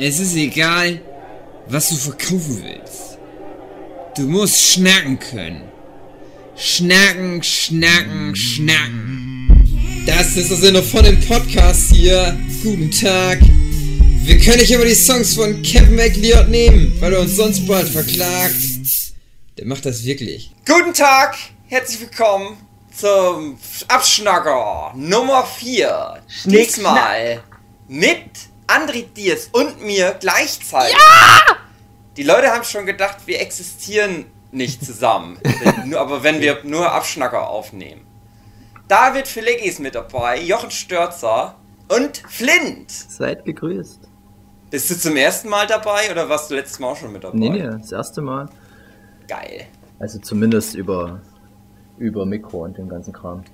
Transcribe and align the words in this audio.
Es 0.00 0.20
ist 0.20 0.36
egal, 0.36 1.00
was 1.66 1.88
du 1.88 1.96
verkaufen 1.96 2.62
willst. 2.62 3.18
Du 4.16 4.28
musst 4.28 4.56
schnacken 4.56 5.18
können. 5.18 5.62
Schnacken, 6.54 7.42
schnacken, 7.42 8.36
schnacken. 8.36 10.04
Das 10.06 10.36
ist 10.36 10.50
der 10.50 10.56
Sinne 10.56 10.84
von 10.84 11.02
dem 11.02 11.20
Podcast 11.22 11.92
hier. 11.92 12.38
Guten 12.62 12.92
Tag. 12.92 13.40
Wir 14.22 14.38
können 14.38 14.58
nicht 14.58 14.70
immer 14.70 14.84
die 14.84 14.94
Songs 14.94 15.34
von 15.34 15.60
Kevin 15.62 15.96
McLeod 15.96 16.48
nehmen, 16.48 16.96
weil 17.00 17.14
er 17.14 17.20
uns 17.20 17.34
sonst 17.34 17.66
bald 17.66 17.88
verklagt. 17.88 18.54
Der 19.58 19.66
macht 19.66 19.84
das 19.84 20.04
wirklich. 20.04 20.52
Guten 20.64 20.94
Tag, 20.94 21.36
herzlich 21.66 22.02
willkommen 22.02 22.56
zum 22.96 23.58
Abschnacker 23.88 24.92
Nummer 24.94 25.44
4. 25.44 26.22
Schnick, 26.28 26.68
Diesmal 26.68 27.42
mit 27.88 28.30
André 28.68 29.06
Diers 29.16 29.48
und 29.52 29.82
mir 29.82 30.16
gleichzeitig. 30.20 30.94
Ja! 30.94 31.56
Die 32.16 32.22
Leute 32.22 32.48
haben 32.48 32.64
schon 32.64 32.86
gedacht, 32.86 33.18
wir 33.26 33.40
existieren 33.40 34.26
nicht 34.52 34.84
zusammen. 34.84 35.38
Aber 35.96 36.22
wenn 36.22 36.40
wir 36.40 36.58
nur 36.64 36.92
Abschnacker 36.92 37.48
aufnehmen. 37.48 38.06
David 38.86 39.28
Filecki 39.28 39.68
ist 39.68 39.80
mit 39.80 39.94
dabei, 39.94 40.40
Jochen 40.40 40.70
Störzer 40.70 41.56
und 41.88 42.22
Flint. 42.28 42.90
Seid 42.90 43.44
gegrüßt. 43.44 44.00
Bist 44.70 44.90
du 44.90 44.98
zum 44.98 45.16
ersten 45.16 45.48
Mal 45.48 45.66
dabei 45.66 46.10
oder 46.10 46.28
warst 46.28 46.50
du 46.50 46.54
letztes 46.54 46.78
Mal 46.78 46.88
auch 46.88 46.96
schon 46.96 47.12
mit 47.12 47.24
dabei? 47.24 47.38
Nee, 47.38 47.50
nee, 47.50 47.62
das 47.62 47.92
erste 47.92 48.20
Mal. 48.20 48.48
Geil. 49.26 49.66
Also 49.98 50.18
zumindest 50.18 50.74
über, 50.74 51.20
über 51.96 52.26
Mikro 52.26 52.64
und 52.64 52.76
den 52.76 52.88
ganzen 52.88 53.12
Kram. 53.12 53.44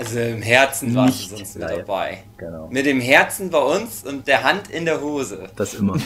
Also 0.00 0.18
im 0.18 0.40
Herzen 0.40 0.94
warst 0.94 1.18
Nicht 1.18 1.32
du 1.32 1.36
sonst 1.36 1.58
mit 1.58 1.68
dabei. 1.68 2.24
Genau. 2.38 2.68
Mit 2.70 2.86
dem 2.86 3.02
Herzen 3.02 3.50
bei 3.50 3.58
uns 3.58 4.02
und 4.02 4.26
der 4.26 4.42
Hand 4.42 4.70
in 4.70 4.86
der 4.86 4.98
Hose. 5.02 5.50
Das 5.56 5.74
immer. 5.74 5.96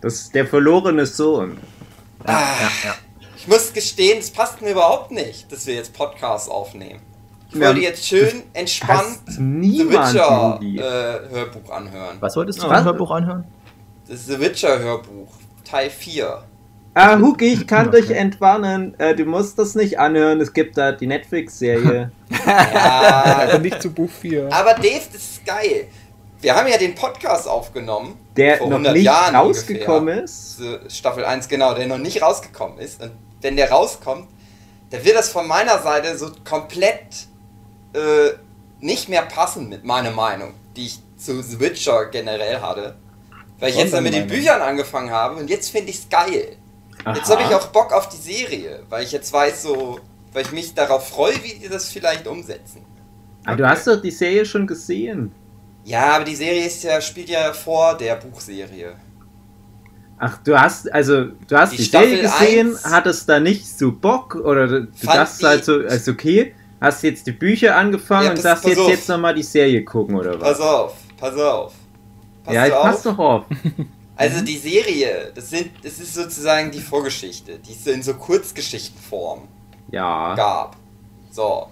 Das 0.00 0.14
ist 0.14 0.34
der 0.34 0.46
verlorene 0.46 1.06
Sohn. 1.06 1.58
ja, 2.26 2.32
ja, 2.32 2.70
ja. 2.84 2.94
Ich 3.36 3.48
muss 3.48 3.72
gestehen, 3.72 4.18
es 4.18 4.30
passt 4.30 4.60
mir 4.60 4.70
überhaupt 4.70 5.10
nicht, 5.10 5.50
dass 5.50 5.66
wir 5.66 5.74
jetzt 5.74 5.92
Podcasts 5.92 6.48
aufnehmen. 6.48 7.00
Ich 7.50 7.60
wollte 7.60 7.80
jetzt 7.80 8.06
schön 8.06 8.42
entspannt 8.52 9.20
The 9.26 9.88
Witcher 9.88 10.60
äh, 10.62 11.30
Hörbuch 11.30 11.70
anhören. 11.70 12.16
Was 12.20 12.36
wolltest 12.36 12.62
du 12.62 12.66
für 12.66 12.74
ein 12.74 12.84
Hörbuch 12.84 13.10
anhören? 13.10 13.44
Das 14.08 14.26
The 14.26 14.38
Witcher 14.40 14.78
Hörbuch, 14.78 15.28
Teil 15.64 15.90
4. 15.90 16.42
Ah, 16.98 17.18
Huki, 17.20 17.52
ich 17.52 17.66
kann 17.66 17.88
Okay. 17.88 18.00
dich 18.00 18.10
entwarnen. 18.10 18.98
Äh, 18.98 19.14
du 19.14 19.26
musst 19.26 19.58
das 19.58 19.74
nicht 19.74 19.98
anhören. 19.98 20.40
Es 20.40 20.52
gibt 20.52 20.78
da 20.78 20.92
die 20.92 21.06
Netflix-Serie. 21.06 22.10
Ja, 22.46 23.58
nicht 23.58 23.82
zu 23.82 23.90
Buch 23.90 24.10
4. 24.10 24.48
aber 24.52 24.74
Dave, 24.74 25.02
das 25.12 25.22
ist 25.22 25.44
geil. 25.46 25.88
Wir 26.40 26.54
haben 26.54 26.68
ja 26.68 26.78
den 26.78 26.94
Podcast 26.94 27.48
aufgenommen. 27.48 28.16
Der 28.36 28.58
vor 28.58 28.68
noch 28.68 28.76
100 28.76 28.92
nicht 28.94 29.04
Jahren 29.04 29.34
rausgekommen 29.36 30.18
ungefähr. 30.20 30.24
ist. 30.86 30.96
Staffel 30.96 31.24
1, 31.24 31.48
genau, 31.48 31.74
der 31.74 31.86
noch 31.86 31.98
nicht 31.98 32.22
rausgekommen 32.22 32.78
ist. 32.78 33.02
Und 33.02 33.12
wenn 33.40 33.56
der 33.56 33.70
rauskommt, 33.70 34.28
dann 34.90 35.04
wird 35.04 35.16
das 35.16 35.28
von 35.28 35.46
meiner 35.48 35.78
Seite 35.80 36.16
so 36.16 36.30
komplett 36.48 37.26
äh, 37.94 38.34
nicht 38.80 39.08
mehr 39.08 39.22
passen 39.22 39.68
mit 39.68 39.84
meiner 39.84 40.10
Meinung, 40.12 40.54
die 40.76 40.86
ich 40.86 41.00
zu 41.16 41.42
The 41.42 41.58
Witcher 41.60 42.06
generell 42.06 42.60
hatte. 42.60 42.94
Weil 43.58 43.70
ich 43.70 43.76
jetzt 43.76 43.92
dann 43.94 44.04
mit 44.04 44.14
den? 44.14 44.26
Büchern 44.26 44.60
angefangen 44.60 45.10
habe 45.10 45.36
und 45.36 45.48
jetzt 45.50 45.70
finde 45.70 45.90
ich 45.90 45.98
es 45.98 46.08
geil. 46.08 46.56
Jetzt 47.14 47.30
habe 47.30 47.42
ich 47.42 47.54
auch 47.54 47.66
Bock 47.68 47.92
auf 47.92 48.08
die 48.08 48.16
Serie, 48.16 48.82
weil 48.88 49.04
ich 49.04 49.12
jetzt 49.12 49.32
weiß 49.32 49.62
so, 49.62 50.00
weil 50.32 50.42
ich 50.42 50.52
mich 50.52 50.74
darauf 50.74 51.08
freue, 51.08 51.34
wie 51.42 51.54
die 51.54 51.68
das 51.68 51.90
vielleicht 51.90 52.26
umsetzen. 52.26 52.84
Ah, 53.44 53.54
du 53.54 53.66
hast 53.68 53.86
doch 53.86 54.00
die 54.00 54.10
Serie 54.10 54.44
schon 54.44 54.66
gesehen. 54.66 55.32
Ja, 55.84 56.16
aber 56.16 56.24
die 56.24 56.34
Serie 56.34 56.66
ist 56.66 56.82
ja, 56.82 57.00
spielt 57.00 57.28
ja 57.28 57.52
vor 57.52 57.96
der 57.96 58.16
Buchserie. 58.16 58.94
Ach, 60.18 60.38
du 60.42 60.58
hast, 60.58 60.92
also, 60.92 61.26
du 61.46 61.56
hast 61.56 61.72
Die 61.72 61.76
die, 61.76 61.82
Serie 61.84 62.22
gesehen, 62.22 62.70
1 62.70 62.84
hattest 62.86 63.28
da 63.28 63.38
nicht 63.38 63.66
so 63.68 63.92
Bock 63.92 64.34
oder 64.34 64.66
du 64.66 64.88
dachtest 65.02 65.42
halt 65.44 65.64
so, 65.64 65.78
ist 65.78 66.08
okay, 66.08 66.54
hast 66.80 67.02
jetzt 67.02 67.26
die 67.26 67.32
Bücher 67.32 67.76
angefangen 67.76 68.24
Ja, 68.24 68.30
und 68.32 68.38
sagst 68.38 68.64
jetzt, 68.64 68.78
auf. 68.78 68.88
jetzt 68.88 69.08
nochmal 69.08 69.34
die 69.34 69.42
Serie 69.42 69.84
gucken 69.84 70.16
oder 70.16 70.40
was? 70.40 70.58
Pass 70.58 70.60
auf, 70.60 70.94
pass 71.18 71.36
auf. 71.38 71.72
Pass 72.44 72.54
ja, 72.54 72.66
ich 72.66 72.72
auf. 72.72 72.82
pass 72.82 73.02
doch 73.02 73.18
auf. 73.18 73.44
Also 74.16 74.40
die 74.40 74.56
Serie, 74.56 75.30
das 75.34 75.50
sind, 75.50 75.72
das 75.84 75.98
ist 75.98 76.14
sozusagen 76.14 76.70
die 76.70 76.80
Vorgeschichte, 76.80 77.58
die 77.58 77.72
es 77.72 77.86
in 77.86 78.02
so 78.02 78.14
Kurzgeschichtenform 78.14 79.46
Ja. 79.90 80.34
gab. 80.34 80.76
So. 81.30 81.68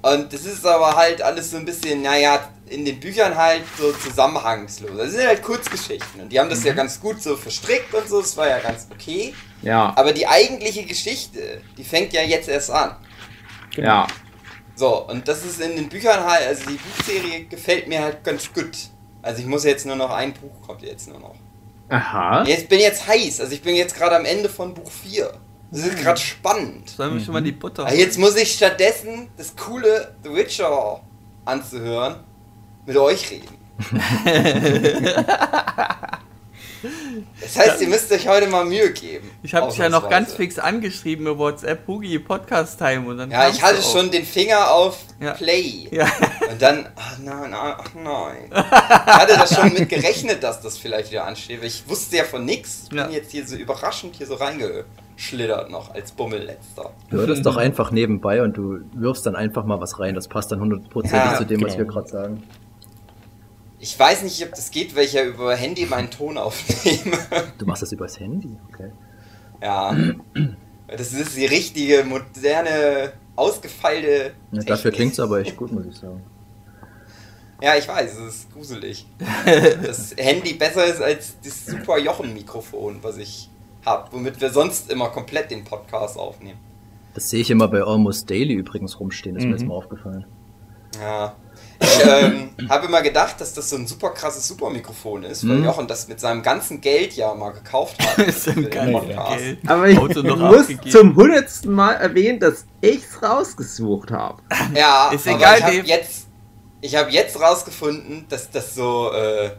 Und 0.00 0.32
das 0.32 0.44
ist 0.44 0.64
aber 0.64 0.94
halt 0.94 1.20
alles 1.20 1.50
so 1.50 1.56
ein 1.56 1.64
bisschen, 1.64 2.02
naja, 2.02 2.48
in 2.68 2.84
den 2.84 3.00
Büchern 3.00 3.34
halt 3.36 3.64
so 3.76 3.90
zusammenhangslos. 3.92 4.96
Das 4.96 5.10
sind 5.12 5.26
halt 5.26 5.42
Kurzgeschichten 5.42 6.20
und 6.20 6.28
die 6.30 6.38
haben 6.38 6.48
das 6.48 6.62
ja 6.62 6.72
ganz 6.74 7.00
gut 7.00 7.20
so 7.20 7.36
verstrickt 7.36 7.92
und 7.92 8.08
so, 8.08 8.20
das 8.20 8.36
war 8.36 8.48
ja 8.48 8.60
ganz 8.60 8.86
okay. 8.92 9.34
Ja. 9.62 9.92
Aber 9.96 10.12
die 10.12 10.26
eigentliche 10.28 10.84
Geschichte, 10.84 11.60
die 11.76 11.82
fängt 11.84 12.12
ja 12.12 12.22
jetzt 12.22 12.48
erst 12.48 12.70
an. 12.70 12.94
Ja. 13.76 14.06
So, 14.76 15.08
und 15.08 15.26
das 15.26 15.44
ist 15.44 15.60
in 15.60 15.74
den 15.74 15.88
Büchern 15.88 16.22
halt, 16.24 16.46
also 16.46 16.70
die 16.70 16.76
Buchserie 16.78 17.46
gefällt 17.46 17.88
mir 17.88 18.00
halt 18.00 18.22
ganz 18.22 18.52
gut. 18.52 18.70
Also 19.22 19.40
ich 19.40 19.46
muss 19.46 19.64
jetzt 19.64 19.84
nur 19.84 19.96
noch, 19.96 20.10
ein 20.10 20.32
Buch 20.32 20.64
kommt 20.64 20.82
jetzt 20.82 21.08
nur 21.08 21.18
noch. 21.18 21.34
Aha. 21.88 22.44
Jetzt 22.44 22.68
bin 22.68 22.80
jetzt 22.80 23.06
heiß, 23.06 23.40
also 23.40 23.52
ich 23.52 23.62
bin 23.62 23.74
jetzt 23.74 23.96
gerade 23.96 24.16
am 24.16 24.24
Ende 24.24 24.48
von 24.48 24.74
Buch 24.74 24.90
4. 24.90 25.32
Das 25.70 25.84
ist 25.84 25.98
gerade 25.98 26.20
spannend. 26.20 26.90
Sollen 26.90 27.14
wir 27.14 27.20
schon 27.24 27.34
mal 27.34 27.42
die 27.42 27.52
Butter 27.52 27.86
Aber 27.86 27.94
jetzt 27.94 28.18
muss 28.18 28.36
ich 28.36 28.52
stattdessen 28.52 29.28
das 29.36 29.54
coole 29.54 30.14
The 30.24 30.34
Witcher 30.34 31.00
anzuhören, 31.44 32.16
mit 32.86 32.96
euch 32.96 33.30
reden. 33.30 33.56
Das 37.40 37.58
heißt, 37.58 37.80
ihr 37.80 37.88
müsst 37.88 38.12
euch 38.12 38.28
heute 38.28 38.46
mal 38.46 38.64
Mühe 38.64 38.92
geben. 38.92 39.30
Ich 39.42 39.52
habe 39.54 39.68
dich 39.68 39.78
ja 39.78 39.88
noch 39.88 40.08
ganz 40.08 40.34
fix 40.34 40.58
angeschrieben 40.58 41.26
über 41.26 41.38
WhatsApp, 41.38 41.86
Hugi, 41.88 42.18
Podcast 42.20 42.78
Time 42.78 43.08
und 43.08 43.18
dann 43.18 43.30
Ja, 43.30 43.48
ich 43.48 43.60
hatte 43.60 43.82
schon 43.82 44.10
den 44.10 44.24
Finger 44.24 44.70
auf 44.70 44.98
Ja. 45.20 45.32
Play. 45.32 45.88
Ja. 45.90 46.06
Und 46.50 46.62
dann, 46.62 46.88
ach 46.96 47.18
nein, 47.18 47.52
ach 47.54 47.94
nein. 47.94 48.48
Ich 48.50 48.56
hatte 48.56 49.34
da 49.36 49.46
schon 49.46 49.72
mit 49.74 49.88
gerechnet, 49.88 50.42
dass 50.42 50.60
das 50.60 50.78
vielleicht 50.78 51.10
wieder 51.10 51.24
ansteht. 51.26 51.60
weil 51.60 51.66
Ich 51.68 51.88
wusste 51.88 52.16
ja 52.16 52.24
von 52.24 52.44
nichts. 52.44 52.84
Ich 52.84 52.88
bin 52.90 52.98
Ja. 52.98 53.08
jetzt 53.08 53.30
hier 53.32 53.46
so 53.46 53.56
überraschend 53.56 54.16
hier 54.16 54.26
so 54.26 54.34
reingeschlittert 54.34 55.70
noch 55.70 55.92
als 55.94 56.12
Bummelletzter. 56.12 56.90
Du 57.10 57.18
hörst 57.18 57.44
doch 57.44 57.56
einfach 57.56 57.90
nebenbei 57.90 58.42
und 58.42 58.56
du 58.56 58.78
wirfst 58.94 59.26
dann 59.26 59.36
einfach 59.36 59.64
mal 59.64 59.80
was 59.80 59.98
rein. 60.00 60.14
Das 60.14 60.28
passt 60.28 60.50
dann 60.52 60.60
hundertprozentig 60.60 61.12
Ja, 61.32 61.36
zu 61.38 61.44
dem, 61.44 61.60
was 61.60 61.74
genau. 61.76 61.86
wir 61.86 61.92
gerade 61.92 62.08
sagen. 62.08 62.42
Ich 63.80 63.96
weiß 63.98 64.22
nicht, 64.22 64.42
ob 64.44 64.50
das 64.50 64.70
geht, 64.70 64.96
weil 64.96 65.04
ich 65.04 65.12
ja 65.12 65.22
über 65.24 65.54
Handy 65.54 65.86
meinen 65.86 66.10
Ton 66.10 66.36
aufnehme. 66.38 67.16
Du 67.58 67.66
machst 67.66 67.82
das 67.82 67.92
übers 67.92 68.18
Handy, 68.18 68.56
okay. 68.72 68.90
ja. 69.62 69.94
Das 70.88 71.12
ist 71.12 71.36
die 71.36 71.44
richtige, 71.46 72.02
moderne, 72.04 73.12
ausgefeilte. 73.36 74.32
Ja, 74.52 74.62
dafür 74.62 74.76
Technik. 74.90 74.94
klingt's 74.94 75.20
aber 75.20 75.40
echt 75.40 75.56
gut, 75.56 75.70
muss 75.70 75.84
ich 75.86 75.94
sagen. 75.94 76.22
Ja, 77.60 77.74
ich 77.76 77.88
weiß, 77.88 78.12
es 78.18 78.34
ist 78.34 78.52
gruselig. 78.52 79.06
das 79.82 80.14
Handy 80.16 80.54
besser 80.54 80.84
ist 80.84 81.00
als 81.02 81.36
das 81.44 81.66
super 81.66 81.98
Jochen-Mikrofon, 81.98 82.98
was 83.02 83.16
ich 83.18 83.50
habe, 83.84 84.08
womit 84.12 84.40
wir 84.40 84.50
sonst 84.50 84.90
immer 84.92 85.08
komplett 85.08 85.50
den 85.50 85.64
Podcast 85.64 86.16
aufnehmen. 86.18 86.58
Das 87.14 87.30
sehe 87.30 87.40
ich 87.40 87.50
immer 87.50 87.66
bei 87.68 87.82
Almost 87.82 88.30
Daily 88.30 88.54
übrigens 88.54 89.00
rumstehen, 89.00 89.34
ist 89.36 89.42
mir 89.42 89.48
Mhm. 89.48 89.56
jetzt 89.56 89.66
mal 89.66 89.74
aufgefallen. 89.74 90.24
Ja. 91.02 91.34
Ich 91.80 92.04
ähm, 92.06 92.50
habe 92.68 92.86
immer 92.86 93.02
gedacht, 93.02 93.40
dass 93.40 93.52
das 93.54 93.70
so 93.70 93.76
ein 93.76 93.86
super 93.88 94.10
krasses 94.10 94.46
Supermikrofon 94.46 95.24
ist, 95.24 95.46
weil 95.48 95.56
Mhm. 95.56 95.64
Jochen 95.64 95.86
das 95.88 96.06
mit 96.06 96.20
seinem 96.20 96.42
ganzen 96.42 96.80
Geld 96.80 97.14
ja 97.14 97.34
mal 97.34 97.50
gekauft 97.50 97.96
hat. 98.00 98.18
Ist 98.26 98.44
für 98.44 98.50
im 98.50 98.62
den 98.62 98.70
ganzen 98.70 98.92
Podcast. 98.92 99.38
Geld. 99.38 99.58
Aber 99.68 99.88
ich 99.88 99.98
Auto 99.98 100.22
noch 100.22 100.36
muss 100.38 100.60
abgegeben. 100.60 100.90
zum 100.90 101.16
hundertsten 101.16 101.72
Mal 101.72 101.94
erwähnen, 101.94 102.38
dass 102.38 102.64
ich's 102.80 103.20
rausgesucht 103.22 104.12
habe. 104.12 104.40
Ja, 104.74 105.10
Ist 105.10 105.26
aber 105.26 105.36
egal, 105.38 105.58
ich 105.58 105.64
habe 105.64 105.74
jetzt, 105.88 106.27
ich 106.80 106.94
habe 106.96 107.10
jetzt 107.10 107.40
rausgefunden, 107.40 108.26
dass 108.28 108.50
das 108.50 108.74
so, 108.74 109.12
äh, 109.12 109.50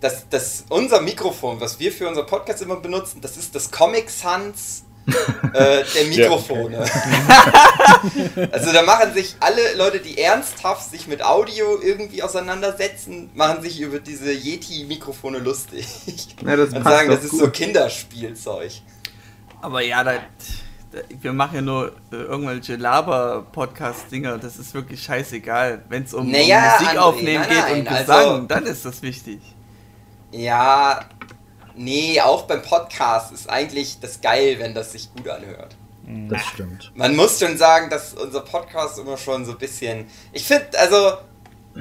dass, 0.00 0.28
dass 0.28 0.64
unser 0.68 1.00
Mikrofon, 1.00 1.60
was 1.60 1.78
wir 1.78 1.92
für 1.92 2.08
unser 2.08 2.24
Podcast 2.24 2.62
immer 2.62 2.76
benutzen, 2.76 3.20
das 3.20 3.36
ist 3.36 3.54
das 3.54 3.70
Comic 3.70 4.10
Sans 4.10 4.84
äh, 5.06 5.84
der 5.94 6.04
Mikrofone. 6.08 6.78
also 8.52 8.72
da 8.72 8.82
machen 8.82 9.12
sich 9.12 9.36
alle 9.40 9.74
Leute, 9.76 10.00
die 10.00 10.18
ernsthaft 10.18 10.90
sich 10.90 11.06
mit 11.06 11.22
Audio 11.22 11.80
irgendwie 11.80 12.22
auseinandersetzen, 12.22 13.30
machen 13.34 13.62
sich 13.62 13.80
über 13.80 14.00
diese 14.00 14.32
Yeti-Mikrofone 14.32 15.38
lustig. 15.38 15.86
Ja, 16.44 16.56
das 16.56 16.70
Und 16.70 16.82
passt 16.82 16.96
sagen, 16.96 17.10
das 17.10 17.24
ist 17.24 17.30
gut. 17.30 17.40
so 17.40 17.50
Kinderspielzeug. 17.50 18.72
Aber 19.60 19.80
ja, 19.80 20.04
da, 20.04 20.18
wir 21.20 21.32
machen 21.32 21.54
ja 21.56 21.60
nur 21.60 21.92
äh, 22.12 22.16
irgendwelche 22.16 22.76
Laber-Podcast-Dinger. 22.76 24.38
Das 24.38 24.56
ist 24.58 24.74
wirklich 24.74 25.02
scheißegal. 25.02 25.82
Wenn 25.88 26.04
es 26.04 26.14
um, 26.14 26.30
Naja, 26.30 26.76
um 26.76 26.82
Musik 26.82 26.88
André, 26.88 27.00
aufnehmen 27.02 27.44
nein, 27.48 27.48
geht 27.48 27.58
nein, 27.58 27.80
und 27.80 27.88
also- 27.88 28.12
Gesang, 28.12 28.48
dann 28.48 28.66
ist 28.66 28.84
das 28.84 29.02
wichtig. 29.02 29.40
Ja, 30.30 31.04
nee, 31.76 32.20
auch 32.20 32.42
beim 32.42 32.62
Podcast 32.62 33.32
ist 33.32 33.48
eigentlich 33.48 34.00
das 34.00 34.20
geil, 34.20 34.56
wenn 34.58 34.74
das 34.74 34.92
sich 34.92 35.12
gut 35.14 35.28
anhört. 35.28 35.76
Das 36.28 36.42
stimmt. 36.46 36.92
Man 36.94 37.16
muss 37.16 37.38
schon 37.40 37.56
sagen, 37.56 37.88
dass 37.88 38.12
unser 38.12 38.40
Podcast 38.42 38.98
immer 38.98 39.16
schon 39.16 39.44
so 39.46 39.52
ein 39.52 39.58
bisschen. 39.58 40.06
Ich 40.32 40.44
finde, 40.44 40.66
also, 40.78 41.12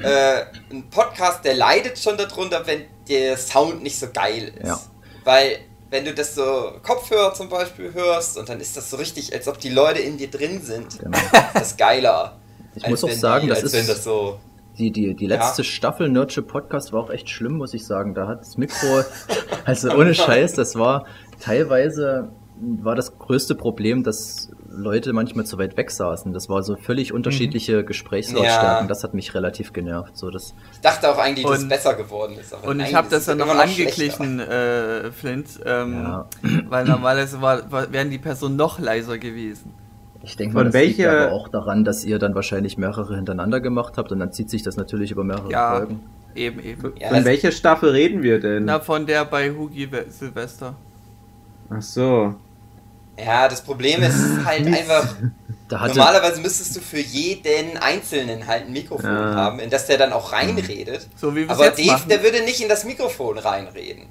äh, 0.01 0.45
ein 0.71 0.89
Podcast, 0.89 1.43
der 1.43 1.55
leidet 1.55 1.99
schon 1.99 2.15
darunter, 2.15 2.65
wenn 2.65 2.85
der 3.09 3.37
Sound 3.37 3.83
nicht 3.83 3.99
so 3.99 4.07
geil 4.13 4.53
ist. 4.59 4.67
Ja. 4.67 4.79
Weil, 5.25 5.59
wenn 5.93 6.03
du 6.05 6.13
das 6.13 6.35
so 6.35 6.71
Kopfhörer 6.81 7.33
zum 7.33 7.49
Beispiel 7.49 7.93
hörst 7.93 8.37
und 8.37 8.49
dann 8.49 8.59
ist 8.59 8.75
das 8.75 8.89
so 8.89 8.97
richtig, 8.97 9.31
als 9.33 9.47
ob 9.47 9.59
die 9.59 9.69
Leute 9.69 9.99
in 9.99 10.17
dir 10.17 10.29
drin 10.29 10.61
sind. 10.61 10.99
Genau. 10.99 11.17
Das 11.53 11.67
ist 11.71 11.77
geiler. 11.77 12.37
Ich 12.75 12.87
muss 12.87 13.03
auch 13.03 13.11
sagen, 13.11 13.43
die, 13.43 13.49
das 13.49 13.61
ist- 13.63 13.87
das 13.89 14.03
so. 14.03 14.39
Die, 14.79 14.89
die, 14.89 15.13
die 15.13 15.27
letzte 15.27 15.61
Ja. 15.61 15.67
Staffel 15.67 16.09
Nerdship 16.09 16.47
Podcast 16.47 16.91
war 16.93 17.01
auch 17.03 17.11
echt 17.11 17.29
schlimm, 17.29 17.57
muss 17.57 17.75
ich 17.75 17.85
sagen. 17.85 18.15
Da 18.15 18.27
hat 18.27 18.41
das 18.41 18.57
Mikro, 18.57 19.03
also 19.65 19.91
ohne 19.91 20.15
Scheiß, 20.15 20.53
das 20.53 20.75
war 20.75 21.05
teilweise 21.39 22.29
war 22.59 22.95
das 22.95 23.17
größte 23.19 23.53
Problem, 23.55 24.03
dass 24.03 24.49
Leute 24.75 25.13
manchmal 25.13 25.45
zu 25.45 25.57
weit 25.57 25.77
weg 25.77 25.91
saßen. 25.91 26.33
Das 26.33 26.49
war 26.49 26.63
so 26.63 26.75
völlig 26.75 27.13
unterschiedliche 27.13 27.83
Gesprächslautstärken. 27.83 28.85
Ja. 28.85 28.87
Das 28.87 29.03
hat 29.03 29.13
mich 29.13 29.33
relativ 29.35 29.71
genervt. 29.73 30.17
So, 30.17 30.29
das, 30.31 30.53
Ich 30.73 30.81
dachte 30.81 31.09
auch 31.09 31.17
eigentlich, 31.17 31.45
dass 31.45 31.59
es 31.59 31.67
besser 31.69 31.93
geworden 31.93 32.35
ist. 32.39 32.53
aber 32.53 32.67
Und 32.67 32.79
ich 32.79 32.93
habe 32.95 33.07
das 33.09 33.25
dann 33.25 33.37
noch 33.37 33.47
angeglichen, 33.55 34.39
äh, 34.39 35.11
Flint, 35.11 35.47
ähm, 35.65 35.93
Ja. 36.03 36.25
weil 36.69 36.85
normalerweise 36.85 37.41
war, 37.41 37.71
war, 37.71 37.91
wären 37.93 38.09
die 38.09 38.17
Personen 38.17 38.55
noch 38.55 38.79
leiser 38.79 39.17
gewesen. 39.17 39.73
ich 40.23 40.35
denke 40.37 40.53
Von 40.53 40.63
mal, 40.65 40.71
das 40.71 40.81
liegt 40.81 40.97
welcher- 40.97 41.25
aber 41.27 41.31
auch 41.33 41.47
daran, 41.49 41.83
dass 41.83 42.03
ihr 42.03 42.17
dann 42.19 42.33
wahrscheinlich 42.33 42.77
mehrere 42.77 43.15
hintereinander 43.15 43.59
gemacht 43.61 43.93
habt 43.97 44.11
und 44.11 44.19
dann 44.19 44.31
zieht 44.31 44.49
sich 44.49 44.63
das 44.63 44.75
natürlich 44.77 45.11
über 45.11 45.23
mehrere 45.23 45.51
Ja, 45.51 45.75
Folgen. 45.77 45.99
eben, 46.35 46.59
eben. 46.63 46.93
Ja, 46.99 47.09
Von 47.09 47.25
welcher 47.25 47.51
Staffel 47.51 47.89
reden 47.91 48.23
wir 48.23 48.39
denn? 48.39 48.65
Na, 48.65 48.79
von 48.79 49.05
der 49.05 49.25
bei 49.25 49.51
Hugi 49.51 49.87
Silvester. 50.09 50.73
Ach 51.69 51.81
so. 51.81 52.35
Ja, 53.17 53.47
das 53.47 53.61
Problem 53.61 54.01
ist 54.03 54.15
halt 54.45 54.65
einfach, 54.73 55.15
Da 55.69 55.79
hatte, 55.81 55.97
normalerweise 55.97 56.41
müsstest 56.41 56.75
du 56.75 56.79
für 56.81 56.99
jeden 56.99 57.77
Einzelnen 57.77 58.47
halt 58.47 58.65
ein 58.67 58.73
Mikrofon 58.73 59.09
Ja. 59.09 59.35
haben, 59.35 59.59
in 59.59 59.69
das 59.69 59.85
der 59.87 59.97
dann 59.97 60.13
auch 60.13 60.31
reinredet. 60.31 61.07
So 61.15 61.31
wie 61.35 61.41
wir 61.41 61.45
es 61.45 61.51
Aber 61.51 61.65
jetzt 61.65 61.79
Dave, 61.79 61.91
machen. 61.91 62.09
der 62.09 62.23
würde 62.23 62.41
nicht 62.43 62.61
in 62.61 62.69
das 62.69 62.83
Mikrofon 62.85 63.37
reinreden. 63.37 64.07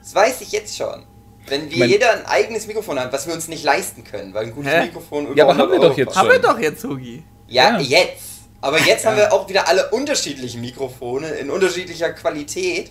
Das 0.00 0.14
weiß 0.14 0.40
ich 0.40 0.52
jetzt 0.52 0.76
schon. 0.76 1.04
Wenn 1.46 1.70
wir 1.70 1.78
Mein- 1.78 1.88
jeder 1.90 2.12
ein 2.12 2.26
eigenes 2.26 2.66
Mikrofon 2.66 2.98
haben, 2.98 3.12
was 3.12 3.26
wir 3.26 3.34
uns 3.34 3.48
nicht 3.48 3.64
leisten 3.64 4.04
können, 4.04 4.32
weil 4.34 4.46
ein 4.46 4.54
gutes 4.54 4.72
Hä? 4.72 4.82
Mikrofon 4.82 5.26
über 5.26 5.36
Ja, 5.36 5.44
aber 5.44 5.52
haben 5.54 5.60
100 5.70 5.80
wir 5.82 5.88
doch 5.88 5.96
jetzt 5.98 6.06
kostet. 6.06 6.22
Haben 6.22 6.28
wir 6.28 6.34
schon. 6.34 6.42
doch 6.56 6.58
jetzt, 6.60 6.84
Hugi. 6.84 7.22
Ja, 7.48 7.78
Ja. 7.78 7.80
jetzt. 7.80 8.22
Aber 8.62 8.78
jetzt 8.78 9.06
haben 9.06 9.16
wir 9.16 9.32
auch 9.32 9.48
wieder 9.48 9.66
alle 9.68 9.88
unterschiedliche 9.90 10.58
Mikrofone 10.58 11.28
in 11.28 11.50
unterschiedlicher 11.50 12.10
Qualität. 12.12 12.90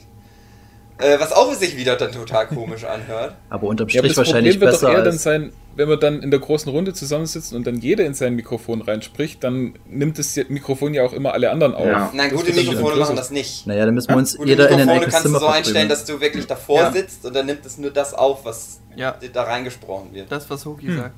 Äh, 1.01 1.17
was 1.17 1.31
auch 1.31 1.53
sich 1.53 1.77
wieder 1.77 1.95
dann 1.95 2.11
total 2.11 2.47
komisch 2.47 2.83
anhört. 2.83 3.35
aber 3.49 3.67
unterm 3.67 3.87
Ja, 3.87 3.99
aber 4.01 4.09
Strich 4.09 4.17
das 4.17 4.17
wahrscheinlich 4.17 4.55
Problem 4.59 4.71
wird 4.73 4.83
doch 4.83 4.87
besser 4.89 4.97
eher 4.97 5.03
dann 5.03 5.17
sein, 5.17 5.53
wenn 5.77 5.87
wir 5.87 5.95
dann 5.95 6.21
in 6.21 6.29
der 6.29 6.41
großen 6.41 6.69
Runde 6.69 6.93
zusammensitzen 6.93 7.55
und 7.55 7.65
dann 7.65 7.77
jeder 7.77 8.03
in 8.05 8.13
sein 8.13 8.35
Mikrofon 8.35 8.81
reinspricht, 8.81 9.41
dann 9.43 9.79
nimmt 9.87 10.19
das 10.19 10.35
Mikrofon 10.49 10.93
ja 10.93 11.03
auch 11.05 11.13
immer 11.13 11.31
alle 11.33 11.51
anderen 11.51 11.73
auf. 11.73 11.85
Ja. 11.85 12.11
Nein, 12.13 12.31
gute 12.31 12.51
Mikrofone 12.53 12.97
machen 12.97 13.15
das 13.15 13.31
nicht. 13.31 13.65
naja, 13.65 13.85
dann 13.85 13.93
müssen 13.95 14.09
wir 14.09 14.17
uns 14.17 14.35
Gute 14.35 14.49
jeder 14.49 14.65
in 14.67 14.73
ein 14.73 14.79
Mikrofone 14.79 14.95
eigenes 14.99 15.13
kannst 15.13 15.25
du 15.25 15.29
Zimmer 15.29 15.39
so 15.39 15.47
einstellen, 15.47 15.87
dass 15.89 16.03
du 16.03 16.19
wirklich 16.19 16.47
davor 16.47 16.79
Ja. 16.81 16.91
sitzt 16.91 17.25
und 17.25 17.33
dann 17.33 17.45
nimmt 17.45 17.65
es 17.65 17.77
nur 17.77 17.91
das 17.91 18.13
auf, 18.13 18.43
was 18.43 18.81
Ja, 18.97 19.15
da 19.31 19.43
reingesprochen 19.43 20.13
wird. 20.13 20.29
das, 20.29 20.49
was 20.49 20.65
Hm. 20.65 20.71
Hugi 20.73 20.95
sagt. 20.97 21.15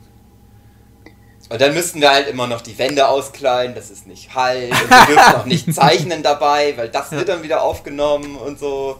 Und 1.49 1.59
dann 1.59 1.73
müssten 1.73 1.99
wir 1.99 2.11
halt 2.11 2.27
immer 2.29 2.47
noch 2.47 2.61
die 2.61 2.77
Wände 2.77 3.07
auskleiden, 3.07 3.75
das 3.75 3.89
ist 3.89 4.07
nicht 4.07 4.33
Hall. 4.35 4.69
Und 4.69 4.89
wir 4.89 5.05
dürfen 5.15 5.35
auch 5.35 5.45
nicht 5.45 5.73
zeichnen 5.73 6.21
dabei, 6.23 6.75
weil 6.77 6.87
das 6.89 7.11
wird 7.11 7.27
dann 7.27 7.43
wieder 7.43 7.63
aufgenommen 7.63 8.35
und 8.37 8.59
so. 8.59 8.97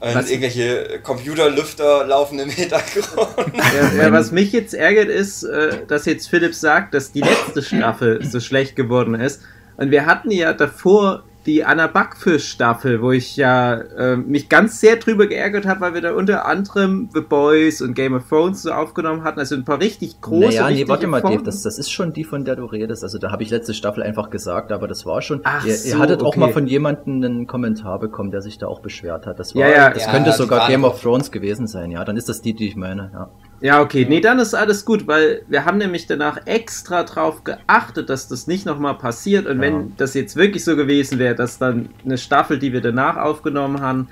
Und 0.00 0.14
Was- 0.14 0.30
irgendwelche 0.30 1.00
Computerlüfter 1.02 2.06
laufen 2.06 2.38
im 2.38 2.50
Hintergrund. 2.50 3.16
Ja, 3.96 4.04
ja, 4.04 4.12
was 4.12 4.30
mich 4.30 4.52
jetzt 4.52 4.72
ärgert 4.74 5.08
ist, 5.08 5.42
äh, 5.42 5.84
dass 5.88 6.04
jetzt 6.06 6.28
Philipp 6.30 6.54
sagt, 6.54 6.94
dass 6.94 7.10
die 7.12 7.20
letzte 7.20 7.62
Staffel 7.62 8.24
so 8.24 8.38
schlecht 8.40 8.76
geworden 8.76 9.14
ist. 9.16 9.42
Und 9.76 9.90
wir 9.90 10.06
hatten 10.06 10.30
ja 10.30 10.52
davor 10.52 11.24
die 11.48 11.64
Anna 11.64 11.86
Backfisch 11.86 12.46
Staffel, 12.50 13.00
wo 13.00 13.10
ich 13.10 13.36
ja 13.36 13.74
äh, 13.74 14.16
mich 14.16 14.50
ganz 14.50 14.80
sehr 14.80 14.96
drüber 14.96 15.26
geärgert 15.26 15.66
habe, 15.66 15.80
weil 15.80 15.94
wir 15.94 16.02
da 16.02 16.12
unter 16.12 16.44
anderem 16.44 17.08
The 17.14 17.22
Boys 17.22 17.80
und 17.80 17.94
Game 17.94 18.12
of 18.14 18.28
Thrones 18.28 18.62
so 18.62 18.70
aufgenommen 18.70 19.24
hatten. 19.24 19.38
Also 19.38 19.54
ein 19.54 19.64
paar 19.64 19.80
richtig 19.80 20.20
große. 20.20 20.46
Naja, 20.60 20.68
nee, 20.70 20.86
warte 20.86 21.06
mal, 21.06 21.22
Dave, 21.22 21.42
das, 21.42 21.62
das 21.62 21.78
ist 21.78 21.90
schon 21.90 22.12
die, 22.12 22.24
von 22.24 22.44
der 22.44 22.56
du 22.56 22.66
redest. 22.66 23.02
Also 23.02 23.18
da 23.18 23.32
habe 23.32 23.42
ich 23.42 23.50
letzte 23.50 23.72
Staffel 23.72 24.02
einfach 24.02 24.28
gesagt, 24.28 24.70
aber 24.72 24.86
das 24.86 25.06
war 25.06 25.22
schon. 25.22 25.40
Ach 25.44 25.64
ihr, 25.64 25.74
so, 25.74 25.88
ihr 25.88 25.98
hattet 25.98 26.22
auch 26.22 26.28
okay. 26.28 26.40
mal 26.40 26.52
von 26.52 26.66
jemandem 26.66 27.24
einen 27.24 27.46
Kommentar 27.46 27.98
bekommen, 27.98 28.30
der 28.30 28.42
sich 28.42 28.58
da 28.58 28.66
auch 28.66 28.80
beschwert 28.80 29.26
hat. 29.26 29.38
Das 29.38 29.54
war, 29.54 29.62
Ja, 29.62 29.68
ja. 29.70 29.90
das 29.90 30.04
Ja, 30.04 30.10
könnte 30.12 30.32
sogar 30.32 30.68
Game 30.68 30.84
auch- 30.84 30.92
of 30.92 31.00
Thrones 31.02 31.32
gewesen 31.32 31.66
sein, 31.66 31.90
ja. 31.90 32.04
Dann 32.04 32.18
ist 32.18 32.28
das 32.28 32.42
die, 32.42 32.52
die 32.52 32.68
ich 32.68 32.76
meine, 32.76 33.10
ja. 33.14 33.30
Ja, 33.60 33.80
okay. 33.82 34.06
Nee, 34.08 34.20
dann 34.20 34.38
ist 34.38 34.54
alles 34.54 34.84
gut, 34.84 35.06
weil 35.08 35.42
wir 35.48 35.64
haben 35.64 35.78
nämlich 35.78 36.06
danach 36.06 36.46
extra 36.46 37.02
drauf 37.02 37.42
geachtet, 37.42 38.08
dass 38.08 38.28
das 38.28 38.46
nicht 38.46 38.64
nochmal 38.66 38.94
passiert. 38.96 39.46
Und 39.46 39.56
Ja. 39.56 39.62
wenn 39.62 39.96
das 39.96 40.14
jetzt 40.14 40.36
wirklich 40.36 40.64
so 40.64 40.76
gewesen 40.76 41.18
wäre, 41.18 41.34
dass 41.34 41.58
dann 41.58 41.88
eine 42.04 42.18
Staffel, 42.18 42.58
die 42.58 42.72
wir 42.72 42.80
danach 42.80 43.16
aufgenommen 43.16 43.80
haben, 43.80 44.08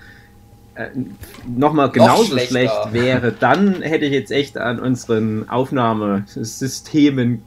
äh, 0.74 0.88
nochmal 1.46 1.90
genauso 1.90 2.24
schlechter. 2.32 2.48
schlecht 2.50 2.92
wäre, 2.92 3.32
dann 3.40 3.82
hätte 3.82 4.04
ich 4.06 4.12
jetzt 4.12 4.32
echt 4.32 4.58
an 4.58 4.80
unseren 4.80 5.48
Aufnahmesystemen 5.48 7.42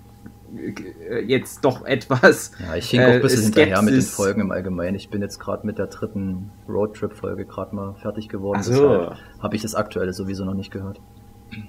äh, 1.10 1.20
jetzt 1.26 1.64
doch 1.64 1.86
etwas. 1.86 2.52
Ja, 2.66 2.76
ich 2.76 2.90
hing 2.90 3.02
auch 3.02 3.08
ein 3.08 3.22
bisschen 3.22 3.42
Äh, 3.42 3.46
hinterher 3.46 3.82
mit 3.82 3.94
den 3.94 4.02
Skepsis. 4.02 4.16
Folgen 4.16 4.42
im 4.42 4.52
Allgemeinen. 4.52 4.96
Ich 4.96 5.10
bin 5.10 5.22
jetzt 5.22 5.38
gerade 5.40 5.66
mit 5.68 5.78
der 5.78 5.88
dritten 5.88 6.50
Roadtrip-Folge 6.68 7.46
gerade 7.46 7.76
mal 7.76 7.94
fertig 8.02 8.30
geworden. 8.30 8.64
So. 8.64 8.72
Deshalb 8.72 9.18
habe 9.42 9.56
ich 9.56 9.62
das 9.62 9.76
aktuelle 9.76 10.14
sowieso 10.14 10.46
noch 10.46 10.56
nicht 10.56 10.72
gehört. 10.72 11.00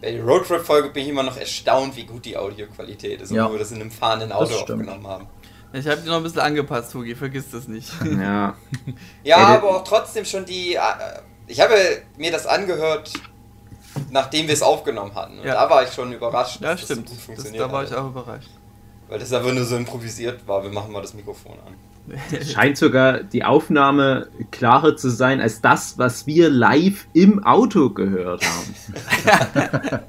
Bei 0.03 0.13
der 0.13 0.23
Roadtrip-Folge 0.25 0.91
bin 0.91 1.03
ich 1.05 1.09
immer 1.11 1.23
noch 1.23 1.37
erstaunt, 1.37 1.97
wie 1.97 2.05
gut 2.05 2.25
die 2.25 2.37
Audioqualität 2.37 3.21
ist, 3.23 3.31
Ja. 3.33 3.45
obwohl 3.45 3.57
wir 3.57 3.61
das 3.61 3.73
in 3.73 3.81
einem 3.81 3.91
fahrenden 3.91 4.33
Auto 4.33 4.55
aufgenommen 4.55 5.07
haben. 5.07 5.27
Ich 5.73 5.87
habe 5.87 6.01
die 6.01 6.09
noch 6.09 6.17
ein 6.17 6.23
bisschen 6.25 6.41
angepasst, 6.41 6.93
Hugi, 6.95 7.15
vergiss 7.15 7.51
das 7.51 7.69
nicht. 7.69 7.89
Ja. 8.21 8.55
Ja, 9.25 9.37
aber 9.39 9.77
auch 9.77 9.85
trotzdem 9.85 10.25
schon 10.25 10.45
die. 10.45 10.75
äh, 10.75 10.81
Ich 11.47 11.61
habe 11.61 11.75
mir 12.17 12.31
das 12.33 12.47
angehört, 12.47 13.13
nachdem 14.11 14.47
wir 14.49 14.55
es 14.55 14.63
aufgenommen 14.63 15.15
hatten. 15.15 15.39
Und 15.39 15.47
Ja. 15.47 15.55
da 15.55 15.71
war 15.71 15.83
ich 15.83 15.93
schon 15.93 16.13
überrascht, 16.13 16.61
Ja, 16.61 16.73
dass 16.73 16.83
stimmt. 16.83 17.05
das 17.09 17.11
so 17.11 17.13
gut 17.13 17.19
Das, 17.19 17.25
funktioniert 17.27 17.65
da 17.65 17.73
war 17.73 17.85
ich 17.85 17.95
auch 17.95 18.07
überrascht. 18.09 18.51
Weil 19.09 19.19
das 19.19 19.33
einfach 19.33 19.53
nur 19.53 19.65
so 19.65 19.77
improvisiert 19.77 20.47
war. 20.47 20.63
Wir 20.63 20.71
machen 20.71 20.93
mal 20.93 21.03
das 21.03 21.15
Mikrofon 21.15 21.53
an. 21.67 21.75
Scheint 22.53 22.77
sogar 22.77 23.23
die 23.23 23.45
Aufnahme 23.45 24.29
klarer 24.51 24.97
zu 24.97 25.09
sein 25.11 25.41
als 25.41 25.61
das, 25.61 25.97
was 25.99 26.27
wir 26.27 26.51
live 26.51 27.07
im 27.13 27.45
Auto 27.45 27.91
gehört 27.91 28.43
haben. 28.45 30.01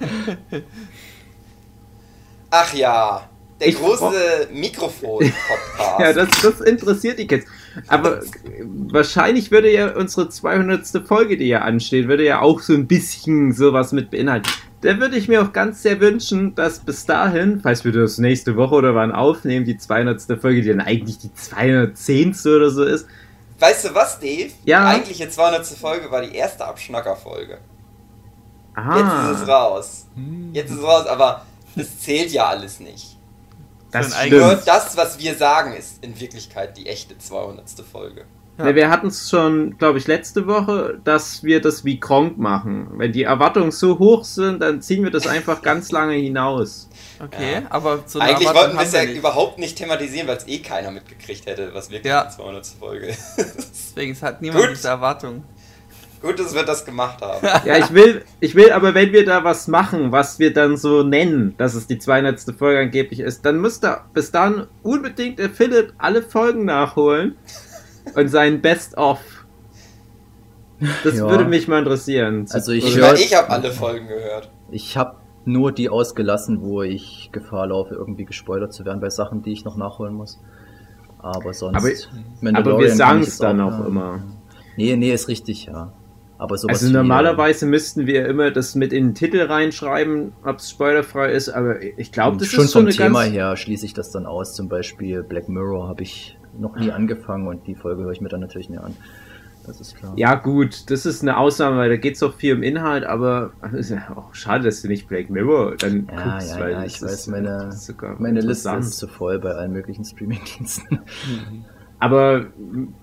Ach 2.49 2.73
ja, 2.73 3.29
der 3.59 3.67
Ich- 3.67 3.75
große 3.77 4.47
Mikrofon-Podcast. 4.53 5.99
Ja, 5.99 6.13
das, 6.13 6.29
das 6.41 6.61
interessiert 6.61 7.19
dich 7.19 7.29
jetzt. 7.29 7.47
Aber 7.88 8.21
wahrscheinlich 8.63 9.51
würde 9.51 9.71
ja 9.71 9.93
unsere 9.95 10.29
200. 10.29 10.88
Folge, 11.05 11.38
die 11.38 11.48
ja 11.48 11.60
ansteht, 11.60 12.07
würde 12.07 12.25
ja 12.25 12.41
auch 12.41 12.62
so 12.62 12.74
ein 12.74 12.88
bisschen 12.88 13.51
sowas 13.53 13.91
mit 13.91 14.10
beinhalten. 14.10 14.50
Da 14.81 15.00
würde 15.00 15.15
ich 15.15 15.27
mir 15.27 15.43
auch 15.43 15.53
ganz 15.53 15.83
sehr 15.83 16.00
wünschen, 16.00 16.55
dass 16.55 16.79
bis 16.79 17.05
dahin, 17.05 17.59
falls 17.61 17.85
wir 17.85 17.91
das 17.91 18.17
nächste 18.17 18.55
Woche 18.55 18.75
oder 18.75 18.95
wann 18.95 19.11
aufnehmen, 19.11 19.65
die 19.65 19.77
200. 19.77 20.21
Folge, 20.41 20.61
die 20.61 20.69
dann 20.69 20.81
eigentlich 20.81 21.19
die 21.19 21.33
210. 21.33 22.35
oder 22.45 22.69
so 22.71 22.83
ist, 22.83 23.05
Weißt 23.61 23.85
du 23.85 23.93
was, 23.93 24.19
Dave? 24.19 24.51
Ja. 24.65 24.89
Die 24.89 24.95
eigentliche 24.95 25.29
200. 25.29 25.63
Folge 25.67 26.09
war 26.09 26.23
die 26.23 26.33
erste 26.35 26.65
Abschnacker-Folge. 26.65 27.59
aha, 28.73 28.97
Jetzt 28.97 29.35
ist 29.35 29.41
es 29.43 29.47
raus. 29.47 30.07
Hm. 30.15 30.50
Jetzt 30.51 30.71
ist 30.71 30.79
es 30.79 30.83
raus, 30.83 31.05
aber 31.05 31.45
das 31.75 32.00
zählt 32.00 32.31
ja 32.31 32.47
alles 32.47 32.79
nicht. 32.79 33.17
das 33.91 34.15
Nur 34.31 34.55
das, 34.55 34.97
was 34.97 35.19
wir 35.19 35.35
sagen, 35.35 35.73
ist 35.73 36.03
in 36.03 36.19
Wirklichkeit 36.19 36.75
die 36.75 36.88
echte 36.88 37.15
200. 37.19 37.69
Folge. 37.91 38.25
Ja. 38.70 38.75
Wir 38.75 38.89
hatten 38.89 39.08
es 39.08 39.30
schon, 39.30 39.77
glaube 39.77 39.98
ich, 39.98 40.08
letzte 40.08 40.48
Woche, 40.48 41.00
dass 41.03 41.44
wir 41.44 41.62
das 41.62 41.84
wie 41.86 42.00
Kronk 42.00 42.38
machen. 42.38 42.88
Wenn 42.98 43.12
die 43.12 43.24
Erwartungen 43.24 43.72
so 43.72 44.00
hoch 44.00 44.24
sind, 44.24 44.62
dann 44.62 44.82
ziehen 44.82 45.03
wir 45.03 45.12
das 45.12 45.27
einfach 45.27 45.62
ganz 45.63 45.91
lange 45.91 46.13
hinaus. 46.13 46.89
Okay, 47.24 47.53
Ja. 47.53 47.62
aber 47.70 47.91
eine 48.15 48.24
Eigentlich 48.24 48.48
Erwartung 48.48 48.56
wollten 48.56 48.77
wir 48.77 48.84
es 48.86 48.94
ja 48.94 49.06
nicht. 49.06 49.18
überhaupt 49.18 49.60
nicht 49.60 49.77
thematisieren, 49.77 50.27
weil 50.27 50.38
es 50.38 50.48
eh 50.48 50.60
keiner 50.60 50.91
mitgekriegt 50.91 51.46
hätte, 51.46 51.70
was 51.74 51.89
wirklich 51.91 52.06
Ja. 52.12 52.25
die 52.25 52.36
200. 52.36 52.65
Folge 52.80 53.08
ist. 53.08 53.24
Deswegen 53.38 54.12
es 54.13 54.22
hat 54.24 54.41
niemand 54.41 54.65
Gut. 54.65 54.72
diese 54.77 54.88
Erwartung. 54.88 55.44
Gut, 56.22 56.39
dass 56.39 56.53
wir 56.53 56.62
das 56.62 56.86
gemacht 56.86 57.20
haben. 57.22 57.46
Ja, 57.65 57.77
ich 57.77 57.91
will, 57.96 58.24
ich 58.39 58.53
will 58.53 58.72
aber, 58.72 58.94
wenn 58.94 59.12
wir 59.12 59.25
da 59.25 59.44
was 59.44 59.68
machen, 59.68 60.12
was 60.12 60.38
wir 60.38 60.53
dann 60.53 60.77
so 60.77 61.01
nennen, 61.01 61.56
dass 61.58 61.74
es 61.74 61.88
die 61.88 61.98
200. 61.98 62.39
Folge 62.60 62.80
angeblich 62.80 63.22
ist, 63.22 63.44
dann 63.44 63.60
müsste 63.60 64.01
bis 64.13 64.30
dann 64.32 64.68
unbedingt 64.84 65.39
der 65.39 65.50
Philipp 65.50 65.94
alle 65.98 66.22
Folgen 66.22 66.65
nachholen 66.65 67.36
und 68.15 68.27
sein 68.29 68.62
Best-of. 68.62 69.20
Das 71.03 71.15
Ja. 71.17 71.29
würde 71.29 71.46
mich 71.46 71.67
mal 71.67 71.79
interessieren. 71.79 72.46
Also 72.50 72.72
ich 72.72 72.98
meine, 73.00 73.20
ich 73.20 73.36
habe 73.36 73.50
alle 73.50 73.72
Folgen 73.72 74.08
gehört. 74.08 74.50
Ich 74.72 74.98
habe 74.98 75.17
nur 75.46 75.72
die 75.72 75.89
ausgelassen, 75.89 76.62
wo 76.62 76.81
ich 76.81 77.29
Gefahr 77.31 77.67
laufe, 77.67 77.93
irgendwie 77.96 78.25
gespoilert 78.25 78.74
zu 78.74 78.86
werden 78.86 79.00
bei 79.00 79.10
Sachen, 79.10 79.43
die 79.43 79.51
ich 79.51 79.63
noch 79.65 79.77
nachholen 79.77 80.13
muss. 80.13 80.39
Aber 81.20 81.53
sonst. 81.53 81.77
Aber- 81.77 81.89
Mandalorian 82.41 82.58
aber 82.75 82.79
wir 82.79 82.96
sagen 82.96 83.20
es 83.22 83.38
dann 83.38 83.62
auch, 83.62 83.79
auch 83.79 83.86
immer. 83.86 84.24
Nee, 84.75 84.96
nee, 84.96 85.13
ist 85.13 85.27
richtig, 85.27 85.65
ja. 85.65 85.93
Aber 86.39 86.58
sowas 86.58 86.77
Also 86.77 86.89
wie, 86.89 86.93
normalerweise 86.93 87.67
müssten 87.67 88.08
wir 88.08 88.25
immer 88.27 88.50
das 88.50 88.74
mit 88.74 88.91
in 88.93 89.10
den 89.10 89.13
Titel 89.13 89.41
reinschreiben, 89.41 90.31
ob 90.43 90.58
es 90.58 90.72
spoilerfrei 90.72 91.31
ist, 91.34 91.50
aber 91.50 91.79
ich 91.84 92.12
glaube, 92.12 92.38
das 92.38 92.48
schon 92.48 92.63
ist 92.65 92.72
so 92.72 92.79
vom 92.79 92.88
eine 92.88 92.96
Thema 92.96 93.22
ganz... 93.24 93.34
her 93.36 93.55
schließe 93.55 93.86
ich 93.86 93.93
das 93.93 94.10
dann 94.10 94.25
aus. 94.25 94.55
Zum 94.55 94.67
Beispiel 94.67 95.22
Black 95.22 95.48
Mirror 95.50 95.88
habe 95.88 96.01
ich 96.01 96.39
noch 96.58 96.75
nie 96.75 96.91
angefangen 96.91 97.48
und 97.48 97.67
die 97.67 97.75
Folge 97.75 98.03
höre 98.03 98.12
ich 98.12 98.22
mir 98.22 98.29
dann 98.29 98.41
natürlich 98.41 98.70
nicht 98.70 98.81
an. 98.81 98.96
Das 99.65 99.79
ist 99.79 99.96
klar. 99.96 100.13
Ja, 100.17 100.36
gut, 100.36 100.89
das 100.89 101.05
ist 101.05 101.22
eine 101.22 101.38
Ausnahme, 101.38 101.77
weil 101.77 101.89
da 101.89 101.98
geht 101.98 102.15
es 102.15 102.24
auch 102.24 102.34
viel 102.34 102.55
um 102.55 102.63
Inhalt, 102.63 103.03
aber 103.03 103.51
es 103.62 103.74
ist 103.74 103.89
ja 103.91 104.15
auch 104.15 104.34
schade, 104.34 104.63
dass 104.63 104.81
du 104.81 104.88
nicht 104.88 105.08
Black 105.08 105.29
Mirror 105.29 105.75
dann 105.77 106.08
Ja, 106.12 106.24
guckst, 106.24 106.50
ja, 106.50 106.60
weil 106.60 106.72
ja, 106.72 106.86
ich 106.86 107.01
weiß, 107.01 107.27
meine, 107.27 107.70
meine 108.17 108.41
Liste 108.41 108.70
ist 108.72 108.98
zu 108.98 109.08
voll 109.08 109.39
bei 109.39 109.51
allen 109.51 109.72
möglichen 109.72 110.03
Streamingdiensten. 110.03 111.00
Aber 112.00 112.48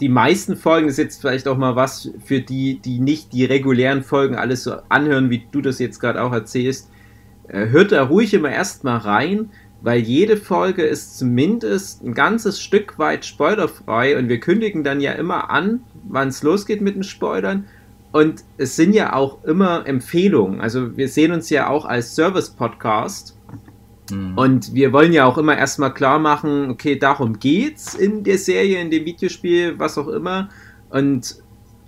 die 0.01 0.09
meisten 0.09 0.57
Folgen 0.57 0.89
ist 0.89 0.99
jetzt 0.99 1.21
vielleicht 1.21 1.47
auch 1.47 1.57
mal 1.57 1.77
was 1.77 2.11
für 2.25 2.41
die, 2.41 2.81
die 2.81 2.99
nicht 2.99 3.33
die 3.33 3.45
regulären 3.45 4.03
Folgen 4.03 4.35
alles 4.35 4.65
so 4.65 4.75
anhören, 4.89 5.31
wie 5.31 5.47
du 5.53 5.61
das 5.61 5.79
jetzt 5.79 6.01
gerade 6.01 6.21
auch 6.21 6.33
erzählst. 6.33 6.91
Äh, 7.47 7.69
Hört 7.69 7.93
da 7.93 8.03
ruhig 8.03 8.35
immer 8.35 8.51
erstmal 8.51 8.99
rein, 8.99 9.51
weil 9.81 10.01
jede 10.01 10.37
Folge 10.37 10.83
ist 10.83 11.19
zumindest 11.19 12.05
ein 12.05 12.15
ganzes 12.15 12.61
Stück 12.61 12.99
weit 12.99 13.25
spoilerfrei 13.25 14.19
und 14.19 14.29
wir 14.29 14.41
kündigen 14.41 14.83
dann 14.83 15.01
ja 15.01 15.13
immer 15.13 15.51
an, 15.51 15.81
wann 16.09 16.29
es 16.29 16.43
losgeht 16.43 16.81
mit 16.81 16.97
den 16.97 17.05
Spoilern. 17.05 17.67
Und 18.11 18.43
es 18.57 18.75
sind 18.75 18.95
ja 18.95 19.13
auch 19.13 19.45
immer 19.45 19.87
Empfehlungen. 19.87 20.61
Also 20.61 20.97
wir 20.97 21.09
sehen 21.09 21.31
uns 21.31 21.51
ja 21.51 21.69
auch 21.69 21.85
als 21.85 22.15
Service-Podcast. 22.15 23.37
Hm. 24.11 24.37
Und 24.37 24.75
wir 24.75 24.93
wollen 24.93 25.13
ja 25.13 25.27
auch 25.27 25.37
immer 25.37 25.57
erstmal 25.57 25.93
klar 25.93 26.19
machen, 26.19 26.71
okay, 26.71 26.99
darum 26.99 27.39
geht's 27.39 27.95
in 27.95 28.25
der 28.25 28.39
Serie, 28.39 28.81
in 28.81 28.91
dem 28.91 29.05
Videospiel, 29.05 29.79
was 29.79 29.99
auch 29.99 30.09
immer. 30.09 30.49
Und 30.89 31.43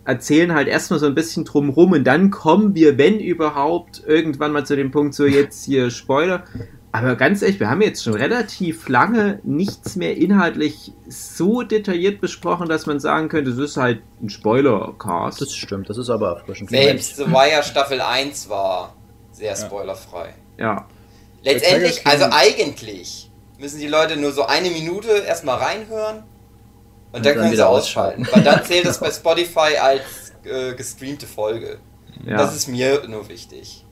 erzählen 0.05 0.53
halt 0.53 0.69
erstmal 0.69 0.99
so 0.99 1.07
ein 1.07 1.15
bisschen 1.15 1.45
drumrum 1.45 1.93
und 1.93 2.05
dann 2.05 2.31
kommen 2.31 2.75
wir, 2.75 2.99
wenn 2.99 3.21
überhaupt, 3.21 4.03
irgendwann 4.07 4.53
mal 4.53 4.67
zu 4.67 4.77
dem 4.77 4.91
Punkt, 4.91 5.15
so 5.15 5.25
jetzt 5.25 5.65
hier 5.65 5.91
Spoiler. 5.91 6.45
Aber 6.93 7.15
ganz 7.15 7.41
ehrlich, 7.43 7.61
wir 7.61 7.71
haben 7.71 7.83
jetzt 7.83 8.03
schon 8.03 8.15
relativ 8.15 8.89
lange 8.89 9.39
nichts 9.45 9.95
mehr 9.95 10.17
inhaltlich 10.17 10.93
so 11.09 11.63
detailliert 11.63 12.21
besprochen, 12.21 12.69
dass 12.69 12.87
man 12.87 12.99
sagen 12.99 13.29
könnte, 13.29 13.51
das 13.51 13.61
ist 13.61 13.77
halt 13.77 14.03
ein 14.21 14.29
Spoiler-Cast. 14.29 15.41
Das 15.41 15.55
stimmt, 15.55 15.89
das 15.89 15.99
ist 15.99 16.11
aber 16.11 16.31
erfrischend. 16.31 16.71
Selbst 16.71 17.17
The 17.17 17.27
Wire 17.27 17.63
Staffel 17.63 18.01
1 18.01 18.49
war 18.49 18.97
sehr 19.31 19.55
spoilerfrei. 19.55 20.35
Ja. 20.59 20.87
Letztendlich, 21.43 22.07
also 22.07 22.27
eigentlich, 22.31 23.31
müssen 23.59 23.79
die 23.79 23.89
Leute 23.89 24.17
nur 24.17 24.33
so 24.33 24.47
eine 24.47 24.71
Minute 24.71 25.11
erstmal 25.11 25.59
reinhören 25.59 26.17
und, 26.17 26.25
Und 26.25 26.25
dann 27.13 27.23
dann 27.23 27.35
können 27.35 27.47
sie 27.47 27.53
wieder 27.53 27.69
ausschalten. 27.69 28.27
Weil 28.33 28.43
dann 28.43 28.65
zählt 28.65 28.87
das 28.87 28.99
bei 28.99 29.11
Spotify 29.11 29.77
als 29.81 30.33
äh, 30.45 30.75
gestreamte 30.75 31.27
Folge. 31.27 31.79
ja. 32.25 32.37
Das 32.37 32.57
ist 32.57 32.67
mir 32.67 33.07
nur 33.07 33.29
wichtig. 33.29 33.85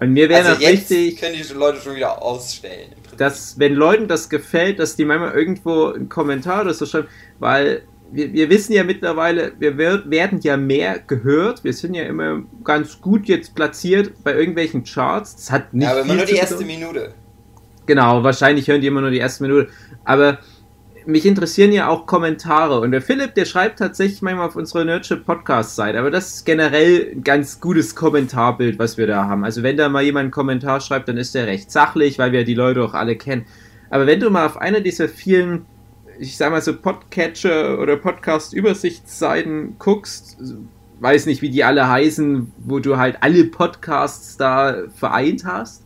Und 0.00 0.12
mir 0.12 0.28
wäre 0.28 0.48
Also 0.48 0.62
jetzt 0.62 0.90
wichtig, 0.90 1.20
können 1.20 1.34
die 1.36 1.52
Leute 1.54 1.80
schon 1.80 1.96
wieder 1.96 2.22
ausstellen. 2.22 2.92
dass 3.16 3.58
wenn 3.58 3.74
Leuten 3.74 4.06
das 4.08 4.28
gefällt, 4.28 4.78
dass 4.78 4.96
die 4.96 5.04
manchmal 5.04 5.32
irgendwo 5.32 5.86
einen 5.86 6.08
Kommentar 6.08 6.62
oder 6.62 6.74
so 6.74 6.86
schreiben, 6.86 7.08
weil 7.38 7.82
wir, 8.10 8.32
wir 8.32 8.48
wissen 8.48 8.72
ja 8.72 8.84
mittlerweile, 8.84 9.52
wir 9.58 9.76
wer- 9.76 10.08
werden 10.10 10.40
ja 10.42 10.56
mehr 10.56 10.98
gehört, 11.00 11.62
wir 11.64 11.72
sind 11.74 11.94
ja 11.94 12.04
immer 12.04 12.42
ganz 12.64 13.00
gut 13.00 13.26
jetzt 13.26 13.54
platziert 13.54 14.12
bei 14.24 14.34
irgendwelchen 14.34 14.84
Charts. 14.84 15.36
Das 15.36 15.50
hat 15.50 15.74
nicht 15.74 15.84
ja, 15.84 15.90
aber 15.92 16.00
immer 16.02 16.14
nur 16.14 16.24
die 16.24 16.36
erste. 16.36 16.64
Minute. 16.64 17.12
Genau, 17.86 18.22
wahrscheinlich 18.22 18.68
hören 18.68 18.80
die 18.80 18.86
immer 18.86 19.00
nur 19.00 19.10
die 19.10 19.18
erste 19.18 19.42
Minute. 19.42 19.68
Aber 20.04 20.38
mich 21.08 21.24
interessieren 21.24 21.72
ja 21.72 21.88
auch 21.88 22.04
Kommentare. 22.04 22.80
Und 22.80 22.92
der 22.92 23.00
Philipp, 23.00 23.34
der 23.34 23.46
schreibt 23.46 23.78
tatsächlich 23.78 24.20
manchmal 24.20 24.48
auf 24.48 24.56
unserer 24.56 24.84
Nerdship 24.84 25.24
Podcast-Seite. 25.24 25.98
Aber 25.98 26.10
das 26.10 26.34
ist 26.34 26.44
generell 26.44 27.12
ein 27.12 27.24
ganz 27.24 27.60
gutes 27.60 27.94
Kommentarbild, 27.94 28.78
was 28.78 28.98
wir 28.98 29.06
da 29.06 29.24
haben. 29.26 29.42
Also 29.42 29.62
wenn 29.62 29.78
da 29.78 29.88
mal 29.88 30.02
jemand 30.02 30.24
einen 30.24 30.30
Kommentar 30.32 30.82
schreibt, 30.82 31.08
dann 31.08 31.16
ist 31.16 31.34
der 31.34 31.46
recht 31.46 31.70
sachlich, 31.70 32.18
weil 32.18 32.32
wir 32.32 32.44
die 32.44 32.54
Leute 32.54 32.84
auch 32.84 32.92
alle 32.92 33.16
kennen. 33.16 33.46
Aber 33.88 34.06
wenn 34.06 34.20
du 34.20 34.28
mal 34.28 34.44
auf 34.44 34.58
einer 34.58 34.80
dieser 34.80 35.08
vielen, 35.08 35.64
ich 36.18 36.36
sag 36.36 36.50
mal 36.50 36.60
so 36.60 36.76
Podcatcher 36.76 37.78
oder 37.78 37.96
Podcast-Übersichtsseiten 37.96 39.76
guckst, 39.78 40.36
weiß 41.00 41.24
nicht, 41.24 41.40
wie 41.40 41.48
die 41.48 41.64
alle 41.64 41.88
heißen, 41.88 42.52
wo 42.58 42.80
du 42.80 42.98
halt 42.98 43.16
alle 43.22 43.44
Podcasts 43.44 44.36
da 44.36 44.82
vereint 44.94 45.46
hast, 45.46 45.84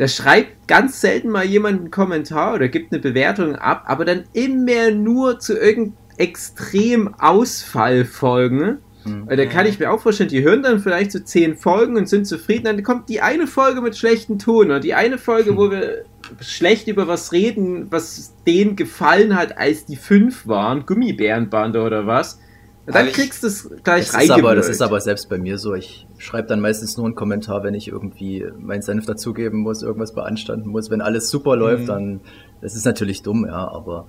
da 0.00 0.08
schreibt 0.08 0.66
ganz 0.66 1.02
selten 1.02 1.28
mal 1.28 1.44
jemand 1.44 1.78
einen 1.78 1.90
Kommentar 1.90 2.54
oder 2.54 2.68
gibt 2.68 2.90
eine 2.90 3.02
Bewertung 3.02 3.54
ab, 3.56 3.84
aber 3.84 4.06
dann 4.06 4.24
immer 4.32 4.92
nur 4.92 5.40
zu 5.40 5.58
irgendeinem 5.58 5.92
extrem 6.16 7.14
Ausfallfolgen. 7.18 8.78
Hm. 9.02 9.26
Weil 9.26 9.36
Da 9.36 9.44
kann 9.44 9.66
ich 9.66 9.78
mir 9.78 9.90
auch 9.90 10.00
vorstellen, 10.00 10.30
die 10.30 10.42
hören 10.42 10.62
dann 10.62 10.78
vielleicht 10.80 11.12
so 11.12 11.18
zehn 11.18 11.54
Folgen 11.54 11.98
und 11.98 12.08
sind 12.08 12.26
zufrieden. 12.26 12.64
Dann 12.64 12.82
kommt 12.82 13.10
die 13.10 13.20
eine 13.20 13.46
Folge 13.46 13.82
mit 13.82 13.94
schlechten 13.94 14.38
Ton 14.38 14.68
oder 14.68 14.80
die 14.80 14.94
eine 14.94 15.18
Folge, 15.18 15.58
wo 15.58 15.70
wir 15.70 16.06
schlecht 16.40 16.88
über 16.88 17.06
was 17.06 17.32
reden, 17.32 17.88
was 17.90 18.32
denen 18.46 18.76
gefallen 18.76 19.36
hat, 19.36 19.58
als 19.58 19.84
die 19.84 19.96
fünf 19.96 20.46
waren, 20.46 20.86
Gummibärenbande 20.86 21.82
oder 21.82 22.06
was. 22.06 22.40
Und 22.86 22.94
dann 22.94 23.08
ich- 23.08 23.12
kriegst 23.12 23.42
du 23.42 23.48
es 23.48 23.70
gleich 23.84 24.30
aber, 24.30 24.54
das 24.54 24.70
ist 24.70 24.80
aber 24.80 25.02
selbst 25.02 25.28
bei 25.28 25.36
mir 25.36 25.58
so. 25.58 25.74
Ich 25.74 26.06
schreibe 26.22 26.48
dann 26.48 26.60
meistens 26.60 26.96
nur 26.96 27.06
einen 27.06 27.14
Kommentar, 27.14 27.62
wenn 27.62 27.74
ich 27.74 27.88
irgendwie 27.88 28.44
meinen 28.58 28.82
Senf 28.82 29.06
dazugeben 29.06 29.60
muss, 29.60 29.82
irgendwas 29.82 30.12
beanstanden 30.14 30.68
muss. 30.68 30.90
Wenn 30.90 31.00
alles 31.00 31.30
super 31.30 31.56
läuft, 31.56 31.84
Mhm. 31.84 31.86
dann, 31.88 32.20
das 32.60 32.74
ist 32.74 32.84
natürlich 32.84 33.22
dumm, 33.22 33.46
ja, 33.46 33.68
aber 33.68 34.06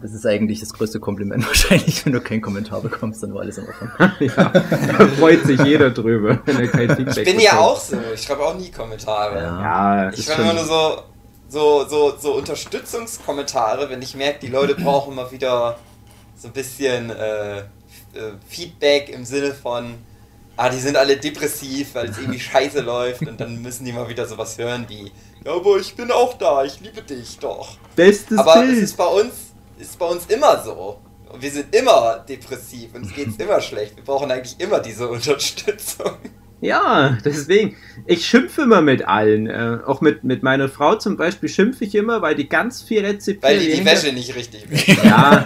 das 0.00 0.14
ist 0.14 0.26
eigentlich 0.26 0.58
das 0.60 0.72
größte 0.72 0.98
Kompliment 0.98 1.46
wahrscheinlich, 1.46 2.04
wenn 2.04 2.12
du 2.12 2.20
keinen 2.20 2.40
Kommentar 2.40 2.80
bekommst, 2.80 3.22
dann 3.22 3.34
war 3.34 3.42
alles 3.42 3.58
in 3.58 3.64
Ordnung. 3.66 3.90
ja, 4.36 4.48
da 4.50 5.06
freut 5.08 5.44
sich 5.44 5.60
jeder 5.62 5.90
drüber, 5.90 6.40
wenn 6.44 6.56
er 6.58 6.68
kein 6.68 6.88
Feedback 6.96 7.18
Ich 7.18 7.24
bin 7.24 7.40
ja 7.40 7.50
bekommt. 7.52 7.68
auch 7.70 7.76
so. 7.80 7.96
Ich 8.14 8.22
schreibe 8.22 8.42
auch 8.42 8.56
nie 8.56 8.70
Kommentare. 8.70 9.36
Ja. 9.38 9.60
Ja, 10.06 10.10
Ich 10.12 10.24
schreibe 10.24 10.42
immer 10.42 10.54
nur 10.54 10.64
so, 10.64 11.02
so, 11.48 11.84
so, 11.88 12.14
so 12.18 12.34
Unterstützungskommentare, 12.36 13.90
wenn 13.90 14.02
ich 14.02 14.16
merke, 14.16 14.40
die 14.40 14.48
Leute 14.48 14.74
brauchen 14.74 15.14
mal 15.14 15.30
wieder 15.30 15.76
so 16.36 16.48
ein 16.48 16.52
bisschen 16.54 17.10
äh, 17.10 17.58
äh, 17.58 17.62
Feedback 18.48 19.08
im 19.14 19.24
Sinne 19.24 19.52
von, 19.52 19.94
ah, 20.62 20.68
die 20.68 20.78
sind 20.78 20.96
alle 20.96 21.16
depressiv, 21.16 21.94
weil 21.94 22.08
es 22.08 22.18
irgendwie 22.18 22.38
scheiße 22.38 22.80
läuft 22.82 23.22
und 23.22 23.40
dann 23.40 23.60
müssen 23.62 23.84
die 23.84 23.92
mal 23.92 24.08
wieder 24.08 24.26
sowas 24.26 24.56
hören 24.58 24.84
wie, 24.88 25.10
ja, 25.44 25.54
aber 25.54 25.76
ich 25.78 25.94
bin 25.96 26.10
auch 26.12 26.38
da, 26.38 26.64
ich 26.64 26.80
liebe 26.80 27.02
dich 27.02 27.38
doch. 27.40 27.76
bestes 27.96 28.38
Aber 28.38 28.62
es 28.62 28.70
Bild. 28.70 28.82
ist 28.82 28.96
bei 28.96 29.06
uns, 29.06 29.32
ist 29.78 29.98
bei 29.98 30.06
uns 30.06 30.26
immer 30.26 30.62
so. 30.62 31.00
Wir 31.40 31.50
sind 31.50 31.74
immer 31.74 32.24
depressiv 32.28 32.94
und 32.94 33.06
es 33.06 33.14
geht 33.14 33.40
immer 33.40 33.60
schlecht. 33.60 33.96
Wir 33.96 34.04
brauchen 34.04 34.30
eigentlich 34.30 34.60
immer 34.60 34.78
diese 34.78 35.08
Unterstützung. 35.08 36.12
Ja, 36.60 37.18
deswegen. 37.24 37.76
Ich 38.06 38.24
schimpfe 38.24 38.62
immer 38.62 38.82
mit 38.82 39.08
allen. 39.08 39.48
Äh, 39.48 39.78
auch 39.84 40.00
mit, 40.00 40.22
mit 40.22 40.44
meiner 40.44 40.68
Frau 40.68 40.94
zum 40.94 41.16
Beispiel 41.16 41.48
schimpfe 41.48 41.84
ich 41.84 41.96
immer, 41.96 42.22
weil 42.22 42.36
die 42.36 42.48
ganz 42.48 42.82
viel 42.82 43.04
rezipiert. 43.04 43.42
Weil 43.42 43.58
die 43.58 43.72
die 43.72 43.84
Wäsche 43.84 44.12
nicht 44.12 44.36
richtig 44.36 44.66
wäscht. 44.70 45.04
Ja. 45.04 45.40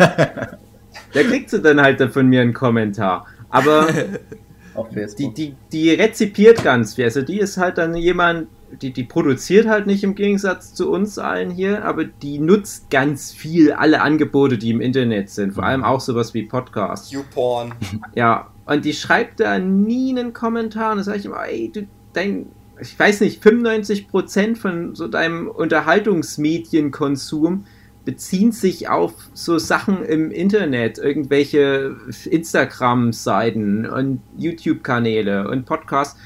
da 1.15 1.23
kriegt 1.23 1.49
sie 1.49 1.63
dann 1.63 1.81
halt 1.81 2.03
von 2.13 2.27
mir 2.27 2.43
einen 2.43 2.53
Kommentar. 2.53 3.27
Aber 3.49 3.89
Auf 4.77 4.91
die, 4.91 4.95
Facebook. 4.95 5.35
die, 5.35 5.55
die 5.73 5.91
rezipiert 5.91 6.63
ganz 6.63 6.95
viel. 6.95 7.05
Also 7.05 7.23
die 7.23 7.39
ist 7.39 7.57
halt 7.57 7.79
dann 7.79 7.97
jemand, 7.97 8.49
die, 8.83 8.93
die 8.93 9.05
produziert 9.05 9.67
halt 9.67 9.87
nicht 9.87 10.05
im 10.05 10.15
Gegensatz 10.15 10.75
zu 10.75 10.91
uns 10.91 11.19
allen 11.19 11.51
hier, 11.51 11.85
aber 11.85 12.05
die 12.05 12.39
nutzt 12.39 12.91
ganz 12.91 13.33
viel 13.33 13.73
alle 13.73 14.03
Angebote, 14.03 14.59
die 14.59 14.71
im 14.71 14.81
Internet 14.81 15.31
sind. 15.31 15.55
Vor 15.55 15.65
allem 15.65 15.85
auch 15.85 16.01
sowas 16.01 16.35
wie 16.35 16.43
Podcasts. 16.43 17.11
YouPorn. 17.11 17.75
Ja, 18.15 18.51
und 18.67 18.85
die 18.85 18.93
schreibt 18.93 19.41
da 19.41 19.59
nie 19.59 20.11
einen 20.11 20.33
Kommentar 20.33 20.93
und 20.93 20.99
da 20.99 21.05
sage 21.05 21.19
ich 21.19 21.25
immer, 21.25 21.45
ey, 21.47 21.71
du, 21.73 21.87
dein, 22.13 22.47
ich 22.81 22.99
weiß 22.99 23.21
nicht, 23.21 23.43
95% 23.43 24.57
von 24.57 24.95
so 24.95 25.09
deinem 25.09 25.49
Unterhaltungsmedienkonsum 25.49 27.65
beziehen 28.07 28.53
sich 28.53 28.89
auf 28.89 29.13
so 29.35 29.59
Sachen 29.59 30.03
im 30.05 30.31
Internet, 30.31 30.97
irgendwelche 30.97 31.97
Instagram-Seiten 32.25 33.85
und 33.85 34.23
YouTube-Kanäle 34.39 35.49
und 35.49 35.67
Podcasts. 35.67 36.19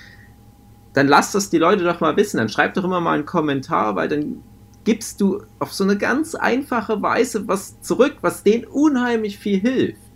Dann 0.93 1.09
lass 1.09 1.33
das 1.33 1.51
die 1.51 1.59
Leute 1.59 1.83
doch 1.83 2.01
mal 2.01 2.17
wissen. 2.17 2.37
Dann 2.37 2.51
schreib 2.51 2.75
doch 2.75 2.85
immer 2.85 3.01
mal 3.01 3.15
einen 3.15 3.27
Kommentar, 3.27 3.97
weil 3.97 4.09
dann 4.09 4.43
gibst 4.85 5.21
du 5.21 5.43
auf 5.59 5.73
so 5.73 5.83
eine 5.83 5.97
ganz 5.97 6.35
einfache 6.35 7.01
Weise 7.01 7.49
was 7.49 7.81
zurück, 7.81 8.19
was 8.21 8.43
denen 8.43 8.67
unheimlich 8.67 9.39
viel 9.39 9.59
hilft. 9.59 10.10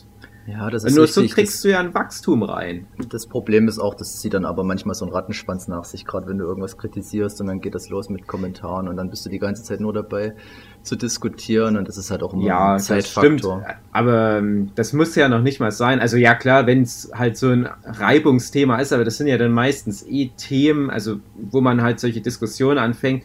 Ja, 0.46 0.68
das 0.68 0.84
ist 0.84 0.94
nur 0.94 1.06
so 1.06 1.22
richtig. 1.22 1.34
kriegst 1.36 1.64
du 1.64 1.68
ja 1.68 1.80
ein 1.80 1.94
Wachstum 1.94 2.42
rein. 2.42 2.86
Das, 2.98 3.08
das 3.08 3.26
Problem 3.26 3.66
ist 3.66 3.78
auch, 3.78 3.94
dass 3.94 4.20
sie 4.20 4.28
dann 4.28 4.44
aber 4.44 4.62
manchmal 4.62 4.94
so 4.94 5.06
einen 5.06 5.14
Rattenschwanz 5.14 5.68
nach 5.68 5.84
sich, 5.84 6.04
gerade 6.04 6.26
wenn 6.26 6.36
du 6.36 6.44
irgendwas 6.44 6.76
kritisierst 6.76 7.40
und 7.40 7.46
dann 7.46 7.62
geht 7.62 7.74
das 7.74 7.88
los 7.88 8.10
mit 8.10 8.26
Kommentaren 8.26 8.86
und 8.88 8.96
dann 8.98 9.08
bist 9.08 9.24
du 9.24 9.30
die 9.30 9.38
ganze 9.38 9.62
Zeit 9.62 9.80
nur 9.80 9.94
dabei 9.94 10.34
zu 10.82 10.96
diskutieren 10.96 11.78
und 11.78 11.88
das 11.88 11.96
ist 11.96 12.10
halt 12.10 12.22
auch 12.22 12.34
immer 12.34 12.44
Ja, 12.44 12.72
ein 12.72 12.76
das 12.76 12.84
stimmt. 12.84 13.42
Zeitfaktor. 13.42 13.64
Aber 13.92 14.36
ähm, 14.36 14.70
das 14.74 14.92
muss 14.92 15.14
ja 15.14 15.30
noch 15.30 15.40
nicht 15.40 15.60
mal 15.60 15.70
sein. 15.72 15.98
Also 16.00 16.18
ja 16.18 16.34
klar, 16.34 16.66
wenn 16.66 16.82
es 16.82 17.10
halt 17.14 17.38
so 17.38 17.48
ein 17.48 17.66
Reibungsthema 17.84 18.76
ist, 18.80 18.92
aber 18.92 19.04
das 19.04 19.16
sind 19.16 19.28
ja 19.28 19.38
dann 19.38 19.52
meistens 19.52 20.04
eh 20.06 20.30
Themen, 20.36 20.90
also 20.90 21.20
wo 21.36 21.62
man 21.62 21.80
halt 21.80 22.00
solche 22.00 22.20
Diskussionen 22.20 22.76
anfängt. 22.78 23.22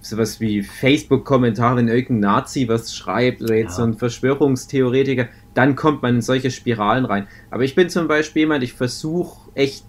Sowas 0.00 0.40
wie 0.40 0.62
Facebook-Kommentare, 0.62 1.76
wenn 1.76 1.88
irgendein 1.88 2.18
Nazi 2.18 2.68
was 2.68 2.92
schreibt 2.94 3.40
oder 3.42 3.54
jetzt 3.54 3.70
Ja. 3.70 3.76
so 3.76 3.82
ein 3.84 3.94
Verschwörungstheoretiker, 3.94 5.28
dann 5.54 5.76
kommt 5.76 6.02
man 6.02 6.16
in 6.16 6.22
solche 6.22 6.50
Spiralen 6.50 7.04
rein. 7.04 7.26
Aber 7.50 7.64
ich 7.64 7.74
bin 7.74 7.90
zum 7.90 8.08
Beispiel 8.08 8.40
jemand, 8.40 8.62
ich 8.62 8.74
versuche 8.74 9.50
echt 9.54 9.84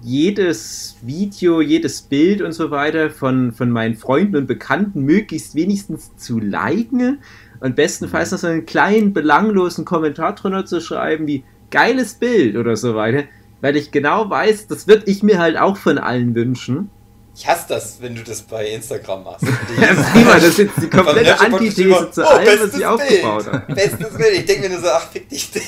jedes 0.00 0.96
Video, 1.02 1.60
jedes 1.60 2.02
Bild 2.02 2.40
und 2.40 2.52
so 2.52 2.70
weiter 2.70 3.10
von, 3.10 3.52
von 3.52 3.70
meinen 3.70 3.94
Freunden 3.94 4.36
und 4.36 4.46
Bekannten 4.46 5.02
möglichst 5.02 5.54
wenigstens 5.54 6.16
zu 6.16 6.38
liken 6.38 7.18
und 7.60 7.76
bestenfalls 7.76 8.32
noch 8.32 8.38
so 8.38 8.46
einen 8.46 8.66
kleinen, 8.66 9.12
belanglosen 9.12 9.84
Kommentar 9.84 10.34
drunter 10.34 10.64
zu 10.64 10.80
schreiben, 10.80 11.26
wie 11.26 11.44
geiles 11.70 12.14
Bild 12.14 12.56
oder 12.56 12.76
so 12.76 12.94
weiter, 12.94 13.24
weil 13.60 13.76
ich 13.76 13.90
genau 13.90 14.30
weiß, 14.30 14.66
das 14.68 14.86
würde 14.86 15.04
ich 15.06 15.22
mir 15.22 15.38
halt 15.38 15.56
auch 15.56 15.76
von 15.76 15.98
allen 15.98 16.34
wünschen. 16.34 16.90
Ich 17.34 17.46
hasse 17.46 17.64
das, 17.68 17.96
wenn 18.00 18.14
du 18.14 18.22
das 18.22 18.42
bei 18.42 18.68
Instagram 18.68 19.24
machst. 19.24 19.44
Ja, 19.80 19.94
prima, 20.12 20.34
das 20.34 20.44
ist 20.44 20.58
jetzt 20.58 20.72
die 20.82 20.90
komplette 20.90 21.40
Antithese 21.40 22.10
zu 22.10 22.22
oh, 22.22 22.26
allem, 22.26 22.60
was 22.60 22.74
ich 22.74 22.84
aufgebaut 22.84 23.46
habe. 23.46 23.74
Bestes 23.74 24.16
Bild. 24.16 24.32
Ich 24.32 24.44
denke 24.44 24.68
mir 24.68 24.74
nur 24.74 24.80
so, 24.80 24.88
ach, 24.88 25.10
fick 25.10 25.28
dich. 25.28 25.50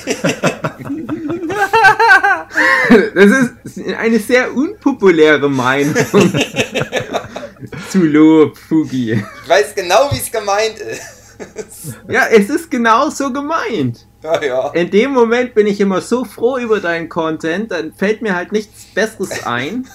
Das 3.15 3.25
ist 3.25 3.95
eine 3.97 4.19
sehr 4.19 4.53
unpopuläre 4.53 5.49
Meinung 5.49 5.95
zu 7.89 7.99
Lob, 7.99 8.57
Fugi. 8.57 9.13
Ich 9.13 9.49
weiß 9.49 9.75
genau, 9.75 10.09
wie 10.11 10.17
es 10.17 10.31
gemeint 10.31 10.79
ist. 10.79 11.01
Ja, 12.07 12.27
es 12.27 12.49
ist 12.49 12.69
genau 12.69 13.09
so 13.09 13.33
gemeint. 13.33 14.07
Ja, 14.23 14.41
ja. 14.43 14.69
In 14.69 14.89
dem 14.89 15.11
Moment 15.11 15.53
bin 15.53 15.67
ich 15.67 15.79
immer 15.79 16.01
so 16.01 16.25
froh 16.25 16.57
über 16.57 16.79
deinen 16.79 17.09
Content, 17.09 17.71
dann 17.71 17.93
fällt 17.93 18.21
mir 18.21 18.35
halt 18.35 18.51
nichts 18.51 18.85
Besseres 18.93 19.45
ein. 19.45 19.87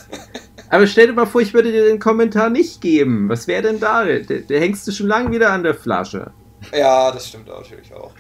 Aber 0.71 0.87
stell 0.87 1.09
dir 1.09 1.13
mal 1.13 1.27
vor, 1.27 1.41
ich 1.41 1.53
würde 1.53 1.73
dir 1.73 1.85
den 1.85 1.99
Kommentar 1.99 2.49
nicht 2.49 2.81
geben. 2.81 3.29
Was 3.29 3.49
wäre 3.49 3.63
denn 3.63 3.81
da? 3.81 4.05
Der, 4.05 4.21
der 4.21 4.61
hängst 4.61 4.87
du 4.87 4.93
schon 4.93 5.09
lange 5.09 5.33
wieder 5.33 5.51
an 5.51 5.65
der 5.65 5.75
Flasche. 5.75 6.31
Ja, 6.73 7.11
das 7.11 7.29
stimmt 7.29 7.49
natürlich 7.49 7.93
auch. 7.93 8.13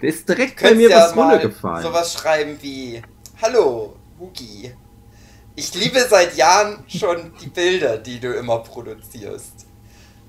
Der 0.00 0.08
ist 0.08 0.26
direkt 0.26 0.62
bei 0.62 0.74
mir 0.74 0.88
ja 0.88 0.96
was 0.96 1.16
runtergefallen. 1.16 1.82
sowas 1.82 2.14
schreiben 2.14 2.56
wie 2.62 3.02
Hallo, 3.42 3.96
Hugi. 4.18 4.72
Ich 5.56 5.74
liebe 5.74 6.00
seit 6.08 6.36
Jahren 6.36 6.84
schon 6.88 7.32
die 7.42 7.48
Bilder, 7.48 7.98
die 7.98 8.18
du 8.18 8.32
immer 8.32 8.60
produzierst. 8.60 9.66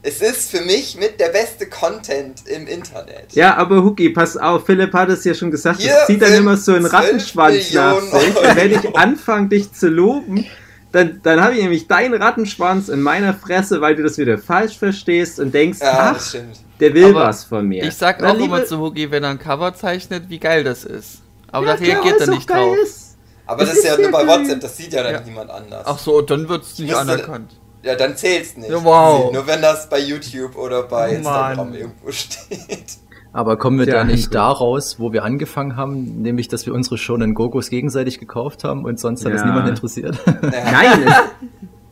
Es 0.03 0.19
ist 0.19 0.51
für 0.51 0.61
mich 0.61 0.97
mit 0.97 1.19
der 1.19 1.29
beste 1.29 1.69
Content 1.69 2.47
im 2.47 2.67
Internet. 2.67 3.33
Ja, 3.33 3.55
aber 3.55 3.83
Huki, 3.83 4.09
pass 4.09 4.35
auf, 4.35 4.65
Philipp 4.65 4.91
hat 4.93 5.09
es 5.09 5.23
ja 5.23 5.33
schon 5.35 5.51
gesagt, 5.51 5.79
Hier 5.79 5.95
es 6.01 6.07
zieht 6.07 6.21
dann 6.21 6.33
immer 6.33 6.57
so 6.57 6.73
einen 6.73 6.87
12 6.87 6.93
Rattenschwanz 6.93 7.73
nach 7.73 8.01
Millionen 8.01 8.19
sich. 8.19 8.35
Und 8.35 8.55
wenn 8.55 8.71
ich 8.71 8.97
anfange, 8.97 9.49
dich 9.49 9.71
zu 9.71 9.89
loben, 9.89 10.47
dann, 10.91 11.19
dann 11.23 11.41
habe 11.41 11.55
ich 11.55 11.61
nämlich 11.61 11.87
deinen 11.87 12.21
Rattenschwanz 12.21 12.89
in 12.89 13.01
meiner 13.01 13.33
Fresse, 13.33 13.79
weil 13.81 13.95
du 13.95 14.03
das 14.03 14.17
wieder 14.17 14.37
falsch 14.37 14.77
verstehst 14.77 15.39
und 15.39 15.53
denkst, 15.53 15.79
Ja, 15.81 16.15
ach, 16.17 16.35
der 16.79 16.93
will 16.93 17.05
Aber 17.15 17.25
was 17.27 17.43
von 17.45 17.67
mir. 17.67 17.83
Ich 17.83 17.95
sag 17.95 18.21
Na, 18.21 18.29
auch 18.31 18.33
liebe- 18.33 18.45
immer 18.45 18.65
zu 18.65 18.79
Hugi, 18.79 19.09
wenn 19.11 19.23
er 19.23 19.29
ein 19.29 19.39
Cover 19.39 19.73
zeichnet, 19.73 20.23
wie 20.29 20.39
geil 20.39 20.63
das 20.63 20.83
ist. 20.83 21.21
Aber 21.51 21.67
Ja, 21.67 21.73
da 21.75 21.79
reagiert 21.79 22.17
klar, 22.17 22.27
er 22.29 22.33
nicht 22.35 22.49
drauf. 22.49 22.75
ist. 22.83 23.17
Aber 23.45 23.59
Das 23.59 23.69
das 23.69 23.77
ist 23.79 23.83
ja 23.85 23.91
ist 23.93 23.97
nur 23.99 24.05
ja 24.07 24.11
bei 24.11 24.23
geil. 24.25 24.39
WhatsApp, 24.39 24.59
das 24.61 24.77
sieht 24.77 24.93
ja 24.93 25.03
dann 25.03 25.13
Ja. 25.13 25.21
niemand 25.21 25.49
anders. 25.49 25.83
Ach 25.85 25.97
so, 25.99 26.21
dann 26.21 26.47
wird's 26.49 26.77
nicht 26.79 26.89
Musste- 26.91 27.01
anerkannt. 27.01 27.51
Ja, 27.83 27.95
dann 27.95 28.15
zählt's 28.15 28.55
nicht. 28.57 28.69
Ja, 28.69 28.83
wow. 28.83 29.33
Nur 29.33 29.47
wenn 29.47 29.61
das 29.61 29.89
bei 29.89 29.99
YouTube 29.99 30.55
oder 30.55 30.83
bei 30.83 31.09
Oh, 31.09 31.15
Instagram 31.15 31.57
Mann. 31.71 31.73
irgendwo 31.73 32.11
steht. 32.11 32.97
Aber 33.33 33.55
kommen 33.57 33.79
wir 33.79 33.85
Ja, 33.87 33.93
da 33.93 34.03
nicht 34.03 34.25
gut. 34.25 34.35
da 34.35 34.49
raus, 34.49 34.95
wo 34.99 35.13
wir 35.13 35.23
angefangen 35.23 35.77
haben, 35.77 36.21
nämlich, 36.21 36.47
dass 36.49 36.65
wir 36.65 36.73
unsere 36.73 36.97
Shonen 36.97 37.33
Gogos 37.33 37.69
gegenseitig 37.69 38.19
gekauft 38.19 38.63
haben 38.65 38.83
und 38.83 38.99
sonst 38.99 39.23
hat 39.25 39.31
es 39.33 39.41
Ja. 39.41 39.47
niemand 39.47 39.69
interessiert? 39.69 40.17
Ja. 40.25 40.71
Nein, 40.71 41.13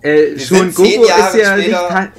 es, 0.02 0.10
äh, 0.10 0.36
zehn 0.38 0.74
Gogo 0.74 1.04
ist 1.04 1.10
ja 1.10 1.30
später- 1.58 1.58
nicht. 2.02 2.12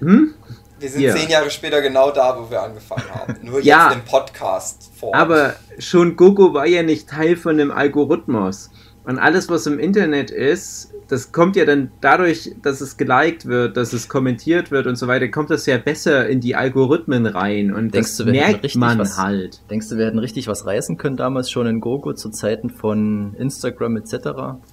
Hm? 0.00 0.34
Wir 0.78 0.88
sind 0.90 1.00
Ja. 1.02 1.14
zehn 1.14 1.28
Jahre 1.30 1.50
später 1.50 1.80
genau 1.80 2.10
da, 2.10 2.36
wo 2.38 2.50
wir 2.50 2.60
angefangen 2.62 3.04
haben. 3.14 3.36
Nur 3.42 3.60
Ja. 3.62 3.88
jetzt 3.90 3.96
im 3.98 4.04
Podcast 4.04 4.90
vor. 4.98 5.14
Aber 5.14 5.54
schon 5.78 6.16
Gogo 6.16 6.54
war 6.54 6.66
ja 6.66 6.82
nicht 6.82 7.08
Teil 7.08 7.36
von 7.36 7.56
dem 7.56 7.70
Algorithmus. 7.70 8.70
Und 9.04 9.18
alles, 9.18 9.48
was 9.48 9.66
im 9.66 9.80
Internet 9.80 10.30
ist, 10.30 10.92
das 11.08 11.32
kommt 11.32 11.56
ja 11.56 11.64
dann 11.64 11.90
dadurch, 12.00 12.54
dass 12.62 12.80
es 12.80 12.96
geliked 12.96 13.46
wird, 13.46 13.76
dass 13.76 13.92
es 13.92 14.08
kommentiert 14.08 14.70
wird 14.70 14.86
und 14.86 14.94
so 14.94 15.08
weiter, 15.08 15.26
kommt 15.28 15.50
das 15.50 15.66
ja 15.66 15.76
besser 15.78 16.28
in 16.28 16.40
die 16.40 16.54
Algorithmen 16.54 17.26
rein. 17.26 17.72
Und 17.74 17.92
Denkst 17.94 18.10
das 18.10 18.16
du, 18.18 18.26
wir 18.26 18.32
merkt 18.32 18.62
richtig 18.62 18.76
man 18.76 18.98
was- 19.00 19.18
halt. 19.18 19.60
Denkst 19.70 19.88
du, 19.88 19.96
wir 19.98 20.06
hätten 20.06 20.20
richtig 20.20 20.46
was 20.46 20.66
reißen 20.66 20.98
können 20.98 21.16
damals 21.16 21.50
schon 21.50 21.66
in 21.66 21.80
Gogo 21.80 22.12
zu 22.12 22.30
Zeiten 22.30 22.70
von 22.70 23.34
Instagram 23.38 23.96
etc., 23.96 24.14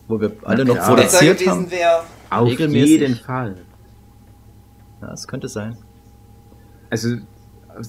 wo 0.07 0.21
wir 0.21 0.31
alle 0.43 0.63
noch 0.63 0.75
klar. 0.75 0.95
besser 0.95 1.17
produziert 1.17 1.39
gewesen 1.39 1.67
haben? 1.83 2.05
Auf 2.29 2.49
Regelmäßig. 2.49 2.89
jeden 3.01 3.15
Fall. 3.15 3.55
Ja, 5.01 5.11
es 5.11 5.27
könnte 5.27 5.47
sein. 5.47 5.75
Also, 6.91 7.15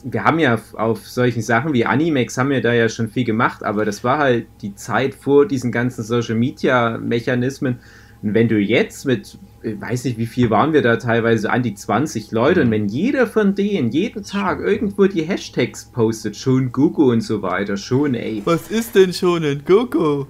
wir 0.05 0.25
haben 0.25 0.39
ja 0.39 0.59
auf 0.75 1.07
solchen 1.07 1.43
Sachen 1.43 1.73
wie 1.73 1.85
Animex 1.85 2.37
haben 2.39 2.51
wir 2.51 2.61
da 2.61 2.73
ja 2.73 2.89
schon 2.89 3.09
viel 3.09 3.25
gemacht, 3.25 3.63
aber 3.63 3.85
das 3.85 4.05
war 4.05 4.19
halt 4.19 4.47
die 4.63 4.75
Zeit 4.75 5.15
vor 5.15 5.47
diesen 5.47 5.73
ganzen 5.73 6.05
Social 6.05 6.37
Media 6.37 6.99
Mechanismen. 6.99 7.81
Und 8.23 8.35
wenn 8.35 8.49
du 8.49 8.59
jetzt 8.59 9.07
mit, 9.07 9.39
ich 9.63 9.81
weiß 9.81 10.05
nicht, 10.05 10.19
wie 10.19 10.27
viel 10.27 10.51
waren 10.51 10.73
wir 10.73 10.83
da 10.83 10.97
teilweise, 10.97 11.51
an 11.51 11.63
die 11.63 11.75
20 11.75 12.33
Leute, 12.33 12.63
und 12.63 12.71
wenn 12.71 12.87
jeder 12.87 13.27
von 13.27 13.55
denen 13.55 13.91
jeden 13.91 14.23
Tag 14.25 14.61
irgendwo 14.61 15.07
die 15.07 15.23
Hashtags 15.23 15.87
postet, 15.87 16.37
schon 16.37 16.71
Google 16.71 17.07
und 17.07 17.23
so 17.23 17.41
weiter, 17.41 17.77
schon 17.77 18.15
ey. 18.15 18.43
Was 18.45 18.71
ist 18.71 18.95
denn 18.95 19.13
schon 19.13 19.45
ein 19.45 19.63
Gogo? 19.65 20.27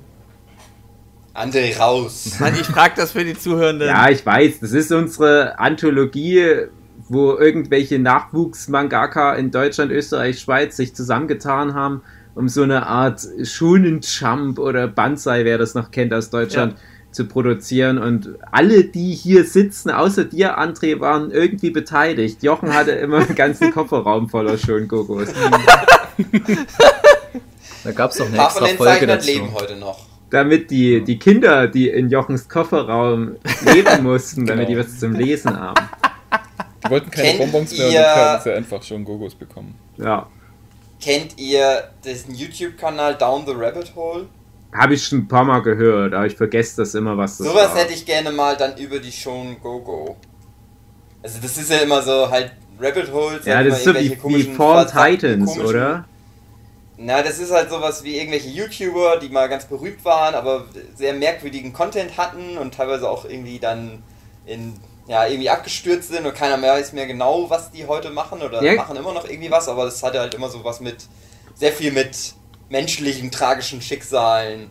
André 1.35 1.77
raus. 1.79 2.37
Mann, 2.38 2.55
ich 2.55 2.66
frag 2.66 2.94
das 2.96 3.12
für 3.12 3.25
die 3.25 3.35
Zuhörenden. 3.35 3.88
Ja, 3.88 4.09
ich 4.11 4.25
weiß, 4.25 4.61
das 4.61 4.73
ist 4.73 4.92
unsere 4.92 5.59
Anthologie, 5.59 6.66
wo 7.11 7.37
irgendwelche 7.37 7.99
Nachwuchs-Mangaka 7.99 9.35
in 9.35 9.51
Deutschland, 9.51 9.90
Österreich, 9.90 10.38
Schweiz 10.38 10.77
sich 10.77 10.94
zusammengetan 10.94 11.75
haben, 11.75 12.03
um 12.37 12.49
so 12.49 12.62
eine 12.62 12.87
Art 12.87 13.20
Shunen 13.42 14.01
Jump 14.03 14.59
oder 14.61 14.87
Banzai, 14.88 15.44
wer 15.44 15.59
das 15.59 15.75
noch 15.75 15.90
kennt 15.90 16.14
aus 16.14 16.31
Deutschland, 16.31 16.77
zu 17.11 17.27
produzieren. 17.27 17.99
Und 17.99 18.38
alle, 18.53 18.85
die 18.85 19.12
hier 19.12 19.44
sitzen, 19.44 19.90
außer 19.90 20.25
dir, 20.25 20.59
André, 20.61 21.01
waren 21.01 21.33
irgendwie 21.33 21.70
beteiligt. 21.70 22.44
Jochen 22.44 22.73
hatte 22.73 22.92
immer 22.92 23.18
einen 23.18 23.35
ganzen 23.35 23.70
Kofferraum 23.75 24.29
voller 24.29 24.57
Shun-Gogos. 24.57 25.29
Da 27.83 27.92
gab 27.92 28.11
es 28.11 28.18
noch 28.18 28.27
Ein 28.27 28.35
eine 28.35 28.42
extra 28.44 28.66
Folge 28.66 29.07
dazu. 29.07 29.27
leben 29.31 29.55
heute 29.55 29.77
noch. 29.77 29.99
Damit 30.29 30.70
die, 30.70 31.03
die 31.03 31.18
Kinder, 31.18 31.66
die 31.66 31.88
in 31.88 32.11
Jochens 32.11 32.46
Kofferraum 32.49 33.37
leben 33.64 34.03
mussten, 34.03 34.44
damit 34.46 34.68
die 34.68 34.75
Genau. 34.75 34.85
was 34.87 34.99
zum 34.99 35.14
Lesen 35.14 35.59
haben. 35.59 35.88
Die 36.85 36.90
wollten 36.90 37.11
keine 37.11 37.29
Kennt 37.29 37.38
Bonbons 37.40 37.77
mehr 37.77 37.87
und 37.87 37.93
ihr- 37.93 38.01
jetzt 38.01 38.16
haben 38.16 38.43
sie 38.43 38.53
einfach 38.53 38.83
schon 38.83 39.05
Gogos 39.05 39.35
bekommen. 39.35 39.75
Ja. 39.99 40.27
Kennt 41.01 41.38
ihr 41.38 41.90
diesen 42.05 42.35
YouTube-Kanal 42.35 43.16
Down 43.16 43.45
the 43.47 43.53
Rabbit 43.55 43.95
Hole? 43.95 44.27
Habe 44.73 44.95
ich 44.95 45.05
schon 45.05 45.19
ein 45.21 45.29
paar 45.29 45.45
Mal 45.45 45.61
gehört, 45.62 46.14
aber 46.14 46.27
ich 46.27 46.37
vergesse 46.37 46.77
das 46.83 46.95
immer, 46.95 47.16
was 47.16 47.38
das 47.38 47.47
Sowas 47.49 47.71
war. 47.71 47.77
hätte 47.79 47.93
ich 47.93 48.05
gerne 48.07 48.31
mal 48.31 48.57
dann 48.57 48.77
über 48.77 48.99
die 48.99 49.11
Shonen 49.11 49.61
Go-Go. 49.61 50.16
Also 51.23 51.38
das 51.43 51.57
ist 51.57 51.71
ja 51.71 51.79
immer 51.79 52.01
so 52.03 52.31
halt 52.31 52.53
Rabbit 52.79 53.12
Holes. 53.12 53.45
Ja, 53.45 53.62
das 53.62 53.79
ist 53.79 53.85
so 53.85 53.95
wie, 53.95 53.99
irgendwelche 53.99 54.16
wie 54.16 54.21
komischen, 54.21 54.55
Fall 54.55 54.87
Titans, 54.87 55.59
oder? 55.59 56.05
Na, 56.97 57.23
das 57.23 57.38
ist 57.38 57.51
halt 57.51 57.71
sowas 57.71 58.05
wie 58.05 58.16
irgendwelche 58.19 58.49
YouTuber, 58.49 59.19
die 59.19 59.29
mal 59.31 59.49
ganz 59.49 59.64
berühmt 59.64 60.05
waren, 60.05 60.35
aber 60.35 60.66
sehr 60.95 61.14
merkwürdigen 61.14 61.73
Content 61.73 62.16
hatten 62.19 62.59
und 62.59 62.75
teilweise 62.75 63.09
auch 63.09 63.25
irgendwie 63.25 63.59
dann 63.59 64.03
in 64.47 64.75
ja, 65.11 65.27
irgendwie 65.27 65.51
abgestürzt 65.51 66.09
sind 66.11 66.25
und 66.25 66.35
keiner 66.37 66.57
mehr 66.57 66.73
weiß 66.75 66.92
mehr 66.92 67.07
genau, 67.09 67.51
was 67.51 67.73
die 67.73 67.85
heute 67.85 68.11
machen 68.11 68.40
oder 68.42 68.62
Ja. 68.62 68.77
machen 68.77 68.96
immer 68.96 69.12
noch 69.12 69.29
irgendwie 69.29 69.51
was, 69.51 69.66
aber 69.68 69.85
das 69.85 70.03
hatte 70.05 70.20
halt 70.20 70.35
immer 70.35 70.49
so 70.49 70.62
was 70.62 70.79
mit 70.81 70.99
sehr 71.57 71.73
viel 71.73 71.90
mit 71.90 72.35
menschlichen, 72.68 73.33
tragischen 73.33 73.83
Schicksalen 73.83 74.70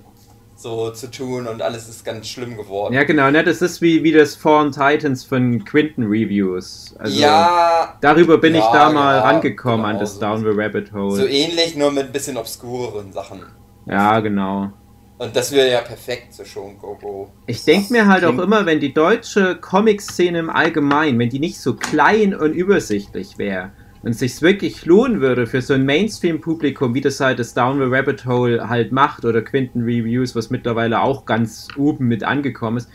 so 0.56 0.92
zu 0.92 1.12
tun 1.12 1.46
und 1.48 1.62
alles 1.62 1.90
ist 1.90 2.06
ganz 2.06 2.28
schlimm 2.30 2.56
geworden. 2.56 2.94
Ja, 2.94 3.04
genau, 3.04 3.30
ne? 3.32 3.44
das 3.44 3.62
ist 3.62 3.82
wie, 3.82 4.04
wie 4.04 4.14
das 4.14 4.36
Fallen 4.36 4.72
Titans 4.72 5.26
von 5.26 5.64
Quinton 5.66 6.06
Reviews. 6.06 6.96
Also, 6.98 7.20
ja, 7.20 7.98
Darüber 8.00 8.38
bin 8.38 8.56
ich 8.56 8.62
Ja, 8.62 8.72
da 8.72 8.90
mal 8.92 9.16
ja, 9.18 9.22
rangekommen 9.24 9.80
genau 9.82 9.90
an 9.90 10.00
das 10.00 10.14
so. 10.16 10.22
Down 10.22 10.40
the 10.40 10.52
Rabbit 10.54 10.94
Hole. 10.94 11.16
so 11.18 11.26
ähnlich, 11.28 11.76
nur 11.76 11.92
mit 11.92 12.06
ein 12.08 12.12
bisschen 12.14 12.38
obskureren 12.38 13.12
Sachen. 13.12 13.42
ja, 13.88 14.20
genau. 14.22 14.72
Und 15.20 15.36
das 15.36 15.52
wäre 15.52 15.70
ja 15.70 15.82
perfekt 15.82 16.34
so 16.34 16.46
schon 16.46 16.78
Go-Go. 16.78 17.30
Ich 17.46 17.66
denke 17.66 17.92
mir 17.92 18.08
halt 18.08 18.24
auch 18.24 18.40
immer, 18.40 18.66
wenn 18.66 18.80
die 18.80 18.94
deutsche 18.94 19.58
Comic-Szene 19.58 20.40
im 20.40 20.50
Allgemeinen, 20.50 21.20
wenn 21.20 21.30
die 21.30 21.40
nicht 21.40 21.60
so 21.60 21.76
klein 21.76 22.34
und 22.34 22.54
übersichtlich 22.54 23.38
wäre 23.38 23.72
und 24.02 24.14
sich 24.14 24.42
wirklich 24.42 24.86
lohnen 24.86 25.20
würde 25.20 25.46
für 25.46 25.62
so 25.62 25.74
ein 25.74 25.86
Mainstream-Publikum, 25.86 26.94
wie 26.94 27.02
das 27.02 27.20
halt 27.20 27.40
das 27.40 27.54
Down 27.54 27.80
the 27.80 27.94
Rabbit 27.94 28.26
Hole 28.26 28.70
halt 28.70 28.94
macht 28.94 29.26
oder 29.26 29.42
Quinton 29.42 29.82
Reviews, 29.82 30.38
was 30.38 30.52
mittlerweile 30.52 31.02
auch 31.02 31.26
ganz 31.26 31.68
oben 31.76 32.08
mit 32.08 32.24
angekommen 32.24 32.78
ist, 32.78 32.90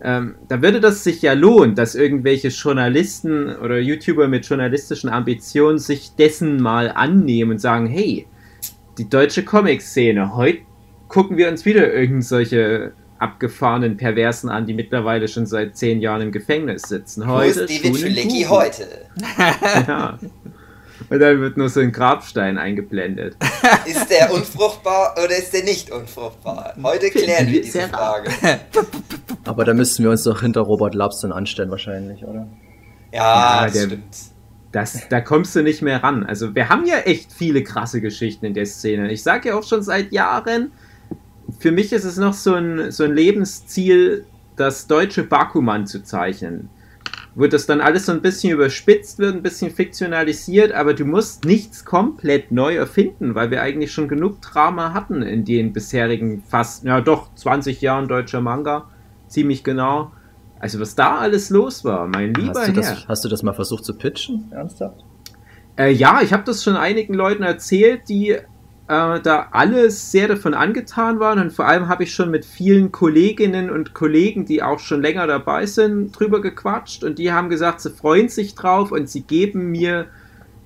ähm, 0.00 0.36
da 0.46 0.62
würde 0.62 0.80
das 0.80 1.02
sich 1.02 1.22
ja 1.22 1.32
lohnen, 1.32 1.74
dass 1.74 1.96
irgendwelche 1.96 2.48
Journalisten 2.48 3.56
oder 3.56 3.80
YouTuber 3.80 4.28
mit 4.28 4.46
journalistischen 4.46 5.10
Ambitionen 5.10 5.80
sich 5.80 6.14
dessen 6.14 6.62
mal 6.62 6.92
annehmen 6.92 7.52
und 7.52 7.58
sagen, 7.58 7.88
hey, 7.88 8.28
die 8.96 9.08
deutsche 9.08 9.44
Comic-Szene, 9.44 10.36
heute 10.36 10.58
gucken 11.14 11.36
wir 11.36 11.48
uns 11.48 11.64
wieder 11.64 11.92
irgend 11.92 12.24
solche 12.24 12.92
abgefahrenen 13.20 13.96
Perversen 13.96 14.50
an, 14.50 14.66
die 14.66 14.74
mittlerweile 14.74 15.28
schon 15.28 15.46
seit 15.46 15.76
zehn 15.76 16.00
Jahren 16.00 16.20
im 16.22 16.32
Gefängnis 16.32 16.82
sitzen. 16.82 17.22
Wo 17.26 17.34
Heute 17.34 17.60
ist 17.60 17.70
David 17.70 17.80
Schulen 17.84 17.96
Schulecki 17.96 18.42
Kuchen. 18.42 18.50
heute? 18.50 18.86
Ja. 19.88 20.18
Und 21.10 21.20
dann 21.20 21.40
wird 21.40 21.56
nur 21.56 21.68
so 21.68 21.80
ein 21.80 21.92
Grabstein 21.92 22.56
eingeblendet. 22.58 23.36
Ist 23.84 24.10
der 24.10 24.32
unfruchtbar 24.32 25.14
oder 25.22 25.36
ist 25.36 25.52
der 25.52 25.62
nicht 25.64 25.90
unfruchtbar? 25.90 26.74
Heute 26.82 27.10
klären 27.10 27.48
wir 27.52 27.62
diese 27.62 27.82
Frage. 27.88 28.30
Aber 29.44 29.64
da 29.64 29.74
müssten 29.74 30.02
wir 30.02 30.10
uns 30.10 30.22
doch 30.24 30.40
hinter 30.40 30.62
Robert 30.62 30.94
Labs 30.94 31.20
dann 31.20 31.32
anstellen 31.32 31.70
wahrscheinlich, 31.70 32.24
oder? 32.24 32.46
Ja, 33.12 33.58
Ja, 33.60 33.64
das 33.64 33.72
der- 33.74 33.82
stimmt. 33.86 34.16
das, 34.72 35.08
da 35.08 35.20
kommst 35.20 35.54
du 35.54 35.62
nicht 35.62 35.82
mehr 35.82 36.02
ran. 36.02 36.24
Also 36.24 36.54
wir 36.54 36.68
haben 36.68 36.86
ja 36.86 36.98
echt 37.00 37.32
viele 37.32 37.62
krasse 37.62 38.00
Geschichten 38.00 38.46
in 38.46 38.54
der 38.54 38.66
Szene. 38.66 39.12
Ich 39.12 39.22
sage 39.22 39.50
ja 39.50 39.54
auch 39.56 39.64
schon 39.64 39.82
seit 39.82 40.12
Jahren, 40.12 40.72
für 41.58 41.72
mich 41.72 41.92
ist 41.92 42.04
es 42.04 42.16
noch 42.16 42.34
so 42.34 42.54
ein, 42.54 42.90
so 42.90 43.04
ein 43.04 43.14
Lebensziel, 43.14 44.24
das 44.56 44.86
deutsche 44.86 45.24
Bakuman 45.24 45.86
zu 45.86 46.02
zeichnen. 46.02 46.68
Wo 47.36 47.48
das 47.48 47.66
dann 47.66 47.80
alles 47.80 48.06
so 48.06 48.12
ein 48.12 48.22
bisschen 48.22 48.52
überspitzt 48.52 49.18
wird, 49.18 49.34
ein 49.34 49.42
bisschen 49.42 49.72
fiktionalisiert, 49.72 50.70
aber 50.70 50.94
du 50.94 51.04
musst 51.04 51.44
nichts 51.44 51.84
komplett 51.84 52.52
neu 52.52 52.76
erfinden, 52.76 53.34
weil 53.34 53.50
wir 53.50 53.60
eigentlich 53.60 53.92
schon 53.92 54.06
genug 54.06 54.40
Drama 54.40 54.94
hatten 54.94 55.22
in 55.22 55.44
den 55.44 55.72
bisherigen 55.72 56.44
fast, 56.48 56.84
ja 56.84 57.00
doch, 57.00 57.34
20 57.34 57.80
Jahren 57.80 58.06
deutscher 58.06 58.40
Manga. 58.40 58.88
Ziemlich 59.26 59.64
genau. 59.64 60.12
Also 60.60 60.78
was 60.78 60.94
da 60.94 61.18
alles 61.18 61.50
los 61.50 61.84
war, 61.84 62.06
mein 62.06 62.32
lieber 62.34 62.60
Hast 62.60 62.68
du, 62.68 62.72
Herr. 62.74 62.94
das, 62.94 63.08
hast 63.08 63.24
du 63.24 63.28
das 63.28 63.42
mal 63.42 63.52
versucht 63.52 63.84
zu 63.84 63.98
pitchen? 63.98 64.52
Ernsthaft? 64.52 65.04
Äh, 65.76 65.90
ja, 65.90 66.20
ich 66.22 66.32
habe 66.32 66.44
das 66.44 66.62
schon 66.62 66.76
einigen 66.76 67.14
Leuten 67.14 67.42
erzählt, 67.42 68.02
die 68.08 68.36
äh, 68.88 69.20
da 69.20 69.48
alle 69.52 69.90
sehr 69.90 70.28
davon 70.28 70.54
angetan 70.54 71.18
waren 71.20 71.38
und 71.38 71.52
vor 71.52 71.66
allem 71.66 71.88
habe 71.88 72.04
ich 72.04 72.14
schon 72.14 72.30
mit 72.30 72.44
vielen 72.44 72.92
Kolleginnen 72.92 73.70
und 73.70 73.94
Kollegen, 73.94 74.44
die 74.44 74.62
auch 74.62 74.78
schon 74.78 75.00
länger 75.00 75.26
dabei 75.26 75.66
sind, 75.66 76.12
drüber 76.12 76.40
gequatscht 76.40 77.02
und 77.02 77.18
die 77.18 77.32
haben 77.32 77.48
gesagt, 77.48 77.80
sie 77.80 77.90
freuen 77.90 78.28
sich 78.28 78.54
drauf 78.54 78.92
und 78.92 79.08
sie 79.08 79.22
geben 79.22 79.70
mir 79.70 80.06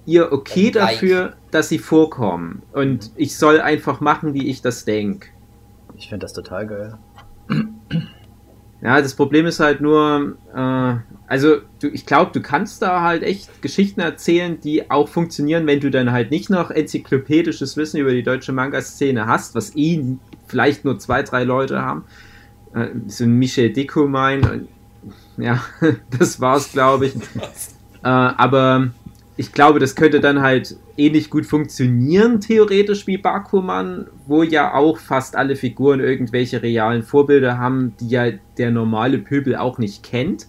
ihr 0.05 0.33
Okay 0.33 0.71
dafür, 0.71 1.35
dass 1.51 1.69
sie 1.69 1.79
vorkommen 1.79 2.63
und 2.73 3.13
ich 3.15 3.37
soll 3.37 3.61
einfach 3.61 4.01
machen, 4.01 4.35
wie 4.35 4.49
ich 4.49 4.63
das 4.63 4.85
denke. 4.85 5.29
Ich 5.97 6.09
finde 6.09 6.25
das 6.25 6.33
total 6.33 6.67
geil. 6.67 6.99
Ja, 8.81 9.03
das 9.03 9.15
Problem 9.15 9.47
ist 9.47 9.59
halt 9.59 9.81
nur, 9.81 10.37
äh, 10.55 10.95
also 11.27 11.57
du, 11.81 11.89
ich 11.89 12.07
glaube, 12.07 12.31
du 12.33 12.41
kannst 12.41 12.81
da 12.81 13.03
halt 13.03 13.25
echt 13.25 13.61
Geschichten 13.61 14.01
erzählen, 14.01 14.61
die 14.61 14.89
auch 14.91 15.09
funktionieren, 15.09 15.67
wenn 15.67 15.81
du 15.81 15.91
dann 15.91 16.13
halt 16.13 16.31
nicht 16.31 16.49
noch 16.49 16.71
enzyklopädisches 16.71 17.77
Wissen 17.77 17.99
über 17.99 18.13
die 18.13 18.23
deutsche 18.23 18.53
Manga-Szene 18.53 19.27
hast, 19.27 19.57
was 19.57 19.75
eh 19.77 20.05
vielleicht 20.47 20.85
nur 20.85 20.99
zwei, 20.99 21.25
drei 21.25 21.43
Leute 21.43 21.83
haben. 21.83 22.05
Äh, 22.73 22.89
so 23.09 23.25
ein 23.25 23.33
Michel 23.33 23.73
Dekomein 23.73 24.49
und 24.49 24.69
ja, 25.39 25.61
das 26.19 26.41
war's, 26.41 26.73
glaube 26.73 27.07
ich. 27.07 27.15
Äh, 28.01 28.11
aber 28.11 28.91
ich 29.39 29.53
glaube, 29.53 29.79
das 29.79 29.95
könnte 29.95 30.19
dann 30.19 30.43
halt 30.43 30.77
ähnlich 30.97 31.31
gut 31.31 31.47
funktionieren, 31.47 32.41
theoretisch 32.41 33.07
wie 33.07 33.19
Bakuman, 33.19 34.09
wo 34.27 34.43
ja 34.43 34.75
auch 34.75 34.99
fast 34.99 35.37
alle 35.37 35.55
Figuren 35.55 36.01
irgendwelche 36.01 36.61
realen 36.61 37.05
Vorbilder 37.05 37.57
haben, 37.57 37.95
die 38.01 38.09
ja 38.09 38.33
der 38.59 38.73
normale 38.73 39.19
Pöbel 39.19 39.55
auch 39.55 39.79
nicht 39.79 40.03
kennt. 40.03 40.49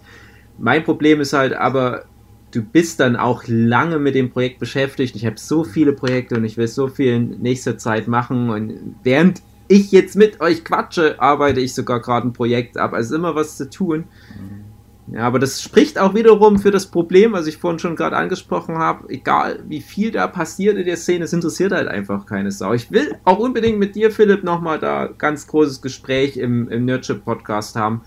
Mein 0.57 0.83
Problem 0.83 1.21
ist 1.21 1.33
halt 1.33 1.53
aber, 1.53 2.05
du 2.49 2.63
bist 2.63 2.99
dann 2.99 3.15
auch 3.15 3.43
lange 3.45 3.99
mit 3.99 4.15
dem 4.15 4.31
Projekt 4.31 4.57
beschäftigt. 4.57 5.15
Ich 5.15 5.27
habe 5.27 5.37
so 5.37 5.63
viele 5.63 5.93
Projekte 5.93 6.35
und 6.35 6.43
ich 6.43 6.57
will 6.57 6.67
so 6.67 6.87
viel 6.87 7.13
in 7.13 7.29
nächster 7.41 7.77
Zeit 7.77 8.07
machen. 8.07 8.49
Und 8.49 8.95
während 9.03 9.43
ich 9.67 9.91
jetzt 9.91 10.15
mit 10.15 10.41
euch 10.41 10.63
quatsche, 10.63 11.21
arbeite 11.21 11.59
ich 11.59 11.75
sogar 11.75 12.01
gerade 12.01 12.27
ein 12.27 12.33
Projekt 12.33 12.75
ab. 12.77 12.93
Also 12.93 13.15
immer 13.15 13.35
was 13.35 13.55
zu 13.55 13.69
tun. 13.69 14.05
Ja, 15.11 15.21
aber 15.21 15.39
das 15.39 15.61
spricht 15.61 15.97
auch 15.97 16.13
wiederum 16.13 16.59
für 16.59 16.69
das 16.69 16.85
Problem, 16.85 17.33
was 17.33 17.47
ich 17.47 17.57
vorhin 17.57 17.79
schon 17.79 17.95
gerade 17.95 18.15
angesprochen 18.15 18.77
habe. 18.77 19.09
Egal 19.09 19.63
wie 19.67 19.81
viel 19.81 20.11
da 20.11 20.27
passiert 20.27 20.77
in 20.77 20.85
der 20.85 20.97
Szene, 20.97 21.25
es 21.25 21.33
interessiert 21.33 21.71
halt 21.71 21.87
einfach 21.87 22.27
keine 22.27 22.51
Sau. 22.51 22.73
Ich 22.73 22.91
will 22.91 23.15
auch 23.23 23.39
unbedingt 23.39 23.79
mit 23.79 23.95
dir, 23.95 24.11
Philipp, 24.11 24.43
nochmal 24.43 24.77
da 24.77 25.07
ganz 25.07 25.47
großes 25.47 25.81
Gespräch 25.81 26.37
im, 26.37 26.69
im 26.69 26.85
Nerdship-Podcast 26.85 27.75
haben. 27.75 28.01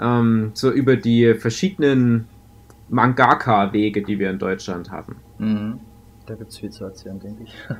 Ähm, 0.00 0.50
so 0.54 0.70
über 0.70 0.96
die 0.96 1.34
verschiedenen 1.34 2.26
Mangaka-Wege, 2.88 4.02
die 4.02 4.18
wir 4.18 4.30
in 4.30 4.38
Deutschland 4.38 4.90
haben. 4.90 5.16
Mhm. 5.38 5.78
Da 6.26 6.34
gibt 6.34 6.50
es 6.50 6.58
viel 6.58 6.70
zu 6.70 6.84
erzählen, 6.84 7.20
denke 7.20 7.44
ich. 7.44 7.54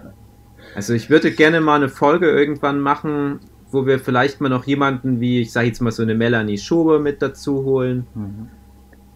Also 0.77 0.94
ich 0.94 1.11
würde 1.11 1.33
gerne 1.33 1.61
mal 1.61 1.75
eine 1.75 1.88
Folge 1.88 2.31
irgendwann 2.31 2.79
machen, 2.79 3.40
wo 3.73 3.87
wir 3.87 3.99
vielleicht 3.99 4.41
mal 4.41 4.49
noch 4.49 4.65
jemanden 4.65 5.21
wie, 5.21 5.41
ich 5.41 5.53
sage 5.53 5.69
jetzt 5.69 5.81
mal 5.81 5.91
so 5.91 6.03
eine 6.03 6.15
Melanie 6.15 6.59
Schober 6.59 7.01
mit 7.01 7.23
dazu 7.23 7.65
holen. 7.65 8.07
Mhm. 8.15 8.49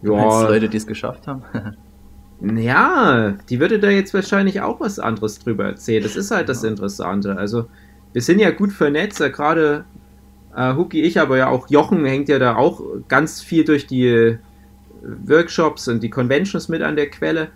Meinst 0.01 0.41
Leute, 0.43 0.69
die 0.69 0.77
es 0.77 0.87
geschafft 0.87 1.27
haben? 1.27 1.43
Ja, 2.39 3.33
die 3.49 3.59
würde 3.59 3.79
da 3.79 3.89
jetzt 3.89 4.13
wahrscheinlich 4.13 4.61
auch 4.61 4.79
was 4.79 4.99
anderes 4.99 5.39
drüber 5.39 5.65
erzählen. 5.65 6.03
Das 6.03 6.15
ist 6.15 6.29
halt 6.29 6.49
das 6.49 6.63
Interessante. 6.63 7.35
Also, 7.35 7.65
wir 8.13 8.21
sind 8.21 8.39
ja 8.39 8.51
gut 8.51 8.71
vernetzt, 8.71 9.19
ja, 9.19 9.29
gerade 9.29 9.85
äh, 10.55 10.75
Huki, 10.75 11.01
ich, 11.01 11.19
aber 11.19 11.37
ja 11.37 11.49
auch 11.49 11.69
Jochen 11.69 12.05
hängt 12.05 12.29
ja 12.29 12.37
da 12.37 12.55
auch 12.55 12.81
ganz 13.07 13.41
viel 13.41 13.63
durch 13.63 13.87
die 13.87 14.07
äh, 14.07 14.37
Workshops 15.25 15.87
und 15.87 16.03
die 16.03 16.09
Conventions 16.09 16.69
mit 16.69 16.81
an 16.81 16.95
der 16.95 17.09
Quelle. 17.09 17.49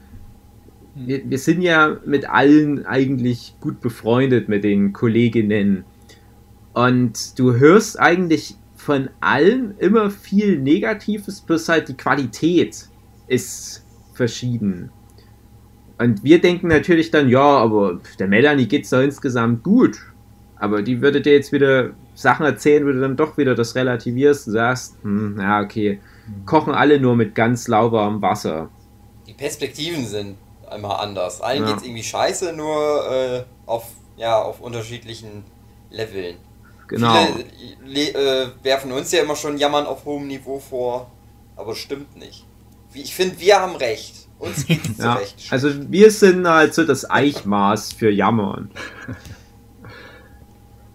Wir, 0.95 1.29
wir 1.29 1.37
sind 1.37 1.61
ja 1.61 1.97
mit 2.05 2.29
allen 2.29 2.85
eigentlich 2.85 3.55
gut 3.61 3.81
befreundet, 3.81 4.49
mit 4.49 4.63
den 4.63 4.93
Kolleginnen. 4.93 5.85
Und 6.73 7.37
du 7.37 7.55
hörst 7.55 7.99
eigentlich 7.99 8.55
von 8.75 9.09
allen 9.19 9.77
immer 9.77 10.09
viel 10.09 10.59
Negatives, 10.59 11.41
plus 11.41 11.69
halt 11.69 11.87
die 11.89 11.93
Qualität 11.93 12.87
ist 13.27 13.85
verschieden. 14.13 14.89
Und 15.97 16.23
wir 16.23 16.41
denken 16.41 16.67
natürlich 16.67 17.11
dann, 17.11 17.29
ja, 17.29 17.39
aber 17.39 17.99
der 18.17 18.27
Melanie 18.27 18.67
geht's 18.67 18.89
doch 18.89 19.01
insgesamt 19.01 19.63
gut. 19.63 19.99
Aber 20.55 20.81
die 20.81 21.01
würde 21.01 21.21
dir 21.21 21.33
jetzt 21.33 21.51
wieder 21.51 21.91
Sachen 22.15 22.45
erzählen, 22.45 22.85
wo 22.85 22.91
du 22.91 23.01
dann 23.01 23.15
doch 23.15 23.37
wieder 23.37 23.55
das 23.55 23.75
relativierst 23.75 24.47
und 24.47 24.53
sagst, 24.53 24.95
hm, 25.03 25.37
ja, 25.39 25.61
okay, 25.61 25.99
kochen 26.45 26.73
alle 26.73 26.99
nur 26.99 27.15
mit 27.15 27.35
ganz 27.35 27.67
lauwarmem 27.67 28.21
Wasser. 28.21 28.69
Die 29.27 29.33
Perspektiven 29.33 30.05
sind 30.05 30.37
immer 30.75 30.99
anders. 30.99 31.41
Allen 31.41 31.63
Ja. 31.63 31.71
geht's 31.71 31.83
irgendwie 31.83 32.03
scheiße, 32.03 32.53
nur 32.53 33.11
äh, 33.11 33.43
auf, 33.65 33.91
ja, 34.17 34.41
auf 34.41 34.61
unterschiedlichen 34.61 35.43
Leveln. 35.89 36.37
Genau. 36.91 37.25
Viele 37.83 38.11
le- 38.11 38.13
äh, 38.13 38.47
werfen 38.63 38.91
uns 38.91 39.11
ja 39.11 39.23
immer 39.23 39.35
schon 39.35 39.57
Jammern 39.57 39.85
auf 39.85 40.05
hohem 40.05 40.27
Niveau 40.27 40.59
vor, 40.59 41.09
aber 41.55 41.73
stimmt 41.75 42.15
nicht. 42.17 42.45
Wie, 42.91 43.01
ich 43.01 43.15
finde, 43.15 43.39
wir 43.39 43.59
haben 43.59 43.75
recht. 43.77 44.27
Uns 44.39 44.65
geht's 44.67 44.97
Ja, 44.97 45.15
zurecht. 45.15 45.47
also 45.51 45.69
wir 45.91 46.11
sind 46.11 46.47
halt 46.47 46.73
so 46.73 46.83
das 46.83 47.09
Eichmaß 47.09 47.93
für 47.93 48.09
Jammern. 48.11 48.69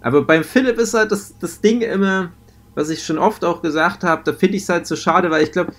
Aber 0.01 0.23
beim 0.23 0.45
Philipp 0.45 0.79
ist 0.79 0.95
halt 0.95 1.11
das, 1.11 1.35
das 1.39 1.61
Ding 1.61 1.81
immer, 1.81 2.31
was 2.75 2.91
ich 2.91 3.05
schon 3.05 3.19
oft 3.19 3.45
auch 3.45 3.63
gesagt 3.63 4.05
habe, 4.05 4.23
da 4.25 4.33
finde 4.33 4.57
ich 4.57 4.63
es 4.63 4.69
halt 4.69 4.87
so 4.87 4.95
schade, 4.95 5.31
weil 5.31 5.43
ich 5.43 5.51
glaube, 5.53 5.73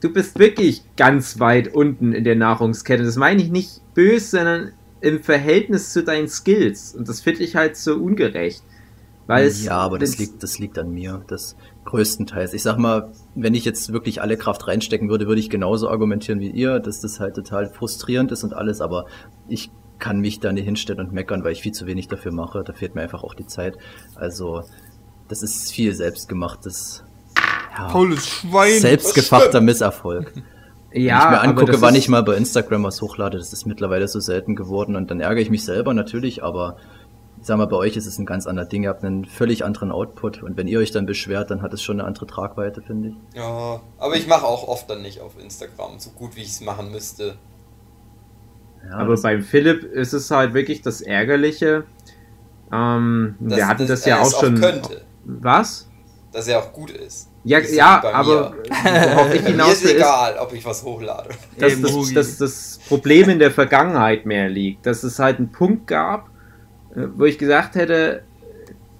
du 0.00 0.12
bist 0.12 0.38
wirklich 0.38 0.82
ganz 0.96 1.40
weit 1.40 1.74
unten 1.74 2.12
in 2.12 2.24
der 2.24 2.36
Nahrungskette. 2.36 3.02
Das 3.04 3.16
meine 3.16 3.42
ich 3.42 3.50
nicht 3.50 3.80
böse, 3.94 4.36
sondern 4.36 4.72
im 5.00 5.22
Verhältnis 5.22 5.92
zu 5.92 6.02
deinen 6.02 6.28
Skills. 6.28 6.94
Und 6.94 7.08
das 7.08 7.20
finde 7.22 7.44
ich 7.44 7.56
halt 7.56 7.76
so 7.76 7.94
ungerecht. 7.94 8.62
Weil 9.26 9.46
es, 9.46 9.64
ja, 9.64 9.78
aber 9.78 9.98
das 9.98 10.18
liegt, 10.18 10.42
das 10.42 10.58
liegt 10.58 10.78
an 10.78 10.90
mir. 10.90 11.24
Das 11.28 11.56
größtenteils. 11.84 12.52
Ich 12.52 12.62
sag 12.62 12.76
mal, 12.78 13.12
wenn 13.34 13.54
ich 13.54 13.64
jetzt 13.64 13.92
wirklich 13.92 14.20
alle 14.20 14.36
Kraft 14.36 14.66
reinstecken 14.66 15.08
würde, 15.08 15.26
würde 15.26 15.40
ich 15.40 15.50
genauso 15.50 15.88
argumentieren 15.88 16.40
wie 16.40 16.50
ihr, 16.50 16.80
dass 16.80 17.00
das 17.00 17.20
halt 17.20 17.34
total 17.34 17.68
frustrierend 17.68 18.32
ist 18.32 18.44
und 18.44 18.54
alles, 18.54 18.80
aber 18.80 19.06
ich 19.48 19.70
kann 19.98 20.20
mich 20.20 20.40
da 20.40 20.52
nicht 20.52 20.64
hinstellen 20.64 21.00
und 21.00 21.12
meckern, 21.12 21.44
weil 21.44 21.52
ich 21.52 21.62
viel 21.62 21.72
zu 21.72 21.86
wenig 21.86 22.08
dafür 22.08 22.32
mache. 22.32 22.62
Da 22.64 22.72
fehlt 22.72 22.94
mir 22.94 23.02
einfach 23.02 23.22
auch 23.22 23.34
die 23.34 23.46
Zeit. 23.46 23.78
Also, 24.14 24.62
das 25.28 25.42
ist 25.42 25.72
viel 25.72 25.94
selbstgemachtes, 25.94 27.04
ja, 27.78 27.88
Faules 27.88 28.26
Schwein. 28.26 28.80
selbstgefachter 28.80 29.60
Misserfolg. 29.60 30.32
ja, 30.92 30.92
Wenn 30.92 31.04
ich 31.04 31.30
mir 31.30 31.40
angucke, 31.40 31.80
wann 31.80 31.94
ich 31.94 32.08
mal 32.08 32.22
bei 32.22 32.36
Instagram 32.36 32.84
was 32.84 33.00
hochlade, 33.00 33.38
das 33.38 33.52
ist 33.52 33.66
mittlerweile 33.66 34.06
so 34.08 34.20
selten 34.20 34.54
geworden 34.56 34.96
und 34.96 35.10
dann 35.10 35.20
ärgere 35.20 35.42
ich 35.42 35.50
mich 35.50 35.64
selber 35.64 35.94
natürlich, 35.94 36.42
aber 36.42 36.76
ich 37.44 37.48
sag 37.48 37.58
mal, 37.58 37.66
bei 37.66 37.76
euch 37.76 37.94
ist 37.94 38.06
es 38.06 38.18
ein 38.18 38.24
ganz 38.24 38.46
anderes 38.46 38.70
Ding. 38.70 38.84
Ihr 38.84 38.88
habt 38.88 39.04
einen 39.04 39.26
völlig 39.26 39.66
anderen 39.66 39.92
Output 39.92 40.42
und 40.42 40.56
wenn 40.56 40.66
ihr 40.66 40.78
euch 40.78 40.92
dann 40.92 41.04
beschwert, 41.04 41.50
dann 41.50 41.60
hat 41.60 41.74
es 41.74 41.82
schon 41.82 42.00
eine 42.00 42.08
andere 42.08 42.26
Tragweite, 42.26 42.80
finde 42.80 43.08
ich. 43.10 43.36
ja, 43.36 43.82
aber 43.98 44.16
ich 44.16 44.26
mache 44.26 44.46
auch 44.46 44.66
oft 44.66 44.88
dann 44.88 45.02
nicht 45.02 45.20
auf 45.20 45.32
Instagram, 45.38 45.98
so 45.98 46.08
gut 46.12 46.36
wie 46.36 46.40
ich 46.40 46.48
es 46.48 46.62
machen 46.62 46.90
müsste. 46.90 47.34
Ja, 48.88 48.96
Aber 48.96 49.10
das- 49.10 49.20
beim 49.20 49.42
Philipp 49.42 49.82
ist 49.84 50.14
es 50.14 50.30
halt 50.30 50.54
wirklich 50.54 50.80
das 50.80 51.02
Ärgerliche. 51.02 51.84
Ähm, 52.72 53.34
Dass, 53.40 53.56
wir 53.58 53.68
hatten 53.68 53.86
dass 53.86 54.00
das 54.00 54.06
ja 54.06 54.16
er 54.16 54.22
auch 54.22 54.40
schon. 54.40 54.58
könnte, 54.58 55.02
Was? 55.26 55.86
dass 56.32 56.48
er 56.48 56.60
auch 56.60 56.72
gut 56.72 56.92
ist. 56.92 57.28
Ja, 57.44 57.58
ja, 57.60 58.02
aber 58.10 58.54
worauf 58.54 59.34
ich 59.34 59.42
Mir 59.42 59.48
hinaus 59.50 59.72
ist 59.74 59.84
will, 59.84 59.90
ist, 59.90 59.96
egal, 59.96 60.38
ob 60.38 60.50
ich 60.54 60.64
was 60.64 60.82
hochlade. 60.82 61.28
dass 61.58 61.78
das, 61.78 62.12
dass 62.14 62.38
das 62.38 62.80
Problem 62.88 63.28
in 63.28 63.38
der 63.38 63.50
Vergangenheit 63.50 64.24
mehr 64.24 64.48
liegt. 64.48 64.86
Dass 64.86 65.02
es 65.04 65.18
halt 65.18 65.36
einen 65.36 65.52
Punkt 65.52 65.86
gab, 65.86 66.30
wo 66.94 67.24
ich 67.24 67.38
gesagt 67.38 67.74
hätte, 67.74 68.22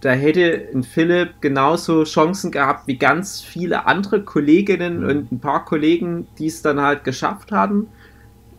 da 0.00 0.10
hätte 0.10 0.68
ein 0.74 0.82
Philipp 0.82 1.40
genauso 1.40 2.04
Chancen 2.04 2.50
gehabt 2.50 2.86
wie 2.86 2.96
ganz 2.98 3.40
viele 3.40 3.86
andere 3.86 4.22
Kolleginnen 4.22 5.00
Mhm. 5.02 5.08
und 5.08 5.32
ein 5.32 5.40
paar 5.40 5.64
Kollegen, 5.64 6.26
die 6.38 6.46
es 6.46 6.60
dann 6.62 6.80
halt 6.80 7.04
geschafft 7.04 7.52
haben, 7.52 7.88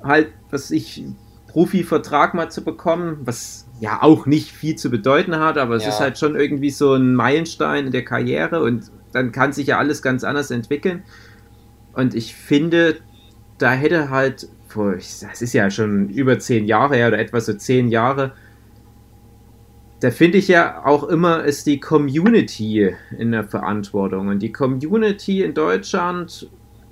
halt, 0.04 0.30
was 0.50 0.72
ich, 0.72 1.04
Profivertrag 1.48 2.34
mal 2.34 2.50
zu 2.52 2.64
bekommen, 2.66 3.20
was 3.24 3.66
ja 3.80 4.02
auch 4.02 4.26
nicht 4.26 4.52
viel 4.52 4.76
zu 4.76 4.90
bedeuten 4.90 5.38
hat, 5.40 5.58
aber 5.58 5.76
es 5.76 5.84
Ja. 5.84 5.90
ist 5.90 6.00
halt 6.02 6.18
schon 6.18 6.36
irgendwie 6.36 6.70
so 6.70 6.94
ein 6.96 7.14
Meilenstein 7.16 7.86
in 7.86 7.92
der 7.92 8.04
Karriere 8.04 8.62
und 8.62 8.92
dann 9.14 9.32
kann 9.32 9.54
sich 9.54 9.68
ja 9.68 9.78
alles 9.78 10.02
ganz 10.02 10.26
anders 10.26 10.52
entwickeln. 10.52 11.04
Und 11.94 12.14
ich 12.14 12.36
finde, 12.36 12.98
da 13.58 13.72
hätte 13.72 14.10
halt 14.10 14.50
vor, 14.68 14.96
das 14.96 15.42
ist 15.42 15.54
ja 15.54 15.70
schon 15.70 16.10
über 16.10 16.40
zehn 16.40 16.66
Jahre 16.66 16.96
her 16.98 17.08
oder 17.08 17.20
etwa 17.20 17.40
so 17.40 17.54
zehn 17.54 17.88
Jahre, 17.88 18.34
da 20.06 20.12
finde 20.12 20.38
ich 20.38 20.48
ja 20.50 20.86
auch 20.86 21.06
immer, 21.06 21.46
ist 21.46 21.66
die 21.66 21.80
Community 21.80 22.94
in 23.18 23.32
der 23.32 23.44
Verantwortung. 23.44 24.28
Und 24.28 24.38
die 24.38 24.52
Community 24.52 25.42
in 25.42 25.56
Deutschland 25.56 26.48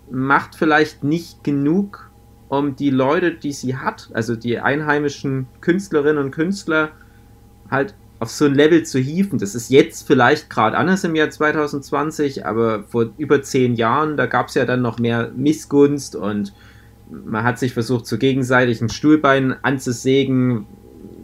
macht 0.09 0.55
vielleicht 0.55 1.03
nicht 1.03 1.43
genug, 1.43 2.09
um 2.49 2.75
die 2.75 2.89
Leute, 2.89 3.31
die 3.31 3.51
sie 3.51 3.77
hat, 3.77 4.09
also 4.13 4.35
die 4.35 4.57
einheimischen 4.57 5.45
Künstlerinnen 5.61 6.23
und 6.23 6.31
Künstler, 6.31 6.89
halt 7.69 7.93
auf 8.17 8.31
so 8.31 8.45
ein 8.45 8.55
Level 8.55 8.81
zu 8.81 8.97
hieven. 8.97 9.37
Das 9.37 9.53
ist 9.53 9.69
jetzt 9.69 10.07
vielleicht 10.07 10.49
gerade 10.49 10.75
anders 10.75 11.03
im 11.03 11.13
Jahr 11.13 11.29
2020, 11.29 12.47
aber 12.47 12.83
vor 12.85 13.11
über 13.19 13.43
zehn 13.43 13.75
Jahren, 13.75 14.17
da 14.17 14.25
gab 14.25 14.47
es 14.47 14.55
ja 14.55 14.65
dann 14.65 14.81
noch 14.81 14.97
mehr 14.97 15.31
Missgunst 15.35 16.15
und 16.15 16.51
man 17.11 17.43
hat 17.43 17.59
sich 17.59 17.75
versucht, 17.75 18.07
so 18.07 18.17
gegenseitig 18.17 18.81
ein 18.81 18.89
Stuhlbein 18.89 19.55
anzusägen 19.61 20.65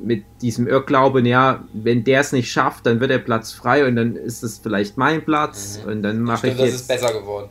mit 0.04 0.24
diesem 0.42 0.68
Irrglauben, 0.68 1.26
ja, 1.26 1.64
wenn 1.74 2.04
der 2.04 2.22
es 2.22 2.32
nicht 2.32 2.52
schafft, 2.52 2.86
dann 2.86 3.00
wird 3.00 3.12
der 3.12 3.20
Platz 3.20 3.52
frei 3.52 3.88
und 3.88 3.96
dann 3.96 4.16
ist 4.16 4.44
es 4.44 4.60
vielleicht 4.60 4.98
mein 4.98 5.24
Platz 5.24 5.80
mhm. 5.84 5.92
und 5.92 6.04
dann 6.04 6.22
mache 6.22 6.48
ich, 6.48 6.54
ich 6.54 6.60
jetzt... 6.60 6.74
Das 6.74 6.82
ist 6.82 6.88
besser 6.88 7.20
geworden. 7.20 7.50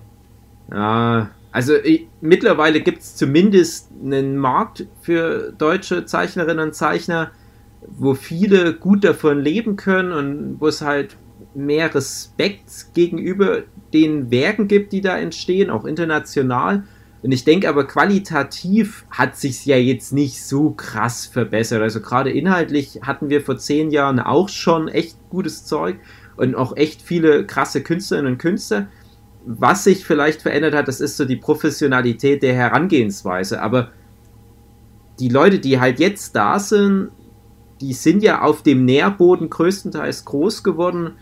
Ja, 0.70 1.30
also 1.50 1.74
ich, 1.76 2.06
mittlerweile 2.20 2.80
gibt 2.80 3.00
es 3.00 3.16
zumindest 3.16 3.88
einen 4.02 4.36
Markt 4.36 4.86
für 5.00 5.52
deutsche 5.56 6.04
Zeichnerinnen 6.04 6.68
und 6.68 6.74
Zeichner, 6.74 7.30
wo 7.86 8.14
viele 8.14 8.74
gut 8.74 9.04
davon 9.04 9.40
leben 9.40 9.76
können 9.76 10.12
und 10.12 10.60
wo 10.60 10.66
es 10.66 10.82
halt 10.82 11.16
mehr 11.54 11.94
Respekt 11.94 12.94
gegenüber 12.94 13.62
den 13.92 14.30
Werken 14.30 14.68
gibt, 14.68 14.92
die 14.92 15.00
da 15.00 15.16
entstehen, 15.16 15.70
auch 15.70 15.84
international. 15.84 16.84
Und 17.22 17.32
ich 17.32 17.44
denke 17.44 17.68
aber 17.68 17.84
qualitativ 17.86 19.04
hat 19.10 19.36
sich 19.36 19.66
ja 19.66 19.76
jetzt 19.76 20.12
nicht 20.12 20.42
so 20.42 20.70
krass 20.70 21.26
verbessert. 21.26 21.82
Also 21.82 22.00
gerade 22.00 22.30
inhaltlich 22.30 23.00
hatten 23.02 23.28
wir 23.28 23.40
vor 23.40 23.58
zehn 23.58 23.90
Jahren 23.90 24.20
auch 24.20 24.48
schon 24.48 24.88
echt 24.88 25.16
gutes 25.28 25.64
Zeug 25.64 25.96
und 26.36 26.54
auch 26.54 26.76
echt 26.76 27.02
viele 27.02 27.44
krasse 27.44 27.82
Künstlerinnen 27.82 28.34
und 28.34 28.38
Künstler. 28.38 28.86
Was 29.44 29.84
sich 29.84 30.04
vielleicht 30.04 30.42
verändert 30.42 30.74
hat, 30.74 30.88
das 30.88 31.00
ist 31.00 31.16
so 31.16 31.24
die 31.24 31.36
Professionalität 31.36 32.42
der 32.42 32.54
Herangehensweise. 32.54 33.60
Aber 33.60 33.90
die 35.18 35.28
Leute, 35.28 35.58
die 35.58 35.80
halt 35.80 35.98
jetzt 35.98 36.36
da 36.36 36.60
sind, 36.60 37.10
die 37.80 37.92
sind 37.92 38.22
ja 38.22 38.42
auf 38.42 38.62
dem 38.62 38.84
Nährboden 38.84 39.50
größtenteils 39.50 40.24
groß 40.24 40.62
geworden, 40.62 41.14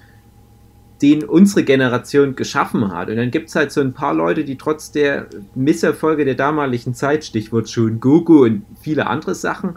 den 1.02 1.24
unsere 1.24 1.62
Generation 1.62 2.36
geschaffen 2.36 2.92
hat. 2.92 3.10
Und 3.10 3.16
dann 3.16 3.30
gibt 3.30 3.48
es 3.48 3.54
halt 3.54 3.70
so 3.70 3.80
ein 3.80 3.92
paar 3.92 4.14
Leute, 4.14 4.44
die 4.44 4.56
trotz 4.56 4.92
der 4.92 5.26
Misserfolge 5.54 6.24
der 6.24 6.34
damaligen 6.34 6.94
Zeit, 6.94 7.24
Stichwort 7.24 7.68
schon 7.68 8.00
Gogo 8.00 8.44
und 8.44 8.62
viele 8.80 9.06
andere 9.06 9.34
Sachen, 9.34 9.76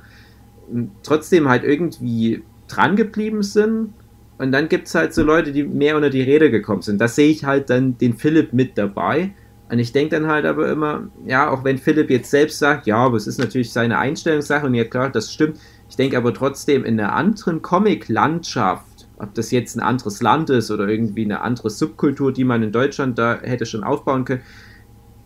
trotzdem 1.04 1.50
halt 1.50 1.64
irgendwie 1.64 2.44
dran 2.68 2.96
geblieben 2.96 3.44
sind. 3.44 3.94
Und 4.38 4.54
dann 4.54 4.70
gibt 4.70 4.88
es 4.88 4.96
halt 4.96 5.14
so 5.14 5.24
Leute, 5.24 5.52
die 5.52 5.64
mehr 5.64 5.98
unter 5.98 6.10
die 6.10 6.22
Räder 6.22 6.50
gekommen 6.50 6.82
sind. 6.82 7.02
Da 7.02 7.10
sehe 7.10 7.30
ich 7.30 7.44
halt 7.44 7.70
dann 7.70 7.98
den 7.98 8.14
Philipp 8.14 8.54
mit 8.54 8.78
dabei. 8.78 9.34
Und 9.70 9.80
ich 9.80 9.92
denke 9.92 10.16
dann 10.18 10.28
halt 10.28 10.46
aber 10.46 10.72
immer, 10.72 11.10
ja, 11.26 11.50
auch 11.50 11.64
wenn 11.64 11.78
Philipp 11.78 12.10
jetzt 12.10 12.32
selbst 12.32 12.58
sagt, 12.58 12.88
ja, 12.88 12.98
aber 12.98 13.18
es 13.18 13.28
ist 13.28 13.38
natürlich 13.38 13.72
seine 13.72 14.00
Einstellungssache 14.00 14.66
und 14.66 14.74
ja 14.74 14.86
klar, 14.86 15.10
das 15.10 15.32
stimmt, 15.32 15.60
ich 15.90 15.96
denke 15.96 16.18
aber 16.18 16.34
trotzdem, 16.34 16.86
in 16.86 17.00
einer 17.00 17.14
anderen 17.14 17.62
Comic-Landschaft, 17.62 18.86
ob 19.20 19.34
das 19.34 19.52
jetzt 19.52 19.76
ein 19.76 19.82
anderes 19.82 20.22
Land 20.22 20.50
ist 20.50 20.72
oder 20.72 20.88
irgendwie 20.88 21.26
eine 21.26 21.42
andere 21.42 21.70
Subkultur, 21.70 22.32
die 22.32 22.44
man 22.44 22.64
in 22.64 22.72
Deutschland 22.72 23.20
da 23.20 23.40
hätte 23.42 23.66
schon 23.66 23.84
aufbauen 23.84 24.26
können, 24.26 24.42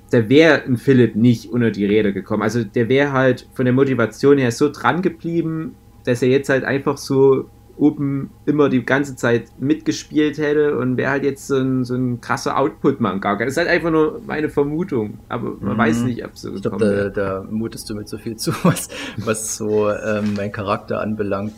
da 0.10 0.30
wäre 0.30 0.64
ein 0.64 0.78
Philipp 0.78 1.16
nicht 1.16 1.52
unter 1.52 1.72
die 1.72 1.86
Rede 1.86 2.14
gekommen. 2.14 2.44
Also 2.44 2.64
der 2.64 2.90
wäre 2.90 3.14
halt 3.14 3.48
von 3.54 3.66
der 3.66 3.74
Motivation 3.74 4.38
her 4.38 4.52
so 4.52 4.70
dran 4.70 5.02
geblieben, 5.02 5.76
dass 6.06 6.22
er 6.22 6.30
jetzt 6.30 6.50
halt 6.50 6.64
einfach 6.64 6.98
so 6.98 7.50
oben 7.78 8.30
immer 8.46 8.70
die 8.70 8.86
ganze 8.86 9.16
Zeit 9.16 9.46
mitgespielt 9.60 10.38
hätte 10.38 10.78
und 10.78 10.98
wäre 10.98 11.10
halt 11.10 11.24
jetzt 11.24 11.48
so 11.48 11.58
ein, 11.58 11.84
so 11.84 11.96
ein 11.96 12.22
krasser 12.22 12.58
Output-Manga. 12.58 13.38
Das 13.38 13.50
ist 13.50 13.58
halt 13.58 13.68
einfach 13.68 13.90
nur 13.90 14.22
meine 14.28 14.50
Vermutung, 14.50 15.18
aber 15.30 15.56
man 15.60 15.74
mhm. 15.74 15.78
weiß 15.80 16.04
nicht, 16.04 16.24
ob 16.24 16.38
so 16.38 16.54
Ich 16.54 16.62
glaube, 16.62 16.78
da, 16.78 17.10
da, 17.10 17.48
mutest 17.50 17.90
du 17.90 17.96
mir 17.96 18.06
zu 18.06 18.20
viel 18.20 18.36
zu, 18.36 18.52
was, 18.64 18.90
was 19.18 19.58
so 19.58 19.90
ähm, 19.90 20.36
mein 20.38 20.52
Charakter 20.52 21.02
anbelangt, 21.02 21.54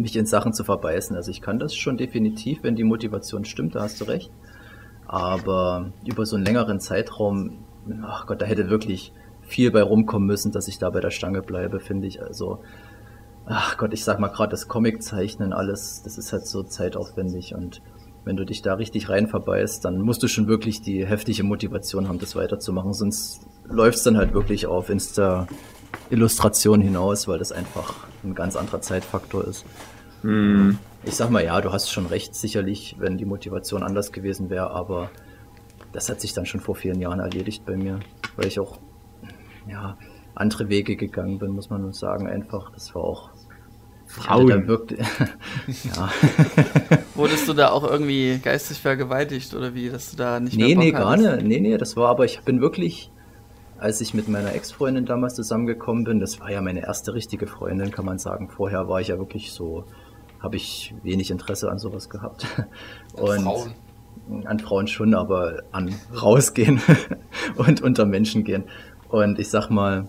mich 0.00 0.16
in 0.16 0.26
Sachen 0.26 0.52
zu 0.52 0.64
verbeißen. 0.64 1.16
Also 1.16 1.30
ich 1.30 1.40
kann 1.40 1.58
das 1.58 1.74
schon 1.74 1.96
definitiv, 1.96 2.62
wenn 2.62 2.76
die 2.76 2.84
Motivation 2.84 3.44
stimmt, 3.44 3.74
da 3.74 3.82
hast 3.82 4.00
du 4.00 4.04
recht. 4.04 4.30
Aber 5.06 5.92
über 6.04 6.26
so 6.26 6.36
einen 6.36 6.44
längeren 6.44 6.80
Zeitraum, 6.80 7.64
ach 8.02 8.26
Gott, 8.26 8.42
da 8.42 8.46
hätte 8.46 8.70
wirklich 8.70 9.12
viel 9.42 9.70
bei 9.70 9.82
rumkommen 9.82 10.26
müssen, 10.26 10.52
dass 10.52 10.68
ich 10.68 10.78
da 10.78 10.90
bei 10.90 11.00
der 11.00 11.10
Stange 11.10 11.42
bleibe, 11.42 11.80
finde 11.80 12.06
ich. 12.06 12.22
Also 12.22 12.60
ach 13.46 13.76
Gott, 13.76 13.92
ich 13.92 14.04
sag 14.04 14.20
mal 14.20 14.28
gerade 14.28 14.50
das 14.50 14.68
Comic-Zeichnen, 14.68 15.52
alles, 15.52 16.02
das 16.02 16.18
ist 16.18 16.32
halt 16.32 16.46
so 16.46 16.62
zeitaufwendig 16.62 17.54
und 17.54 17.82
wenn 18.24 18.36
du 18.36 18.44
dich 18.44 18.62
da 18.62 18.74
richtig 18.74 19.08
rein 19.08 19.26
verbeißt, 19.28 19.84
dann 19.84 20.00
musst 20.00 20.22
du 20.22 20.28
schon 20.28 20.46
wirklich 20.46 20.82
die 20.82 21.06
heftige 21.06 21.42
Motivation 21.42 22.06
haben, 22.06 22.18
das 22.18 22.36
weiterzumachen, 22.36 22.92
sonst 22.92 23.40
läuft's 23.68 24.02
dann 24.02 24.16
halt 24.16 24.34
wirklich 24.34 24.66
auf 24.66 24.90
Insta-Illustration 24.90 26.80
hinaus, 26.80 27.28
weil 27.28 27.38
das 27.38 27.50
einfach 27.50 28.06
ein 28.22 28.34
ganz 28.34 28.56
anderer 28.56 28.82
Zeitfaktor 28.82 29.44
ist. 29.44 29.64
Hm. 30.22 30.78
Ich 31.04 31.14
sag 31.14 31.30
mal, 31.30 31.44
ja, 31.44 31.60
du 31.60 31.72
hast 31.72 31.90
schon 31.90 32.06
recht, 32.06 32.34
sicherlich, 32.34 32.96
wenn 32.98 33.16
die 33.16 33.24
Motivation 33.24 33.82
anders 33.82 34.12
gewesen 34.12 34.50
wäre, 34.50 34.70
aber 34.70 35.10
das 35.92 36.08
hat 36.08 36.20
sich 36.20 36.34
dann 36.34 36.46
schon 36.46 36.60
vor 36.60 36.74
vielen 36.74 37.00
Jahren 37.00 37.20
erledigt 37.20 37.64
bei 37.64 37.76
mir, 37.76 38.00
weil 38.36 38.46
ich 38.46 38.60
auch, 38.60 38.78
ja, 39.68 39.96
andere 40.34 40.68
Wege 40.68 40.96
gegangen 40.96 41.38
bin, 41.38 41.50
muss 41.50 41.70
man 41.70 41.82
nur 41.82 41.92
sagen, 41.92 42.26
einfach. 42.26 42.70
Das 42.72 42.94
war 42.94 43.02
auch 43.02 43.30
Frauen. 44.06 44.66
Wirkte, 44.66 44.96
ja. 45.84 46.10
Wurdest 47.14 47.48
du 47.48 47.52
da 47.52 47.70
auch 47.70 47.88
irgendwie 47.88 48.40
geistig 48.42 48.80
vergewaltigt 48.80 49.54
oder 49.54 49.74
wie, 49.74 49.88
dass 49.88 50.10
du 50.10 50.16
da 50.16 50.40
nicht 50.40 50.56
nee, 50.56 50.74
mehr 50.74 50.76
Bock 50.76 50.84
Nee, 50.84 50.90
gar 50.90 51.16
nicht. 51.16 51.46
Nee, 51.46 51.60
nee, 51.60 51.78
das 51.78 51.96
war 51.96 52.08
aber, 52.08 52.24
ich 52.24 52.40
bin 52.40 52.60
wirklich, 52.60 53.12
als 53.78 54.00
ich 54.00 54.12
mit 54.14 54.28
meiner 54.28 54.52
Ex-Freundin 54.52 55.06
damals 55.06 55.34
zusammengekommen 55.34 56.04
bin, 56.04 56.18
das 56.18 56.40
war 56.40 56.50
ja 56.50 56.60
meine 56.60 56.80
erste 56.80 57.14
richtige 57.14 57.46
Freundin, 57.46 57.92
kann 57.92 58.04
man 58.04 58.18
sagen. 58.18 58.48
Vorher 58.48 58.88
war 58.88 59.00
ich 59.00 59.08
ja 59.08 59.18
wirklich 59.18 59.52
so, 59.52 59.84
habe 60.40 60.56
ich 60.56 60.94
wenig 61.02 61.30
Interesse 61.30 61.70
an 61.70 61.78
sowas 61.78 62.08
gehabt. 62.08 62.46
An 63.16 63.22
Und 63.22 63.42
Frauen. 63.42 63.74
An 64.44 64.58
Frauen 64.60 64.86
schon, 64.86 65.14
aber 65.14 65.62
an 65.72 65.94
rausgehen 66.20 66.80
und 67.56 67.82
unter 67.82 68.06
Menschen 68.06 68.44
gehen. 68.44 68.64
Und 69.08 69.38
ich 69.38 69.50
sag 69.50 69.70
mal, 69.70 70.08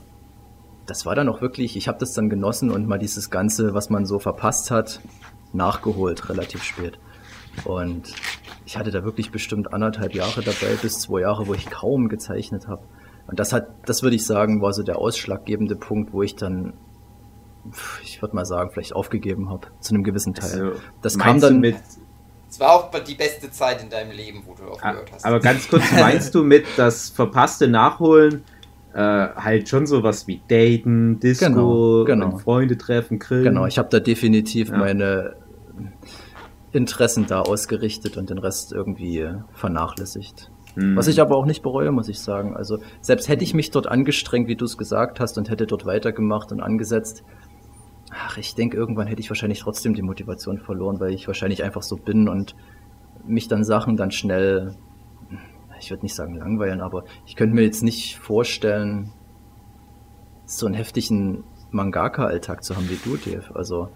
das 0.86 1.06
war 1.06 1.15
dann 1.15 1.30
auch 1.30 1.41
wirklich, 1.41 1.76
ich 1.76 1.88
habe 1.88 1.98
das 1.98 2.13
dann 2.13 2.30
genossen 2.30 2.70
und 2.70 2.88
mal 2.88 3.00
dieses 3.00 3.30
Ganze, 3.30 3.74
was 3.74 3.89
man 3.89 4.06
so 4.06 4.20
verpasst 4.20 4.72
hat, 4.72 5.02
nachgeholt, 5.54 6.30
relativ 6.30 6.63
spät. 6.63 7.00
Und 7.65 8.13
ich 8.65 8.78
hatte 8.78 8.91
da 8.91 9.04
wirklich 9.04 9.32
bestimmt 9.32 9.74
anderthalb 9.74 10.13
Jahre 10.13 10.41
dabei, 10.41 10.76
bis 10.82 11.00
zwei 11.00 11.22
Jahre, 11.22 11.48
wo 11.48 11.54
ich 11.54 11.65
kaum 11.70 12.10
gezeichnet 12.10 12.67
habe. 12.67 12.84
Und 13.28 13.39
das 13.39 13.54
hat, 13.54 13.67
das 13.86 14.04
würde 14.04 14.15
ich 14.15 14.26
sagen, 14.26 14.62
war 14.62 14.74
so 14.74 14.84
der 14.84 14.98
ausschlaggebende 14.98 15.76
Punkt, 15.76 16.13
wo 16.13 16.24
ich 16.24 16.36
dann, 16.36 16.74
ich 18.04 18.21
würde 18.21 18.36
mal 18.36 18.45
sagen, 18.45 18.71
vielleicht 18.71 18.93
aufgegeben 18.93 19.50
habe, 19.50 19.67
zu 19.80 19.93
einem 19.93 20.04
gewissen 20.04 20.34
Teil. 20.34 20.52
Also, 20.52 20.71
das 21.02 21.17
kam 21.17 21.39
dann 21.39 21.60
mit. 21.60 21.76
Es 22.50 22.60
war 22.60 22.71
auch 22.74 22.91
die 23.04 23.15
beste 23.15 23.50
Zeit 23.50 23.82
in 23.82 23.89
deinem 23.89 24.12
Leben, 24.12 24.43
wo 24.45 24.54
du 24.54 24.63
aufgehört 24.63 25.12
hast. 25.13 25.26
Aber 25.26 25.39
ganz 25.39 25.69
kurz, 25.69 25.84
meinst 26.00 26.36
du 26.36 26.43
mit 26.43 26.65
das 26.76 27.10
verpasste 27.10 27.67
Nachholen, 27.69 28.43
äh, 28.93 28.97
halt 28.97 29.69
schon 29.69 29.88
sowas 29.88 30.28
wie 30.28 30.41
Daten, 30.50 31.19
Disco, 31.19 32.04
genau, 32.04 32.04
genau. 32.04 32.38
Freunde 32.39 32.78
treffen, 32.78 33.19
Grillen. 33.19 33.45
Genau, 33.45 33.65
ich 33.65 33.78
habe 33.78 33.88
da 33.89 34.02
definitiv 34.02 34.69
ja. 34.69 34.78
meine 34.78 35.36
Interessen 36.74 37.26
da 37.26 37.41
ausgerichtet 37.41 38.17
und 38.17 38.30
den 38.30 38.38
Rest 38.38 38.74
irgendwie 38.74 39.30
vernachlässigt. 39.54 40.52
Mhm. 40.76 40.95
Was 40.95 41.08
ich 41.08 41.21
aber 41.21 41.36
auch 41.36 41.45
nicht 41.45 41.62
bereue, 41.62 41.91
muss 41.91 42.08
ich 42.08 42.19
sagen. 42.19 42.56
Also 42.56 42.80
selbst 43.02 43.28
hätte 43.28 43.43
ich 43.43 43.54
mich 43.54 43.71
dort 43.71 43.88
angestrengt, 43.88 44.47
wie 44.47 44.56
du 44.56 44.65
es 44.65 44.78
gesagt 44.78 45.19
hast, 45.19 45.38
und 45.38 45.50
hätte 45.50 45.67
dort 45.67 45.86
weitergemacht 45.86 46.52
und 46.52 46.62
angesetzt, 46.62 47.24
ach, 48.12 48.38
ich 48.38 48.56
denke, 48.56 48.78
irgendwann 48.78 49.08
hätte 49.08 49.21
ich 49.21 49.30
wahrscheinlich 49.30 49.60
trotzdem 49.60 49.93
die 49.93 50.02
Motivation 50.02 50.60
verloren, 50.60 51.00
weil 51.00 51.13
ich 51.13 51.28
wahrscheinlich 51.28 51.63
einfach 51.63 51.82
so 51.82 51.95
bin 51.95 52.28
und 52.30 52.56
mich 53.26 53.47
dann 53.47 53.63
Sachen 53.63 53.97
dann 53.97 54.12
schnell 54.12 54.76
ich 55.82 55.89
würde 55.89 56.04
nicht 56.04 56.15
sagen 56.15 56.36
langweilen, 56.36 56.82
aber 56.82 57.04
ich 57.26 57.36
könnte 57.36 57.56
mir 57.56 57.63
jetzt 57.63 57.84
nicht 57.84 58.17
vorstellen, 58.17 59.12
so 60.45 60.65
einen 60.65 60.76
heftigen 60.76 61.43
Mangaka-Alltag 61.71 62.63
zu 62.63 62.76
haben 62.76 62.89
wie 62.89 63.00
du, 63.04 63.17
Dave. 63.17 63.56
Also 63.56 63.89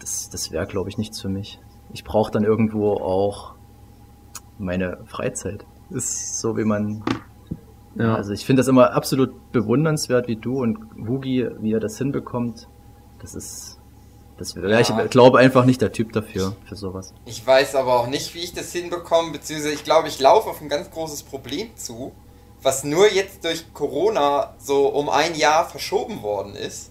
das, 0.00 0.28
das 0.28 0.50
wäre, 0.52 0.66
glaube 0.66 0.90
ich, 0.90 0.98
nichts 0.98 1.20
für 1.20 1.28
mich. 1.28 1.60
Ich 1.92 2.04
brauche 2.04 2.30
dann 2.30 2.44
irgendwo 2.44 2.94
auch 2.94 3.54
meine 4.58 4.98
Freizeit. 5.06 5.64
Ist 5.90 6.40
so, 6.40 6.56
wie 6.56 6.64
man. 6.64 7.04
Ja. 7.94 8.16
Also 8.16 8.32
ich 8.32 8.44
finde 8.44 8.60
das 8.60 8.68
immer 8.68 8.92
absolut 8.92 9.52
bewundernswert, 9.52 10.26
wie 10.26 10.36
du 10.36 10.60
und 10.60 10.78
Wugi, 10.96 11.48
wie 11.60 11.72
er 11.72 11.80
das 11.80 11.96
hinbekommt. 11.96 12.68
Das 13.20 13.34
ist 13.34 13.78
das, 14.36 14.54
ja. 14.54 14.80
Ich 14.80 15.10
glaube 15.10 15.38
einfach 15.38 15.64
nicht 15.64 15.80
der 15.80 15.92
Typ 15.92 16.12
dafür, 16.12 16.56
für 16.68 16.74
sowas. 16.74 17.14
Ich 17.24 17.46
weiß 17.46 17.76
aber 17.76 18.00
auch 18.00 18.08
nicht, 18.08 18.34
wie 18.34 18.40
ich 18.40 18.52
das 18.52 18.72
hinbekomme, 18.72 19.30
beziehungsweise 19.30 19.74
ich 19.74 19.84
glaube, 19.84 20.08
ich 20.08 20.18
laufe 20.18 20.50
auf 20.50 20.60
ein 20.60 20.68
ganz 20.68 20.90
großes 20.90 21.22
Problem 21.22 21.76
zu. 21.76 22.12
was 22.64 22.82
nur 22.82 23.12
jetzt 23.12 23.44
durch 23.44 23.72
Corona 23.74 24.54
so 24.58 24.88
um 24.88 25.08
ein 25.08 25.34
Jahr 25.36 25.68
verschoben 25.68 26.22
worden 26.22 26.56
ist. 26.56 26.90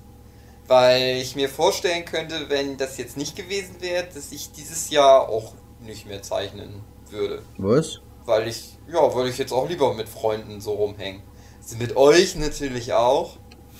Weil 0.67 1.17
ich 1.17 1.35
mir 1.35 1.49
vorstellen 1.49 2.05
könnte, 2.05 2.45
wenn 2.47 2.77
das 2.77 2.97
jetzt 2.97 3.17
nicht 3.17 3.35
gewesen 3.35 3.75
wäre, 3.81 4.07
dass 4.13 4.31
ich 4.31 4.53
dieses 4.53 4.89
Jahr 4.89 5.27
auch 5.27 5.53
nicht 5.81 6.07
mehr 6.07 6.21
zeichnen 6.21 6.81
würde. 7.09 7.41
Was? 7.57 7.99
Weil 8.25 8.47
ich, 8.47 8.77
ja, 8.87 9.13
weil 9.13 9.27
ich 9.27 9.37
jetzt 9.37 9.51
auch 9.51 9.67
lieber 9.67 9.93
mit 9.93 10.07
Freunden 10.07 10.61
so 10.61 10.73
rumhängen. 10.73 11.21
Also 11.61 11.75
mit 11.75 11.97
euch 11.97 12.35
natürlich 12.35 12.93
auch. 12.93 13.37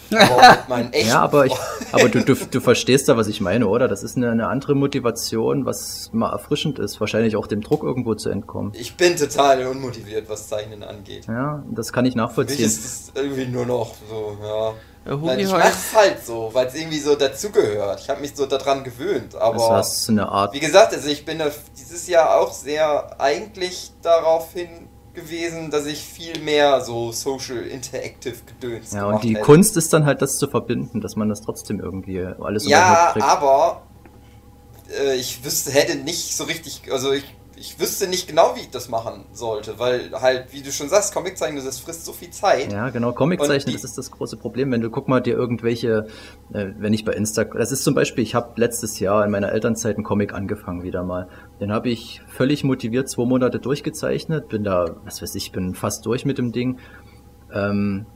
Ja, 1.05 1.21
aber, 1.21 1.45
ich, 1.45 1.53
aber 1.91 2.09
du, 2.09 2.23
du, 2.23 2.35
du 2.35 2.59
verstehst 2.61 3.09
da, 3.09 3.17
was 3.17 3.27
ich 3.27 3.41
meine, 3.41 3.67
oder? 3.67 3.87
Das 3.87 4.03
ist 4.03 4.17
eine, 4.17 4.31
eine 4.31 4.47
andere 4.47 4.75
Motivation, 4.75 5.65
was 5.65 6.09
mal 6.13 6.31
erfrischend 6.31 6.79
ist. 6.79 6.99
Wahrscheinlich 6.99 7.35
auch 7.35 7.47
dem 7.47 7.61
Druck 7.61 7.83
irgendwo 7.83 8.15
zu 8.15 8.29
entkommen. 8.29 8.71
Ich 8.75 8.95
bin 8.95 9.15
total 9.15 9.65
unmotiviert, 9.67 10.29
was 10.29 10.47
Zeichnen 10.47 10.83
angeht. 10.83 11.25
Ja, 11.27 11.63
das 11.71 11.91
kann 11.91 12.05
ich 12.05 12.13
Für 12.13 12.17
mich 12.19 12.27
nachvollziehen. 12.27 12.65
ist 12.65 12.85
es 12.85 13.11
irgendwie 13.15 13.45
nur 13.45 13.65
noch 13.65 13.93
so, 14.09 14.37
ja. 14.41 14.73
Äh, 15.05 15.17
Nein, 15.17 15.39
ich 15.39 15.51
mach's 15.51 15.93
halt 15.93 16.25
so, 16.25 16.49
weil 16.53 16.67
es 16.67 16.75
irgendwie 16.75 16.99
so 16.99 17.15
dazugehört. 17.15 17.99
Ich 17.99 18.09
habe 18.09 18.21
mich 18.21 18.33
so 18.35 18.45
daran 18.45 18.83
gewöhnt, 18.83 19.35
aber 19.35 19.71
hast 19.71 20.07
du 20.07 20.13
eine 20.13 20.29
Art 20.29 20.53
wie 20.53 20.59
gesagt, 20.59 20.93
also 20.93 21.09
ich 21.09 21.25
bin 21.25 21.41
dieses 21.77 22.07
Jahr 22.07 22.39
auch 22.39 22.53
sehr 22.53 23.19
eigentlich 23.19 23.91
darauf 24.01 24.53
hingewiesen, 25.13 25.69
dass 25.69 25.85
ich 25.85 26.03
viel 26.03 26.39
mehr 26.39 26.81
so 26.81 27.11
Social 27.11 27.57
Interactive 27.57 28.35
Gedöns 28.45 28.93
Ja, 28.93 29.05
und 29.05 29.23
die 29.23 29.35
hätte. 29.35 29.45
Kunst 29.45 29.77
ist 29.77 29.93
dann 29.93 30.05
halt 30.05 30.21
das 30.21 30.37
zu 30.37 30.47
verbinden, 30.47 31.01
dass 31.01 31.15
man 31.15 31.29
das 31.29 31.41
trotzdem 31.41 31.79
irgendwie 31.79 32.25
alles 32.25 32.67
Ja, 32.67 33.15
aber 33.19 33.83
äh, 34.99 35.15
ich 35.15 35.43
wüsste, 35.43 35.71
hätte 35.71 35.97
nicht 35.97 36.35
so 36.35 36.45
richtig, 36.45 36.91
also 36.91 37.11
ich, 37.11 37.23
ich 37.63 37.79
wüsste 37.79 38.07
nicht 38.07 38.27
genau, 38.27 38.57
wie 38.57 38.59
ich 38.59 38.71
das 38.71 38.89
machen 38.89 39.23
sollte, 39.31 39.79
weil 39.79 40.11
halt, 40.11 40.51
wie 40.51 40.61
du 40.61 40.69
schon 40.69 40.89
sagst, 40.89 41.13
Comiczeichnen, 41.13 41.63
das 41.63 41.79
frisst 41.79 42.03
so 42.03 42.11
viel 42.11 42.29
Zeit. 42.29 42.73
Ja, 42.73 42.89
genau, 42.89 43.13
Comiczeichnen, 43.13 43.73
das 43.73 43.85
ist 43.85 43.97
das 43.97 44.11
große 44.11 44.35
Problem. 44.35 44.69
Wenn 44.73 44.81
du 44.81 44.89
guck 44.89 45.07
mal 45.07 45.21
dir 45.21 45.35
irgendwelche, 45.35 46.07
äh, 46.51 46.65
wenn 46.77 46.91
ich 46.91 47.05
bei 47.05 47.13
Instagram, 47.13 47.57
das 47.57 47.71
ist 47.71 47.85
zum 47.85 47.95
Beispiel, 47.95 48.21
ich 48.21 48.35
habe 48.35 48.59
letztes 48.59 48.99
Jahr 48.99 49.23
in 49.23 49.31
meiner 49.31 49.53
Elternzeit 49.53 49.95
einen 49.95 50.03
Comic 50.03 50.33
angefangen 50.33 50.83
wieder 50.83 51.03
mal. 51.03 51.29
Den 51.61 51.71
habe 51.71 51.87
ich 51.87 52.21
völlig 52.27 52.65
motiviert 52.65 53.07
zwei 53.07 53.23
Monate 53.23 53.59
durchgezeichnet, 53.59 54.49
bin 54.49 54.65
da, 54.65 54.97
was 55.05 55.21
weiß 55.21 55.33
ich, 55.35 55.53
bin 55.53 55.73
fast 55.73 56.05
durch 56.05 56.25
mit 56.25 56.37
dem 56.37 56.51
Ding. 56.51 56.79
Ähm, 57.53 58.07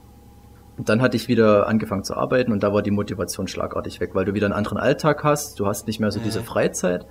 und 0.77 0.89
dann 0.89 1.01
hatte 1.01 1.15
ich 1.15 1.29
wieder 1.29 1.67
angefangen 1.67 2.03
zu 2.03 2.17
arbeiten 2.17 2.51
und 2.51 2.63
da 2.63 2.73
war 2.73 2.81
die 2.81 2.91
Motivation 2.91 3.47
schlagartig 3.47 4.01
weg, 4.01 4.09
weil 4.13 4.25
du 4.25 4.33
wieder 4.33 4.47
einen 4.47 4.53
anderen 4.53 4.77
Alltag 4.77 5.23
hast, 5.23 5.57
du 5.61 5.67
hast 5.67 5.87
nicht 5.87 6.01
mehr 6.01 6.11
so 6.11 6.19
diese 6.19 6.43
Freizeit. 6.43 7.05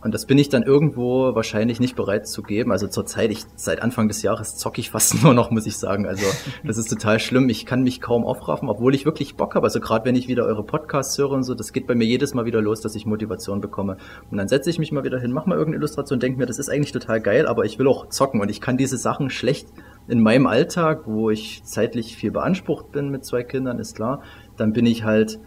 Und 0.00 0.14
das 0.14 0.26
bin 0.26 0.38
ich 0.38 0.48
dann 0.48 0.62
irgendwo 0.62 1.34
wahrscheinlich 1.34 1.80
nicht 1.80 1.96
bereit 1.96 2.28
zu 2.28 2.42
geben. 2.42 2.70
Also 2.70 2.86
zurzeit, 2.86 3.32
ich, 3.32 3.44
seit 3.56 3.82
Anfang 3.82 4.06
des 4.06 4.22
Jahres 4.22 4.56
zocke 4.56 4.80
ich 4.80 4.90
fast 4.90 5.22
nur 5.22 5.34
noch, 5.34 5.50
muss 5.50 5.66
ich 5.66 5.76
sagen. 5.76 6.06
Also 6.06 6.24
das 6.64 6.78
ist 6.78 6.88
total 6.88 7.18
schlimm. 7.18 7.48
Ich 7.48 7.66
kann 7.66 7.82
mich 7.82 8.00
kaum 8.00 8.24
aufraffen, 8.24 8.68
obwohl 8.68 8.94
ich 8.94 9.04
wirklich 9.04 9.36
Bock 9.36 9.56
habe. 9.56 9.66
Also 9.66 9.80
gerade 9.80 10.04
wenn 10.04 10.14
ich 10.14 10.28
wieder 10.28 10.44
eure 10.44 10.62
Podcasts 10.62 11.18
höre 11.18 11.32
und 11.32 11.42
so, 11.42 11.54
das 11.54 11.72
geht 11.72 11.86
bei 11.86 11.94
mir 11.94 12.06
jedes 12.06 12.32
Mal 12.34 12.44
wieder 12.44 12.62
los, 12.62 12.80
dass 12.80 12.94
ich 12.94 13.06
Motivation 13.06 13.60
bekomme. 13.60 13.96
Und 14.30 14.38
dann 14.38 14.46
setze 14.46 14.70
ich 14.70 14.78
mich 14.78 14.92
mal 14.92 15.02
wieder 15.02 15.18
hin, 15.18 15.32
mache 15.32 15.48
mal 15.48 15.56
irgendeine 15.56 15.82
Illustration, 15.82 16.20
denke 16.20 16.38
mir, 16.38 16.46
das 16.46 16.58
ist 16.58 16.68
eigentlich 16.68 16.92
total 16.92 17.20
geil, 17.20 17.46
aber 17.46 17.64
ich 17.64 17.78
will 17.78 17.88
auch 17.88 18.08
zocken 18.08 18.40
und 18.40 18.50
ich 18.50 18.60
kann 18.60 18.76
diese 18.76 18.96
Sachen 18.96 19.30
schlecht 19.30 19.68
in 20.06 20.20
meinem 20.20 20.46
Alltag, 20.46 21.02
wo 21.06 21.30
ich 21.30 21.62
zeitlich 21.64 22.16
viel 22.16 22.30
beansprucht 22.30 22.92
bin 22.92 23.10
mit 23.10 23.24
zwei 23.24 23.42
Kindern, 23.42 23.78
ist 23.78 23.96
klar, 23.96 24.22
dann 24.56 24.72
bin 24.72 24.86
ich 24.86 25.04
halt 25.04 25.38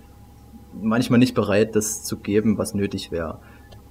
manchmal 0.74 1.20
nicht 1.20 1.36
bereit, 1.36 1.76
das 1.76 2.04
zu 2.04 2.18
geben, 2.18 2.58
was 2.58 2.74
nötig 2.74 3.12
wäre. 3.12 3.40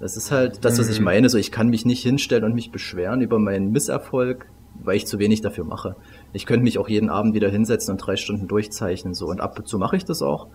Das 0.00 0.16
ist 0.16 0.30
halt 0.30 0.64
das, 0.64 0.78
was 0.78 0.88
ich 0.88 1.00
meine. 1.00 1.28
So, 1.28 1.36
ich 1.38 1.52
kann 1.52 1.68
mich 1.68 1.84
nicht 1.84 2.02
hinstellen 2.02 2.44
und 2.44 2.54
mich 2.54 2.72
beschweren 2.72 3.20
über 3.20 3.38
meinen 3.38 3.70
Misserfolg, 3.70 4.46
weil 4.82 4.96
ich 4.96 5.06
zu 5.06 5.18
wenig 5.18 5.42
dafür 5.42 5.64
mache. 5.64 5.94
Ich 6.32 6.46
könnte 6.46 6.64
mich 6.64 6.78
auch 6.78 6.88
jeden 6.88 7.10
Abend 7.10 7.34
wieder 7.34 7.50
hinsetzen 7.50 7.92
und 7.92 7.98
drei 7.98 8.16
Stunden 8.16 8.48
durchzeichnen, 8.48 9.12
so. 9.14 9.26
Und 9.26 9.40
ab 9.40 9.58
und 9.58 9.68
zu 9.68 9.78
mache 9.78 9.96
ich 9.96 10.04
das 10.06 10.22
auch. 10.22 10.46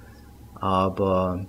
Aber 0.60 1.46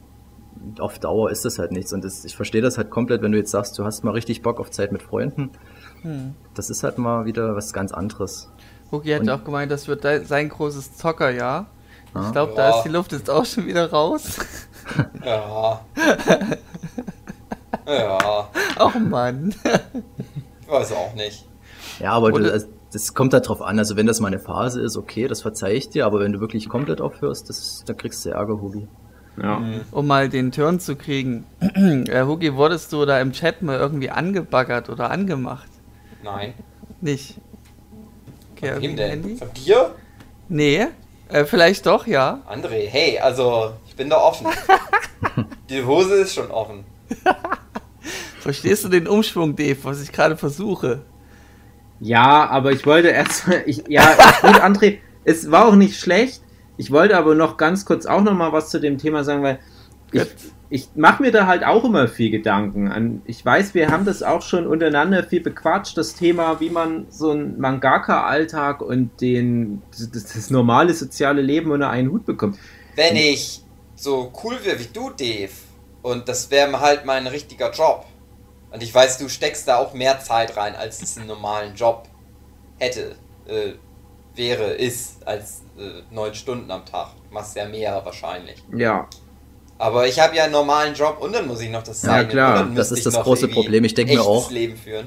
auf 0.78 0.98
Dauer 0.98 1.30
ist 1.30 1.44
das 1.44 1.59
halt 1.59 1.72
nichts. 1.72 1.92
Und 1.92 2.04
das, 2.04 2.24
ich 2.24 2.37
verstehe 2.37 2.61
das 2.62 2.76
halt 2.76 2.90
komplett, 2.90 3.22
wenn 3.22 3.32
du 3.32 3.38
jetzt 3.38 3.50
sagst, 3.50 3.78
du 3.78 3.85
hast 3.85 4.04
mal 4.04 4.11
richtig 4.12 4.42
Bock 4.42 4.61
auf 4.61 4.70
Zeit 4.70 4.92
mit 4.92 5.02
Freunden. 5.02 5.50
Hm. 6.02 6.35
Das 6.54 6.68
ist 6.70 6.82
halt 6.82 6.98
mal 6.98 7.24
wieder 7.24 7.56
was 7.56 7.72
ganz 7.72 7.92
anderes. 7.92 8.50
Hugi 8.92 9.11
hat 9.12 9.22
Und- 9.22 9.30
auch 9.30 9.42
gemeint, 9.44 9.72
das 9.72 9.88
wird 9.88 10.02
sein 10.26 10.48
großes 10.48 10.96
Zockerjahr. 10.96 11.66
Ja. 12.14 12.26
Ich 12.26 12.32
glaube, 12.32 12.52
da 12.56 12.76
ist 12.76 12.85
die 12.85 12.88
Luft 12.88 13.12
jetzt 13.12 13.28
auch 13.30 13.44
schon 13.46 13.66
wieder 13.66 13.90
raus. 13.90 14.38
Ja. 15.24 15.80
ja, 17.87 18.49
Ach 18.79 18.94
Mann. 18.94 19.55
ich 20.62 20.68
weiß 20.68 20.92
auch 20.92 21.14
nicht. 21.14 21.46
Ja, 22.01 22.12
aber 22.12 22.33
du, 22.33 22.53
also, 22.53 22.66
das 22.92 23.14
kommt 23.14 23.33
halt 23.35 23.49
drauf 23.49 23.62
an. 23.62 23.79
Also 23.79 23.96
wenn 23.96 24.07
das 24.07 24.20
mal 24.20 24.29
eine 24.29 24.38
Phase 24.38 24.81
ist, 24.81 24.96
okay, 24.96 25.29
das 25.29 25.42
verzeih 25.42 25.75
ich 25.75 25.88
dir. 25.88 26.07
Aber 26.07 26.20
wenn 26.20 26.33
du 26.33 26.40
wirklich 26.40 26.68
komplett 26.68 27.01
aufhörst, 27.01 27.49
das, 27.49 27.85
dann 27.87 27.96
kriegst 27.96 28.25
du 28.25 28.31
Ärger, 28.31 28.61
Hubi. 28.61 28.88
Ja. 29.40 29.62
Um 29.90 30.07
mal 30.07 30.29
den 30.29 30.51
Turn 30.51 30.81
zu 30.81 30.96
kriegen. 30.96 31.44
äh, 31.61 32.25
Hugi, 32.25 32.55
wurdest 32.55 32.92
du 32.92 33.05
da 33.05 33.20
im 33.20 33.33
Chat 33.33 33.62
mal 33.62 33.79
irgendwie 33.79 34.11
angebaggert 34.11 34.88
oder 34.88 35.11
angemacht? 35.11 35.68
Nein. 36.22 36.55
Nicht. 37.01 37.37
Okay, 38.53 38.72
Von 38.72 38.83
wem 38.83 38.96
denn? 38.96 39.11
Handy? 39.11 39.37
Von 39.37 39.53
dir? 39.53 39.94
Nee. 40.49 40.87
Äh, 41.29 41.44
vielleicht 41.44 41.85
doch, 41.85 42.07
ja. 42.07 42.40
André, 42.49 42.88
hey, 42.88 43.18
also, 43.18 43.72
ich 43.87 43.96
bin 43.96 44.09
da 44.09 44.16
offen. 44.18 44.46
Die 45.68 45.85
Hose 45.85 46.14
ist 46.14 46.35
schon 46.35 46.51
offen. 46.51 46.85
Verstehst 48.40 48.85
du 48.85 48.88
den 48.88 49.09
Umschwung, 49.09 49.57
Dave, 49.57 49.79
was 49.83 50.03
ich 50.03 50.12
gerade 50.12 50.37
versuche? 50.37 51.03
Ja, 52.01 52.47
aber 52.49 52.73
ich 52.73 52.87
wollte 52.87 53.09
erstmal, 53.09 53.62
ich, 53.66 53.85
ja, 53.88 54.14
gut, 54.42 54.62
André, 54.62 54.99
es 55.25 55.51
war 55.51 55.66
auch 55.66 55.75
nicht 55.75 55.99
schlecht. 55.99 56.42
Ich 56.77 56.90
wollte 56.90 57.16
aber 57.16 57.35
noch 57.35 57.57
ganz 57.57 57.85
kurz 57.85 58.07
auch 58.07 58.23
noch 58.23 58.35
mal 58.35 58.53
was 58.53 58.71
zu 58.71 58.81
dem 58.81 58.99
Thema 58.99 59.25
sagen, 59.25 59.42
weil 59.42 59.59
ich, 60.12 60.27
ich 60.69 60.88
mache 60.95 61.23
mir 61.23 61.33
da 61.33 61.47
halt 61.47 61.64
auch 61.64 61.85
immer 61.85 62.07
viel 62.07 62.31
Gedanken. 62.31 62.88
An, 62.88 63.23
ich 63.25 63.45
weiß, 63.45 63.75
wir 63.75 63.90
haben 63.90 64.05
das 64.05 64.23
auch 64.23 64.42
schon 64.42 64.66
untereinander 64.66 65.25
viel 65.25 65.40
bequatscht, 65.40 65.97
das 65.97 66.14
Thema, 66.14 66.61
wie 66.61 66.71
man 66.71 67.07
so 67.09 67.31
einen 67.31 67.59
Mangaka-Alltag 67.59 68.83
und 68.83 69.21
den, 69.21 69.83
das, 69.90 70.11
das 70.11 70.51
normale 70.51 70.92
soziale 70.95 71.40
Leben 71.40 71.71
unter 71.71 71.90
einen 71.90 72.11
Hut 72.11 72.27
bekommt. 72.27 72.59
Wenn 72.95 73.16
ich 73.16 73.62
so 73.95 74.33
cool 74.45 74.57
wäre 74.62 74.79
wie 74.79 74.88
du, 74.92 75.11
Dave, 75.11 75.53
und 76.07 76.29
das 76.29 76.51
wäre 76.53 76.79
halt 76.81 77.05
mein 77.05 77.27
richtiger 77.27 77.73
Job, 77.73 78.05
und 78.71 78.83
ich 78.83 78.95
weiß, 78.95 79.19
du 79.19 79.29
steckst 79.29 79.66
da 79.66 79.79
auch 79.79 79.92
mehr 79.95 80.21
Zeit 80.21 80.57
rein, 80.57 80.75
als 80.77 81.03
es 81.03 81.16
einen 81.16 81.27
normalen 81.29 81.75
Job 81.75 82.09
hätte, 82.79 83.16
äh, 83.47 83.73
wäre, 84.35 84.73
ist, 84.75 85.27
als 85.27 85.62
äh, 85.79 86.03
neun 86.11 86.35
Stunden 86.35 86.71
am 86.71 86.85
Tag. 86.85 87.09
Du 87.29 87.35
machst 87.35 87.57
ja 87.57 87.66
mehr 87.66 88.03
wahrscheinlich. 88.05 88.62
Ja, 88.77 89.09
Aber 89.79 90.07
ich 90.07 90.21
habe 90.21 90.37
ja 90.37 90.45
einen 90.45 90.53
normalen 90.53 90.95
Job 90.95 91.19
und 91.21 91.33
dann 91.35 91.47
muss 91.47 91.61
ich 91.61 91.71
noch 91.71 91.83
das 91.83 92.03
Ja, 92.03 92.09
zeichnen. 92.11 92.31
klar, 92.31 92.71
das 92.75 92.92
ist 92.92 93.07
das 93.07 93.14
große 93.14 93.49
Problem. 93.49 93.85
Ich 93.85 93.95
denk 93.95 94.11
mir 94.11 94.23
auch-. 94.23 94.51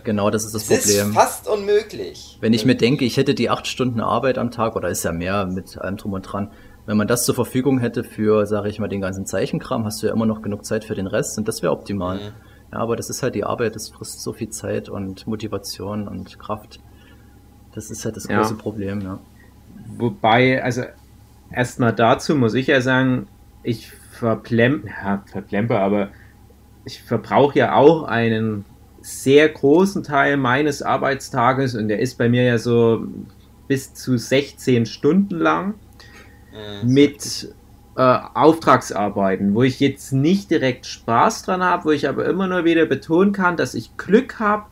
Genau, 0.03 0.29
das 0.29 0.45
ist 0.45 0.53
das 0.55 0.67
Das 0.67 0.81
Problem. 0.81 1.09
ist 1.09 1.15
fast 1.15 1.47
unmöglich. 1.47 2.37
Wenn 2.41 2.53
ich 2.53 2.65
mir 2.65 2.75
denke, 2.75 3.05
ich 3.05 3.17
hätte 3.17 3.35
die 3.35 3.49
acht 3.49 3.67
Stunden 3.67 3.99
Arbeit 4.01 4.37
am 4.37 4.51
Tag, 4.51 4.75
oder 4.75 4.89
ist 4.89 5.03
ja 5.03 5.11
mehr 5.11 5.45
mit 5.45 5.77
allem 5.77 5.97
drum 5.97 6.13
und 6.13 6.23
dran, 6.23 6.51
wenn 6.89 6.97
man 6.97 7.07
das 7.07 7.23
zur 7.23 7.35
Verfügung 7.35 7.77
hätte 7.77 8.03
für, 8.03 8.47
sage 8.47 8.67
ich 8.67 8.79
mal, 8.79 8.87
den 8.87 9.01
ganzen 9.01 9.27
Zeichenkram, 9.27 9.85
hast 9.85 10.01
du 10.01 10.07
ja 10.07 10.13
immer 10.13 10.25
noch 10.25 10.41
genug 10.41 10.65
Zeit 10.65 10.83
für 10.83 10.95
den 10.95 11.05
Rest 11.05 11.37
und 11.37 11.47
das 11.47 11.61
wäre 11.61 11.71
optimal. 11.71 12.15
Mhm. 12.15 12.31
Ja, 12.71 12.79
aber 12.79 12.95
das 12.95 13.11
ist 13.11 13.21
halt 13.21 13.35
die 13.35 13.43
Arbeit, 13.43 13.75
das 13.75 13.89
frisst 13.89 14.23
so 14.23 14.33
viel 14.33 14.49
Zeit 14.49 14.89
und 14.89 15.27
Motivation 15.27 16.07
und 16.07 16.39
Kraft. 16.39 16.79
Das 17.75 17.91
ist 17.91 18.05
halt 18.05 18.15
das 18.15 18.27
Ja. 18.27 18.39
große 18.39 18.55
Problem, 18.55 19.01
ja. 19.01 19.19
Wobei, 19.97 20.63
also 20.63 20.81
erstmal 21.51 21.93
dazu 21.93 22.35
muss 22.35 22.55
ich 22.55 22.65
ja 22.65 22.81
sagen, 22.81 23.27
ich 23.61 23.91
verplem, 23.91 24.85
ja, 24.87 25.23
verplemper, 25.27 25.81
aber 25.81 26.09
ich 26.85 27.03
verbrauche 27.03 27.59
ja 27.59 27.75
auch 27.75 28.05
einen 28.05 28.65
sehr 28.99 29.47
großen 29.47 30.01
Teil 30.01 30.37
meines 30.37 30.81
Arbeitstages 30.81 31.75
und 31.75 31.87
der 31.87 31.99
ist 31.99 32.17
bei 32.17 32.29
mir 32.29 32.41
ja 32.45 32.57
so 32.57 33.05
bis 33.67 33.93
zu 33.93 34.17
16 34.17 34.87
Stunden 34.87 35.37
lang. 35.37 35.75
Mit 36.83 37.53
äh, 37.95 38.17
Auftragsarbeiten, 38.33 39.53
wo 39.55 39.63
ich 39.63 39.79
jetzt 39.79 40.13
nicht 40.13 40.49
direkt 40.51 40.85
Spaß 40.85 41.43
dran 41.43 41.63
habe, 41.63 41.85
wo 41.85 41.91
ich 41.91 42.07
aber 42.07 42.25
immer 42.25 42.47
nur 42.47 42.63
wieder 42.65 42.85
betonen 42.85 43.31
kann, 43.33 43.57
dass 43.57 43.73
ich 43.73 43.97
Glück 43.97 44.39
habe, 44.39 44.65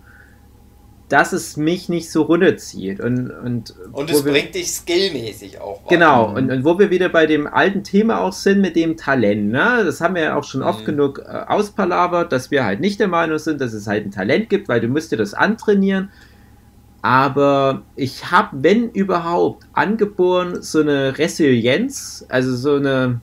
dass 1.09 1.31
es 1.31 1.55
mich 1.55 1.87
nicht 1.87 2.11
so 2.11 2.23
runterzieht. 2.23 2.99
Und, 2.99 3.29
und, 3.31 3.73
Und 3.93 4.09
es 4.09 4.25
wir- 4.25 4.33
bringt 4.33 4.55
dich 4.55 4.69
skillmäßig 4.69 5.59
auch 5.61 5.77
weiter. 5.85 5.89
Genau, 5.95 6.27
Mhm. 6.29 6.35
und, 6.35 6.51
und 6.51 6.65
wo 6.65 6.79
wir 6.79 6.89
wieder 6.89 7.07
bei 7.07 7.25
dem 7.25 7.47
alten 7.47 7.83
Thema 7.85 8.19
auch 8.19 8.33
sind 8.33 8.59
mit 8.59 8.75
dem 8.75 8.97
Talent, 8.97 9.49
ne? 9.51 9.83
Das 9.85 10.01
haben 10.01 10.15
wir 10.15 10.23
ja 10.23 10.35
auch 10.35 10.43
schon 10.43 10.63
oft 10.63 10.81
Mhm. 10.81 10.85
genug 10.85 11.19
äh, 11.19 11.29
auspalabert, 11.47 12.33
dass 12.33 12.51
wir 12.51 12.65
halt 12.65 12.81
nicht 12.81 12.99
der 12.99 13.07
Meinung 13.07 13.37
sind, 13.39 13.61
dass 13.61 13.71
es 13.71 13.87
halt 13.87 14.05
ein 14.05 14.11
Talent 14.11 14.49
gibt, 14.49 14.67
weil 14.67 14.81
du 14.81 14.89
musst 14.89 15.11
dir 15.13 15.17
das 15.17 15.33
antrainieren. 15.33 16.09
Aber 17.01 17.83
ich 17.95 18.31
habe, 18.31 18.57
wenn 18.63 18.89
überhaupt, 18.89 19.65
angeboren 19.73 20.61
so 20.61 20.81
eine 20.81 21.17
Resilienz, 21.17 22.25
also 22.29 22.55
so 22.55 22.75
eine 22.75 23.21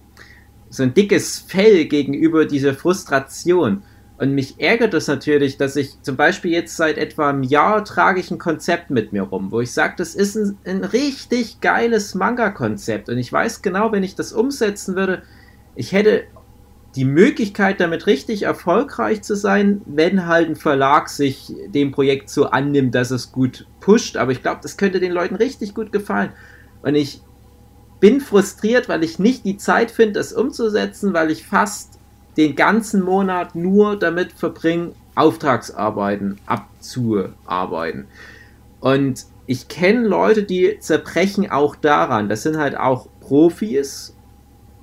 so 0.75 0.83
ein 0.83 0.93
dickes 0.93 1.39
Fell 1.39 1.87
gegenüber 1.87 2.47
dieser 2.47 2.75
Frustration. 2.75 3.83
Und 4.19 4.33
mich 4.35 4.61
ärgert 4.61 4.95
es 4.95 5.09
natürlich, 5.09 5.57
dass 5.57 5.77
ich 5.77 6.01
zum 6.03 6.17
Beispiel 6.17 6.53
jetzt 6.53 6.77
seit 6.77 6.99
etwa 6.99 7.31
einem 7.31 7.43
Jahr 7.43 7.85
trage 7.85 8.21
ich 8.21 8.31
ein 8.31 8.39
Konzept 8.39 8.91
mit 8.91 9.13
mir 9.13 9.23
rum, 9.23 9.51
wo 9.51 9.61
ich 9.61 9.73
sage, 9.73 9.95
das 9.97 10.15
ist 10.15 10.37
ein, 10.37 10.59
ein 10.65 10.85
richtig 10.85 11.61
geiles 11.61 12.15
Manga-Konzept. 12.15 13.09
Und 13.09 13.19
ich 13.19 13.33
weiß 13.33 13.63
genau, 13.63 13.93
wenn 13.93 14.05
ich 14.05 14.15
das 14.15 14.33
umsetzen 14.33 14.95
würde, 14.95 15.23
ich 15.75 15.93
hätte 15.93 16.25
die 16.97 17.05
Möglichkeit, 17.05 17.81
damit 17.81 18.07
richtig 18.07 18.43
erfolgreich 18.43 19.23
zu 19.23 19.35
sein, 19.35 19.81
wenn 19.85 20.27
halt 20.27 20.49
ein 20.49 20.57
Verlag 20.57 21.09
sich 21.09 21.53
dem 21.69 21.91
Projekt 21.91 22.31
so 22.31 22.47
annimmt, 22.47 22.95
dass 22.95 23.11
es 23.11 23.33
gut 23.33 23.67
pusht. 23.81 24.17
Aber 24.17 24.33
ich 24.33 24.43
glaube, 24.43 24.61
das 24.63 24.77
könnte 24.77 25.01
den 25.01 25.13
Leuten 25.13 25.35
richtig 25.35 25.75
gut 25.75 25.91
gefallen. 25.91 26.31
Und 26.83 26.95
ich 26.95 27.21
bin 28.01 28.21
frustriert, 28.21 28.89
weil 28.89 29.03
ich 29.03 29.19
nicht 29.19 29.45
die 29.45 29.57
Zeit 29.57 29.91
finde, 29.91 30.15
das 30.15 30.33
umzusetzen, 30.33 31.15
weil 31.15 31.31
ich 31.31 31.47
fast 31.47 31.99
den 32.37 32.55
ganzen 32.55 33.03
Monat 33.03 33.55
nur 33.55 33.99
damit 33.99 34.33
verbringe, 34.33 34.93
Auftragsarbeiten 35.15 36.39
abzuarbeiten. 36.47 38.07
Und 38.81 39.25
ich 39.47 39.69
kenne 39.69 40.07
Leute, 40.07 40.43
die 40.43 40.79
zerbrechen 40.81 41.51
auch 41.51 41.77
daran. 41.77 42.29
Das 42.29 42.43
sind 42.43 42.57
halt 42.57 42.77
auch 42.77 43.09
Profis 43.21 44.15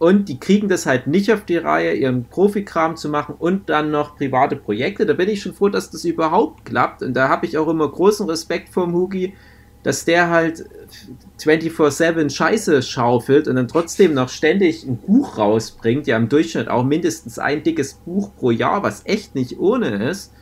und 0.02 0.30
die 0.30 0.40
kriegen 0.40 0.68
das 0.68 0.88
halt 0.88 1.06
nicht 1.06 1.32
auf 1.32 1.46
die 1.46 1.58
Reihe, 1.58 1.94
ihren 1.94 2.26
Profikram 2.26 2.96
zu 2.96 3.08
machen 3.08 3.36
und 3.38 3.70
dann 3.70 3.92
noch 3.92 4.18
private 4.18 4.56
Projekte. 4.56 5.06
Da 5.06 5.14
bin 5.14 5.30
ich 5.30 5.44
schon 5.44 5.54
froh, 5.54 5.70
dass 5.70 5.92
das 5.92 6.06
überhaupt 6.06 6.66
klappt. 6.66 7.04
Und 7.04 7.14
da 7.14 7.30
habe 7.30 7.46
ich 7.46 7.56
auch 7.60 7.68
immer 7.68 7.88
großen 7.88 8.28
Respekt 8.28 8.70
vor 8.70 8.92
Hugi, 8.92 9.36
dass 9.84 10.04
der 10.04 10.32
halt 10.32 10.66
24-7 11.40 12.32
Scheiße 12.32 12.82
schaufelt 12.82 13.48
und 13.48 13.58
dann 13.58 13.68
trotzdem 13.68 14.16
noch 14.16 14.30
ständig 14.30 14.88
ein 14.88 14.98
Buch 14.98 15.38
rausbringt, 15.38 16.08
ja 16.08 16.18
im 16.18 16.30
Durchschnitt 16.30 16.68
auch 16.68 16.84
mindestens 16.84 17.38
ein 17.38 17.62
dickes 17.62 17.94
Buch 17.94 18.32
pro 18.36 18.50
Jahr, 18.50 18.82
was 18.82 19.06
echt 19.06 19.36
nicht 19.36 19.60
ohne 19.60 20.10
ist, 20.10 20.34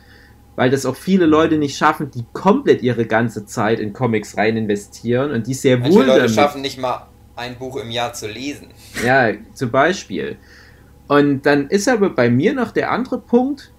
weil 0.56 0.70
das 0.70 0.86
auch 0.86 0.96
viele 0.96 1.26
Leute 1.26 1.58
nicht 1.58 1.76
schaffen, 1.76 2.10
die 2.10 2.24
komplett 2.32 2.80
ihre 2.80 3.04
ganze 3.04 3.44
Zeit 3.44 3.78
in 3.78 3.92
Comics 3.92 4.38
rein 4.38 4.56
investieren 4.56 5.32
und 5.32 5.46
die 5.46 5.52
sehr 5.52 5.76
Manche 5.76 5.98
wohl 5.98 6.06
Leute 6.06 6.20
damit 6.20 6.34
schaffen 6.34 6.62
nicht 6.62 6.80
mal 6.80 7.10
ein 7.36 7.56
Buch 7.58 7.76
im 7.76 7.90
Jahr 7.90 8.12
zu 8.12 8.28
lesen. 8.28 8.68
ja, 9.04 9.32
zum 9.54 9.70
Beispiel. 9.70 10.36
Und 11.08 11.44
dann 11.46 11.68
ist 11.68 11.88
aber 11.88 12.10
bei 12.10 12.30
mir 12.30 12.54
noch 12.54 12.70
der 12.70 12.92
andere 12.92 13.18
Punkt, 13.18 13.72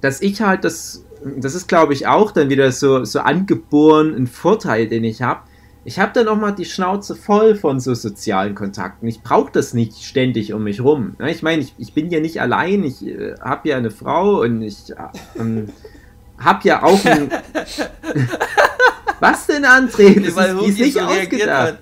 dass 0.00 0.20
ich 0.20 0.40
halt 0.40 0.64
das, 0.64 1.04
das 1.24 1.54
ist 1.54 1.66
glaube 1.66 1.92
ich 1.92 2.06
auch 2.06 2.30
dann 2.30 2.50
wieder 2.50 2.70
so, 2.70 3.04
so 3.04 3.20
angeboren 3.20 4.14
ein 4.14 4.26
Vorteil, 4.26 4.86
den 4.86 5.04
ich 5.04 5.22
habe. 5.22 5.40
Ich 5.84 6.00
habe 6.00 6.12
dann 6.12 6.26
auch 6.28 6.36
mal 6.36 6.52
die 6.52 6.64
Schnauze 6.64 7.14
voll 7.14 7.54
von 7.54 7.78
so 7.78 7.94
sozialen 7.94 8.54
Kontakten. 8.56 9.08
Ich 9.08 9.22
brauche 9.22 9.52
das 9.52 9.72
nicht 9.72 10.02
ständig 10.02 10.52
um 10.52 10.64
mich 10.64 10.80
rum. 10.80 11.14
Ja, 11.20 11.26
Ich 11.26 11.42
meine, 11.42 11.62
ich, 11.62 11.74
ich 11.78 11.94
bin 11.94 12.10
ja 12.10 12.18
nicht 12.18 12.40
allein. 12.40 12.82
Ich 12.82 13.06
äh, 13.06 13.34
habe 13.40 13.68
ja 13.68 13.76
eine 13.76 13.90
Frau 13.90 14.40
und 14.40 14.62
ich 14.62 14.90
äh, 14.90 14.94
ähm, 15.40 15.68
habe 16.38 16.68
ja 16.68 16.82
auch 16.82 17.04
ein. 17.04 17.30
Was 19.20 19.46
denn, 19.46 19.64
André? 19.64 20.24
Das 20.24 20.34
weil 20.36 20.56
ist, 20.56 20.64
die 20.64 20.70
ist 20.70 20.78
nicht 20.78 20.94
so 20.94 21.00
ausgedacht. 21.00 21.78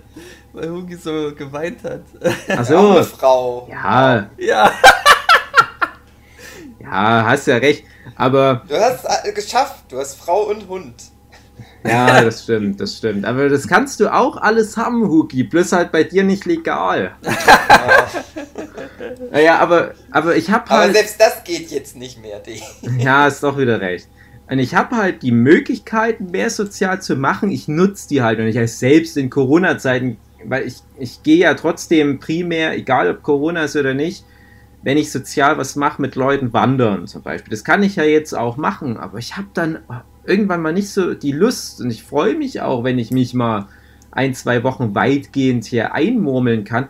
Weil 0.55 0.71
Hugi 0.71 0.97
so 0.97 1.35
geweint 1.35 1.83
hat. 1.83 2.03
Ach 2.23 2.49
Arme 2.59 2.65
so. 2.65 3.03
Frau. 3.03 3.69
Ja, 3.71 4.31
ja. 4.39 4.71
ja, 6.81 7.25
hast 7.27 7.49
ja 7.49 7.57
recht. 7.57 7.85
Aber 8.15 8.63
Du 8.69 8.79
hast 8.79 9.05
äh, 9.05 9.33
geschafft. 9.33 9.85
Du 9.89 9.99
hast 9.99 10.15
Frau 10.15 10.45
und 10.45 10.69
Hund. 10.69 10.95
Ja, 11.85 12.23
das 12.23 12.45
stimmt, 12.45 12.81
das 12.81 12.97
stimmt. 12.97 13.27
Aber 13.27 13.49
das 13.49 13.69
kannst 13.69 14.01
du 14.01 14.13
auch 14.13 14.39
alles 14.39 14.77
haben, 14.77 15.07
Huki, 15.07 15.43
bloß 15.43 15.73
halt 15.73 15.93
bei 15.93 16.05
dir 16.05 16.25
nicht 16.25 16.47
legal. 16.47 17.15
Naja, 19.31 19.59
aber, 19.59 19.93
aber 20.11 20.37
ich 20.37 20.51
hab 20.51 20.71
Aber 20.71 20.81
halt. 20.81 20.95
selbst 20.95 21.21
das 21.21 21.45
geht 21.45 21.71
jetzt 21.71 21.97
nicht 21.97 22.21
mehr, 22.21 22.41
die. 22.41 22.63
Ja, 22.99 23.27
ist 23.27 23.43
doch 23.43 23.59
wieder 23.59 23.81
recht. 23.81 24.09
Und 24.49 24.59
ich 24.59 24.75
habe 24.75 24.97
halt 24.97 25.23
die 25.23 25.33
Möglichkeit, 25.33 26.21
mehr 26.21 26.51
sozial 26.51 27.03
zu 27.03 27.17
machen. 27.17 27.51
Ich 27.51 27.69
nutze 27.69 28.09
die 28.09 28.23
halt 28.23 28.39
und 28.39 28.47
ich 28.47 28.73
selbst 28.73 29.17
in 29.17 29.31
Corona-Zeiten, 29.31 30.19
weil 30.49 30.67
ich, 30.67 30.77
ich 30.99 31.23
gehe 31.23 31.39
ja 31.39 31.55
trotzdem 31.55 32.19
primär, 32.19 32.77
egal 32.77 33.11
ob 33.11 33.23
Corona 33.23 33.65
ist 33.65 33.77
oder 33.77 33.95
nicht, 33.95 34.25
wenn 34.83 34.99
ich 34.99 35.11
sozial 35.11 35.57
was 35.59 35.77
mache 35.77 36.01
mit 36.01 36.15
Leuten 36.15 36.53
wandern 36.53 37.07
zum 37.07 37.23
Beispiel. 37.23 37.51
Das 37.51 37.65
kann 37.65 37.83
ich 37.83 37.97
ja 37.97 38.05
jetzt 38.05 38.35
auch 38.35 38.57
machen, 38.57 38.97
aber 38.97 39.19
ich 39.19 39.37
habe 39.37 39.49
dann 39.55 39.79
irgendwann 40.25 40.63
mal 40.63 40.73
nicht 40.73 40.91
so 40.91 41.15
die 41.15 41.33
Lust 41.33 41.81
und 41.81 41.91
ich 41.91 42.05
freue 42.05 42.37
mich 42.37 42.61
auch, 42.61 42.85
wenn 42.85 42.99
ich 42.99 43.11
mich 43.11 43.35
mal 43.35 43.69
ein, 44.11 44.35
zwei 44.35 44.63
Wochen 44.63 44.95
weitgehend 44.95 45.65
hier 45.65 45.95
einmurmeln 45.95 46.65
kann. 46.65 46.89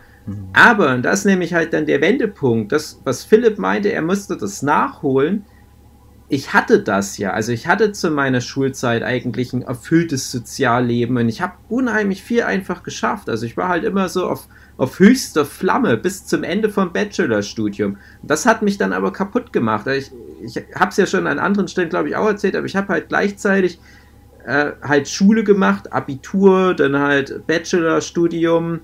Aber, 0.53 0.93
und 0.93 1.03
das 1.03 1.19
ist 1.19 1.25
nämlich 1.25 1.53
halt 1.53 1.73
dann 1.73 1.85
der 1.85 2.01
Wendepunkt, 2.01 2.71
das, 2.71 2.99
was 3.03 3.23
Philipp 3.23 3.59
meinte, 3.59 3.91
er 3.91 4.01
musste 4.01 4.35
das 4.35 4.63
nachholen. 4.63 5.45
Ich 6.27 6.53
hatte 6.53 6.79
das 6.81 7.19
ja, 7.19 7.31
also 7.31 7.51
ich 7.51 7.67
hatte 7.67 7.91
zu 7.91 8.09
meiner 8.09 8.41
Schulzeit 8.41 9.03
eigentlich 9.03 9.53
ein 9.53 9.61
erfülltes 9.61 10.31
Sozialleben 10.31 11.17
und 11.17 11.29
ich 11.29 11.41
habe 11.41 11.53
unheimlich 11.69 12.23
viel 12.23 12.41
einfach 12.41 12.81
geschafft. 12.81 13.29
Also 13.29 13.45
ich 13.45 13.57
war 13.57 13.69
halt 13.69 13.83
immer 13.83 14.09
so 14.09 14.27
auf, 14.27 14.47
auf 14.77 14.97
höchster 14.97 15.45
Flamme 15.45 15.97
bis 15.97 16.25
zum 16.25 16.43
Ende 16.43 16.69
vom 16.69 16.91
Bachelorstudium. 16.91 17.97
Das 18.23 18.47
hat 18.47 18.63
mich 18.63 18.79
dann 18.79 18.91
aber 18.91 19.13
kaputt 19.13 19.53
gemacht. 19.53 19.85
Ich, 19.85 20.11
ich 20.41 20.63
habe 20.73 20.89
es 20.89 20.97
ja 20.97 21.05
schon 21.05 21.27
an 21.27 21.37
anderen 21.37 21.67
Stellen, 21.67 21.89
glaube 21.89 22.09
ich, 22.09 22.15
auch 22.15 22.27
erzählt, 22.27 22.55
aber 22.55 22.65
ich 22.65 22.75
habe 22.75 22.87
halt 22.87 23.07
gleichzeitig 23.07 23.79
äh, 24.45 24.71
halt 24.81 25.07
Schule 25.07 25.43
gemacht, 25.43 25.93
Abitur, 25.93 26.73
dann 26.73 26.97
halt 26.97 27.45
Bachelorstudium. 27.45 28.79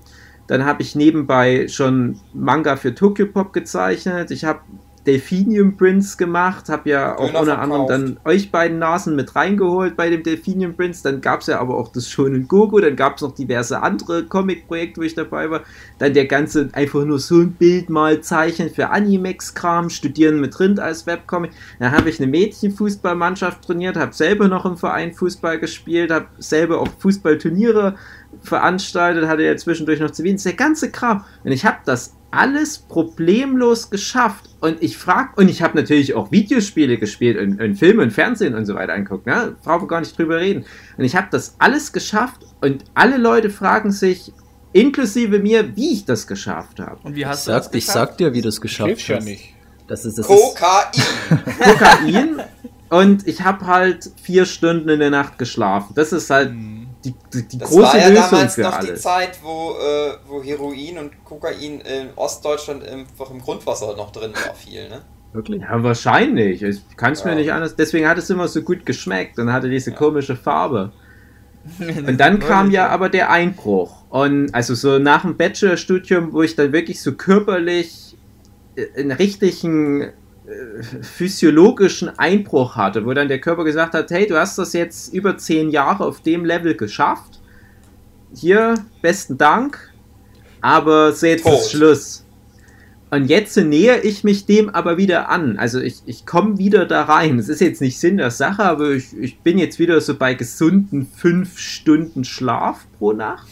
Dann 0.46 0.64
habe 0.64 0.82
ich 0.82 0.94
nebenbei 0.94 1.66
schon 1.66 2.20
Manga 2.34 2.76
für 2.76 2.94
Tokyo 2.94 3.26
Pop 3.26 3.52
gezeichnet. 3.52 4.30
Ich 4.30 4.44
habe 4.44 4.60
Delphinium 5.06 5.76
Prince 5.76 6.16
gemacht, 6.16 6.68
habe 6.68 6.90
ja 6.90 7.18
auch 7.18 7.26
Döner 7.26 7.40
unter 7.40 7.58
anderem 7.58 7.86
verkauft. 7.86 8.18
dann 8.24 8.32
euch 8.32 8.52
beiden 8.52 8.78
Nasen 8.78 9.16
mit 9.16 9.34
reingeholt 9.34 9.96
bei 9.96 10.10
dem 10.10 10.22
Delphinium 10.22 10.74
Prince. 10.74 11.02
Dann 11.02 11.20
gab 11.20 11.40
es 11.40 11.48
ja 11.48 11.60
aber 11.60 11.76
auch 11.76 11.90
das 11.90 12.08
Shonen 12.08 12.46
Gogo, 12.46 12.78
dann 12.80 12.94
gab 12.94 13.16
es 13.16 13.22
noch 13.22 13.34
diverse 13.34 13.82
andere 13.82 14.24
Comic-Projekte, 14.24 15.00
wo 15.00 15.04
ich 15.04 15.14
dabei 15.14 15.50
war. 15.50 15.62
Dann 15.98 16.14
der 16.14 16.26
ganze 16.26 16.68
einfach 16.72 17.04
nur 17.04 17.18
so 17.18 17.40
ein 17.40 17.52
Bild 17.52 17.90
mal 17.90 18.20
zeichnen 18.20 18.70
für 18.70 18.90
Animex-Kram, 18.90 19.90
studieren 19.90 20.40
mit 20.40 20.58
Rind 20.60 20.78
als 20.78 21.06
Webcomic. 21.06 21.50
Dann 21.80 21.90
habe 21.90 22.08
ich 22.08 22.20
eine 22.20 22.30
Mädchenfußballmannschaft 22.30 23.62
trainiert, 23.66 23.96
habe 23.96 24.12
selber 24.12 24.46
noch 24.46 24.64
im 24.64 24.76
Verein 24.76 25.14
Fußball 25.14 25.58
gespielt, 25.58 26.12
habe 26.12 26.26
selber 26.38 26.80
auch 26.80 26.88
Fußballturniere 26.98 27.96
veranstaltet, 28.40 29.26
hatte 29.26 29.42
ja 29.42 29.56
zwischendurch 29.56 30.00
noch 30.00 30.10
zu 30.10 30.22
wenig, 30.22 30.42
der 30.42 30.52
ganze 30.54 30.90
Kram. 30.90 31.24
Und 31.44 31.52
ich 31.52 31.64
habe 31.64 31.78
das 31.84 32.14
alles 32.32 32.78
problemlos 32.78 33.90
geschafft. 33.90 34.46
Und 34.60 34.82
ich 34.82 34.96
frage, 34.96 35.30
und 35.36 35.48
ich 35.48 35.62
habe 35.62 35.76
natürlich 35.76 36.14
auch 36.14 36.32
Videospiele 36.32 36.98
gespielt 36.98 37.38
und, 37.38 37.60
und 37.60 37.76
Filme 37.76 38.02
und 38.02 38.10
Fernsehen 38.10 38.54
und 38.54 38.64
so 38.66 38.74
weiter 38.74 38.94
anguckt. 38.94 39.26
Ne? 39.26 39.54
Brauchen 39.62 39.82
wir 39.84 39.88
gar 39.88 40.00
nicht 40.00 40.16
drüber 40.18 40.38
reden. 40.40 40.64
Und 40.96 41.04
ich 41.04 41.14
habe 41.14 41.28
das 41.30 41.54
alles 41.58 41.92
geschafft 41.92 42.40
und 42.60 42.84
alle 42.94 43.18
Leute 43.18 43.50
fragen 43.50 43.92
sich, 43.92 44.32
inklusive 44.72 45.38
mir, 45.38 45.76
wie 45.76 45.92
ich 45.92 46.04
das 46.04 46.26
geschafft 46.26 46.80
habe. 46.80 46.98
Und 47.02 47.14
wie 47.14 47.20
Ich 47.20 47.26
hast 47.26 47.46
du 47.46 47.52
sag, 47.52 47.58
das 47.64 47.66
ich 47.68 47.86
geschafft? 47.86 47.94
sag 48.10 48.18
dir, 48.18 48.32
wie 48.34 48.40
du 48.40 48.48
es 48.48 48.60
geschafft 48.60 48.88
Hilft 48.88 49.08
ja 49.08 49.16
hast. 49.16 49.24
nicht. 49.24 49.54
Das 49.86 50.04
ist, 50.04 50.16
das 50.18 50.26
Kokain. 50.26 50.92
Kokain 51.60 52.40
und 52.88 53.26
ich 53.26 53.42
habe 53.42 53.66
halt 53.66 54.10
vier 54.22 54.46
Stunden 54.46 54.88
in 54.88 55.00
der 55.00 55.10
Nacht 55.10 55.38
geschlafen. 55.38 55.92
Das 55.94 56.12
ist 56.12 56.30
halt 56.30 56.52
die, 57.04 57.14
die, 57.32 57.48
die 57.48 57.58
Das 57.58 57.68
große 57.70 57.82
war 57.82 57.98
ja 57.98 58.08
Lösung 58.08 58.30
damals 58.30 58.56
noch 58.58 58.78
die 58.80 58.88
alles. 58.88 59.02
Zeit, 59.02 59.38
wo, 59.42 59.72
äh, 59.72 60.12
wo 60.26 60.42
Heroin 60.42 60.98
und 60.98 61.24
Kokain 61.24 61.80
in 61.80 62.08
Ostdeutschland 62.16 62.84
einfach 62.86 63.30
im 63.30 63.40
Grundwasser 63.40 63.96
noch 63.96 64.10
drin 64.12 64.32
war, 64.34 64.54
viel, 64.54 64.88
ne? 64.88 65.02
wirklich. 65.32 65.62
Ja, 65.62 65.82
wahrscheinlich. 65.82 66.62
Ich 66.62 66.80
kann 66.96 67.12
es 67.14 67.24
mir 67.24 67.30
Ja. 67.32 67.36
nicht 67.38 67.52
anders. 67.52 67.74
Deswegen 67.74 68.06
hat 68.06 68.18
es 68.18 68.28
immer 68.30 68.48
so 68.48 68.62
gut 68.62 68.84
geschmeckt 68.84 69.38
und 69.38 69.52
hatte 69.52 69.68
diese 69.70 69.92
komische 69.92 70.36
Farbe. 70.36 70.92
Und 71.78 72.18
dann 72.18 72.40
kam 72.40 72.72
ja 72.72 72.88
aber 72.88 73.08
der 73.08 73.30
Einbruch. 73.30 74.02
Und 74.10 74.52
also 74.52 74.74
so 74.74 74.98
nach 74.98 75.22
dem 75.22 75.36
Bachelorstudium, 75.36 76.32
wo 76.32 76.42
ich 76.42 76.56
dann 76.56 76.72
wirklich 76.72 77.00
so 77.00 77.12
körperlich 77.12 78.16
einen 78.96 79.12
richtigen 79.12 80.00
äh, 80.02 80.12
physiologischen 81.02 82.08
Einbruch 82.18 82.74
hatte, 82.76 83.06
wo 83.06 83.12
dann 83.14 83.28
der 83.28 83.40
Körper 83.40 83.64
gesagt 83.64 83.94
hat, 83.94 84.10
hey, 84.10 84.26
du 84.26 84.36
hast 84.36 84.58
das 84.58 84.72
jetzt 84.72 85.12
über 85.14 85.36
zehn 85.36 85.70
Jahre 85.70 86.04
auf 86.04 86.20
dem 86.20 86.44
Level 86.44 86.74
geschafft. 86.74 87.40
Hier, 88.34 88.74
besten 89.02 89.38
Dank. 89.38 89.92
Aber 90.60 91.12
so 91.12 91.26
jetzt 91.26 91.46
ist 91.46 91.70
Schluss. 91.70 92.24
Und 93.10 93.26
jetzt 93.26 93.56
nähere 93.58 94.00
ich 94.00 94.24
mich 94.24 94.46
dem 94.46 94.70
aber 94.70 94.96
wieder 94.96 95.28
an. 95.28 95.58
Also 95.58 95.80
ich, 95.80 96.02
ich 96.06 96.24
komme 96.24 96.56
wieder 96.56 96.86
da 96.86 97.02
rein. 97.02 97.38
Es 97.38 97.48
ist 97.48 97.60
jetzt 97.60 97.82
nicht 97.82 98.00
Sinn 98.00 98.16
der 98.16 98.30
Sache, 98.30 98.64
aber 98.64 98.92
ich, 98.92 99.16
ich 99.16 99.40
bin 99.40 99.58
jetzt 99.58 99.78
wieder 99.78 100.00
so 100.00 100.16
bei 100.16 100.34
gesunden 100.34 101.06
fünf 101.06 101.58
Stunden 101.58 102.24
Schlaf 102.24 102.86
pro 102.98 103.12
Nacht. 103.12 103.48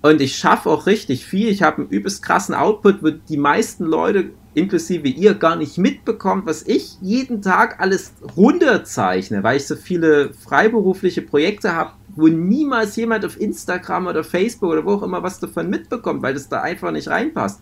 Und 0.00 0.20
ich 0.20 0.36
schaffe 0.36 0.70
auch 0.70 0.86
richtig 0.86 1.26
viel. 1.26 1.48
Ich 1.48 1.62
habe 1.62 1.82
einen 1.82 1.90
übelst 1.90 2.22
krassen 2.22 2.54
Output, 2.54 3.02
wo 3.02 3.10
die 3.10 3.36
meisten 3.36 3.84
Leute, 3.84 4.30
inklusive 4.54 5.08
ihr, 5.08 5.34
gar 5.34 5.56
nicht 5.56 5.78
mitbekommt, 5.78 6.46
was 6.46 6.66
ich 6.66 6.96
jeden 7.00 7.42
Tag 7.42 7.80
alles 7.80 8.14
runterzeichne, 8.36 9.42
weil 9.42 9.58
ich 9.58 9.66
so 9.66 9.76
viele 9.76 10.32
freiberufliche 10.34 11.22
Projekte 11.22 11.74
habe, 11.74 11.92
wo 12.16 12.26
niemals 12.26 12.96
jemand 12.96 13.24
auf 13.24 13.40
Instagram 13.40 14.08
oder 14.08 14.24
Facebook 14.24 14.72
oder 14.72 14.84
wo 14.84 14.92
auch 14.94 15.02
immer 15.02 15.22
was 15.22 15.38
davon 15.38 15.70
mitbekommt, 15.70 16.22
weil 16.22 16.34
das 16.34 16.48
da 16.48 16.62
einfach 16.62 16.90
nicht 16.90 17.08
reinpasst. 17.08 17.60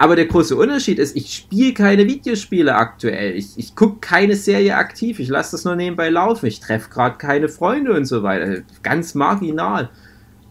Aber 0.00 0.14
der 0.14 0.26
große 0.26 0.54
Unterschied 0.54 1.00
ist, 1.00 1.16
ich 1.16 1.34
spiele 1.34 1.74
keine 1.74 2.06
Videospiele 2.06 2.74
aktuell. 2.76 3.36
Ich, 3.36 3.58
ich 3.58 3.74
gucke 3.74 3.98
keine 3.98 4.36
Serie 4.36 4.76
aktiv. 4.76 5.18
Ich 5.18 5.28
lasse 5.28 5.52
das 5.52 5.64
nur 5.64 5.74
nebenbei 5.74 6.08
laufen. 6.08 6.46
Ich 6.46 6.60
treffe 6.60 6.88
gerade 6.88 7.18
keine 7.18 7.48
Freunde 7.48 7.92
und 7.94 8.04
so 8.04 8.22
weiter. 8.22 8.62
Ganz 8.84 9.16
marginal. 9.16 9.90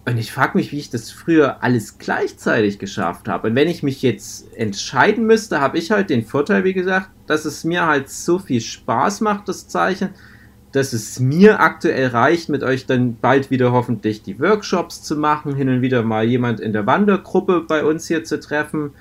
Und 0.07 0.17
ich 0.17 0.31
frage 0.31 0.57
mich, 0.57 0.71
wie 0.71 0.79
ich 0.79 0.89
das 0.89 1.11
früher 1.11 1.61
alles 1.61 1.97
gleichzeitig 1.97 2.79
geschafft 2.79 3.27
habe. 3.27 3.49
Und 3.49 3.55
wenn 3.55 3.67
ich 3.67 3.83
mich 3.83 4.01
jetzt 4.01 4.55
entscheiden 4.55 5.25
müsste, 5.25 5.59
habe 5.59 5.77
ich 5.77 5.91
halt 5.91 6.09
den 6.09 6.23
Vorteil, 6.23 6.63
wie 6.63 6.71
gesagt, 6.71 7.09
dass 7.25 7.43
es 7.43 7.65
mir 7.65 7.85
halt 7.85 8.09
so 8.09 8.39
viel 8.39 8.61
Spaß 8.61 9.19
macht, 9.19 9.49
das 9.49 9.67
Zeichen, 9.67 10.11
dass 10.71 10.93
es 10.93 11.19
mir 11.19 11.59
aktuell 11.59 12.07
reicht, 12.07 12.47
mit 12.47 12.63
euch 12.63 12.85
dann 12.85 13.17
bald 13.19 13.51
wieder 13.51 13.73
hoffentlich 13.73 14.23
die 14.23 14.39
Workshops 14.39 15.03
zu 15.03 15.17
machen, 15.17 15.55
hin 15.55 15.67
und 15.67 15.81
wieder 15.81 16.03
mal 16.03 16.23
jemand 16.23 16.61
in 16.61 16.71
der 16.71 16.85
Wandergruppe 16.85 17.65
bei 17.67 17.83
uns 17.83 18.07
hier 18.07 18.23
zu 18.23 18.39
treffen 18.39 18.91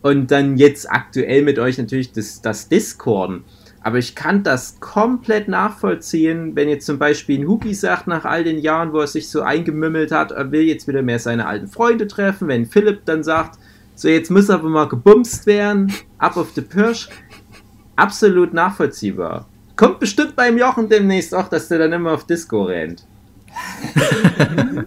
und 0.00 0.30
dann 0.30 0.56
jetzt 0.56 0.90
aktuell 0.90 1.42
mit 1.42 1.58
euch 1.58 1.76
natürlich 1.76 2.12
das, 2.12 2.40
das 2.40 2.70
Discorden. 2.70 3.44
Aber 3.82 3.96
ich 3.98 4.14
kann 4.14 4.42
das 4.42 4.78
komplett 4.80 5.48
nachvollziehen, 5.48 6.54
wenn 6.54 6.68
jetzt 6.68 6.84
zum 6.84 6.98
Beispiel 6.98 7.40
ein 7.40 7.48
Huki 7.48 7.72
sagt, 7.74 8.06
nach 8.06 8.26
all 8.26 8.44
den 8.44 8.58
Jahren, 8.58 8.92
wo 8.92 9.00
er 9.00 9.06
sich 9.06 9.30
so 9.30 9.40
eingemümmelt 9.40 10.12
hat, 10.12 10.32
er 10.32 10.52
will 10.52 10.62
jetzt 10.62 10.86
wieder 10.86 11.00
mehr 11.02 11.18
seine 11.18 11.46
alten 11.46 11.68
Freunde 11.68 12.06
treffen. 12.06 12.48
Wenn 12.48 12.66
Philipp 12.66 13.06
dann 13.06 13.22
sagt, 13.22 13.58
so 13.94 14.08
jetzt 14.08 14.30
muss 14.30 14.50
aber 14.50 14.68
mal 14.68 14.88
gebumst 14.88 15.46
werden, 15.46 15.92
ab 16.18 16.36
auf 16.36 16.52
die 16.52 16.60
Pirsch. 16.60 17.08
Absolut 17.96 18.52
nachvollziehbar. 18.52 19.46
Kommt 19.76 19.98
bestimmt 19.98 20.36
beim 20.36 20.58
Jochen 20.58 20.90
demnächst 20.90 21.34
auch, 21.34 21.48
dass 21.48 21.68
der 21.68 21.78
dann 21.78 21.92
immer 21.92 22.12
auf 22.12 22.24
Disco 22.24 22.64
rennt. 22.64 23.06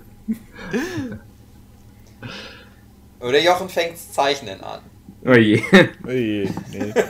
Oder 3.20 3.42
Jochen 3.42 3.70
fängt's 3.70 4.12
Zeichnen 4.12 4.62
an. 4.62 4.82
Oh 5.26 5.34
je. 5.34 5.62
Ui, 6.06 6.50
nee. 6.72 6.94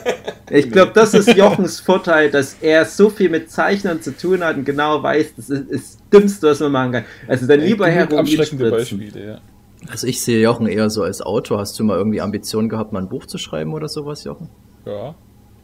Ich 0.50 0.70
glaube, 0.70 0.92
das 0.92 1.14
ist 1.14 1.34
Jochens 1.36 1.80
Vorteil, 1.80 2.30
dass 2.30 2.56
er 2.60 2.84
so 2.84 3.08
viel 3.08 3.30
mit 3.30 3.50
Zeichnern 3.50 4.02
zu 4.02 4.14
tun 4.16 4.44
hat 4.44 4.56
und 4.56 4.64
genau 4.64 5.02
weiß, 5.02 5.34
das 5.36 5.48
ist 5.48 5.70
das 5.70 5.98
Dümmste, 6.12 6.48
was 6.48 6.60
man 6.60 6.70
machen 6.70 6.92
kann. 6.92 7.04
Also 7.26 7.46
dann 7.46 7.60
lieber. 7.60 7.86
Beispiele, 7.86 9.26
ja. 9.26 9.40
Also 9.88 10.06
ich 10.06 10.22
sehe 10.22 10.42
Jochen 10.42 10.66
eher 10.66 10.90
so 10.90 11.02
als 11.02 11.22
Autor. 11.22 11.58
Hast 11.58 11.78
du 11.78 11.84
mal 11.84 11.96
irgendwie 11.96 12.20
Ambitionen 12.20 12.68
gehabt, 12.68 12.92
mal 12.92 13.00
ein 13.00 13.08
Buch 13.08 13.26
zu 13.26 13.38
schreiben 13.38 13.72
oder 13.72 13.88
sowas, 13.88 14.24
Jochen? 14.24 14.50
Ja. 14.84 15.14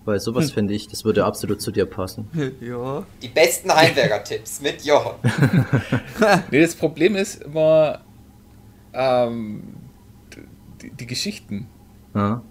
Weil 0.07 0.19
sowas 0.19 0.51
finde 0.51 0.73
ich, 0.73 0.89
das 0.89 1.05
würde 1.05 1.27
absolut 1.27 1.61
zu 1.61 1.71
dir 1.71 1.85
passen. 1.85 2.29
ja. 2.61 3.05
Die 3.23 3.29
besten 3.29 3.73
Heimwerker-Tipps 3.73 4.63
mit 4.63 4.83
Jochen. 4.85 5.17
Nee, 6.51 6.61
das 6.61 6.75
Problem 6.75 7.17
ist 7.17 7.43
immer 7.43 8.01
ähm, 8.95 9.63
die, 10.83 10.91
die 10.91 11.07
Geschichten. 11.07 11.69
Ja. 12.15 12.43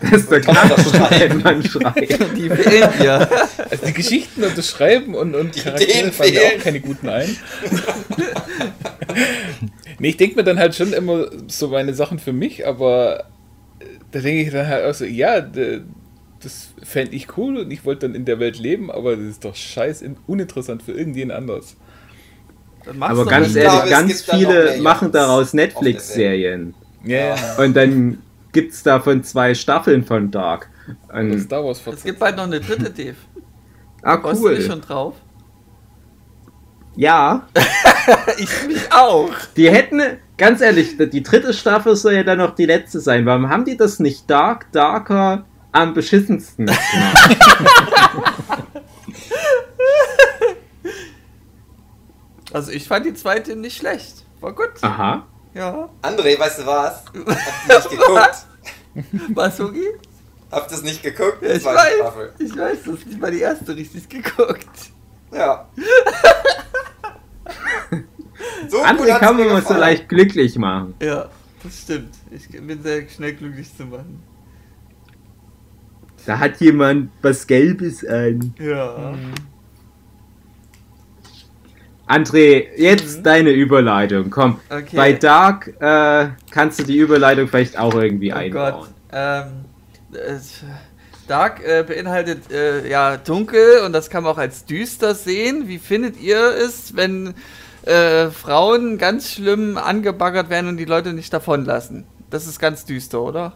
Das 0.00 0.22
ist 0.22 0.30
der 0.30 0.42
wenn 0.46 1.40
man 1.42 1.62
schreit. 1.62 2.18
Die 2.36 2.50
fehlen 2.50 2.90
dir. 3.00 3.28
Also 3.70 3.86
die 3.86 3.92
Geschichten 3.94 4.42
und 4.44 4.58
das 4.58 4.68
Schreiben 4.68 5.14
und, 5.14 5.34
und 5.34 5.54
Die 5.54 5.60
Charaktere 5.60 6.12
fallen 6.12 6.34
mir 6.34 6.40
auch 6.42 6.62
keine 6.62 6.80
guten 6.80 7.08
ein. 7.08 7.36
nee, 9.98 10.08
ich 10.08 10.16
denke 10.16 10.36
mir 10.36 10.44
dann 10.44 10.58
halt 10.58 10.74
schon 10.74 10.92
immer 10.92 11.26
so 11.48 11.68
meine 11.68 11.94
Sachen 11.94 12.18
für 12.18 12.32
mich, 12.32 12.66
aber 12.66 13.20
äh, 13.78 13.84
da 14.10 14.20
denke 14.20 14.42
ich 14.42 14.50
dann 14.50 14.66
halt 14.66 14.84
auch 14.84 14.94
so, 14.94 15.04
ja, 15.04 15.40
das 15.40 16.68
fände 16.82 17.14
ich 17.14 17.36
cool 17.38 17.56
und 17.58 17.70
ich 17.70 17.84
wollte 17.86 18.06
dann 18.08 18.14
in 18.14 18.24
der 18.24 18.38
Welt 18.40 18.58
leben, 18.58 18.90
aber 18.90 19.16
das 19.16 19.24
ist 19.26 19.44
doch 19.44 19.54
scheiß 19.54 20.02
in- 20.02 20.16
uninteressant 20.26 20.82
für 20.82 20.92
irgendjemand 20.92 21.38
anders. 21.38 21.76
Aber 23.00 23.24
ganz 23.24 23.56
ehrlich, 23.56 23.70
glaube, 23.72 23.88
ganz 23.88 24.22
viele 24.22 24.76
machen 24.82 25.10
daraus 25.10 25.54
Netflix-Serien. 25.54 26.74
Ja. 27.04 27.36
Und 27.58 27.74
dann 27.74 28.22
gibt's 28.52 28.82
davon 28.82 29.22
zwei 29.24 29.54
Staffeln 29.54 30.04
von 30.04 30.30
Dark. 30.30 30.68
Das 31.08 31.18
Und, 31.20 31.38
Star 31.40 31.64
Wars 31.64 31.82
Es 31.86 32.02
gibt 32.04 32.18
bald 32.18 32.36
noch 32.36 32.44
eine 32.44 32.60
dritte, 32.60 32.90
Dave. 32.90 33.16
ah, 34.02 34.18
Freust 34.20 34.42
du 34.44 34.48
dich 34.50 34.58
cool. 34.60 34.66
schon 34.66 34.80
drauf? 34.80 35.14
Ja, 36.96 37.48
Ich 38.38 38.66
mich 38.68 38.92
auch. 38.92 39.30
die 39.56 39.68
hätten, 39.70 40.00
ganz 40.38 40.60
ehrlich, 40.60 40.96
die 40.96 41.22
dritte 41.22 41.52
Staffel 41.52 41.96
soll 41.96 42.12
ja 42.14 42.22
dann 42.22 42.38
noch 42.38 42.54
die 42.54 42.66
letzte 42.66 43.00
sein. 43.00 43.26
Warum 43.26 43.48
haben 43.48 43.64
die 43.64 43.76
das 43.76 43.98
nicht 43.98 44.30
Dark, 44.30 44.70
Darker 44.72 45.44
am 45.72 45.92
beschissensten 45.94 46.66
gemacht? 46.66 47.36
Also 52.52 52.70
ich 52.70 52.86
fand 52.86 53.04
die 53.06 53.14
zweite 53.14 53.56
nicht 53.56 53.76
schlecht. 53.76 54.24
War 54.40 54.54
gut. 54.54 54.70
Aha. 54.82 55.26
Ja. 55.54 55.88
André, 56.02 56.38
weißt 56.38 56.58
du 56.60 56.66
was? 56.66 57.04
Habt 57.04 57.16
ihr 57.16 57.76
nicht 57.76 57.90
geguckt? 57.90 58.46
Was, 59.34 59.58
Hugi? 59.58 59.88
Habt 60.50 60.70
ihr 60.70 60.76
es 60.76 60.82
nicht 60.84 61.02
geguckt? 61.02 61.42
Ja, 61.42 61.52
ich 61.52 61.64
weiß. 61.64 61.94
Staffel. 61.96 62.32
Ich 62.38 62.56
weiß, 62.56 62.82
du 62.84 62.92
hast 62.92 63.06
nicht 63.06 63.20
mal 63.20 63.30
die 63.30 63.40
erste 63.40 63.74
richtig 63.76 64.08
geguckt. 64.08 64.90
Ja. 65.32 65.68
So 68.68 68.84
hat's 68.84 69.06
kann 69.20 69.36
man 69.36 69.48
mal 69.48 69.62
so 69.62 69.74
leicht 69.74 70.08
glücklich 70.08 70.56
machen. 70.56 70.94
Ja, 71.00 71.28
das 71.62 71.82
stimmt. 71.82 72.14
Ich 72.30 72.48
bin 72.48 72.82
sehr 72.82 73.08
schnell 73.08 73.34
glücklich 73.34 73.74
zu 73.76 73.84
machen. 73.84 74.22
Da 76.26 76.38
hat 76.38 76.60
jemand 76.60 77.10
was 77.22 77.46
Gelbes 77.46 78.04
an. 78.04 78.54
Ja. 78.58 79.14
André, 82.06 82.66
jetzt 82.76 83.22
deine 83.24 83.50
Überleitung. 83.50 84.30
Komm, 84.30 84.60
Okay. 84.70 84.94
bei 84.96 85.12
Dark 85.14 85.68
äh, 85.80 86.28
kannst 86.50 86.78
du 86.78 86.82
die 86.84 86.98
Überleitung 86.98 87.48
vielleicht 87.48 87.78
auch 87.78 87.94
irgendwie 87.94 88.32
Oh 88.32 88.36
einbauen. 88.36 88.72
Gott. 88.72 88.88
Ähm, 89.12 89.64
es, 90.12 90.60
Dark 91.26 91.66
äh, 91.66 91.82
beinhaltet 91.82 92.50
äh, 92.52 92.86
ja 92.88 93.16
dunkel 93.16 93.80
und 93.86 93.92
das 93.94 94.10
kann 94.10 94.24
man 94.24 94.32
auch 94.32 94.38
als 94.38 94.66
düster 94.66 95.14
sehen. 95.14 95.66
Wie 95.68 95.78
findet 95.78 96.20
ihr 96.20 96.38
es, 96.54 96.94
wenn 96.94 97.34
äh, 97.86 98.28
Frauen 98.30 98.98
ganz 98.98 99.30
schlimm 99.30 99.78
angebaggert 99.78 100.50
werden 100.50 100.68
und 100.68 100.76
die 100.76 100.84
Leute 100.84 101.14
nicht 101.14 101.32
davonlassen? 101.32 102.06
Das 102.28 102.46
ist 102.46 102.58
ganz 102.58 102.84
düster, 102.84 103.22
oder? 103.22 103.54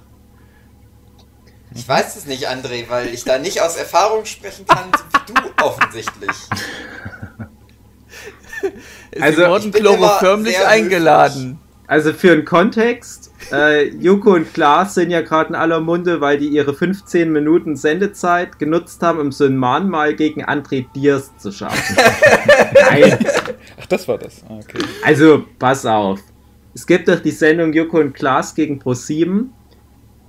Ich 1.74 1.86
weiß 1.86 2.16
es 2.16 2.24
nicht, 2.24 2.48
André, 2.48 2.86
weil 2.88 3.08
ich 3.08 3.24
da 3.24 3.38
nicht 3.38 3.60
aus 3.60 3.76
Erfahrung 3.76 4.24
sprechen 4.24 4.64
kann, 4.66 4.90
so 4.96 5.34
wie 5.34 5.34
du 5.34 5.48
offensichtlich. 5.64 6.30
Also, 9.20 9.42
Sie 9.42 9.48
wurden 9.48 9.66
ich 9.66 9.72
bin 9.72 9.82
Klobo 9.82 9.96
immer 9.96 10.18
förmlich 10.18 10.56
sehr 10.56 10.68
eingeladen. 10.68 11.58
Also 11.88 12.12
für 12.12 12.36
den 12.36 12.44
Kontext, 12.44 13.32
äh, 13.50 13.88
Joko 13.88 14.34
und 14.34 14.52
Klaas 14.52 14.94
sind 14.94 15.10
ja 15.10 15.22
gerade 15.22 15.48
in 15.48 15.54
aller 15.54 15.80
Munde, 15.80 16.20
weil 16.20 16.36
die 16.36 16.48
ihre 16.48 16.74
15 16.74 17.32
Minuten 17.32 17.76
Sendezeit 17.76 18.58
genutzt 18.58 19.02
haben, 19.02 19.18
um 19.18 19.32
so 19.32 19.46
ein 19.46 19.56
Mahnmal 19.56 20.14
gegen 20.14 20.44
André 20.44 20.84
Diers 20.94 21.34
zu 21.38 21.50
schaffen. 21.50 21.96
Nein, 22.90 23.18
Ach, 23.80 23.86
das 23.86 24.06
war 24.06 24.18
das. 24.18 24.44
Ah, 24.46 24.58
okay. 24.62 24.84
also 25.02 25.44
pass 25.58 25.86
auf. 25.86 26.20
Es 26.74 26.86
gibt 26.86 27.08
doch 27.08 27.20
die 27.20 27.30
Sendung 27.30 27.72
Joko 27.72 28.00
und 28.00 28.12
Klaas 28.12 28.54
gegen 28.54 28.82
Pro7, 28.82 29.46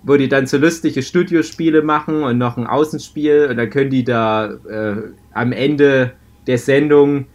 wo 0.03 0.15
die 0.15 0.29
dann 0.29 0.47
so 0.47 0.57
lustige 0.57 1.03
Studiospiele 1.03 1.81
machen 1.81 2.23
und 2.23 2.37
noch 2.37 2.55
ein 2.55 2.67
Außenspiel 2.67 3.47
und 3.49 3.57
dann 3.57 3.69
können 3.69 3.89
die 3.89 4.05
da 4.05 4.53
äh, 4.69 4.95
am 5.33 5.51
Ende 5.51 6.13
der 6.47 6.57
Sendung 6.57 7.25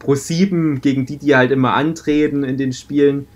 Pro7 0.00 0.80
gegen 0.80 1.06
die, 1.06 1.16
die 1.16 1.34
halt 1.34 1.50
immer 1.50 1.74
antreten 1.74 2.44
in 2.44 2.56
den 2.56 2.72
Spielen, 2.72 3.26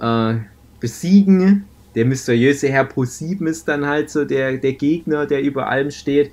äh, 0.00 0.34
besiegen. 0.80 1.64
Der 1.94 2.04
mysteriöse 2.04 2.68
Herr 2.68 2.88
Pro7 2.88 3.46
ist 3.46 3.68
dann 3.68 3.86
halt 3.86 4.10
so 4.10 4.24
der, 4.24 4.58
der 4.58 4.72
Gegner, 4.72 5.26
der 5.26 5.42
über 5.42 5.68
allem 5.68 5.90
steht. 5.90 6.30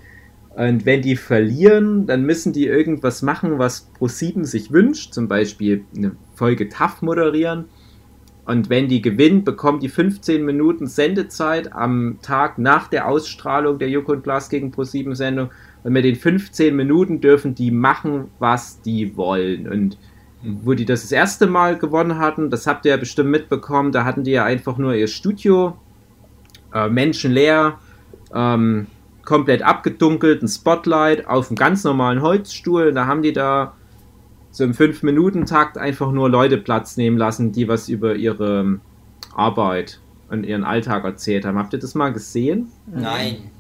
Und 0.56 0.86
wenn 0.86 1.04
die 1.04 1.16
verlieren, 1.16 2.08
dann 2.08 2.24
müssen 2.24 2.52
die 2.52 2.66
irgendwas 2.66 3.22
machen, 3.22 3.60
was 3.60 3.90
Pro7 4.00 4.44
sich 4.44 4.72
wünscht, 4.72 5.14
zum 5.14 5.28
Beispiel 5.28 5.84
eine 5.96 6.14
Folge 6.34 6.68
TAF 6.68 7.02
moderieren. 7.04 7.66
Und 8.46 8.70
wenn 8.70 8.88
die 8.88 9.02
gewinnen, 9.02 9.44
bekommen 9.44 9.82
die 9.82 9.90
15 9.90 10.44
Minuten 10.44 10.88
Sendezeit 10.88 11.74
am 11.74 12.18
Tag 12.22 12.58
nach 12.58 12.88
der 12.88 13.08
Ausstrahlung 13.08 13.78
der 13.78 13.90
Joko 13.90 14.14
und 14.14 14.24
Glas 14.24 14.50
gegen 14.50 14.72
Pro7 14.72 15.16
Sendung. 15.16 15.50
Und 15.88 15.94
mit 15.94 16.04
den 16.04 16.18
15 16.18 16.76
Minuten 16.76 17.22
dürfen 17.22 17.56
die 17.56 17.72
machen, 17.72 18.30
was 18.40 18.82
die 18.82 19.16
wollen. 19.16 19.70
Und 19.70 19.98
wo 20.44 20.74
die 20.74 20.84
das 20.84 21.04
das 21.04 21.14
erste 21.14 21.48
Mal 21.48 21.78
gewonnen 21.78 22.18
hatten, 22.18 22.50
das 22.50 22.68
habt 22.68 22.84
ihr 22.84 22.92
ja 22.92 22.98
bestimmt 22.98 23.30
mitbekommen, 23.30 23.94
da 23.94 24.04
hatten 24.04 24.26
die 24.26 24.32
ja 24.32 24.44
einfach 24.44 24.78
nur 24.78 24.96
ihr 24.96 25.08
Studio, 25.08 25.78
äh, 26.74 26.90
menschenleer, 26.90 27.80
ähm, 28.34 28.88
komplett 29.24 29.62
abgedunkelt, 29.62 30.44
ein 30.44 30.50
Spotlight 30.50 31.26
auf 31.26 31.48
einem 31.48 31.56
ganz 31.56 31.86
normalen 31.86 32.22
Holzstuhl. 32.22 32.92
Da 32.92 33.06
haben 33.06 33.22
die 33.22 33.32
da 33.32 33.74
so 34.52 34.66
im 34.66 34.74
5-Minuten-Takt 34.74 35.78
einfach 35.78 36.12
nur 36.12 36.30
Leute 36.30 36.58
Platz 36.58 36.98
nehmen 36.98 37.18
lassen, 37.18 37.54
die 37.54 37.70
was 37.70 37.88
über 37.88 38.16
ihre 38.16 38.60
ähm, 38.60 38.82
Arbeit 39.38 40.02
und 40.30 40.46
ihren 40.46 40.66
Alltag 40.66 41.06
erzählt 41.06 41.46
haben. 41.46 41.58
Habt 41.58 41.72
ihr 41.72 41.80
das 41.80 41.96
mal 41.96 42.12
gesehen? 42.12 42.68
Nein. 42.88 43.52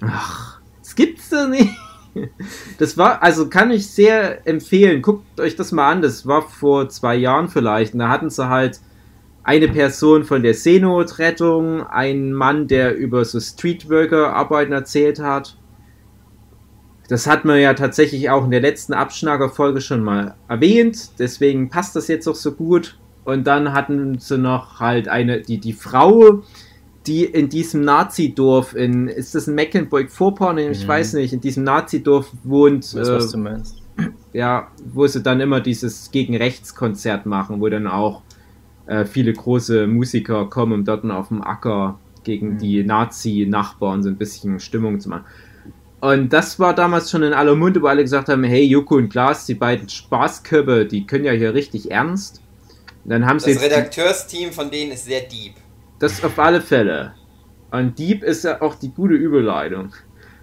Ach, 0.00 0.59
das 0.59 0.59
gibt's 1.00 1.30
doch 1.30 1.48
nicht. 1.48 1.70
Das 2.78 2.98
war, 2.98 3.22
also 3.22 3.48
kann 3.48 3.70
ich 3.70 3.86
sehr 3.86 4.46
empfehlen. 4.46 5.00
Guckt 5.00 5.40
euch 5.40 5.56
das 5.56 5.72
mal 5.72 5.90
an. 5.90 6.02
Das 6.02 6.26
war 6.26 6.42
vor 6.42 6.88
zwei 6.88 7.14
Jahren 7.14 7.48
vielleicht. 7.48 7.94
Und 7.94 8.00
da 8.00 8.08
hatten 8.08 8.30
sie 8.30 8.48
halt 8.48 8.80
eine 9.44 9.68
Person 9.68 10.24
von 10.24 10.42
der 10.42 10.54
Seenotrettung, 10.54 11.86
ein 11.86 12.32
Mann, 12.32 12.66
der 12.66 12.96
über 12.96 13.24
so 13.24 13.40
Streetworker-Arbeiten 13.40 14.72
erzählt 14.72 15.20
hat. 15.20 15.56
Das 17.08 17.26
hat 17.26 17.44
man 17.44 17.58
ja 17.58 17.74
tatsächlich 17.74 18.28
auch 18.28 18.44
in 18.44 18.50
der 18.50 18.60
letzten 18.60 18.92
Abschnager-Folge 18.92 19.80
schon 19.80 20.02
mal 20.02 20.34
erwähnt, 20.48 21.18
deswegen 21.18 21.70
passt 21.70 21.96
das 21.96 22.06
jetzt 22.08 22.28
auch 22.28 22.36
so 22.36 22.52
gut. 22.52 22.98
Und 23.24 23.46
dann 23.46 23.72
hatten 23.72 24.18
sie 24.18 24.38
noch 24.38 24.78
halt 24.78 25.08
eine, 25.08 25.40
die, 25.40 25.58
die 25.58 25.72
Frau, 25.72 26.42
die 27.06 27.24
in 27.24 27.48
diesem 27.48 27.82
Nazi-Dorf 27.82 28.74
in, 28.74 29.08
ist 29.08 29.34
das 29.34 29.48
in 29.48 29.54
Mecklenburg-Vorpommern? 29.54 30.58
Ich 30.70 30.84
Mhm. 30.84 30.88
weiß 30.88 31.14
nicht, 31.14 31.32
in 31.32 31.40
diesem 31.40 31.64
Nazi-Dorf 31.64 32.30
wohnt. 32.44 32.84
Ich 32.84 32.94
weiß, 32.94 33.08
äh, 33.08 33.14
was 33.16 33.30
du 33.32 33.38
meinst. 33.38 33.76
ja, 34.32 34.68
wo 34.92 35.06
sie 35.06 35.22
dann 35.22 35.40
immer 35.40 35.60
dieses 35.60 36.10
Gegen-Rechts-Konzert 36.10 37.26
machen, 37.26 37.60
wo 37.60 37.68
dann 37.68 37.86
auch 37.86 38.22
äh, 38.86 39.04
viele 39.04 39.32
große 39.32 39.86
Musiker 39.86 40.46
kommen, 40.46 40.72
um 40.72 40.84
dort 40.84 41.04
auf 41.04 41.28
dem 41.28 41.42
Acker 41.42 41.98
gegen 42.24 42.54
Mhm. 42.54 42.58
die 42.58 42.82
Nazi-Nachbarn 42.84 44.02
so 44.02 44.08
ein 44.08 44.16
bisschen 44.16 44.58
Stimmung 44.58 44.98
zu 45.00 45.08
machen. 45.10 45.24
Und 46.00 46.32
das 46.32 46.58
war 46.58 46.74
damals 46.74 47.10
schon 47.10 47.22
in 47.22 47.32
aller 47.32 47.54
Munde, 47.54 47.80
wo 47.82 47.86
alle 47.86 48.02
gesagt 48.02 48.28
haben, 48.28 48.42
hey, 48.42 48.64
Joko 48.64 48.96
und 48.96 49.10
Klaas, 49.10 49.46
die 49.46 49.54
beiden 49.54 49.88
Spaßköpfe, 49.88 50.86
die 50.86 51.06
können 51.06 51.24
ja 51.24 51.32
hier 51.32 51.54
richtig 51.54 51.90
ernst. 51.90 52.40
Und 53.04 53.10
dann 53.10 53.26
haben 53.26 53.38
sie 53.38 53.52
Das 53.54 53.62
jetzt 53.62 53.72
Redakteursteam 53.72 54.50
von 54.50 54.70
denen 54.70 54.92
ist 54.92 55.04
sehr 55.04 55.20
deep. 55.20 55.54
Das 56.00 56.24
auf 56.24 56.38
alle 56.38 56.60
Fälle. 56.60 57.12
Und 57.70 57.98
Dieb 57.98 58.24
ist 58.24 58.42
ja 58.42 58.60
auch 58.60 58.74
die 58.74 58.90
gute 58.90 59.14
Überleitung. 59.14 59.92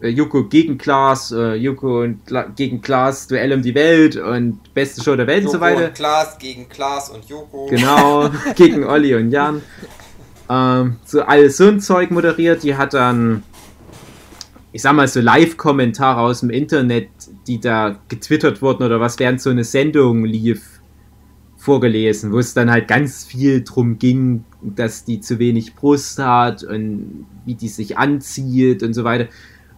äh, 0.02 0.08
Joko 0.08 0.44
gegen 0.44 0.78
Klaas, 0.78 1.32
äh, 1.32 1.54
Joko 1.54 2.02
und 2.02 2.26
Kla 2.26 2.44
gegen 2.54 2.80
Klaas, 2.80 3.26
Duell 3.28 3.52
um 3.52 3.62
die 3.62 3.74
Welt 3.74 4.16
und 4.16 4.72
beste 4.74 5.02
Show 5.02 5.16
der 5.16 5.26
Welt 5.26 5.44
und 5.44 5.50
so 5.50 5.56
Joko 5.56 5.64
weiter. 5.64 5.86
und 5.86 5.94
Klaas 5.94 6.38
gegen 6.38 6.68
Klaas 6.68 7.10
und 7.10 7.24
Joko. 7.24 7.66
Genau, 7.66 8.30
gegen 8.54 8.84
Olli 8.88 9.14
und 9.14 9.30
Jan. 9.30 9.62
Ähm, 10.48 10.96
so 11.04 11.22
alles 11.22 11.56
so 11.56 11.68
ein 11.68 11.80
Zeug 11.80 12.10
moderiert. 12.10 12.62
Die 12.62 12.76
hat 12.76 12.94
dann, 12.94 13.42
ich 14.72 14.82
sag 14.82 14.94
mal, 14.94 15.08
so 15.08 15.20
Live-Kommentare 15.20 16.20
aus 16.20 16.40
dem 16.40 16.50
Internet, 16.50 17.08
die 17.46 17.60
da 17.60 17.98
getwittert 18.08 18.62
wurden 18.62 18.84
oder 18.84 19.00
was, 19.00 19.18
während 19.18 19.40
so 19.40 19.50
eine 19.50 19.64
Sendung 19.64 20.24
lief, 20.24 20.76
vorgelesen, 21.66 22.30
wo 22.30 22.38
es 22.38 22.54
dann 22.54 22.70
halt 22.70 22.86
ganz 22.86 23.24
viel 23.24 23.64
drum 23.64 23.98
ging, 23.98 24.44
dass 24.62 25.04
die 25.04 25.20
zu 25.20 25.40
wenig 25.40 25.74
Brust 25.74 26.20
hat 26.20 26.62
und 26.62 27.26
wie 27.44 27.56
die 27.56 27.66
sich 27.66 27.98
anzieht 27.98 28.84
und 28.84 28.94
so 28.94 29.02
weiter. 29.02 29.26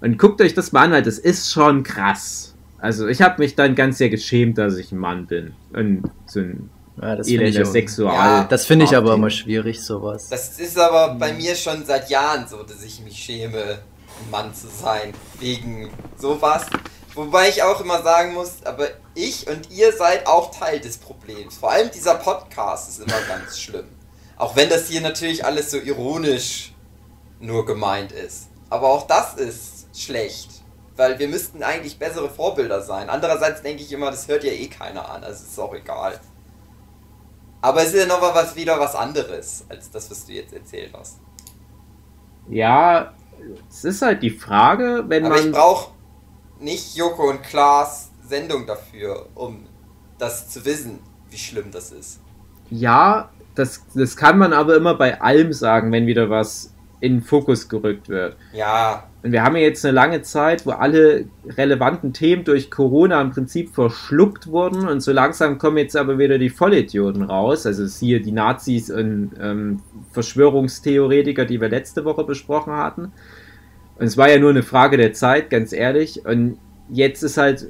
Und 0.02 0.18
guckt 0.18 0.42
euch 0.42 0.52
das 0.52 0.72
mal 0.72 0.82
an, 0.82 0.92
weil 0.92 1.02
das 1.02 1.18
ist 1.18 1.50
schon 1.50 1.82
krass. 1.82 2.54
Also 2.76 3.08
ich 3.08 3.22
habe 3.22 3.40
mich 3.42 3.54
dann 3.54 3.74
ganz 3.74 3.96
sehr 3.96 4.10
geschämt, 4.10 4.58
dass 4.58 4.76
ich 4.76 4.92
ein 4.92 4.98
Mann 4.98 5.26
bin. 5.26 5.52
Und 5.72 6.02
so 6.26 6.40
ein 6.40 6.68
Ja, 7.00 7.16
das 7.16 7.28
finde 7.28 7.48
ich, 7.48 7.66
Sexual. 7.66 8.14
Ja. 8.14 8.44
das 8.44 8.66
finde 8.66 8.84
ich 8.84 8.96
aber 8.96 9.14
immer 9.14 9.30
schwierig, 9.30 9.82
sowas. 9.82 10.28
Das 10.28 10.58
ist 10.58 10.78
aber 10.78 11.14
bei 11.14 11.32
mir 11.32 11.54
schon 11.54 11.84
seit 11.86 12.10
Jahren 12.10 12.46
so, 12.48 12.62
dass 12.62 12.82
ich 12.82 13.00
mich 13.00 13.16
schäme, 13.16 13.58
ein 13.62 14.30
Mann 14.30 14.54
zu 14.54 14.66
sein. 14.68 15.12
Wegen 15.38 15.90
sowas. 16.16 16.66
Wobei 17.14 17.48
ich 17.48 17.62
auch 17.62 17.80
immer 17.80 18.02
sagen 18.02 18.34
muss, 18.34 18.64
aber 18.64 18.88
ich 19.14 19.48
und 19.48 19.70
ihr 19.70 19.92
seid 19.92 20.26
auch 20.26 20.56
Teil 20.56 20.80
des 20.80 20.98
Problems. 20.98 21.56
Vor 21.56 21.72
allem 21.72 21.90
dieser 21.90 22.14
Podcast 22.14 22.90
ist 22.90 23.00
immer 23.00 23.20
ganz 23.28 23.58
schlimm. 23.58 23.86
Auch 24.36 24.54
wenn 24.54 24.68
das 24.68 24.86
hier 24.86 25.00
natürlich 25.00 25.44
alles 25.44 25.70
so 25.70 25.78
ironisch 25.78 26.72
nur 27.40 27.66
gemeint 27.66 28.12
ist. 28.12 28.48
Aber 28.70 28.88
auch 28.88 29.06
das 29.06 29.34
ist 29.34 29.86
schlecht. 29.96 30.50
Weil 30.96 31.18
wir 31.18 31.28
müssten 31.28 31.62
eigentlich 31.62 31.98
bessere 31.98 32.28
Vorbilder 32.28 32.82
sein. 32.82 33.08
Andererseits 33.08 33.62
denke 33.62 33.82
ich 33.82 33.92
immer, 33.92 34.10
das 34.10 34.28
hört 34.28 34.44
ja 34.44 34.52
eh 34.52 34.66
keiner 34.66 35.10
an. 35.10 35.24
Also 35.24 35.44
ist 35.44 35.58
auch 35.58 35.74
egal. 35.74 36.20
Aber 37.60 37.82
es 37.82 37.88
ist 37.92 38.00
ja 38.00 38.06
noch 38.06 38.20
mal 38.20 38.34
was, 38.34 38.54
wieder 38.56 38.78
was 38.78 38.94
anderes, 38.94 39.64
als 39.68 39.90
das, 39.90 40.10
was 40.10 40.26
du 40.26 40.32
jetzt 40.32 40.52
erzählt 40.52 40.92
hast. 40.96 41.18
Ja, 42.48 43.14
es 43.68 43.84
ist 43.84 44.02
halt 44.02 44.22
die 44.22 44.30
Frage, 44.30 45.04
wenn 45.08 45.26
Aber 45.26 45.36
ich 45.36 45.42
man. 45.44 45.52
brauche 45.52 45.92
nicht 46.60 46.96
Joko 46.96 47.30
und 47.30 47.42
Klaas 47.42 48.10
Sendung 48.26 48.66
dafür, 48.66 49.28
um 49.34 49.66
das 50.18 50.48
zu 50.50 50.64
wissen, 50.64 51.00
wie 51.30 51.38
schlimm 51.38 51.70
das 51.70 51.92
ist. 51.92 52.20
Ja, 52.70 53.30
das, 53.54 53.84
das 53.94 54.16
kann 54.16 54.38
man 54.38 54.52
aber 54.52 54.76
immer 54.76 54.94
bei 54.94 55.20
allem 55.20 55.52
sagen, 55.52 55.90
wenn 55.92 56.06
wieder 56.06 56.30
was 56.30 56.74
in 57.00 57.16
den 57.16 57.22
Fokus 57.22 57.68
gerückt 57.68 58.08
wird. 58.08 58.36
Ja, 58.52 59.04
Und 59.22 59.32
wir 59.32 59.44
haben 59.44 59.56
ja 59.56 59.62
jetzt 59.62 59.84
eine 59.84 59.94
lange 59.94 60.22
Zeit, 60.22 60.66
wo 60.66 60.70
alle 60.70 61.26
relevanten 61.46 62.12
Themen 62.12 62.44
durch 62.44 62.70
Corona 62.70 63.20
im 63.20 63.30
Prinzip 63.30 63.74
verschluckt 63.74 64.48
wurden 64.48 64.88
und 64.88 65.00
so 65.00 65.12
langsam 65.12 65.58
kommen 65.58 65.78
jetzt 65.78 65.96
aber 65.96 66.18
wieder 66.18 66.38
die 66.38 66.50
Vollidioten 66.50 67.22
raus. 67.22 67.66
Also 67.66 67.86
siehe 67.86 68.20
die 68.20 68.32
Nazis 68.32 68.90
und 68.90 69.30
ähm, 69.40 69.80
Verschwörungstheoretiker, 70.12 71.44
die 71.44 71.60
wir 71.60 71.68
letzte 71.68 72.04
Woche 72.04 72.24
besprochen 72.24 72.72
hatten. 72.72 73.12
Und 73.98 74.06
es 74.06 74.16
war 74.16 74.30
ja 74.30 74.38
nur 74.38 74.50
eine 74.50 74.62
Frage 74.62 74.96
der 74.96 75.12
Zeit, 75.12 75.50
ganz 75.50 75.72
ehrlich. 75.72 76.24
Und 76.24 76.58
jetzt 76.88 77.22
ist 77.22 77.36
halt 77.36 77.66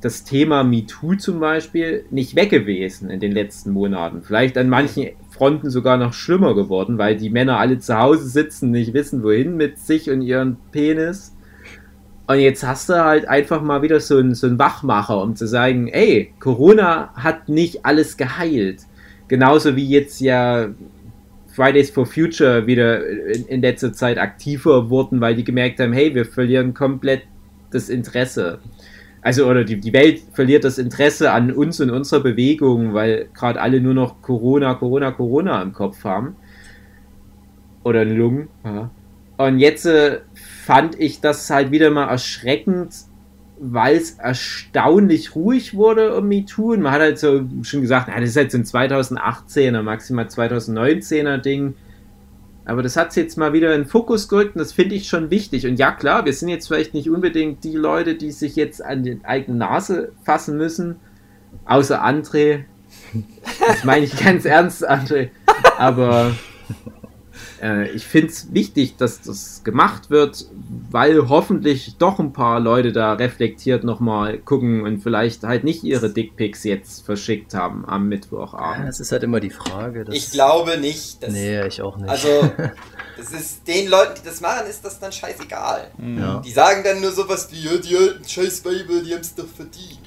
das 0.00 0.24
Thema 0.24 0.64
MeToo 0.64 1.16
zum 1.16 1.40
Beispiel 1.40 2.04
nicht 2.10 2.34
weg 2.34 2.50
gewesen 2.50 3.10
in 3.10 3.20
den 3.20 3.32
letzten 3.32 3.70
Monaten. 3.72 4.22
Vielleicht 4.22 4.56
an 4.56 4.68
manchen 4.68 5.10
Fronten 5.40 5.70
sogar 5.70 5.96
noch 5.96 6.12
schlimmer 6.12 6.54
geworden, 6.54 6.98
weil 6.98 7.16
die 7.16 7.30
Männer 7.30 7.58
alle 7.58 7.78
zu 7.78 7.96
Hause 7.96 8.28
sitzen, 8.28 8.72
nicht 8.72 8.92
wissen, 8.92 9.22
wohin 9.22 9.56
mit 9.56 9.78
sich 9.78 10.10
und 10.10 10.20
ihren 10.20 10.58
Penis. 10.70 11.34
Und 12.26 12.40
jetzt 12.40 12.62
hast 12.62 12.90
du 12.90 13.02
halt 13.02 13.26
einfach 13.26 13.62
mal 13.62 13.80
wieder 13.80 14.00
so 14.00 14.18
einen, 14.18 14.34
so 14.34 14.46
einen 14.46 14.58
Wachmacher, 14.58 15.22
um 15.22 15.34
zu 15.34 15.46
sagen, 15.46 15.88
ey, 15.88 16.34
Corona 16.40 17.14
hat 17.14 17.48
nicht 17.48 17.86
alles 17.86 18.18
geheilt. 18.18 18.82
Genauso 19.28 19.76
wie 19.76 19.88
jetzt 19.88 20.20
ja 20.20 20.68
Fridays 21.54 21.88
for 21.88 22.04
Future 22.04 22.66
wieder 22.66 23.06
in, 23.06 23.46
in 23.46 23.62
letzter 23.62 23.94
Zeit 23.94 24.18
aktiver 24.18 24.90
wurden, 24.90 25.22
weil 25.22 25.36
die 25.36 25.44
gemerkt 25.44 25.80
haben, 25.80 25.94
hey, 25.94 26.14
wir 26.14 26.26
verlieren 26.26 26.74
komplett 26.74 27.22
das 27.70 27.88
Interesse. 27.88 28.58
Also, 29.22 29.46
oder 29.46 29.64
die, 29.64 29.78
die 29.78 29.92
Welt 29.92 30.22
verliert 30.32 30.64
das 30.64 30.78
Interesse 30.78 31.32
an 31.32 31.52
uns 31.52 31.80
und 31.80 31.90
unserer 31.90 32.20
Bewegung, 32.20 32.94
weil 32.94 33.28
gerade 33.34 33.60
alle 33.60 33.80
nur 33.80 33.94
noch 33.94 34.22
Corona, 34.22 34.74
Corona, 34.74 35.10
Corona 35.10 35.60
im 35.62 35.72
Kopf 35.72 36.04
haben. 36.04 36.36
Oder 37.84 38.02
in 38.02 38.08
den 38.10 38.18
Lungen. 38.18 38.48
Ja. 38.64 38.90
Und 39.36 39.58
jetzt 39.58 39.86
äh, 39.86 40.20
fand 40.34 40.98
ich 41.00 41.20
das 41.20 41.48
halt 41.50 41.70
wieder 41.70 41.90
mal 41.90 42.08
erschreckend, 42.08 42.94
weil 43.58 43.96
es 43.96 44.12
erstaunlich 44.12 45.34
ruhig 45.34 45.74
wurde 45.74 46.16
um 46.16 46.28
MeToo. 46.28 46.72
Und 46.72 46.82
man 46.82 46.92
hat 46.92 47.00
halt 47.00 47.18
so 47.18 47.46
schon 47.62 47.82
gesagt, 47.82 48.08
na, 48.08 48.20
das 48.20 48.30
ist 48.30 48.36
jetzt 48.36 48.54
ein 48.54 48.64
2018er, 48.64 49.82
maximal 49.82 50.26
2019er 50.26 51.38
Ding. 51.38 51.74
Aber 52.70 52.84
das 52.84 52.96
hat 52.96 53.16
jetzt 53.16 53.36
mal 53.36 53.52
wieder 53.52 53.74
in 53.74 53.82
den 53.82 53.88
Fokus 53.88 54.28
gerückt 54.28 54.54
und 54.54 54.60
das 54.60 54.72
finde 54.72 54.94
ich 54.94 55.08
schon 55.08 55.28
wichtig. 55.32 55.66
Und 55.66 55.76
ja, 55.80 55.90
klar, 55.90 56.24
wir 56.24 56.32
sind 56.32 56.50
jetzt 56.50 56.68
vielleicht 56.68 56.94
nicht 56.94 57.10
unbedingt 57.10 57.64
die 57.64 57.74
Leute, 57.74 58.14
die 58.14 58.30
sich 58.30 58.54
jetzt 58.54 58.80
an 58.80 59.02
die 59.02 59.18
eigene 59.24 59.58
Nase 59.58 60.12
fassen 60.22 60.56
müssen, 60.56 61.00
außer 61.64 62.00
André. 62.04 62.66
Das 63.66 63.82
meine 63.82 64.04
ich 64.04 64.16
ganz 64.24 64.44
ernst, 64.44 64.88
André. 64.88 65.30
Aber 65.78 66.30
äh, 67.62 67.90
ich 67.90 68.06
finde 68.06 68.28
es 68.28 68.52
wichtig, 68.52 68.96
dass 68.96 69.20
das 69.22 69.62
gemacht 69.64 70.10
wird, 70.10 70.46
weil 70.90 71.28
hoffentlich 71.28 71.96
doch 71.98 72.18
ein 72.18 72.32
paar 72.32 72.60
Leute 72.60 72.92
da 72.92 73.12
reflektiert 73.14 73.84
nochmal 73.84 74.38
gucken 74.38 74.82
und 74.82 75.02
vielleicht 75.02 75.42
halt 75.44 75.64
nicht 75.64 75.84
ihre 75.84 76.10
Dickpics 76.10 76.64
jetzt 76.64 77.04
verschickt 77.04 77.54
haben 77.54 77.84
am 77.86 78.02
Ja, 78.04 78.08
Mittwochabend. 78.16 78.88
das 78.88 79.00
ist 79.00 79.12
halt 79.12 79.22
immer 79.22 79.40
die 79.40 79.50
Frage. 79.50 80.04
dass- 80.04 80.14
Ich 80.14 80.30
glaube 80.30 80.78
nicht. 80.78 81.22
Dass, 81.22 81.32
Nee, 81.32 81.66
ich 81.66 81.80
auch 81.82 81.96
nicht. 81.96 82.08
Also, 82.08 82.28
das 83.16 83.32
ist 83.32 83.66
den 83.68 83.88
Leuten, 83.88 84.14
die 84.20 84.26
das 84.28 84.40
machen, 84.40 84.66
ist 84.68 84.84
das 84.84 84.98
dann 84.98 85.12
scheißegal. 85.12 85.90
ja. 86.18 86.40
Die 86.40 86.52
sagen 86.52 86.82
dann 86.84 87.00
nur 87.00 87.12
sowas 87.12 87.48
wie, 87.52 87.64
ja, 87.64 87.76
die 87.76 87.96
alten 87.96 88.26
Scheiß-Weiber, 88.28 89.02
die 89.04 89.12
haben 89.12 89.20
es 89.20 89.34
doch 89.34 89.46
verdient. 89.46 89.98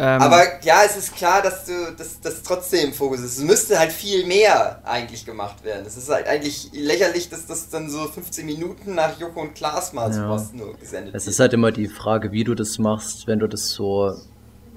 Ähm, 0.00 0.22
Aber 0.22 0.44
ja, 0.62 0.82
es 0.86 0.96
ist 0.96 1.16
klar, 1.16 1.42
dass 1.42 1.64
du 1.66 1.72
dass 1.96 2.20
das 2.20 2.42
trotzdem 2.44 2.88
im 2.88 2.92
Fokus 2.92 3.18
ist. 3.20 3.38
Es 3.38 3.42
müsste 3.44 3.78
halt 3.78 3.90
viel 3.92 4.24
mehr 4.26 4.80
eigentlich 4.84 5.26
gemacht 5.26 5.64
werden. 5.64 5.84
Es 5.86 5.96
ist 5.96 6.08
halt 6.08 6.28
eigentlich 6.28 6.70
lächerlich, 6.72 7.28
dass 7.30 7.46
das 7.46 7.68
dann 7.68 7.90
so 7.90 8.06
15 8.06 8.46
Minuten 8.46 8.94
nach 8.94 9.18
Joko 9.18 9.40
und 9.40 9.54
Klaas 9.56 9.92
mal 9.92 10.08
Ja. 10.08 10.14
sowas 10.14 10.52
nur 10.52 10.74
gesendet 10.78 11.14
Es 11.16 11.24
wird. 11.26 11.32
ist 11.34 11.40
halt 11.40 11.52
immer 11.52 11.72
die 11.72 11.88
Frage, 11.88 12.30
wie 12.30 12.44
du 12.44 12.54
das 12.54 12.78
machst, 12.78 13.26
wenn 13.26 13.40
du 13.40 13.48
das 13.48 13.70
so 13.70 14.14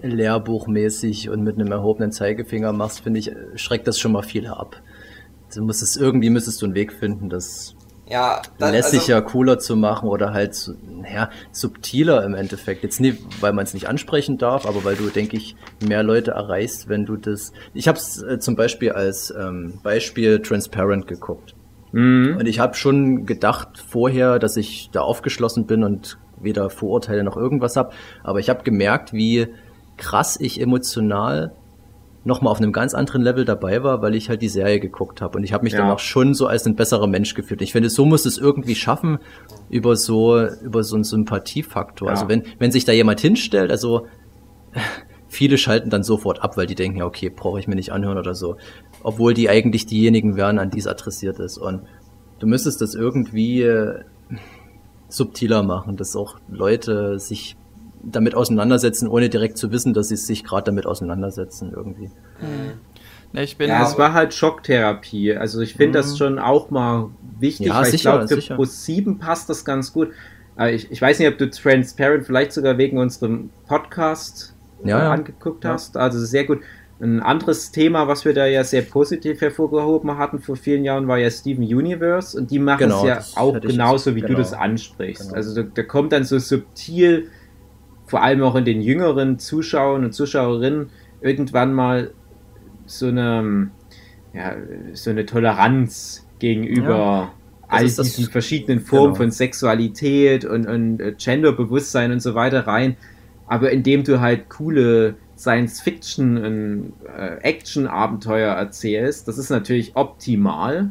lehrbuchmäßig 0.02 1.30
und 1.30 1.44
mit 1.44 1.56
einem 1.60 1.72
erhobenen 1.72 2.12
Zeigefinger 2.12 2.74
machst, 2.74 3.02
finde 3.02 3.20
ich, 3.20 3.32
schreckt 3.56 3.88
das 3.88 4.00
schon 4.00 4.12
mal 4.12 4.24
viele 4.24 4.58
ab. 4.58 4.76
Du 5.54 5.62
musst 5.64 5.82
es 5.84 5.96
irgendwie 5.98 6.30
müsstest 6.30 6.62
du 6.62 6.66
einen 6.66 6.76
Weg 6.76 6.94
finden, 6.94 7.30
das 7.30 7.76
ja, 8.12 8.42
dann, 8.60 8.74
lässiger, 8.74 9.16
also, 9.16 9.28
cooler 9.28 9.58
zu 9.58 9.78
machen 9.78 10.10
oder 10.10 10.34
halt 10.34 10.72
ja, 11.12 11.30
subtiler 11.52 12.24
im 12.26 12.34
Endeffekt. 12.34 12.84
Jetzt 12.84 13.00
nicht, 13.00 13.22
weil 13.42 13.54
man 13.54 13.64
es 13.64 13.74
nicht 13.74 13.88
ansprechen 13.88 14.38
darf, 14.38 14.66
aber 14.66 14.84
weil 14.84 14.96
du, 14.96 15.08
denke 15.08 15.38
ich, 15.38 15.56
mehr 15.82 16.04
Leute 16.04 16.32
erreichst, 16.32 16.90
wenn 16.90 17.06
du 17.06 17.16
das. 17.16 17.54
Ich 17.74 17.88
habe 17.88 17.98
es 17.98 18.22
äh, 18.22 18.40
zum 18.40 18.56
Beispiel 18.56 18.92
als 18.92 19.34
ähm, 19.38 19.80
Beispiel 19.82 20.42
Transparent 20.42 21.08
geguckt. 21.08 21.56
Mhm. 21.94 22.36
Und 22.38 22.48
ich 22.48 22.60
habe 22.60 22.76
schon 22.76 23.26
gedacht 23.26 23.82
vorher, 23.88 24.40
dass 24.40 24.58
ich 24.58 24.90
da 24.92 25.02
aufgeschlossen 25.02 25.66
bin 25.66 25.84
und 25.84 26.18
weder 26.42 26.70
Vorurteile 26.70 27.24
noch 27.24 27.38
irgendwas 27.38 27.78
habe. 27.78 27.94
Aber 28.24 28.40
ich 28.40 28.50
habe 28.50 28.64
gemerkt, 28.64 29.14
wie 29.14 29.48
krass 29.96 30.38
ich 30.40 30.60
emotional 30.60 31.54
nochmal 32.24 32.52
auf 32.52 32.60
einem 32.60 32.72
ganz 32.72 32.94
anderen 32.94 33.22
Level 33.24 33.46
dabei 33.46 33.84
war, 33.84 34.02
weil 34.02 34.14
ich 34.16 34.30
halt 34.30 34.42
die 34.42 34.50
Serie 34.50 34.80
geguckt 34.80 35.22
habe. 35.22 35.38
Und 35.38 35.44
ich 35.44 35.54
habe 35.54 35.64
mich 35.64 35.74
Ja. 35.74 35.80
dann 35.80 35.90
auch 35.90 36.00
schon 36.00 36.34
so 36.34 36.46
als 36.48 36.66
ein 36.68 36.76
besserer 36.76 37.08
Mensch 37.08 37.34
gefühlt. 37.34 37.62
Ich 37.62 37.72
finde, 37.72 37.90
so 37.90 38.06
muss 38.06 38.26
es 38.26 38.38
irgendwie 38.38 38.76
schaffen, 38.76 39.18
über 39.70 39.96
so, 39.96 40.46
über 40.48 40.84
so 40.84 40.96
einen 40.96 41.04
Sympathiefaktor. 41.04 42.10
Ja. 42.10 42.14
Also 42.14 42.28
wenn, 42.30 42.44
wenn 42.60 42.72
sich 42.72 42.86
da 42.86 42.92
jemand 42.92 43.20
hinstellt, 43.22 43.72
also 43.72 44.06
viele 45.28 45.58
schalten 45.58 45.90
dann 45.90 46.04
sofort 46.04 46.44
ab, 46.44 46.58
weil 46.58 46.68
die 46.68 46.76
denken, 46.76 47.00
ja, 47.00 47.06
okay, 47.06 47.30
brauche 47.30 47.60
ich 47.60 47.68
mir 47.68 47.76
nicht 47.76 47.92
anhören 47.92 48.18
oder 48.18 48.36
so. 48.36 48.58
Obwohl 49.02 49.34
die 49.34 49.50
eigentlich 49.50 49.86
diejenigen 49.88 50.36
wären, 50.36 50.60
an 50.60 50.70
die 50.70 50.80
es 50.80 50.88
adressiert 50.88 51.40
ist. 51.40 51.58
Und 51.58 51.82
du 52.40 52.48
müsstest 52.48 52.82
das 52.82 52.94
irgendwie 52.94 53.64
äh, 53.64 54.00
subtiler 55.08 55.64
machen, 55.64 55.98
dass 55.98 56.16
auch 56.16 56.38
Leute 56.50 57.18
sich 57.20 57.56
damit 58.04 58.36
auseinandersetzen, 58.36 59.08
ohne 59.08 59.30
direkt 59.30 59.58
zu 59.58 59.72
wissen, 59.72 59.94
dass 59.94 60.10
sie 60.10 60.16
sich 60.16 60.44
gerade 60.44 60.66
damit 60.66 60.86
auseinandersetzen 60.86 61.72
irgendwie. 61.76 62.10
ne, 63.34 63.44
ich 63.44 63.58
bin 63.58 63.70
Ja, 63.70 63.84
auch, 63.84 63.88
es 63.90 63.98
war 63.98 64.14
halt 64.14 64.34
Schocktherapie. 64.34 65.36
Also 65.36 65.62
ich 65.62 65.76
finde 65.76 66.00
das 66.00 66.18
schon 66.18 66.40
auch 66.40 66.70
mal 66.70 67.10
wichtig, 67.40 67.68
Ja, 67.68 67.76
weil 67.78 67.86
ich 67.86 67.92
sicher, 67.92 68.12
glaube, 68.14 68.28
für 68.28 68.36
sicher. 68.36 68.56
Pro 68.56 68.66
7 68.66 69.20
passt 69.20 69.50
das 69.50 69.64
ganz 69.66 69.94
gut. 69.94 70.10
Aber 70.56 70.72
ich, 70.72 70.92
ich 70.92 71.02
weiß 71.02 71.20
nicht, 71.20 71.28
ob 71.30 71.38
du 71.38 71.50
Transparent 71.50 72.26
vielleicht 72.26 72.52
sogar 72.52 72.78
wegen 72.78 72.98
unserem 72.98 73.50
Podcast 73.68 74.54
Ja, 74.84 74.98
äh, 75.00 75.02
ja. 75.04 75.12
angeguckt 75.12 75.64
Ja. 75.64 75.72
hast. 75.74 75.96
Also 75.98 76.20
sehr 76.20 76.44
gut. 76.46 76.60
Ein 77.00 77.20
anderes 77.20 77.72
Thema, 77.72 78.08
was 78.08 78.26
wir 78.26 78.34
da 78.36 78.46
ja 78.46 78.64
sehr 78.64 78.84
positiv 78.84 79.42
hervorgehoben 79.42 80.18
hatten 80.20 80.40
vor 80.40 80.56
vielen 80.56 80.84
Jahren, 80.84 81.08
war 81.08 81.18
ja 81.18 81.32
Steven 81.32 81.64
Universe 81.64 82.38
und 82.38 82.52
die 82.52 82.60
machen 82.60 82.80
Genau, 82.80 83.00
es 83.00 83.08
ja 83.34 83.42
auch 83.42 83.56
ich 83.56 83.62
genauso, 83.64 84.12
jetzt- 84.12 84.18
wie 84.18 84.22
genau. 84.22 84.34
du 84.34 84.38
das 84.38 84.54
ansprichst. 84.54 85.24
Genau. 85.30 85.36
Also 85.36 85.56
da, 85.64 85.68
da 85.74 85.82
kommt 85.84 86.12
dann 86.12 86.26
so 86.26 86.38
subtil, 86.38 87.30
vor 88.12 88.22
allem 88.22 88.44
auch 88.44 88.56
in 88.56 88.66
den 88.66 88.82
jüngeren 88.82 89.40
Zuschauern 89.40 90.04
und 90.04 90.12
Zuschauerinnen, 90.12 90.90
irgendwann 91.22 91.74
mal 91.74 92.12
so 92.86 93.08
eine, 93.08 93.72
ja, 94.34 94.54
so 94.92 95.12
eine 95.12 95.26
Toleranz 95.26 96.28
gegenüber 96.40 96.90
Ja, 96.90 97.34
all 97.70 97.86
diesen 97.86 98.30
verschiedenen 98.30 98.82
Formen 98.82 99.14
genau. 99.14 99.16
von 99.16 99.32
Sexualität 99.32 100.44
und, 100.44 100.68
und 100.68 101.00
äh, 101.00 101.16
Genderbewusstsein 101.18 102.12
und 102.12 102.20
so 102.20 102.36
weiter 102.36 102.68
rein. 102.68 102.98
Aber 103.48 103.72
indem 103.72 104.04
du 104.04 104.20
halt 104.20 104.50
coole 104.50 105.16
Science-Fiction 105.38 106.38
und 106.38 106.94
äh, 107.18 107.38
Action-Abenteuer 107.44 108.54
erzählst, 108.54 109.30
das 109.30 109.38
ist 109.38 109.50
natürlich 109.52 109.96
optimal. 109.96 110.90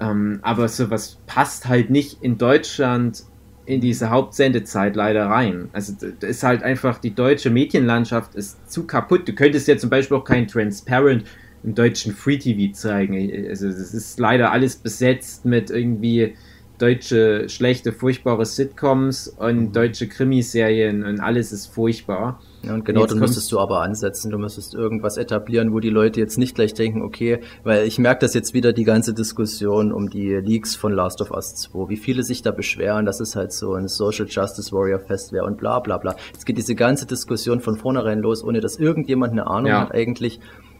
Ähm, 0.00 0.40
aber 0.42 0.66
sowas 0.66 1.18
passt 1.28 1.68
halt 1.68 1.90
nicht 1.90 2.24
in 2.24 2.38
Deutschland 2.38 3.22
in 3.64 3.80
diese 3.80 4.10
Hauptsendezeit 4.10 4.96
leider 4.96 5.26
rein. 5.26 5.68
Also 5.72 5.92
d- 5.94 6.14
da 6.18 6.26
ist 6.26 6.42
halt 6.42 6.62
einfach, 6.62 6.98
die 6.98 7.14
deutsche 7.14 7.50
Medienlandschaft 7.50 8.34
ist 8.34 8.70
zu 8.70 8.86
kaputt. 8.86 9.28
Du 9.28 9.34
könntest 9.34 9.68
ja 9.68 9.76
zum 9.76 9.90
Beispiel 9.90 10.16
auch 10.16 10.24
kein 10.24 10.48
Transparent 10.48 11.24
im 11.62 11.74
deutschen 11.74 12.12
Free 12.14 12.38
TV 12.38 12.72
zeigen. 12.74 13.14
Also 13.48 13.68
es 13.68 13.94
ist 13.94 14.18
leider 14.18 14.50
alles 14.52 14.76
besetzt 14.76 15.44
mit 15.44 15.70
irgendwie 15.70 16.36
deutsche 16.78 17.48
schlechte, 17.48 17.92
furchtbare 17.92 18.44
Sitcoms 18.46 19.28
und 19.28 19.72
deutsche 19.72 20.08
Krimiserien 20.08 21.04
und 21.04 21.20
alles 21.20 21.52
ist 21.52 21.66
furchtbar. 21.68 22.40
Ja, 22.64 22.74
und 22.74 22.84
genau, 22.84 23.06
dann 23.06 23.18
müsstest 23.18 23.50
du 23.50 23.58
aber 23.58 23.80
ansetzen, 23.82 24.30
du 24.30 24.38
müsstest 24.38 24.74
irgendwas 24.74 25.16
etablieren, 25.16 25.72
wo 25.72 25.80
die 25.80 25.90
Leute 25.90 26.20
jetzt 26.20 26.38
nicht 26.38 26.54
gleich 26.54 26.74
denken, 26.74 27.02
okay, 27.02 27.40
weil 27.64 27.86
ich 27.86 27.98
merke 27.98 28.20
das 28.20 28.34
jetzt 28.34 28.54
wieder, 28.54 28.72
die 28.72 28.84
ganze 28.84 29.14
Diskussion 29.14 29.92
um 29.92 30.08
die 30.10 30.34
Leaks 30.36 30.76
von 30.76 30.92
Last 30.92 31.20
of 31.20 31.32
Us 31.32 31.56
2, 31.56 31.88
wie 31.88 31.96
viele 31.96 32.22
sich 32.22 32.42
da 32.42 32.52
beschweren, 32.52 33.04
dass 33.04 33.18
es 33.18 33.34
halt 33.34 33.52
so 33.52 33.74
ein 33.74 33.88
Social 33.88 34.26
Justice 34.28 34.70
Warrior 34.72 35.00
Fest 35.00 35.32
wäre 35.32 35.44
und 35.44 35.58
bla 35.58 35.80
bla 35.80 35.98
bla. 35.98 36.14
Jetzt 36.32 36.46
geht 36.46 36.56
diese 36.56 36.74
ganze 36.76 37.04
Diskussion 37.06 37.60
von 37.60 37.76
vornherein 37.76 38.20
los, 38.20 38.44
ohne 38.44 38.60
dass 38.60 38.76
irgendjemand 38.78 39.32
eine 39.32 39.48
Ahnung 39.48 39.70
Ja. 39.70 39.80
hat 39.80 39.92
eigentlich. 39.92 40.38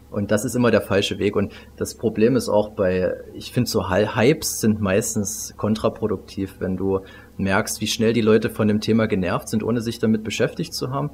Und 0.09 0.29
das 0.29 0.45
ist 0.45 0.55
immer 0.55 0.69
der 0.69 0.81
falsche 0.81 1.17
Weg. 1.17 1.35
Und 1.35 1.51
das 1.75 1.95
Problem 1.95 2.35
ist 2.35 2.47
auch 2.47 2.69
bei, 2.69 3.13
ich 3.33 3.51
finde 3.51 3.67
so 3.67 3.89
Hy- 3.89 4.15
Hypes 4.15 4.59
sind 4.61 4.79
meistens 4.79 5.55
kontraproduktiv, 5.57 6.57
wenn 6.59 6.77
du 6.77 6.99
merkst, 7.37 7.81
wie 7.81 7.87
schnell 7.87 8.13
die 8.13 8.21
Leute 8.21 8.51
von 8.51 8.67
dem 8.67 8.79
Thema 8.79 9.07
genervt 9.07 9.49
sind, 9.49 9.63
ohne 9.63 9.81
sich 9.81 9.97
damit 9.97 10.23
beschäftigt 10.23 10.73
zu 10.75 10.91
haben. 10.91 11.09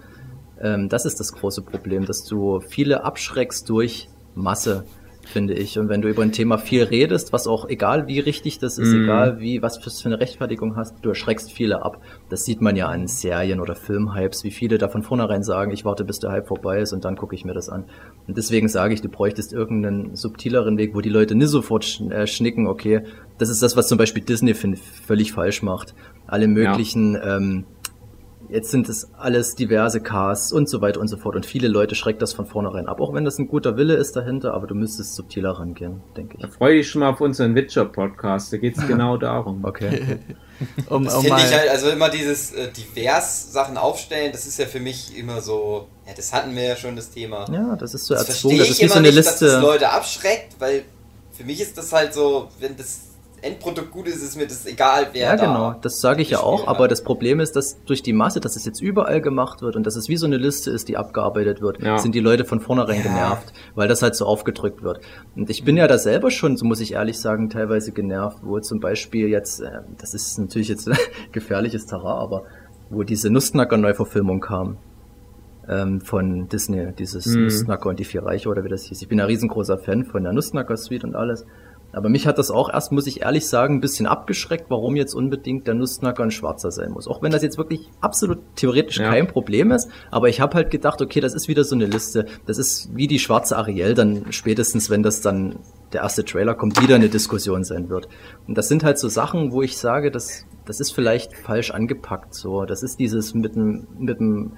Ähm, 0.61 0.89
das 0.89 1.05
ist 1.05 1.19
das 1.19 1.33
große 1.33 1.61
Problem, 1.61 2.05
dass 2.05 2.23
du 2.25 2.59
viele 2.59 3.03
abschreckst 3.03 3.69
durch 3.69 4.09
Masse, 4.35 4.83
finde 5.25 5.53
ich. 5.53 5.77
Und 5.77 5.89
wenn 5.89 6.01
du 6.01 6.07
über 6.09 6.23
ein 6.23 6.31
Thema 6.31 6.57
viel 6.57 6.81
redest, 6.83 7.33
was 7.33 7.45
auch 7.45 7.69
egal 7.69 8.07
wie 8.07 8.19
richtig 8.19 8.57
das 8.57 8.79
ist, 8.79 8.87
Mhm. 8.87 9.03
egal 9.03 9.39
wie, 9.39 9.61
was 9.61 9.77
für 9.77 9.91
eine 10.05 10.19
Rechtfertigung 10.19 10.75
hast, 10.75 10.95
du 11.03 11.09
erschreckst 11.09 11.51
viele 11.51 11.83
ab. 11.83 12.01
Das 12.29 12.45
sieht 12.45 12.61
man 12.61 12.75
ja 12.75 12.87
an 12.87 13.07
Serien 13.07 13.59
oder 13.59 13.75
Filmhypes, 13.75 14.43
wie 14.43 14.49
viele 14.51 14.79
da 14.79 14.87
von 14.87 15.03
vornherein 15.03 15.43
sagen, 15.43 15.71
ich 15.71 15.85
warte 15.85 16.03
bis 16.03 16.19
der 16.19 16.31
Hype 16.31 16.47
vorbei 16.47 16.79
ist 16.81 16.93
und 16.93 17.05
dann 17.05 17.15
gucke 17.15 17.35
ich 17.35 17.45
mir 17.45 17.53
das 17.53 17.69
an. 17.69 17.85
Und 18.27 18.37
deswegen 18.37 18.69
sage 18.69 18.93
ich, 18.95 19.01
du 19.01 19.09
bräuchtest 19.09 19.53
irgendeinen 19.53 20.15
subtileren 20.15 20.77
Weg, 20.79 20.95
wo 20.95 21.01
die 21.01 21.09
Leute 21.09 21.35
nicht 21.35 21.49
sofort 21.49 21.85
sch 21.85 22.01
äh, 22.09 22.25
schnicken, 22.25 22.65
okay, 22.65 23.01
das 23.37 23.49
ist 23.49 23.61
das, 23.61 23.77
was 23.77 23.87
zum 23.87 23.97
Beispiel 23.99 24.23
Disney 24.23 24.55
find, 24.55 24.79
völlig 24.79 25.31
falsch 25.31 25.61
macht. 25.61 25.93
Alle 26.25 26.47
möglichen, 26.47 27.15
ähm, 27.23 27.65
jetzt 28.49 28.71
sind 28.71 28.89
es 28.89 29.09
alles 29.17 29.55
diverse 29.55 30.01
Casts 30.01 30.51
und 30.51 30.67
so 30.67 30.81
weiter 30.81 30.99
und 30.99 31.07
so 31.07 31.17
fort. 31.17 31.35
Und 31.35 31.45
viele 31.45 31.67
Leute 31.67 31.95
schreckt 31.95 32.21
das 32.21 32.33
von 32.33 32.45
vornherein 32.45 32.87
ab, 32.87 32.99
auch 32.99 33.13
wenn 33.13 33.25
das 33.25 33.37
ein 33.37 33.47
guter 33.47 33.77
Wille 33.77 33.95
ist 33.95 34.15
dahinter, 34.15 34.53
aber 34.53 34.67
du 34.67 34.75
müsstest 34.75 35.15
subtiler 35.15 35.51
rangehen, 35.51 36.01
denke 36.17 36.35
ich. 36.37 36.41
Da 36.41 36.47
freue 36.47 36.75
dich 36.77 36.89
schon 36.89 37.01
mal 37.01 37.09
auf 37.09 37.21
unseren 37.21 37.55
Witcher-Podcast, 37.55 38.51
da 38.51 38.57
geht 38.57 38.77
es 38.77 38.87
genau 38.87 39.17
darum. 39.29 39.63
Okay. 39.63 40.19
um, 40.89 41.05
Das 41.05 41.15
um 41.15 41.23
finde 41.23 41.41
ich 41.41 41.53
halt, 41.53 41.69
also 41.69 41.89
immer 41.89 42.09
dieses 42.09 42.51
äh, 42.53 42.69
divers 42.71 43.53
Sachen 43.53 43.77
aufstellen, 43.77 44.31
das 44.31 44.45
ist 44.45 44.59
ja 44.59 44.65
für 44.65 44.79
mich 44.79 45.17
immer 45.17 45.41
so, 45.41 45.87
ja, 46.07 46.13
das 46.15 46.33
hatten 46.33 46.55
wir 46.55 46.63
ja 46.63 46.75
schon 46.75 46.95
das 46.95 47.11
Thema. 47.11 47.45
Ja, 47.51 47.75
das 47.75 47.93
ist 47.93 48.05
so 48.05 48.13
das 48.15 48.27
erzwungen, 48.27 48.57
verstehe 48.57 48.59
das 48.59 48.67
ich 48.67 48.71
ist 48.71 48.81
immer 48.81 48.93
so 48.93 48.99
eine 48.99 49.07
nicht, 49.07 49.17
dass 49.19 49.25
das 49.39 49.41
Liste. 49.41 49.59
Leute 49.59 49.89
abschreckt, 49.91 50.55
weil 50.59 50.83
für 51.31 51.43
mich 51.43 51.61
ist 51.61 51.77
das 51.77 51.93
halt 51.93 52.13
so, 52.13 52.49
wenn 52.59 52.75
das 52.75 53.08
Endprodukt 53.41 53.91
gut 53.91 54.07
ist, 54.07 54.21
ist 54.23 54.35
mir 54.37 54.47
das 54.47 54.65
egal, 54.65 55.07
wer 55.13 55.21
Ja, 55.29 55.35
da 55.35 55.45
genau, 55.45 55.75
das 55.81 55.99
sage 55.99 56.21
ich 56.21 56.29
ja 56.31 56.39
auch, 56.41 56.67
aber 56.67 56.87
das 56.87 57.03
Problem 57.03 57.39
ist, 57.39 57.55
dass 57.55 57.83
durch 57.85 58.01
die 58.03 58.13
Masse, 58.13 58.39
dass 58.39 58.55
es 58.55 58.65
jetzt 58.65 58.81
überall 58.81 59.21
gemacht 59.21 59.61
wird 59.61 59.75
und 59.75 59.85
dass 59.85 59.95
es 59.95 60.09
wie 60.09 60.17
so 60.17 60.25
eine 60.25 60.37
Liste 60.37 60.71
ist, 60.71 60.87
die 60.87 60.97
abgearbeitet 60.97 61.61
wird, 61.61 61.81
Ja. 61.81 61.97
sind 61.97 62.15
die 62.15 62.19
Leute 62.19 62.45
von 62.45 62.59
vornherein 62.59 62.97
Ja. 62.97 63.03
genervt, 63.03 63.53
weil 63.75 63.87
das 63.87 64.01
halt 64.01 64.15
so 64.15 64.25
aufgedrückt 64.25 64.83
wird. 64.83 64.99
Und 65.35 65.49
ich 65.49 65.63
bin 65.63 65.77
ja 65.77 65.87
da 65.87 65.97
selber 65.97 66.31
schon, 66.31 66.57
so 66.57 66.65
muss 66.65 66.79
ich 66.79 66.93
ehrlich 66.93 67.19
sagen, 67.19 67.49
teilweise 67.49 67.91
genervt, 67.91 68.37
wo 68.41 68.59
zum 68.59 68.79
Beispiel 68.79 69.27
jetzt, 69.29 69.61
äh, 69.61 69.69
das 69.97 70.13
ist 70.13 70.37
natürlich 70.39 70.67
jetzt 70.67 70.89
gefährliches 71.31 71.85
Terrain, 71.85 72.17
aber 72.21 72.43
wo 72.89 73.03
diese 73.03 73.29
Nussknacker-Neuverfilmung 73.29 74.39
kam 74.41 74.77
ähm, 75.67 76.01
von 76.01 76.47
Disney, 76.49 76.91
dieses 76.97 77.27
Mhm. 77.27 77.43
Nussknacker 77.43 77.89
und 77.89 77.99
die 77.99 78.03
vier 78.05 78.23
Reiche 78.23 78.49
oder 78.49 78.63
wie 78.63 78.69
das 78.69 78.83
hieß. 78.85 79.01
Ich 79.03 79.07
bin 79.07 79.19
ein 79.19 79.27
riesengroßer 79.27 79.77
Fan 79.77 80.03
von 80.03 80.23
der 80.23 80.33
Nussknacker-Suite 80.33 81.03
und 81.03 81.15
alles. 81.15 81.45
Aber 81.91 82.09
mich 82.09 82.27
hat 82.27 82.37
das 82.37 82.51
auch 82.51 82.71
erst, 82.71 82.91
muss 82.91 83.07
ich 83.07 83.21
ehrlich 83.21 83.47
sagen, 83.47 83.75
ein 83.75 83.81
bisschen 83.81 84.05
abgeschreckt, 84.05 84.65
warum 84.69 84.95
jetzt 84.95 85.13
unbedingt 85.13 85.65
der 85.67 85.73
Nussknacker 85.73 86.23
ein 86.23 86.31
Schwarzer 86.31 86.71
sein 86.71 86.91
muss. 86.91 87.07
Auch 87.07 87.21
wenn 87.21 87.31
das 87.31 87.41
jetzt 87.41 87.57
wirklich 87.57 87.89
absolut 87.99 88.39
theoretisch 88.55 88.99
Ja. 88.99 89.09
kein 89.09 89.27
Problem 89.27 89.71
ist. 89.71 89.89
Aber 90.11 90.29
ich 90.29 90.39
habe 90.39 90.53
halt 90.55 90.69
gedacht, 90.69 91.01
okay, 91.01 91.19
das 91.19 91.33
ist 91.33 91.47
wieder 91.47 91.63
so 91.63 91.75
eine 91.75 91.85
Liste. 91.87 92.25
Das 92.45 92.57
ist 92.57 92.89
wie 92.95 93.07
die 93.07 93.19
schwarze 93.19 93.57
Ariel 93.57 93.95
dann 93.95 94.31
spätestens, 94.31 94.89
wenn 94.89 95.01
das 95.03 95.21
dann 95.21 95.55
der 95.93 96.01
erste 96.01 96.23
Trailer 96.23 96.53
kommt, 96.53 96.79
wieder 96.81 96.95
eine 96.95 97.09
Diskussion 97.09 97.63
sein 97.63 97.89
wird. 97.89 98.07
Und 98.47 98.57
das 98.57 98.67
sind 98.67 98.83
halt 98.83 98.99
so 98.99 99.07
Sachen, 99.09 99.51
wo 99.51 99.63
ich 99.63 99.77
sage, 99.77 100.11
das, 100.11 100.45
das 100.65 100.79
ist 100.79 100.91
vielleicht 100.91 101.35
falsch 101.35 101.71
angepackt. 101.71 102.35
So, 102.35 102.65
das 102.65 102.83
ist 102.83 102.99
dieses 102.99 103.33
mit 103.33 103.55
dem, 103.55 103.87
mit 103.97 104.19
dem 104.19 104.51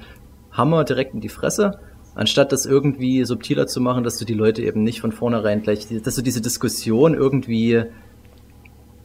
Hammer 0.51 0.83
direkt 0.83 1.13
in 1.13 1.21
die 1.21 1.29
Fresse, 1.29 1.79
anstatt 2.15 2.51
das 2.51 2.65
irgendwie 2.65 3.23
subtiler 3.25 3.67
zu 3.67 3.81
machen, 3.81 4.03
dass 4.03 4.17
du 4.17 4.25
die 4.25 4.33
Leute 4.33 4.61
eben 4.63 4.83
nicht 4.83 5.01
von 5.01 5.11
vornherein 5.11 5.61
gleich, 5.63 5.87
dass 6.03 6.15
du 6.15 6.21
diese 6.21 6.41
Diskussion 6.41 7.13
irgendwie 7.13 7.83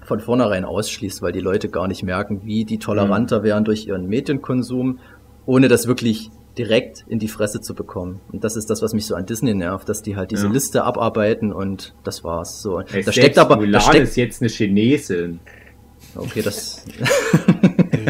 von 0.05 0.21
vornherein 0.21 0.65
ausschließt, 0.65 1.23
weil 1.23 1.33
die 1.33 1.41
Leute 1.41 1.69
gar 1.69 1.89
nicht 1.89 2.03
merken, 2.03 2.43
wie 2.45 2.65
die 2.65 2.79
toleranter 2.79 3.43
wären 3.43 3.65
durch 3.65 3.87
ihren 3.87 4.07
Medienkonsum, 4.07 5.01
ohne 5.47 5.69
das 5.69 5.87
wirklich 5.89 6.31
direkt 6.59 7.05
in 7.09 7.19
die 7.19 7.29
Fresse 7.29 7.61
zu 7.61 7.75
bekommen. 7.75 8.21
Und 8.33 8.43
das 8.45 8.57
ist 8.57 8.71
das, 8.71 8.83
was 8.83 8.95
mich 8.95 9.07
so 9.07 9.15
an 9.15 9.27
Disney 9.27 9.55
nervt, 9.55 9.89
dass 9.89 10.03
die 10.03 10.17
halt 10.17 10.31
diese 10.31 10.47
Ja. 10.47 10.53
Liste 10.53 10.85
abarbeiten 10.85 11.53
und 11.53 11.95
das 12.05 12.25
war's. 12.25 12.63
So, 12.63 12.81
Ey, 12.81 13.03
da 13.05 13.13
steckt 13.13 13.39
aber, 13.39 13.57
da 13.57 13.61
Mulan 13.61 13.81
steckt, 13.81 14.05
ist 14.05 14.17
jetzt 14.17 14.41
eine 14.41 14.49
Chinesin. 14.49 15.41
okay, 16.15 16.41
das, 16.43 16.85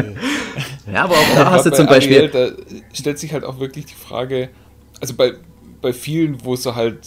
ja, 0.91 1.03
aber 1.03 1.15
auch 1.15 1.35
da 1.35 1.51
hast 1.51 1.65
du 1.65 1.71
zum 1.71 1.87
bei 1.87 1.95
Beispiel, 1.95 2.29
Ariel, 2.29 2.29
da 2.29 2.51
stellt 2.93 3.19
sich 3.19 3.33
halt 3.33 3.43
auch 3.43 3.59
wirklich 3.59 3.85
die 3.85 3.95
Frage, 3.95 4.49
also 5.01 5.13
bei, 5.15 5.33
bei 5.81 5.93
vielen, 5.93 6.43
wo 6.43 6.55
so 6.55 6.75
halt, 6.75 6.99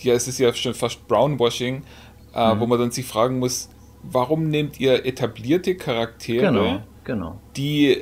ja, 0.00 0.14
es 0.14 0.28
ist 0.28 0.38
ja 0.38 0.52
schon 0.54 0.74
fast 0.74 1.06
Brownwashing, 1.08 1.82
äh, 2.34 2.54
Mhm. 2.54 2.60
wo 2.60 2.66
man 2.66 2.78
dann 2.78 2.90
sich 2.90 3.06
fragen 3.06 3.38
muss, 3.38 3.68
warum 4.02 4.48
nehmt 4.48 4.80
ihr 4.80 5.04
etablierte 5.04 5.74
Charaktere, 5.76 6.46
genau, 6.46 6.82
genau. 7.04 7.40
die 7.56 7.98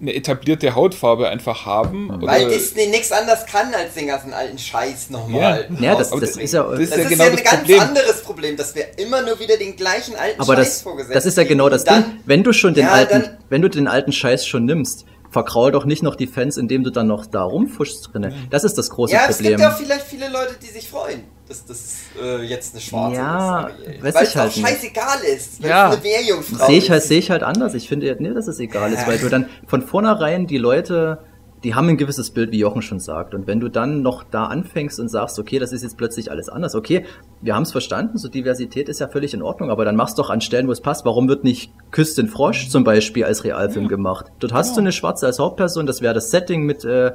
eine 0.00 0.14
etablierte 0.14 0.74
Hautfarbe 0.74 1.28
einfach 1.28 1.64
haben? 1.64 2.08
Mhm. 2.08 2.22
Weil 2.22 2.48
Disney 2.48 2.88
nichts 2.88 3.10
anders 3.10 3.46
kann, 3.46 3.72
als 3.74 3.94
den 3.94 4.08
ganzen 4.08 4.32
alten 4.32 4.58
Scheiß 4.58 5.10
nochmal. 5.10 5.68
Ja. 5.80 5.80
Ja, 5.92 5.94
das, 5.96 6.10
das 6.10 6.20
das- 6.20 6.36
ist 6.36 6.52
ja, 6.52 6.62
das 6.64 6.80
ist 6.80 6.90
Das 6.90 6.98
ja 6.98 7.04
ist 7.04 7.08
genau 7.10 7.24
ja 7.24 7.30
ein 7.30 7.36
das 7.36 7.44
ganz 7.44 7.58
Problem. 7.60 7.80
anderes 7.80 8.22
Problem, 8.22 8.56
dass 8.56 8.74
wir 8.74 8.98
immer 8.98 9.22
nur 9.22 9.38
wieder 9.40 9.56
den 9.56 9.76
gleichen 9.76 10.14
alten 10.16 10.40
Aber 10.40 10.56
Scheiß 10.56 10.66
das, 10.68 10.82
vorgesetzt 10.82 11.16
das 11.16 11.26
ist 11.26 11.36
ja 11.38 11.44
genau 11.44 11.68
das 11.68 11.84
Ding. 11.84 12.04
Wenn 12.26 12.42
du 12.42 12.52
schon 12.52 12.74
den 12.74 12.86
Ja, 12.86 12.92
alten, 12.92 13.22
dann- 13.22 13.38
wenn 13.48 13.62
du 13.62 13.68
den 13.70 13.88
alten 13.88 14.12
Scheiß 14.12 14.46
schon 14.46 14.64
nimmst, 14.66 15.06
verkraul 15.34 15.70
doch 15.72 15.84
nicht 15.84 16.02
noch 16.02 16.14
die 16.16 16.26
Fans, 16.26 16.56
indem 16.56 16.84
du 16.84 16.90
dann 16.90 17.06
noch 17.08 17.26
da 17.26 17.42
rumfuschst 17.42 18.10
drinne. 18.14 18.32
Das 18.50 18.64
ist 18.64 18.78
das 18.78 18.88
große 18.88 19.12
Ja, 19.12 19.26
es 19.28 19.36
Problem. 19.36 19.50
gibt 19.52 19.60
ja 19.60 19.72
auch 19.72 19.76
vielleicht 19.76 20.06
viele 20.06 20.30
Leute, 20.30 20.54
die 20.62 20.68
sich 20.68 20.88
freuen, 20.88 21.24
dass 21.48 21.66
das 21.66 21.96
äh, 22.22 22.42
jetzt 22.44 22.72
eine 22.74 22.80
schwarze 22.80 23.16
Ja, 23.16 23.66
ist. 23.66 24.02
Weil 24.02 24.10
ich 24.22 24.28
es 24.30 24.36
halt 24.36 24.50
auch 24.52 24.56
nicht. 24.56 24.66
scheißegal 24.68 25.18
ist. 25.36 25.60
Ja. 25.62 25.88
es 25.90 25.96
eine 25.96 26.04
Wehrjungfrau 26.04 26.66
Sehe 26.66 26.78
ich 26.78 26.88
halt, 26.90 27.02
ist. 27.02 27.08
sehe 27.08 27.18
ich 27.18 27.30
halt 27.30 27.42
anders. 27.42 27.74
Ich 27.74 27.88
finde, 27.88 28.16
nee, 28.18 28.32
dass 28.32 28.46
es 28.46 28.58
egal 28.60 28.92
ist, 28.92 29.06
weil 29.06 29.18
du 29.18 29.28
dann 29.28 29.48
von 29.66 29.82
vornherein 29.82 30.46
die 30.46 30.58
Leute, 30.58 31.18
die 31.64 31.74
haben 31.74 31.88
ein 31.88 31.96
gewisses 31.96 32.30
Bild, 32.30 32.52
wie 32.52 32.58
Jochen 32.58 32.82
schon 32.82 33.00
sagt. 33.00 33.34
Und 33.34 33.46
wenn 33.46 33.58
du 33.58 33.68
dann 33.68 34.02
noch 34.02 34.22
da 34.22 34.44
anfängst 34.44 35.00
und 35.00 35.08
sagst, 35.08 35.38
okay, 35.38 35.58
das 35.58 35.72
ist 35.72 35.82
jetzt 35.82 35.96
plötzlich 35.96 36.30
alles 36.30 36.48
anders, 36.48 36.74
okay, 36.74 37.04
wir 37.40 37.54
haben 37.54 37.62
es 37.64 37.72
verstanden, 37.72 38.18
so 38.18 38.28
Diversität 38.28 38.88
ist 38.88 39.00
ja 39.00 39.08
völlig 39.08 39.34
in 39.34 39.42
Ordnung, 39.42 39.70
aber 39.70 39.84
dann 39.84 39.96
machst 39.96 40.18
doch 40.18 40.30
an 40.30 40.40
Stellen, 40.40 40.68
wo 40.68 40.72
es 40.72 40.80
passt. 40.80 41.04
Warum 41.04 41.28
wird 41.28 41.42
nicht 41.42 41.72
Küss 41.90 42.14
den 42.14 42.28
Frosch 42.28 42.68
zum 42.68 42.84
Beispiel 42.84 43.24
als 43.24 43.44
Realfilm 43.44 43.88
gemacht? 43.88 44.26
Dort 44.38 44.52
hast 44.52 44.76
du 44.76 44.80
eine 44.80 44.92
Schwarze 44.92 45.26
als 45.26 45.38
Hauptperson, 45.38 45.86
das 45.86 46.02
wäre 46.02 46.14
das 46.14 46.30
Setting 46.30 46.62
mit 46.64 46.84
äh, 46.84 47.12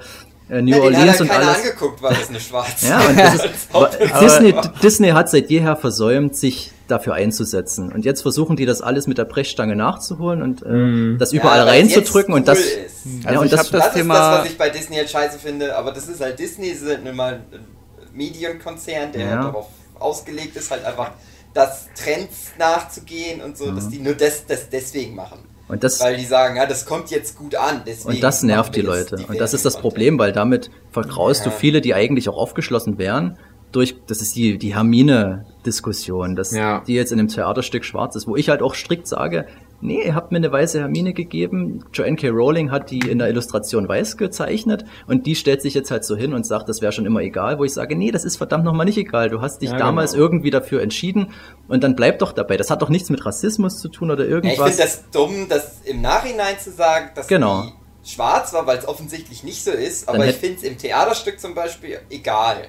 äh, 0.50 0.62
New 0.62 0.76
Ja, 0.76 0.82
Orleans 0.82 1.22
und 1.22 1.30
alles. 1.30 1.58
angeguckt, 1.58 2.02
weil 2.02 2.16
das 2.16 2.30
eine 2.30 2.40
schwarze 2.40 2.88
Ja, 2.88 3.00
und 3.08 3.18
das 3.20 3.36
ist, 3.46 4.22
Disney. 4.22 4.56
Disney 4.82 5.10
hat 5.10 5.30
seit 5.30 5.50
jeher 5.50 5.76
versäumt, 5.76 6.36
sich 6.36 6.72
dafür 6.92 7.14
einzusetzen. 7.14 7.92
Und 7.92 8.06
jetzt 8.06 8.22
versuchen 8.22 8.56
die 8.56 8.66
das 8.66 8.82
alles 8.82 9.08
mit 9.08 9.18
der 9.18 9.26
Brechstange 9.26 9.76
nachzuholen 9.76 10.42
und 10.42 10.62
äh, 10.64 11.18
das 11.18 11.34
überall 11.34 11.60
Ja, 11.60 11.64
reinzudrücken. 11.66 12.34
jetzt 12.36 12.40
und 12.40 12.48
das, 12.48 12.58
cool 12.60 12.64
ist. 12.86 13.24
ja, 13.24 13.30
Also 13.30 13.40
und 13.42 13.46
ich 13.46 13.52
das, 13.52 13.62
das 13.62 13.72
Das, 13.72 13.88
ist 13.88 13.94
Thema- 13.96 14.14
das, 14.32 14.40
was 14.46 14.52
ich 14.52 14.58
bei 14.58 14.70
Disney 14.70 14.96
halt 14.98 15.10
scheiße 15.10 15.40
finde, 15.40 15.78
aber 15.78 15.92
das 15.92 16.08
ist 16.08 16.22
halt 16.22 16.38
Disney, 16.40 16.74
sie 16.74 16.86
sind 16.88 17.04
nun 17.06 17.16
mal 17.16 17.34
ein 17.52 17.66
Medienkonzern, 18.14 19.12
der 19.12 19.22
Ja. 19.22 19.44
darauf 19.44 19.68
ausgelegt 20.00 20.56
ist, 20.56 20.72
halt 20.72 20.86
einfach 20.86 21.12
das 21.54 21.88
Trends 21.96 22.52
nachzugehen 22.58 23.42
und 23.42 23.58
so, 23.58 23.72
dass 23.72 23.90
die 23.90 24.00
nur 24.00 24.14
das, 24.14 24.46
das 24.46 24.70
deswegen 24.70 25.16
machen. 25.16 25.40
und 25.68 25.84
das, 25.84 26.00
Weil 26.00 26.18
die 26.18 26.26
sagen, 26.26 26.56
ja, 26.58 26.66
das 26.66 26.86
kommt 26.86 27.12
jetzt 27.12 27.38
gut 27.38 27.54
an, 27.56 27.82
deswegen. 27.86 28.16
und 28.16 28.24
das 28.24 28.42
nervt 28.44 28.76
die 28.76 28.80
jetzt 28.80 28.88
Leute. 28.88 29.16
die 29.18 29.26
Und 29.26 29.40
das 29.40 29.54
ist 29.54 29.66
das. 29.66 29.78
Problem, 29.78 30.18
weil 30.18 30.32
damit 30.32 30.70
vergraust 30.92 31.46
du 31.46 31.50
Ja. 31.50 31.56
viele, 31.56 31.82
die 31.82 31.94
eigentlich 31.94 32.28
auch 32.30 32.38
aufgeschlossen 32.38 32.98
wären. 32.98 33.38
Durch, 33.72 33.96
das 34.08 34.20
ist 34.22 34.36
die, 34.36 34.58
die 34.58 34.74
Hermine-Diskussion, 35.64 36.36
dass 36.36 36.52
Ja. 36.52 36.82
die 36.88 36.94
jetzt 36.94 37.12
in 37.12 37.18
dem 37.18 37.28
Theaterstück 37.28 37.84
schwarz 37.86 38.16
ist, 38.16 38.28
wo 38.28 38.36
ich 38.36 38.50
halt 38.50 38.62
auch 38.62 38.74
strikt 38.76 39.08
sage, 39.08 39.46
nee, 39.82 40.02
ihr 40.06 40.16
habt 40.16 40.32
mir 40.32 40.38
eine 40.38 40.52
weiße 40.52 40.80
Hermine 40.80 41.14
gegeben. 41.14 41.84
Joanne 41.94 42.16
K. 42.16 42.30
Rowling 42.30 42.72
hat 42.72 42.92
die 42.92 43.00
in 43.00 43.20
der 43.20 43.30
Illustration 43.30 43.88
weiß 43.88 44.18
gezeichnet 44.18 44.86
und 45.08 45.26
die 45.26 45.36
stellt 45.36 45.62
sich 45.62 45.74
jetzt 45.74 45.92
halt 45.92 46.04
so 46.06 46.16
hin 46.16 46.34
und 46.34 46.46
sagt, 46.46 46.70
das 46.70 46.82
wäre 46.82 46.92
schon 46.92 47.06
immer 47.06 47.22
egal, 47.22 47.60
wo 47.60 47.64
ich 47.66 47.74
sage, 47.74 47.96
nee, 47.96 48.12
das 48.12 48.26
ist 48.26 48.38
verdammt 48.38 48.64
nochmal 48.66 48.86
nicht 48.86 48.98
egal. 48.98 49.30
Du 49.30 49.42
hast 49.42 49.62
dich 49.62 49.72
Ja, 49.72 49.78
damals 49.78 50.12
genau. 50.14 50.24
irgendwie 50.26 50.50
dafür 50.52 50.82
entschieden 50.82 51.32
und 51.68 51.84
dann 51.84 51.96
bleib 51.96 52.20
doch 52.20 52.32
dabei. 52.34 52.58
Das 52.58 52.70
hat 52.70 52.82
doch 52.82 52.90
nichts 52.90 53.10
mit 53.10 53.26
Rassismus 53.26 53.80
zu 53.80 53.90
tun 53.90 54.12
oder 54.12 54.24
Ja, 54.24 54.38
ich 54.40 54.44
irgendwas. 54.46 54.70
finde 54.70 54.84
das 54.84 55.04
dumm, 55.12 55.48
das 55.50 55.82
im 55.86 56.02
Nachhinein 56.02 56.58
zu 56.60 56.72
sagen, 56.72 57.10
dass 57.16 57.28
Genau. 57.28 57.64
die 58.04 58.10
schwarz 58.12 58.54
war, 58.54 58.66
weil 58.66 58.78
es 58.80 58.88
offensichtlich 58.88 59.44
nicht 59.44 59.64
so 59.64 59.72
ist, 59.72 60.08
Dann 60.08 60.16
aber 60.16 60.28
ich 60.28 60.36
finde 60.36 60.58
es 60.58 60.64
im 60.64 60.78
Theaterstück 60.78 61.40
zum 61.40 61.54
Beispiel 61.54 62.00
egal. 62.10 62.68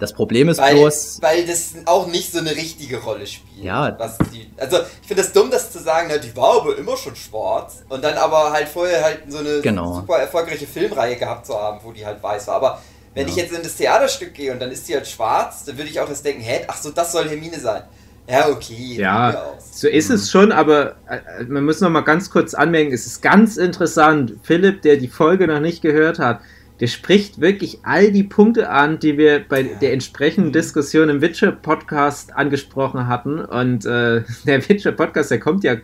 Das 0.00 0.12
Problem 0.12 0.48
ist 0.48 0.58
Weil, 0.58 0.74
bloß, 0.74 1.18
weil 1.20 1.46
das 1.46 1.74
auch 1.84 2.06
nicht 2.08 2.32
so 2.32 2.38
eine 2.38 2.50
richtige 2.56 2.98
Rolle 2.98 3.26
spielt. 3.26 3.64
Ja. 3.64 3.94
Was 3.98 4.18
die, 4.32 4.50
also 4.56 4.78
ich 5.02 5.06
finde 5.08 5.22
das 5.22 5.32
dumm, 5.32 5.50
das 5.50 5.70
zu 5.70 5.78
sagen, 5.78 6.08
na, 6.10 6.18
die 6.18 6.34
war 6.36 6.56
aber 6.62 6.76
immer 6.76 6.96
schon 6.96 7.14
schwarz 7.14 7.84
und 7.88 8.02
dann 8.02 8.14
aber 8.14 8.50
halt 8.50 8.68
vorher 8.68 9.04
halt 9.04 9.20
so 9.28 9.38
eine 9.38 9.60
Genau. 9.60 9.94
super 9.94 10.18
erfolgreiche 10.18 10.66
Filmreihe 10.66 11.16
gehabt 11.16 11.46
zu 11.46 11.54
haben, 11.54 11.80
wo 11.84 11.92
die 11.92 12.04
halt 12.04 12.22
weiß 12.22 12.48
war. 12.48 12.54
Aber 12.56 12.80
wenn 13.14 13.26
Ja. 13.26 13.30
ich 13.30 13.36
jetzt 13.36 13.52
in 13.52 13.62
das 13.62 13.76
Theaterstück 13.76 14.34
gehe 14.34 14.52
und 14.52 14.60
dann 14.60 14.70
ist 14.70 14.88
die 14.88 14.94
halt 14.94 15.06
schwarz, 15.06 15.64
dann 15.64 15.76
würde 15.78 15.90
ich 15.90 16.00
auch 16.00 16.08
das 16.08 16.22
denken, 16.22 16.42
hä, 16.42 16.64
ach 16.66 16.76
so, 16.80 16.90
das 16.90 17.12
soll 17.12 17.28
Hermine 17.28 17.58
sein. 17.60 17.82
Ja, 18.28 18.48
okay. 18.48 18.94
Ja, 18.96 19.54
so 19.72 19.88
ist 19.88 20.08
es 20.08 20.30
schon, 20.30 20.52
aber 20.52 20.94
äh, 21.08 21.42
man 21.48 21.64
muss 21.64 21.80
noch 21.80 21.90
mal 21.90 22.02
ganz 22.02 22.30
kurz 22.30 22.54
anmerken, 22.54 22.92
es 22.92 23.04
ist 23.04 23.22
ganz 23.22 23.56
interessant. 23.56 24.34
Philipp, 24.44 24.82
der 24.82 24.96
die 24.98 25.08
Folge 25.08 25.48
noch 25.48 25.58
nicht 25.58 25.82
gehört 25.82 26.20
hat, 26.20 26.40
der 26.80 26.86
spricht 26.86 27.40
wirklich 27.40 27.80
all 27.82 28.10
die 28.10 28.22
Punkte 28.22 28.70
an, 28.70 28.98
die 28.98 29.18
wir 29.18 29.46
bei 29.46 29.62
der 29.62 29.92
entsprechenden 29.92 30.50
Diskussion 30.50 31.10
im 31.10 31.20
Witcher-Podcast 31.20 32.34
angesprochen 32.34 33.06
hatten. 33.06 33.44
Und 33.44 33.84
äh, 33.84 34.22
der 34.46 34.68
Witcher-Podcast, 34.68 35.30
der 35.30 35.40
kommt 35.40 35.62
ja. 35.62 35.76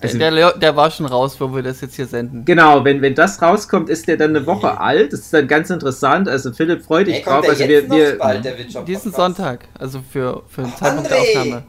Also, 0.00 0.18
der, 0.18 0.32
der, 0.32 0.52
der 0.58 0.74
war 0.74 0.90
schon 0.90 1.06
raus, 1.06 1.40
wo 1.40 1.54
wir 1.54 1.62
das 1.62 1.80
jetzt 1.80 1.94
hier 1.94 2.06
senden. 2.06 2.44
Genau, 2.44 2.84
wenn, 2.84 3.02
wenn 3.02 3.14
das 3.14 3.40
rauskommt, 3.40 3.88
ist 3.88 4.08
der 4.08 4.16
dann 4.16 4.34
eine 4.34 4.46
Woche 4.46 4.80
alt. 4.80 5.12
Das 5.12 5.20
ist 5.20 5.32
dann 5.32 5.46
ganz 5.46 5.70
interessant. 5.70 6.28
Also 6.28 6.52
Philipp, 6.52 6.84
freu 6.84 7.04
dich 7.04 7.22
drauf. 7.22 7.48
Also 7.48 7.68
wir, 7.68 7.88
wir, 7.88 8.18
bald, 8.18 8.44
der 8.44 8.58
Witcher 8.58 8.82
Diesen 8.82 9.12
Podcast? 9.12 9.36
Sonntag, 9.36 9.68
also 9.78 10.00
für, 10.10 10.42
für 10.48 10.62
den 10.62 10.76
Zeitpunkt 10.76 11.10
der! 11.10 11.18
Aufnahme. 11.18 11.62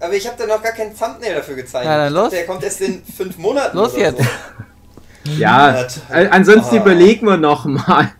Aber 0.00 0.14
ich 0.14 0.26
habe 0.26 0.36
da 0.38 0.46
noch 0.46 0.62
gar 0.62 0.72
kein 0.72 0.96
Thumbnail 0.96 1.34
dafür 1.36 1.56
gezeigt. 1.56 1.84
Ja, 1.84 1.96
dann 1.96 2.08
Ich 2.08 2.14
dachte, 2.14 2.24
los. 2.24 2.30
Der 2.30 2.46
kommt 2.46 2.64
erst 2.64 2.80
in 2.80 3.02
fünf 3.04 3.38
Monaten. 3.38 3.76
Los 3.76 3.94
oder 3.94 4.02
jetzt. 4.02 4.18
So. 4.18 4.24
Ja, 5.38 5.74
Ja, 5.80 5.86
ansonsten 6.30 6.76
Ah. 6.76 6.80
überlegen 6.82 7.26
wir 7.26 7.36
noch 7.36 7.64
mal. 7.64 8.10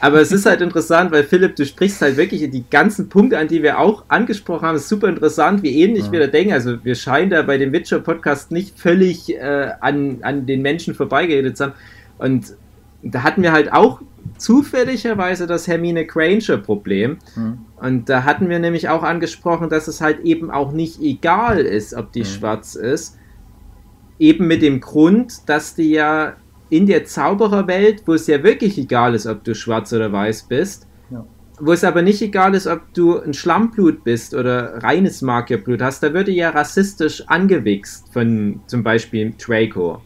Aber 0.00 0.20
es 0.20 0.32
ist 0.32 0.46
halt 0.46 0.62
interessant, 0.62 1.12
weil 1.12 1.24
Philipp, 1.24 1.56
du 1.56 1.66
sprichst 1.66 2.00
halt 2.00 2.16
wirklich 2.16 2.48
die 2.50 2.64
ganzen 2.70 3.08
Punkte 3.10 3.38
an, 3.38 3.48
die 3.48 3.62
wir 3.62 3.78
auch 3.78 4.04
angesprochen 4.08 4.66
haben. 4.66 4.76
Es 4.76 4.82
ist 4.84 4.88
super 4.88 5.08
interessant, 5.08 5.62
wie 5.62 5.82
ähnlich 5.82 6.10
wir 6.10 6.20
da 6.20 6.26
denken. 6.26 6.52
Also 6.54 6.82
wir 6.84 6.94
scheinen 6.94 7.30
da 7.30 7.42
bei 7.42 7.58
dem 7.58 7.72
Witcher-Podcast 7.72 8.50
nicht 8.50 8.78
völlig 8.80 9.34
äh, 9.34 9.72
an, 9.80 10.18
an 10.22 10.46
den 10.46 10.62
Menschen 10.62 10.94
vorbeigeredet 10.94 11.56
zu 11.58 11.64
haben. 11.64 11.72
Und 12.18 12.54
da 13.02 13.22
hatten 13.22 13.42
wir 13.42 13.52
halt 13.52 13.72
auch 13.74 14.00
zufälligerweise 14.38 15.46
das 15.46 15.66
Hermine 15.68 16.06
Granger-Problem. 16.06 17.18
Hm. 17.34 17.58
Und 17.76 18.08
da 18.08 18.24
hatten 18.24 18.48
wir 18.48 18.58
nämlich 18.58 18.88
auch 18.88 19.02
angesprochen, 19.02 19.68
dass 19.68 19.88
es 19.88 20.00
halt 20.00 20.20
eben 20.20 20.50
auch 20.50 20.72
nicht 20.72 21.00
egal 21.02 21.58
ist, 21.58 21.92
ob 21.92 22.12
die 22.12 22.20
Mhm. 22.20 22.24
schwarz 22.26 22.74
ist. 22.74 23.18
Eben 24.18 24.46
mit 24.46 24.62
dem 24.62 24.80
Grund, 24.80 25.48
dass 25.48 25.74
die 25.74 25.90
ja 25.90 26.34
in 26.76 26.86
der 26.86 27.04
Zaubererwelt, 27.04 28.02
wo 28.06 28.14
es 28.14 28.26
ja 28.26 28.42
wirklich 28.42 28.76
egal 28.78 29.14
ist, 29.14 29.26
ob 29.26 29.44
du 29.44 29.54
schwarz 29.54 29.92
oder 29.92 30.10
weiß 30.12 30.44
bist, 30.44 30.86
Ja. 31.10 31.24
wo 31.60 31.72
es 31.72 31.84
aber 31.84 32.02
nicht 32.02 32.20
egal 32.20 32.54
ist, 32.54 32.66
ob 32.66 32.80
du 32.94 33.20
ein 33.20 33.32
Schlammblut 33.32 34.02
bist 34.02 34.34
oder 34.34 34.82
reines 34.82 35.22
Magierblut 35.22 35.80
hast, 35.80 36.02
da 36.02 36.12
würde 36.12 36.32
ja 36.32 36.50
rassistisch 36.50 37.22
angewichst 37.28 38.12
von 38.12 38.60
zum 38.66 38.82
Beispiel 38.82 39.34
Draco. 39.38 40.00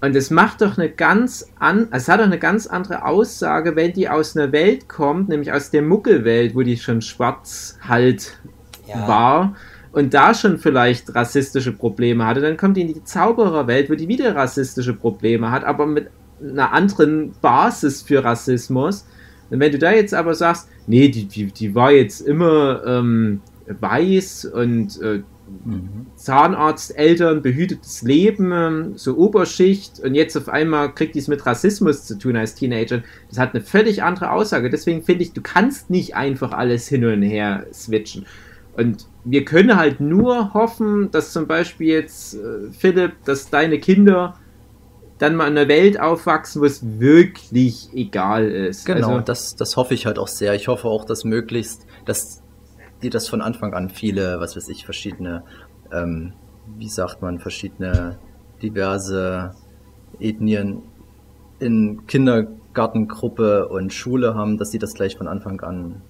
Und 0.00 0.14
es 0.16 0.30
macht 0.30 0.62
doch 0.62 0.78
eine 0.78 0.88
ganz 0.90 1.50
an, 1.58 1.88
es 1.90 2.08
hat 2.08 2.20
doch 2.20 2.24
eine 2.24 2.38
ganz 2.38 2.66
andere 2.66 3.04
Aussage, 3.04 3.76
wenn 3.76 3.92
die 3.92 4.08
aus 4.08 4.36
einer 4.36 4.52
Welt 4.52 4.88
kommt, 4.88 5.28
nämlich 5.28 5.52
aus 5.52 5.70
der 5.70 5.82
Muggelwelt, 5.82 6.54
wo 6.54 6.62
die 6.62 6.76
schon 6.78 7.02
schwarz 7.02 7.76
halt 7.86 8.38
Ja. 8.86 9.06
war 9.08 9.56
und 9.96 10.12
da 10.12 10.34
schon 10.34 10.58
vielleicht 10.58 11.14
rassistische 11.14 11.72
Probleme 11.72 12.26
hatte, 12.26 12.42
dann 12.42 12.58
kommt 12.58 12.76
die 12.76 12.82
in 12.82 12.92
die 12.92 13.02
Zaubererwelt, 13.02 13.88
wo 13.88 13.94
die 13.94 14.08
wieder 14.08 14.36
rassistische 14.36 14.92
Probleme 14.92 15.50
hat, 15.50 15.64
aber 15.64 15.86
mit 15.86 16.10
einer 16.38 16.70
anderen 16.74 17.32
Basis 17.40 18.02
für 18.02 18.22
Rassismus. 18.22 19.06
Und 19.48 19.58
wenn 19.58 19.72
du 19.72 19.78
da 19.78 19.92
jetzt 19.92 20.12
aber 20.12 20.34
sagst, 20.34 20.68
nee, 20.86 21.08
die, 21.08 21.24
die, 21.24 21.46
die 21.46 21.74
war 21.74 21.92
jetzt 21.92 22.20
immer 22.20 22.82
ähm, 22.84 23.40
weiß 23.68 24.44
und 24.44 25.00
äh, 25.00 25.22
Zahnarzt, 26.16 26.98
Eltern, 26.98 27.40
behütetes 27.40 28.02
Leben, 28.02 28.98
so 28.98 29.16
Oberschicht 29.16 29.98
und 30.00 30.14
jetzt 30.14 30.36
auf 30.36 30.50
einmal 30.50 30.92
kriegt 30.92 31.14
dies 31.14 31.26
mit 31.26 31.46
Rassismus 31.46 32.04
zu 32.04 32.18
tun 32.18 32.36
als 32.36 32.54
Teenager. 32.54 33.02
Das 33.30 33.38
hat 33.38 33.54
eine 33.54 33.64
völlig 33.64 34.02
andere 34.02 34.30
Aussage. 34.30 34.68
Deswegen 34.68 35.04
finde 35.04 35.22
ich, 35.22 35.32
du 35.32 35.40
kannst 35.40 35.88
nicht 35.88 36.16
einfach 36.16 36.52
alles 36.52 36.86
hin 36.86 37.02
und 37.06 37.22
her 37.22 37.64
switchen. 37.72 38.26
Und 38.76 39.06
wir 39.28 39.44
können 39.44 39.76
halt 39.76 40.00
nur 40.00 40.54
hoffen, 40.54 41.10
dass 41.10 41.32
zum 41.32 41.48
Beispiel 41.48 41.88
jetzt, 41.88 42.34
äh, 42.34 42.70
Philipp, 42.70 43.24
dass 43.24 43.50
deine 43.50 43.80
Kinder 43.80 44.36
dann 45.18 45.34
mal 45.34 45.48
in 45.48 45.58
einer 45.58 45.68
Welt 45.68 45.98
aufwachsen, 45.98 46.62
wo 46.62 46.66
es 46.66 47.00
wirklich 47.00 47.88
egal 47.92 48.48
ist. 48.48 48.86
Genau, 48.86 49.08
Also, 49.08 49.20
das, 49.20 49.56
das 49.56 49.76
hoffe 49.76 49.94
ich 49.94 50.06
halt 50.06 50.18
auch 50.18 50.28
sehr. 50.28 50.54
Ich 50.54 50.68
hoffe 50.68 50.86
auch, 50.86 51.04
dass 51.04 51.24
möglichst, 51.24 51.86
dass 52.04 52.42
die 53.02 53.10
das 53.10 53.28
von 53.28 53.40
Anfang 53.40 53.74
an 53.74 53.90
viele, 53.90 54.38
was 54.38 54.56
weiß 54.56 54.68
ich, 54.68 54.84
verschiedene, 54.84 55.42
ähm, 55.92 56.32
wie 56.78 56.88
sagt 56.88 57.20
man, 57.20 57.40
verschiedene 57.40 58.18
diverse 58.62 59.54
Ethnien 60.20 60.82
in 61.58 62.06
Kindergartengruppe 62.06 63.68
und 63.68 63.92
Schule 63.92 64.34
haben, 64.34 64.56
dass 64.56 64.70
sie 64.70 64.78
das 64.78 64.94
gleich 64.94 65.16
von 65.16 65.26
Anfang 65.26 65.60
an 65.62 66.02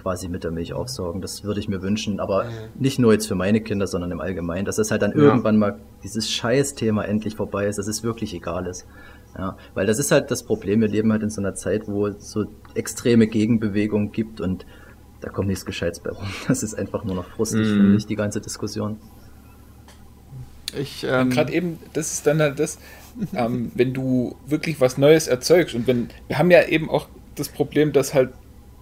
quasi 0.00 0.28
mit 0.28 0.44
der 0.44 0.50
Milch 0.50 0.72
aufsaugen. 0.72 1.20
Das 1.20 1.44
würde 1.44 1.60
ich 1.60 1.68
mir 1.68 1.82
wünschen, 1.82 2.20
aber 2.20 2.46
nicht 2.74 2.98
nur 2.98 3.12
jetzt 3.12 3.26
für 3.26 3.34
meine 3.34 3.60
Kinder, 3.60 3.86
sondern 3.86 4.10
im 4.10 4.20
Allgemeinen, 4.20 4.64
dass 4.64 4.78
es 4.78 4.90
halt 4.90 5.02
dann 5.02 5.12
Ja. 5.12 5.18
irgendwann 5.18 5.58
mal 5.58 5.78
dieses 6.02 6.30
Scheißthema 6.30 7.02
endlich 7.04 7.36
vorbei 7.36 7.66
ist, 7.66 7.78
dass 7.78 7.86
es 7.86 8.02
wirklich 8.02 8.34
egal 8.34 8.66
ist. 8.66 8.86
Ja, 9.38 9.56
weil 9.74 9.86
das 9.86 9.98
ist 9.98 10.10
halt 10.10 10.30
das 10.30 10.42
Problem. 10.42 10.80
Wir 10.80 10.88
leben 10.88 11.12
halt 11.12 11.22
in 11.22 11.30
so 11.30 11.40
einer 11.40 11.54
Zeit, 11.54 11.86
wo 11.86 12.06
es 12.08 12.30
so 12.30 12.46
extreme 12.74 13.26
Gegenbewegungen 13.28 14.10
gibt 14.10 14.40
und 14.40 14.66
da 15.20 15.28
kommt 15.28 15.48
nichts 15.48 15.64
Gescheites 15.66 16.00
bei 16.00 16.10
rum. 16.10 16.24
Das 16.48 16.62
ist 16.62 16.74
einfach 16.74 17.04
nur 17.04 17.14
noch 17.14 17.28
frustig, 17.28 17.68
Mhm. 17.68 17.76
finde 17.76 17.96
ich, 17.96 18.06
die 18.06 18.16
ganze 18.16 18.40
Diskussion. 18.40 18.96
Ich, 20.78 21.04
ähm, 21.08 21.30
gerade 21.30 21.52
eben, 21.52 21.78
das 21.94 22.12
ist 22.12 22.26
dann 22.26 22.40
halt 22.40 22.58
das, 22.60 22.78
ähm, 23.34 23.72
wenn 23.74 23.92
du 23.92 24.36
wirklich 24.46 24.80
was 24.80 24.98
Neues 24.98 25.26
erzeugst 25.26 25.74
und 25.74 25.86
wenn, 25.88 26.08
wir 26.28 26.38
haben 26.38 26.50
ja 26.50 26.62
eben 26.64 26.88
auch 26.88 27.08
das 27.34 27.48
Problem, 27.48 27.92
dass 27.92 28.14
halt 28.14 28.30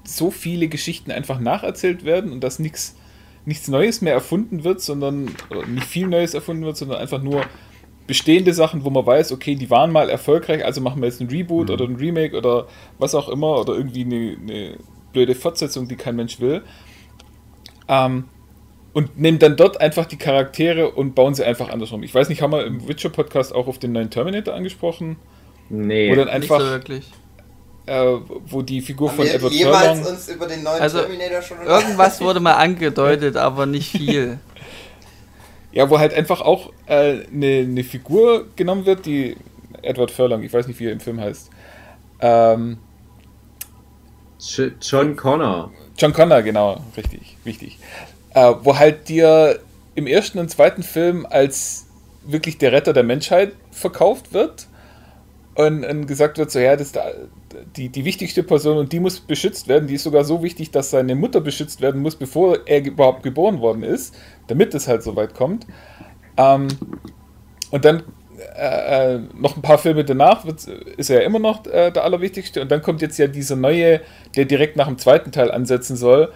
so 0.09 0.31
viele 0.31 0.69
Geschichten 0.69 1.11
einfach 1.11 1.39
nacherzählt 1.39 2.05
werden 2.05 2.33
und 2.33 2.43
dass 2.43 2.59
nichts 2.59 2.97
nichts 3.45 3.69
Neues 3.69 4.03
mehr 4.03 4.13
erfunden 4.13 4.63
wird, 4.63 4.83
sondern 4.83 5.31
nicht 5.69 5.87
viel 5.87 6.07
Neues 6.07 6.35
erfunden 6.35 6.65
wird, 6.65 6.77
sondern 6.77 6.99
einfach 6.99 7.23
nur 7.23 7.43
bestehende 8.07 8.53
Sachen, 8.53 8.85
wo 8.85 8.91
man 8.91 9.07
weiß, 9.07 9.33
okay, 9.33 9.55
die 9.55 9.71
waren 9.71 9.91
mal 9.91 10.11
erfolgreich, 10.11 10.65
also 10.65 10.83
machen 10.83 11.01
wir 11.01 11.09
jetzt 11.09 11.21
ein 11.21 11.29
Reboot 11.29 11.71
oder 11.71 11.87
ein 11.87 11.97
Remake 11.97 12.37
oder 12.37 12.67
was 12.99 13.15
auch 13.15 13.29
immer 13.29 13.59
oder 13.59 13.75
irgendwie 13.75 14.03
eine, 14.03 14.37
eine 14.41 14.77
blöde 15.13 15.35
Fortsetzung, 15.35 15.89
die 15.89 15.97
kein 15.97 16.17
Mensch 16.17 16.41
will. 16.41 16.63
Ähm, 17.89 18.25
und 18.93 19.19
nehmen 19.19 19.39
dann 19.39 19.57
dort 19.57 19.81
einfach 19.81 20.07
die 20.07 20.17
Charaktere 20.17 20.91
und 20.91 21.15
bauen 21.15 21.35
sie 21.35 21.45
einfach 21.45 21.71
andersrum. 21.71 22.03
Ich 22.03 22.15
weiß 22.15 22.29
nicht, 22.29 22.43
haben 22.43 22.53
wir 22.53 22.67
im 22.67 22.87
Witcher-Podcast 22.89 23.55
auch 23.55 23.67
auf 23.67 23.79
den 23.79 23.93
neuen 23.93 24.11
Terminator 24.11 24.55
angesprochen? 24.55 25.17
nee. 25.71 26.11
Wo 26.11 26.17
dann 26.17 26.27
nicht 26.39 26.49
so 26.49 26.55
einfach, 26.55 26.71
wirklich. 26.71 27.11
Äh, 27.89 28.21
wo 28.47 28.63
die 28.63 28.81
Figur 28.81 29.09
Haben 29.09 29.17
von 29.17 29.25
wir 29.25 29.35
Edward 29.35 29.53
jemals 29.53 29.87
Furlong... 29.87 30.07
uns 30.07 30.29
über 30.29 30.47
den 30.47 30.63
neuen 30.63 30.83
Also, 30.83 31.01
Terminator 31.01 31.43
schon? 31.43 31.63
Irgendwas 31.65 32.21
wurde 32.21 32.41
mal 32.41 32.53
angedeutet, 32.57 33.37
aber 33.37 33.67
nicht 33.67 33.91
viel. 33.97 34.39
Ja, 35.73 35.89
wo 35.89 35.99
halt 35.99 36.13
einfach 36.15 36.41
auch 36.41 36.73
äh, 36.87 37.25
eine, 37.33 37.61
eine 37.61 37.85
Figur 37.85 38.47
genommen 38.57 38.87
wird, 38.87 39.07
die 39.07 39.37
Edward 39.83 40.11
Furlong, 40.11 40.43
ich 40.43 40.53
weiß 40.53 40.67
nicht, 40.67 40.79
wie 40.81 40.87
er 40.87 40.93
im 40.93 41.01
Film 41.01 41.21
heißt. 41.21 41.51
Ähm, 42.21 42.79
John 44.81 45.17
Connor. 45.17 45.73
John 45.97 46.13
Connor, 46.13 46.43
genau, 46.43 46.81
richtig, 46.97 47.37
wichtig. 47.45 47.79
Äh, 48.35 48.55
wo 48.63 48.77
halt 48.79 49.09
dir 49.09 49.61
im 49.95 50.07
ersten 50.07 50.39
und 50.39 50.49
zweiten 50.49 50.83
Film 50.83 51.27
als 51.29 51.87
wirklich 52.25 52.59
der 52.59 52.73
Retter 52.73 52.93
der 52.93 53.03
Menschheit 53.03 53.53
verkauft 53.71 54.33
wird 54.33 54.69
und, 55.59 55.85
und 55.85 56.07
gesagt 56.07 56.39
wird, 56.39 56.53
so 56.53 56.61
ja, 56.61 56.77
das 56.77 56.87
ist 56.87 56.97
da, 56.97 57.11
die, 57.75 57.89
die 57.89 58.05
wichtigste 58.05 58.45
Person 58.45 58.79
und 58.79 58.93
die 58.93 59.01
muss 59.01 59.19
beschützt 59.19 59.67
werden. 59.67 59.89
Die 59.89 59.95
ist 59.95 60.05
sogar 60.05 60.23
so 60.23 60.45
wichtig, 60.45 60.71
dass 60.71 60.91
seine 60.91 61.17
Mutter 61.17 61.41
beschützt 61.41 61.81
werden 61.81 62.01
muss, 62.01 62.15
bevor 62.15 62.59
er 62.65 62.85
überhaupt 62.85 63.25
geboren 63.25 63.59
worden 63.59 63.83
ist, 63.83 64.15
damit 64.47 64.73
es 64.75 64.87
halt 64.87 65.03
so 65.03 65.17
weit 65.17 65.35
kommt. 65.35 65.67
Ähm, 66.37 66.69
und 67.73 67.85
dann 67.85 68.05
äh, 68.57 69.17
äh, 69.17 69.21
noch 69.35 69.57
ein 69.57 69.63
paar 69.63 69.79
Filme 69.79 70.05
danach 70.05 70.47
wird, 70.47 70.65
ist 70.97 71.11
er 71.11 71.23
ja 71.23 71.27
immer 71.27 71.41
noch 71.41 71.67
äh, 71.67 71.91
der 71.91 72.05
Allerwichtigste. 72.05 72.63
Und 72.63 72.71
dann 72.71 72.81
kommt 72.81 73.03
jetzt 73.03 73.19
ja 73.19 73.27
dieser 73.27 73.57
neue, 73.57 74.01
der 74.37 74.45
direkt 74.45 74.77
nach 74.77 74.87
dem 74.87 74.97
zweiten 74.97 75.33
Teil 75.33 75.51
ansetzen 75.51 75.97
soll, 75.97 76.33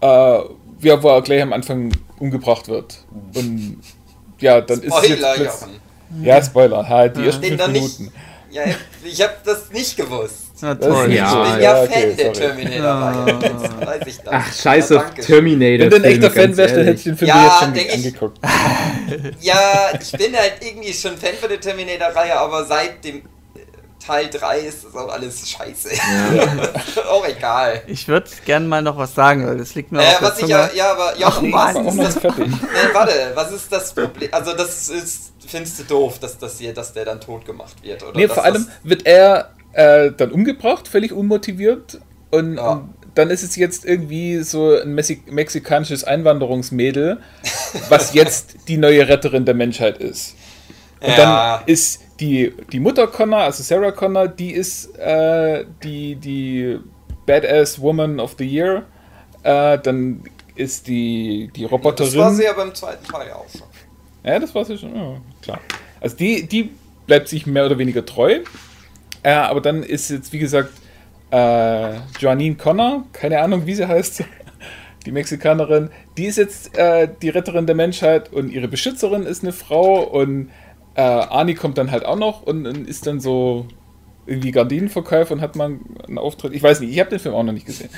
äh, 0.00 0.06
ja, 0.06 1.02
wo 1.02 1.08
er 1.08 1.22
gleich 1.22 1.40
am 1.40 1.52
Anfang 1.52 1.92
umgebracht 2.18 2.66
wird. 2.66 2.98
Und 3.36 3.78
ja, 4.40 4.60
dann 4.60 4.80
ist 4.82 4.92
es 4.92 5.08
jetzt 5.08 5.18
Spoiler. 5.20 5.50
Ja, 6.20 6.42
Spoiler, 6.42 6.88
halt, 6.88 7.16
die 7.16 7.26
ersten 7.26 7.42
Den 7.42 7.58
fünf 7.58 7.60
noch 7.60 7.72
nicht. 7.72 8.10
Ja, 8.56 8.62
ich 9.04 9.22
hab 9.22 9.44
das 9.44 9.70
nicht 9.70 9.96
gewusst. 9.96 10.42
Na 10.62 10.74
toll. 10.74 11.12
Ja, 11.12 11.44
ich 11.46 11.52
bin 11.52 11.62
ja, 11.62 11.82
okay, 11.82 11.92
Fan 11.92 12.16
der 12.16 12.34
sorry. 12.34 12.38
Terminator-Reihe. 12.48 13.38
Jetzt 13.42 13.86
weiß 13.86 14.02
ich 14.06 14.16
das. 14.18 14.28
Ach, 14.34 14.52
scheiß 14.54 14.88
Ja. 14.88 15.00
Terminator. 15.20 15.78
Wenn 15.84 15.90
du 15.90 15.96
ein 15.96 16.04
echter 16.04 16.30
Fan 16.30 16.56
wärst, 16.56 16.76
dann 16.76 16.84
hättest 16.84 17.06
du 17.06 17.10
den 17.10 17.18
Film 17.18 17.28
Ja, 17.28 17.44
jetzt 17.44 17.58
schon 17.60 17.74
ich- 17.76 17.92
angeguckt. 17.94 18.38
Ja, 19.40 19.90
ich 20.00 20.12
bin 20.12 20.36
halt 20.36 20.54
irgendwie 20.60 20.92
schon 20.92 21.16
Fan 21.16 21.34
von 21.38 21.48
der 21.48 21.60
Terminator-Reihe, 21.60 22.36
aber 22.38 22.64
seit 22.64 23.04
dem 23.04 23.22
Teil 24.06 24.28
3 24.30 24.60
ist 24.60 24.84
das 24.84 24.94
auch 24.94 25.08
alles 25.12 25.48
scheiße. 25.48 25.90
auch 27.10 27.26
egal. 27.26 27.82
Ich 27.86 28.06
würde 28.08 28.30
gern 28.44 28.68
mal 28.68 28.82
noch 28.82 28.96
was 28.96 29.14
sagen, 29.14 29.46
weil 29.46 29.58
das 29.58 29.74
liegt 29.74 29.90
mir 29.92 30.00
Äh, 30.00 30.06
auf 30.06 30.18
der 30.18 30.28
was 30.28 30.38
ich 30.42 30.48
ja, 30.48 30.70
ja, 30.74 30.92
aber 30.92 31.18
Jochen, 31.18 31.46
Ich 31.46 31.52
was 31.52 31.74
ist 32.14 32.24
das. 32.24 32.36
Nee, 32.38 32.46
warte, 32.92 33.12
was 33.34 33.52
ist 33.52 33.72
das 33.72 33.92
Problem? 33.92 34.28
Also 34.32 34.52
das 34.54 34.88
ist, 34.88 35.32
findest 35.46 35.80
du 35.80 35.82
doof, 35.84 36.18
dass, 36.20 36.38
das 36.38 36.58
hier, 36.58 36.72
dass 36.72 36.92
der 36.92 37.04
dann 37.04 37.20
tot 37.20 37.44
gemacht 37.44 37.74
wird, 37.82 38.02
oder? 38.02 38.12
Nee, 38.16 38.28
vor 38.28 38.44
allem 38.44 38.68
wird 38.84 39.06
er 39.06 39.50
äh, 39.72 40.12
dann 40.16 40.30
umgebracht, 40.30 40.86
völlig 40.88 41.12
unmotiviert. 41.12 41.98
Und, 42.30 42.56
Ja. 42.56 42.70
und 42.72 42.94
dann 43.14 43.30
ist 43.30 43.42
es 43.42 43.56
jetzt 43.56 43.84
irgendwie 43.84 44.42
so 44.42 44.76
ein 44.80 44.94
Mexi 44.94 45.22
mexikanisches 45.26 46.04
Einwanderungsmädel, 46.04 47.18
was 47.88 48.12
jetzt 48.14 48.54
die 48.68 48.76
neue 48.76 49.08
Retterin 49.08 49.44
der 49.44 49.54
Menschheit 49.54 49.98
ist. 49.98 50.34
Und 51.00 51.08
Ja. 51.10 51.58
dann 51.58 51.62
ist 51.66 52.00
die, 52.20 52.52
die 52.72 52.80
Mutter 52.80 53.06
Connor, 53.06 53.40
also 53.40 53.62
Sarah 53.62 53.92
Connor, 53.92 54.28
die 54.28 54.52
ist 54.52 54.98
äh, 54.98 55.64
die, 55.82 56.16
die 56.16 56.78
Badass 57.26 57.80
Woman 57.80 58.20
of 58.20 58.36
the 58.38 58.46
Year. 58.46 58.84
Äh, 59.42 59.78
dann 59.78 60.22
ist 60.54 60.86
die, 60.86 61.50
die 61.54 61.64
Roboterin. 61.64 62.12
das 62.12 62.18
war 62.18 62.32
sie 62.32 62.44
ja 62.44 62.52
beim 62.54 62.74
zweiten 62.74 63.04
Teil 63.04 63.30
auch 63.32 63.46
schon. 63.50 63.66
Ja, 64.24 64.38
das 64.38 64.54
war 64.54 64.64
sie 64.64 64.78
schon, 64.78 64.96
ja, 64.96 65.20
klar. 65.42 65.60
Also 66.00 66.16
die, 66.16 66.46
die 66.46 66.70
bleibt 67.06 67.28
sich 67.28 67.46
mehr 67.46 67.66
oder 67.66 67.78
weniger 67.78 68.04
treu. 68.04 68.40
Äh, 69.22 69.30
aber 69.30 69.60
dann 69.60 69.82
ist 69.82 70.10
jetzt, 70.10 70.32
wie 70.32 70.38
gesagt, 70.38 70.72
äh, 71.30 71.94
Joanine 72.18 72.56
Connor, 72.56 73.04
keine 73.12 73.40
Ahnung, 73.40 73.66
wie 73.66 73.74
sie 73.74 73.86
heißt, 73.86 74.24
die 75.06 75.12
Mexikanerin, 75.12 75.90
die 76.16 76.26
ist 76.26 76.38
jetzt 76.38 76.76
äh, 76.76 77.08
die 77.22 77.28
Retterin 77.28 77.66
der 77.66 77.76
Menschheit 77.76 78.32
und 78.32 78.50
ihre 78.50 78.68
Beschützerin 78.68 79.24
ist 79.24 79.42
eine 79.42 79.52
Frau 79.52 80.02
und 80.02 80.50
äh, 80.96 81.00
Arnie 81.02 81.54
kommt 81.54 81.78
dann 81.78 81.90
halt 81.90 82.04
auch 82.04 82.16
noch 82.16 82.42
und, 82.42 82.66
und 82.66 82.88
ist 82.88 83.06
dann 83.06 83.20
so 83.20 83.66
irgendwie 84.26 84.50
Gardinenverkäufer 84.50 85.34
und 85.34 85.40
hat 85.40 85.54
mal 85.54 85.78
einen 86.08 86.18
Auftritt. 86.18 86.52
Ich 86.54 86.62
weiß 86.62 86.80
nicht, 86.80 86.90
ich 86.90 86.98
habe 86.98 87.10
den 87.10 87.18
Film 87.20 87.34
auch 87.34 87.44
noch 87.44 87.52
nicht 87.52 87.66
gesehen. 87.66 87.90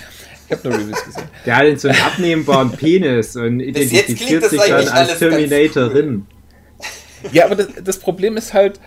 Ich 0.46 0.56
habe 0.56 0.68
nur 0.68 0.78
Reviews 0.78 1.04
gesehen. 1.04 1.24
Der 1.46 1.56
hat 1.56 1.64
jetzt 1.64 1.82
so 1.82 1.88
einen 1.88 2.00
abnehmbaren 2.00 2.70
Penis 2.72 3.36
und 3.36 3.60
identifiziert 3.60 4.44
sich 4.44 4.60
dann 4.60 4.72
eigentlich 4.72 4.92
als 4.92 5.18
Terminatorin. 5.18 6.26
Ja, 7.32 7.46
aber 7.46 7.56
das, 7.56 7.68
das 7.82 7.98
Problem 7.98 8.36
ist 8.36 8.52
halt, 8.54 8.78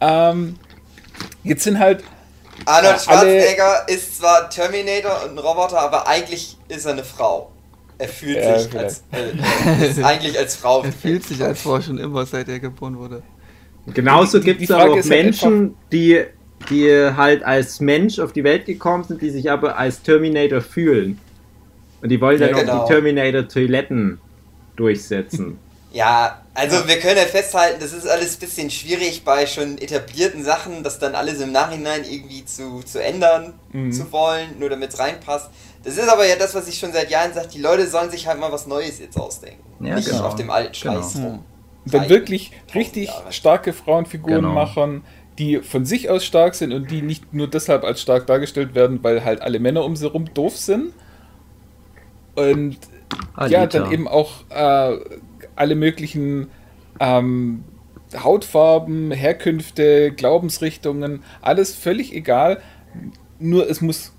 ähm, 0.00 0.56
jetzt 1.44 1.64
sind 1.64 1.78
halt 1.78 2.02
Arnold 2.64 2.92
alle- 2.92 3.00
Schwarzenegger 3.00 3.88
ist 3.88 4.18
zwar 4.18 4.48
Terminator 4.50 5.22
und 5.24 5.32
ein 5.32 5.38
Roboter, 5.38 5.80
aber 5.80 6.06
eigentlich 6.06 6.56
ist 6.68 6.84
er 6.86 6.92
eine 6.92 7.04
Frau. 7.04 7.50
Er 7.98 8.08
fühlt 8.08 8.36
Ja, 8.36 8.58
sich 8.58 8.76
als, 8.78 9.02
äh, 9.12 9.86
ist 9.86 10.02
eigentlich 10.02 10.38
als 10.38 10.56
Frau. 10.56 10.82
Er 10.82 10.92
fühlt 10.92 11.24
sich 11.24 11.42
als 11.42 11.60
Frau 11.62 11.80
schon 11.80 11.98
immer, 11.98 12.24
seit 12.26 12.48
er 12.48 12.58
geboren 12.60 12.98
wurde. 12.98 13.22
Genauso 13.86 14.40
gibt 14.40 14.62
es 14.62 14.70
aber 14.70 14.90
auch 14.90 14.94
halt 14.96 15.06
Menschen, 15.06 15.74
die 15.90 16.24
die 16.70 16.88
halt 16.88 17.42
als 17.42 17.80
Mensch 17.80 18.20
auf 18.20 18.32
die 18.32 18.44
Welt 18.44 18.66
gekommen 18.66 19.02
sind, 19.02 19.20
die 19.20 19.30
sich 19.30 19.50
aber 19.50 19.76
als 19.76 20.00
Terminator 20.02 20.60
fühlen. 20.60 21.18
Und 22.00 22.08
die 22.08 22.20
wollen 22.20 22.38
dann 22.38 22.50
Ja, 22.50 22.56
auch 22.56 22.60
genau. 22.60 22.86
die 22.86 22.92
Terminator-Toiletten 22.92 24.18
durchsetzen. 24.76 25.58
Ja, 25.94 26.40
also 26.54 26.88
wir 26.88 26.98
können 27.00 27.18
ja 27.18 27.24
festhalten, 27.24 27.78
das 27.78 27.92
ist 27.92 28.06
alles 28.08 28.36
ein 28.36 28.40
bisschen 28.40 28.70
schwierig 28.70 29.24
bei 29.26 29.46
schon 29.46 29.76
etablierten 29.76 30.42
Sachen, 30.42 30.82
das 30.82 30.98
dann 30.98 31.14
alles 31.14 31.38
im 31.42 31.52
Nachhinein 31.52 32.04
irgendwie 32.10 32.46
zu, 32.46 32.80
zu 32.82 33.02
ändern 33.02 33.52
Mhm. 33.74 33.92
zu 33.92 34.10
wollen, 34.10 34.58
nur 34.58 34.70
damit 34.70 34.94
es 34.94 34.98
reinpasst. 34.98 35.50
Das 35.84 35.98
ist 35.98 36.08
aber 36.08 36.26
ja 36.26 36.36
das, 36.36 36.54
was 36.54 36.66
ich 36.66 36.78
schon 36.78 36.94
seit 36.94 37.10
Jahren 37.10 37.34
sage, 37.34 37.48
die 37.48 37.60
Leute 37.60 37.86
sollen 37.86 38.10
sich 38.10 38.26
halt 38.26 38.40
mal 38.40 38.50
was 38.50 38.66
Neues 38.66 39.00
jetzt 39.00 39.18
ausdenken. 39.18 39.62
Ja, 39.84 39.96
Nicht 39.96 40.08
genau. 40.08 40.24
auf 40.24 40.34
dem 40.34 40.48
alten 40.48 40.72
Genau. 40.80 41.02
Scheiß 41.02 41.16
rum. 41.16 41.44
Und 41.84 41.94
dann 41.94 42.08
wirklich 42.08 42.52
richtig 42.74 43.10
starke 43.30 43.72
Frauenfiguren 43.72 44.42
Genau. 44.42 44.54
machen, 44.54 45.02
die 45.38 45.58
von 45.58 45.84
sich 45.84 46.10
aus 46.10 46.24
stark 46.24 46.54
sind 46.54 46.72
und 46.72 46.90
die 46.90 47.02
nicht 47.02 47.32
nur 47.34 47.48
deshalb 47.48 47.84
als 47.84 48.00
stark 48.00 48.26
dargestellt 48.26 48.74
werden, 48.74 49.02
weil 49.02 49.24
halt 49.24 49.40
alle 49.40 49.58
Männer 49.58 49.84
um 49.84 49.96
sie 49.96 50.06
rum 50.06 50.26
doof 50.32 50.56
sind. 50.56 50.92
Und 52.34 52.76
ja, 53.48 53.60
Alita. 53.60 53.66
dann 53.66 53.92
eben 53.92 54.08
auch 54.08 54.30
äh, 54.50 54.96
alle 55.56 55.74
möglichen 55.74 56.48
ähm, 57.00 57.64
Hautfarben, 58.14 59.10
Herkünfte, 59.10 60.12
Glaubensrichtungen, 60.12 61.22
alles 61.40 61.74
völlig 61.74 62.14
egal. 62.14 62.60
Nur 63.38 63.68
es 63.68 63.80
muss 63.80 64.12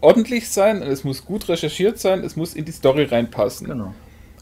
ordentlich 0.00 0.48
sein 0.48 0.82
und 0.82 0.88
es 0.88 1.02
muss 1.04 1.24
gut 1.24 1.48
recherchiert 1.48 1.98
sein, 1.98 2.20
es 2.20 2.36
muss 2.36 2.54
in 2.54 2.64
die 2.64 2.72
Story 2.72 3.04
reinpassen. 3.04 3.66
Genau. 3.66 3.94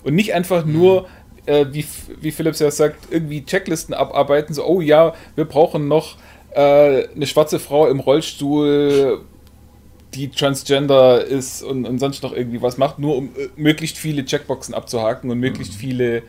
Und 0.05 0.15
nicht 0.15 0.35
einfach 0.35 0.65
nur, 0.65 1.07
äh, 1.47 1.67
wie, 1.71 1.85
wie 2.21 2.31
Philips 2.31 2.61
ja 2.61 2.71
sagt, 2.71 3.13
irgendwie 3.13 3.45
Checklisten 3.45 3.95
abarbeiten, 3.95 4.55
so, 4.55 4.65
oh 4.65 4.81
ja, 4.81 5.15
wir 5.35 5.45
brauchen 5.45 5.89
noch 5.89 6.17
äh, 6.55 7.09
eine 7.09 7.27
schwarze 7.27 7.59
Frau 7.59 7.87
im 7.89 8.01
Rollstuhl, 8.01 9.25
die 10.15 10.29
transgender 10.29 11.25
ist 11.25 11.63
und, 11.63 11.87
und 11.87 11.99
sonst 11.99 12.23
noch 12.23 12.33
irgendwie 12.33 12.61
was 12.61 12.77
macht, 12.77 12.99
nur 12.99 13.17
um 13.17 13.31
äh, 13.37 13.49
möglichst 13.57 13.97
viele 13.99 14.25
Checkboxen 14.25 14.75
abzuhaken 14.75 15.31
und 15.31 15.39
möglichst 15.39 15.75
viele 15.75 16.23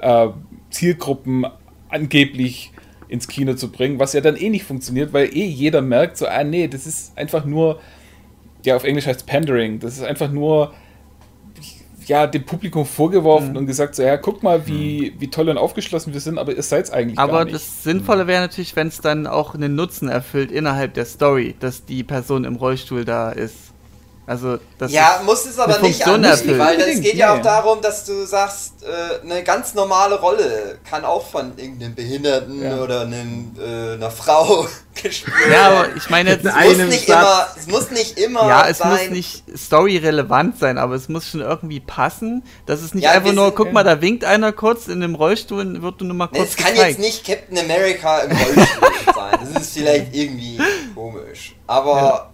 äh, 0.00 0.28
Zielgruppen 0.70 1.46
angeblich 1.88 2.72
ins 3.08 3.28
Kino 3.28 3.54
zu 3.54 3.70
bringen, 3.70 3.98
was 3.98 4.12
ja 4.12 4.20
dann 4.20 4.36
eh 4.36 4.50
nicht 4.50 4.64
funktioniert, 4.64 5.12
weil 5.12 5.34
eh 5.34 5.46
jeder 5.46 5.80
merkt, 5.80 6.18
so, 6.18 6.26
ah 6.26 6.44
nee, 6.44 6.68
das 6.68 6.86
ist 6.86 7.16
einfach 7.16 7.44
nur, 7.44 7.80
ja, 8.64 8.76
auf 8.76 8.84
Englisch 8.84 9.06
heißt 9.06 9.26
Pandering, 9.26 9.78
das 9.78 9.94
ist 9.96 10.04
einfach 10.04 10.30
nur 10.30 10.74
ja, 12.08 12.26
dem 12.26 12.44
Publikum 12.44 12.86
vorgeworfen 12.86 13.56
und 13.56 13.66
gesagt, 13.66 13.94
so, 13.94 14.02
ja, 14.02 14.16
guck 14.16 14.42
mal, 14.42 14.66
wie, 14.66 15.14
wie 15.18 15.28
toll 15.28 15.48
und 15.48 15.58
aufgeschlossen 15.58 16.12
wir 16.12 16.20
sind, 16.20 16.38
aber 16.38 16.54
ihr 16.54 16.62
seid 16.62 16.92
eigentlich 16.92 17.16
gar 17.16 17.28
Aber 17.28 17.44
das 17.44 17.82
Sinnvolle 17.84 18.26
wäre 18.26 18.40
natürlich, 18.40 18.74
wenn 18.76 18.88
es 18.88 19.00
dann 19.00 19.26
auch 19.26 19.54
einen 19.54 19.74
Nutzen 19.74 20.08
erfüllt 20.08 20.50
innerhalb 20.50 20.94
der 20.94 21.04
Story, 21.04 21.54
dass 21.60 21.84
die 21.84 22.02
Person 22.02 22.44
im 22.44 22.56
Rollstuhl 22.56 23.04
da 23.04 23.30
ist. 23.30 23.74
Also, 24.28 24.58
das 24.78 24.92
Ja, 24.92 25.22
muss 25.24 25.46
es 25.46 25.58
aber 25.58 25.78
nicht 25.78 26.06
anbieten, 26.06 26.58
weil 26.58 26.78
es 26.82 27.00
geht 27.00 27.14
ja 27.14 27.32
nee. 27.32 27.40
auch 27.40 27.42
darum, 27.42 27.80
dass 27.80 28.04
du 28.04 28.26
sagst, 28.26 28.74
äh, 28.82 29.24
eine 29.24 29.42
ganz 29.42 29.72
normale 29.72 30.20
Rolle 30.20 30.78
kann 30.88 31.04
auch 31.06 31.26
von 31.26 31.56
irgendeinem 31.56 31.94
Behinderten 31.94 32.62
Ja. 32.62 32.76
oder 32.76 33.00
einem, 33.00 33.56
äh, 33.58 33.94
einer 33.94 34.10
Frau 34.10 34.66
gespielt 35.02 35.34
Ja, 35.46 35.50
werden. 35.50 35.76
aber 35.78 35.96
ich 35.96 36.10
meine 36.10 36.30
jetzt. 36.32 36.44
es 36.44 36.52
Einem 36.54 36.78
muss, 36.86 36.94
nicht 36.94 37.06
Satz. 37.06 37.22
immer, 37.22 37.46
es 37.56 37.66
muss 37.68 37.90
nicht 37.90 38.18
immer 38.18 38.46
Ja, 38.48 38.68
es 38.68 38.78
sein. 38.78 38.90
muss 38.90 39.10
nicht 39.10 39.44
storyrelevant 39.56 40.58
sein, 40.58 40.76
aber 40.76 40.94
es 40.94 41.08
muss 41.08 41.26
schon 41.26 41.40
irgendwie 41.40 41.80
passen. 41.80 42.42
Das 42.66 42.82
ist 42.82 42.94
nicht 42.94 43.04
Ja, 43.04 43.12
einfach 43.12 43.32
nur, 43.32 43.46
sind- 43.46 43.56
guck 43.56 43.72
mal, 43.72 43.82
da 43.84 44.00
winkt 44.02 44.24
einer 44.26 44.52
kurz 44.52 44.88
in 44.88 45.00
dem 45.00 45.14
Rollstuhl 45.14 45.60
und 45.60 45.80
wird 45.82 46.00
nur 46.02 46.14
mal 46.14 46.26
kurz 46.26 46.50
es 46.50 46.56
kann 46.56 46.72
gezeigt. 46.74 46.90
jetzt 46.90 47.00
nicht 47.00 47.26
Captain 47.26 47.58
America 47.58 48.18
im 48.20 48.36
Rollstuhl 48.36 48.88
sein. 49.14 49.38
Das 49.54 49.62
ist 49.62 49.72
vielleicht 49.72 50.14
irgendwie 50.14 50.60
komisch. 50.94 51.54
Aber 51.66 52.30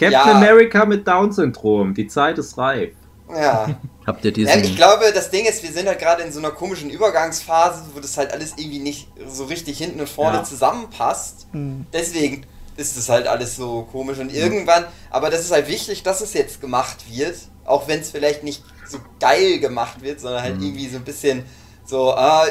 Captain 0.00 0.12
Ja. 0.12 0.24
America 0.34 0.84
mit 0.86 1.06
Down-Syndrom, 1.06 1.94
die 1.94 2.06
Zeit 2.08 2.38
ist 2.38 2.56
reif. 2.58 2.92
ja. 3.28 3.78
Habt 4.06 4.24
ihr 4.24 4.30
ja. 4.30 4.34
diesen. 4.34 4.64
Ich 4.64 4.76
glaube, 4.76 5.04
das 5.14 5.30
Ding 5.30 5.44
ist, 5.44 5.62
wir 5.62 5.70
sind 5.70 5.86
halt 5.86 5.98
gerade 5.98 6.22
in 6.22 6.32
so 6.32 6.38
einer 6.40 6.50
komischen 6.50 6.88
Übergangsphase, 6.90 7.82
wo 7.94 8.00
das 8.00 8.16
halt 8.16 8.32
alles 8.32 8.54
irgendwie 8.56 8.78
nicht 8.80 9.08
so 9.28 9.44
richtig 9.44 9.78
hinten 9.78 10.00
und 10.00 10.08
vorne 10.08 10.38
Ja. 10.38 10.42
zusammenpasst. 10.44 11.46
Hm. 11.52 11.86
Deswegen 11.92 12.46
ist 12.76 12.96
es 12.96 13.08
halt 13.10 13.26
alles 13.26 13.56
so 13.56 13.86
komisch 13.92 14.18
und 14.18 14.32
irgendwann, 14.32 14.86
aber 15.10 15.28
das 15.28 15.42
ist 15.42 15.52
halt 15.52 15.68
wichtig, 15.68 16.02
dass 16.02 16.22
es 16.22 16.32
jetzt 16.32 16.62
gemacht 16.62 16.96
wird, 17.12 17.36
auch 17.66 17.86
wenn 17.88 18.00
es 18.00 18.10
vielleicht 18.10 18.42
nicht 18.42 18.64
so 18.88 18.98
geil 19.20 19.60
gemacht 19.60 20.00
wird, 20.02 20.18
sondern 20.18 20.42
halt 20.42 20.54
irgendwie 20.60 20.88
so 20.88 20.96
ein 20.96 21.04
bisschen 21.04 21.44
so, 21.84 22.12
ah, 22.14 22.46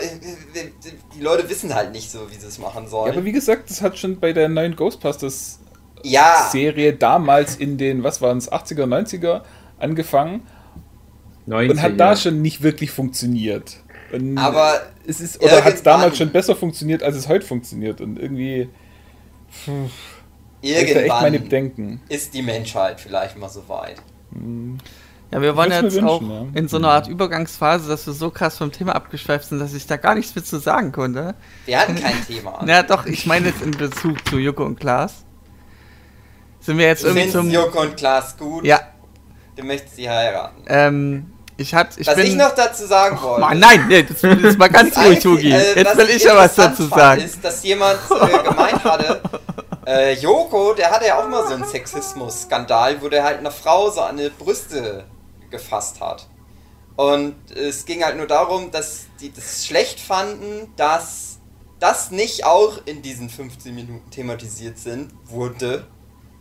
die 1.16 1.22
Leute 1.22 1.50
wissen 1.50 1.74
halt 1.74 1.92
nicht 1.92 2.12
so, 2.12 2.30
wie 2.30 2.36
sie 2.36 2.48
es 2.48 2.60
machen 2.60 2.84
ja, 2.84 2.90
sollen. 2.90 3.12
aber 3.14 3.26
wie 3.26 3.32
gesagt, 3.32 3.70
das 3.70 3.82
hat 3.82 3.98
schon 3.98 4.20
bei 4.20 4.34
der 4.34 4.50
neuen 4.50 4.76
Ghostbusters 4.76 5.60
Ja, 6.04 6.48
Serie 6.52 6.94
damals 6.94 7.56
in 7.56 7.78
den, 7.78 8.04
was 8.04 8.22
waren 8.22 8.38
es, 8.38 8.52
80er, 8.52 8.86
90er 8.86 9.42
angefangen 9.80 10.44
90, 11.46 11.72
und 11.72 11.82
hat 11.82 12.00
da 12.00 12.16
schon 12.16 12.42
nicht 12.42 12.62
wirklich 12.62 12.92
funktioniert. 12.92 13.78
Und 14.12 14.38
Aber 14.38 14.82
es 15.06 15.20
ist, 15.20 15.42
oder 15.42 15.64
hat 15.64 15.76
es 15.76 15.84
damals 15.84 16.18
schon 16.18 16.32
besser 16.32 16.56
funktioniert, 16.56 17.04
als 17.04 17.16
es 17.16 17.28
heute 17.28 17.46
funktioniert. 17.46 18.02
Und 18.02 18.20
irgendwie 18.20 18.70
meine 19.66 19.90
irgendwann 20.62 21.32
Bedenken. 21.34 22.02
ist 22.10 22.34
die 22.34 22.42
Menschheit 22.42 23.00
vielleicht 23.00 23.38
mal 23.38 23.50
so 23.50 23.68
weit. 23.68 24.02
Ja, 25.32 25.42
wir 25.42 25.56
würd's 25.56 25.82
jetzt 25.82 26.04
auch 26.04 26.22
ja. 26.22 26.48
in 26.54 26.68
so 26.68 26.78
einer 26.78 26.90
Art 26.90 27.08
Übergangsphase, 27.08 27.88
dass 27.88 28.06
wir 28.08 28.14
so 28.14 28.32
krass 28.32 28.58
vom 28.58 28.72
Thema 28.72 28.96
abgeschweift 28.96 29.50
sind, 29.50 29.60
dass 29.60 29.74
ich 29.74 29.86
da 29.86 29.98
gar 29.98 30.16
nichts 30.16 30.36
mehr 30.36 30.44
zu 30.44 30.58
sagen 30.58 30.92
konnte. 30.92 31.36
Wir 31.66 31.80
hatten 31.80 31.96
kein 31.96 32.26
Thema. 32.26 32.64
Ja, 32.68 32.84
doch, 32.84 33.06
ich 33.06 33.26
meine 33.26 33.48
jetzt 33.48 33.62
in 33.62 33.72
Bezug 33.72 34.28
zu 34.28 34.38
Joko 34.38 34.66
und 34.66 34.80
Klaas. 34.80 35.26
Sind 36.62 36.78
wir 36.78 36.88
jetzt 36.88 37.04
irgendwie 37.04 37.30
zum. 37.30 37.50
Joko 37.50 37.82
und 37.82 37.96
Klaas 37.98 38.36
gut, 38.38 38.66
Ja, 38.66 38.80
du 39.56 39.64
möchtest 39.64 39.96
sie 39.96 40.10
heiraten. 40.10 40.64
ähm, 40.68 41.32
ich 41.58 41.74
hat, 41.74 41.98
ich 41.98 42.08
Was 42.08 42.16
bin. 42.16 42.26
ich 42.28 42.36
noch 42.36 42.56
dazu 42.56 42.86
sagen 42.86 43.22
wollte. 43.22 43.42
Mann, 43.42 43.60
nein, 43.60 43.86
nee, 43.90 44.04
das, 44.04 44.22
das 44.22 44.58
mal 44.58 44.70
ganz 44.70 44.98
ruhig, 44.98 45.24
Hugi. 45.26 45.52
äh, 45.52 45.76
Jetzt 45.76 45.98
will 45.98 46.10
ich 46.10 46.24
ja 46.24 46.36
was 46.38 46.56
dazu 46.56 46.86
sagen. 46.88 47.22
Ist, 47.22 47.44
dass 47.44 47.64
jemand 47.64 48.00
äh, 48.10 48.44
gemeint 48.48 48.82
hatte, 48.84 49.22
äh, 49.86 50.14
Joko, 50.14 50.74
der 50.74 50.90
hatte 50.92 51.08
ja 51.08 51.22
auch 51.22 51.28
mal 51.28 51.46
so 51.48 51.56
einen 51.56 51.66
Sexismus-Skandal, 51.66 53.02
wo 53.02 53.10
der 53.10 53.24
halt 53.26 53.40
einer 53.40 53.52
Frau 53.52 53.90
so 53.90 54.02
an 54.02 54.16
die 54.18 54.30
Brüste 54.30 55.04
gefasst 55.50 56.00
hat. 56.00 56.28
Und 56.96 57.36
es 57.56 57.86
ging 57.86 58.04
halt 58.04 58.16
nur 58.18 58.28
darum, 58.28 58.72
dass 58.72 59.06
die 59.20 59.32
das 59.34 59.66
schlecht 59.66 60.00
fanden, 60.00 60.72
dass 60.76 61.40
das 61.80 62.12
nicht 62.12 62.46
auch 62.46 62.74
in 62.86 63.02
diesen 63.02 63.30
15 63.30 63.74
Minuten 63.74 64.10
thematisiert 64.12 64.78
sind, 64.78 65.12
wurde. 65.26 65.88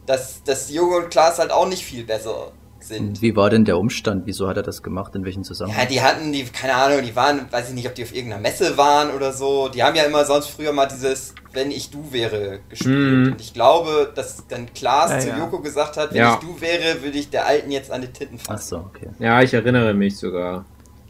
Dass, 0.09 0.43
dass 0.43 0.71
Joko 0.73 0.97
und 0.97 1.11
Klaas 1.11 1.39
halt 1.39 1.53
auch 1.53 1.69
nicht 1.69 1.85
viel 1.85 2.03
besser 2.05 2.51
sind. 2.81 3.21
Wie 3.21 3.37
war 3.37 3.51
denn 3.51 3.65
der 3.67 3.77
Umstand? 3.77 4.23
Wieso 4.25 4.49
hat 4.49 4.57
er 4.57 4.63
das 4.63 4.83
gemacht? 4.83 5.15
In 5.15 5.25
welchem 5.25 5.43
Ja, 5.43 5.49
Zusammenhang? 5.49 5.87
die 5.89 6.01
hatten 6.01 6.33
die, 6.33 6.45
keine 6.45 6.75
Ahnung, 6.75 7.03
die 7.05 7.15
waren, 7.15 7.47
weiß 7.51 7.69
ich 7.69 7.75
nicht, 7.75 7.87
ob 7.87 7.95
die 7.95 8.05
auf 8.05 8.15
irgendeiner 8.15 8.41
Messe 8.41 8.79
waren 8.79 9.11
oder 9.15 9.33
so. 9.35 9.69
Die 9.69 9.83
haben 9.83 9.95
ja 9.97 10.05
immer 10.05 10.25
sonst 10.25 10.47
früher 10.49 10.73
mal 10.73 10.87
dieses 10.87 11.35
Wenn 11.53 11.71
ich 11.71 11.91
du 11.91 12.11
wäre 12.11 12.61
gespielt. 12.71 12.97
Mhm. 13.27 13.33
Und 13.33 13.41
ich 13.41 13.53
glaube, 13.53 14.11
dass 14.15 14.45
dann 14.49 14.73
Klaas 14.73 15.11
Ja, 15.11 15.19
zu 15.19 15.29
ja. 15.29 15.39
Joko 15.39 15.59
gesagt 15.61 15.97
hat, 15.99 16.11
wenn 16.13 16.19
Ja. 16.19 16.35
ich 16.41 16.49
du 16.49 16.59
wäre, 16.61 17.03
würde 17.03 17.19
ich 17.19 17.29
der 17.29 17.45
Alten 17.47 17.71
jetzt 17.71 17.91
an 17.91 18.01
die 18.01 18.09
Titten 18.09 18.39
Ach 18.45 18.53
fassen. 18.53 18.69
so, 18.69 18.77
okay. 18.79 19.11
Ja, 19.19 19.43
ich 19.43 19.53
erinnere 19.53 19.93
mich 19.93 20.17
sogar. 20.17 20.65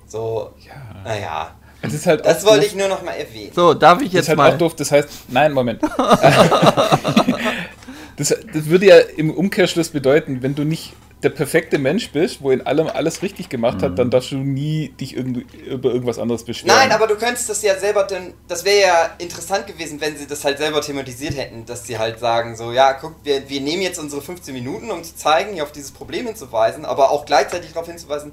So, 0.08 0.50
Ja. 0.66 0.72
naja. 1.04 1.54
Es 1.82 1.94
ist 1.94 2.06
halt 2.08 2.26
Das 2.26 2.44
wollte 2.44 2.62
doof. 2.62 2.66
ich 2.66 2.74
nur 2.74 2.88
noch 2.88 3.02
mal 3.04 3.12
erwähnen. 3.12 3.52
So, 3.54 3.72
darf 3.74 4.00
ich 4.00 4.06
Das 4.08 4.14
jetzt 4.14 4.22
ist 4.24 4.28
halt 4.30 4.38
mal. 4.38 4.52
auch 4.54 4.58
doof, 4.58 4.74
das 4.74 4.90
heißt, 4.90 5.08
nein, 5.28 5.52
Moment. 5.52 5.80
das, 8.18 8.28
das 8.28 8.66
würde 8.66 8.86
ja 8.86 8.98
im 8.98 9.30
Umkehrschluss 9.30 9.90
bedeuten, 9.90 10.42
wenn 10.42 10.54
du 10.54 10.64
nicht 10.64 10.92
der 11.22 11.30
perfekte 11.30 11.78
Mensch 11.78 12.10
bist, 12.10 12.42
wo 12.42 12.50
in 12.50 12.64
allem 12.66 12.86
alles 12.86 13.22
richtig 13.22 13.48
gemacht 13.48 13.82
hat, 13.82 13.98
dann 13.98 14.10
darfst 14.10 14.30
du 14.30 14.36
nie 14.36 14.90
dich 14.90 15.16
irgendwie 15.16 15.46
über 15.66 15.90
irgendwas 15.90 16.18
anderes 16.18 16.44
beschweren. 16.44 16.76
Nein, 16.76 16.92
aber 16.92 17.08
du 17.08 17.16
könntest 17.16 17.48
das 17.48 17.62
ja 17.62 17.76
selber, 17.76 18.04
denn 18.04 18.34
das 18.46 18.64
wäre 18.64 18.80
ja 18.80 19.10
interessant 19.18 19.66
gewesen, 19.66 20.00
wenn 20.00 20.16
sie 20.16 20.28
das 20.28 20.44
halt 20.44 20.58
selber 20.58 20.80
thematisiert 20.80 21.36
hätten, 21.36 21.66
dass 21.66 21.86
sie 21.86 21.98
halt 21.98 22.20
sagen, 22.20 22.56
so, 22.56 22.70
ja, 22.70 22.92
guck, 22.92 23.16
wir, 23.24 23.48
wir 23.48 23.60
nehmen 23.60 23.82
jetzt 23.82 23.98
unsere 23.98 24.22
15 24.22 24.54
Minuten, 24.54 24.90
um 24.90 25.02
zu 25.02 25.16
zeigen, 25.16 25.54
hier 25.54 25.64
auf 25.64 25.72
dieses 25.72 25.90
Problem 25.90 26.26
hinzuweisen, 26.26 26.84
aber 26.84 27.10
auch 27.10 27.26
gleichzeitig 27.26 27.72
darauf 27.72 27.88
hinzuweisen, 27.88 28.32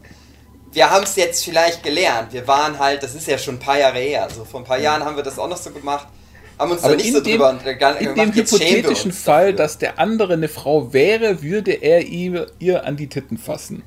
wir 0.71 0.91
haben 0.91 1.05
es 1.05 1.15
jetzt 1.15 1.43
vielleicht 1.43 1.83
gelernt. 1.83 2.33
Wir 2.33 2.47
waren 2.47 2.77
halt, 2.77 3.01
das 3.01 3.15
ist 3.15 3.27
ja 3.27 3.37
schon 3.37 3.55
ein 3.55 3.59
paar 3.59 3.79
Jahre 3.79 3.97
her, 3.97 4.23
also 4.23 4.45
vor 4.45 4.59
ein 4.59 4.65
paar 4.65 4.77
Jahren 4.77 5.03
haben 5.03 5.15
wir 5.15 5.23
das 5.23 5.39
auch 5.39 5.47
noch 5.47 5.57
so 5.57 5.71
gemacht, 5.71 6.07
haben 6.59 6.71
uns 6.71 6.81
da 6.81 6.87
Aber 6.87 6.95
nicht 6.97 7.07
in 7.07 7.13
so 7.13 7.19
dem, 7.21 7.31
drüber 7.39 7.53
gar- 7.77 7.97
in 7.99 8.15
dem 8.15 8.33
hypothetischen 8.33 9.11
Fall, 9.11 9.51
dafür. 9.51 9.57
dass 9.57 9.77
der 9.77 9.99
andere 9.99 10.33
eine 10.33 10.47
Frau 10.47 10.93
wäre, 10.93 11.41
würde 11.41 11.71
er 11.71 12.01
ihr, 12.03 12.47
ihr 12.59 12.85
an 12.85 12.95
die 12.97 13.07
Titten 13.07 13.37
fassen. 13.37 13.83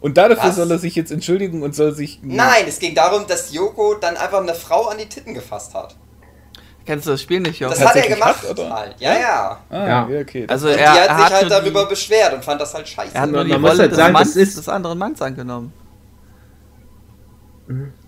Und 0.00 0.16
dafür 0.16 0.36
Was? 0.36 0.56
soll 0.56 0.70
er 0.70 0.78
sich 0.78 0.94
jetzt 0.94 1.10
entschuldigen 1.10 1.62
und 1.62 1.74
soll 1.74 1.92
sich. 1.94 2.20
Nein, 2.22 2.64
es 2.68 2.78
ging 2.78 2.94
darum, 2.94 3.26
dass 3.26 3.52
Joko 3.52 3.94
dann 3.94 4.16
einfach 4.16 4.40
eine 4.40 4.54
Frau 4.54 4.86
an 4.86 4.98
die 4.98 5.06
Titten 5.06 5.34
gefasst 5.34 5.74
hat. 5.74 5.96
Kennst 6.86 7.06
du 7.06 7.10
das 7.10 7.20
Spiel 7.20 7.40
nicht, 7.40 7.58
Jochen? 7.58 7.72
Das 7.78 7.84
hat 7.86 7.96
er 7.96 8.08
gemacht 8.08 8.42
hat, 8.48 8.50
oder? 8.58 8.70
halt. 8.72 8.94
Ja, 8.98 9.12
ja. 9.18 9.60
Ah, 9.68 9.76
Ja. 9.86 10.08
ja, 10.08 10.20
okay. 10.20 10.46
Also 10.48 10.68
Und 10.68 10.74
er, 10.74 10.78
die 10.78 10.86
hat 10.86 10.96
er 11.08 11.16
sich 11.16 11.24
hat 11.24 11.32
halt 11.34 11.50
darüber 11.50 11.82
die, 11.84 11.90
beschwert 11.90 12.32
und 12.32 12.44
fand 12.44 12.60
das 12.60 12.72
halt 12.72 12.88
scheiße. 12.88 13.14
er 13.14 13.20
hat 13.22 13.30
nur 13.30 13.38
Man 13.40 13.46
die 13.48 13.58
muss 13.58 13.70
Rolle 13.70 13.80
halt 13.82 13.90
des, 13.90 13.98
sagen, 13.98 14.12
Manns, 14.12 14.34
des 14.34 14.68
anderen 14.68 14.98
Manns 14.98 15.20
angenommen. 15.20 15.72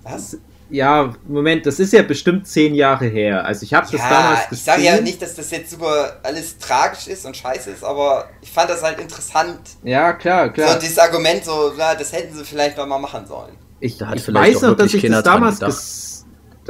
Was? 0.03 0.39
Ja, 0.71 1.13
Moment, 1.27 1.67
das 1.67 1.81
ist 1.81 1.93
ja 1.93 2.03
bestimmt 2.03 2.47
zehn 2.47 2.75
Jahre 2.75 3.07
her. 3.07 3.45
Also 3.45 3.65
ich 3.65 3.75
habe 3.75 3.87
das 3.91 4.01
damals 4.01 4.41
ich 4.51 4.63
sage 4.63 4.83
ja 4.83 5.01
nicht, 5.01 5.21
dass 5.21 5.35
das 5.35 5.51
jetzt 5.51 5.71
super 5.71 6.19
alles 6.23 6.59
tragisch 6.59 7.09
ist 7.09 7.27
und 7.27 7.37
scheiße 7.37 7.71
ist, 7.71 7.85
aber 7.85 8.29
ich 8.41 8.51
fand 8.51 8.71
das 8.71 8.83
halt 8.83 9.01
interessant. 9.01 9.61
Ja, 9.83 10.13
klar, 10.13 10.51
klar. 10.51 10.75
So 10.75 10.79
dieses 10.79 10.99
Argument, 10.99 11.45
so, 11.45 11.73
ja, 11.77 11.95
das 11.95 12.13
hätten 12.13 12.37
sie 12.37 12.45
vielleicht 12.45 12.77
mal 12.77 12.87
machen 12.99 13.27
sollen. 13.27 13.53
Ich, 13.81 14.01
ich 14.01 14.35
weiß 14.35 14.63
noch, 14.63 14.77
dass 14.77 14.95
ich 14.95 15.03
das 15.03 15.23
damals 15.23 15.61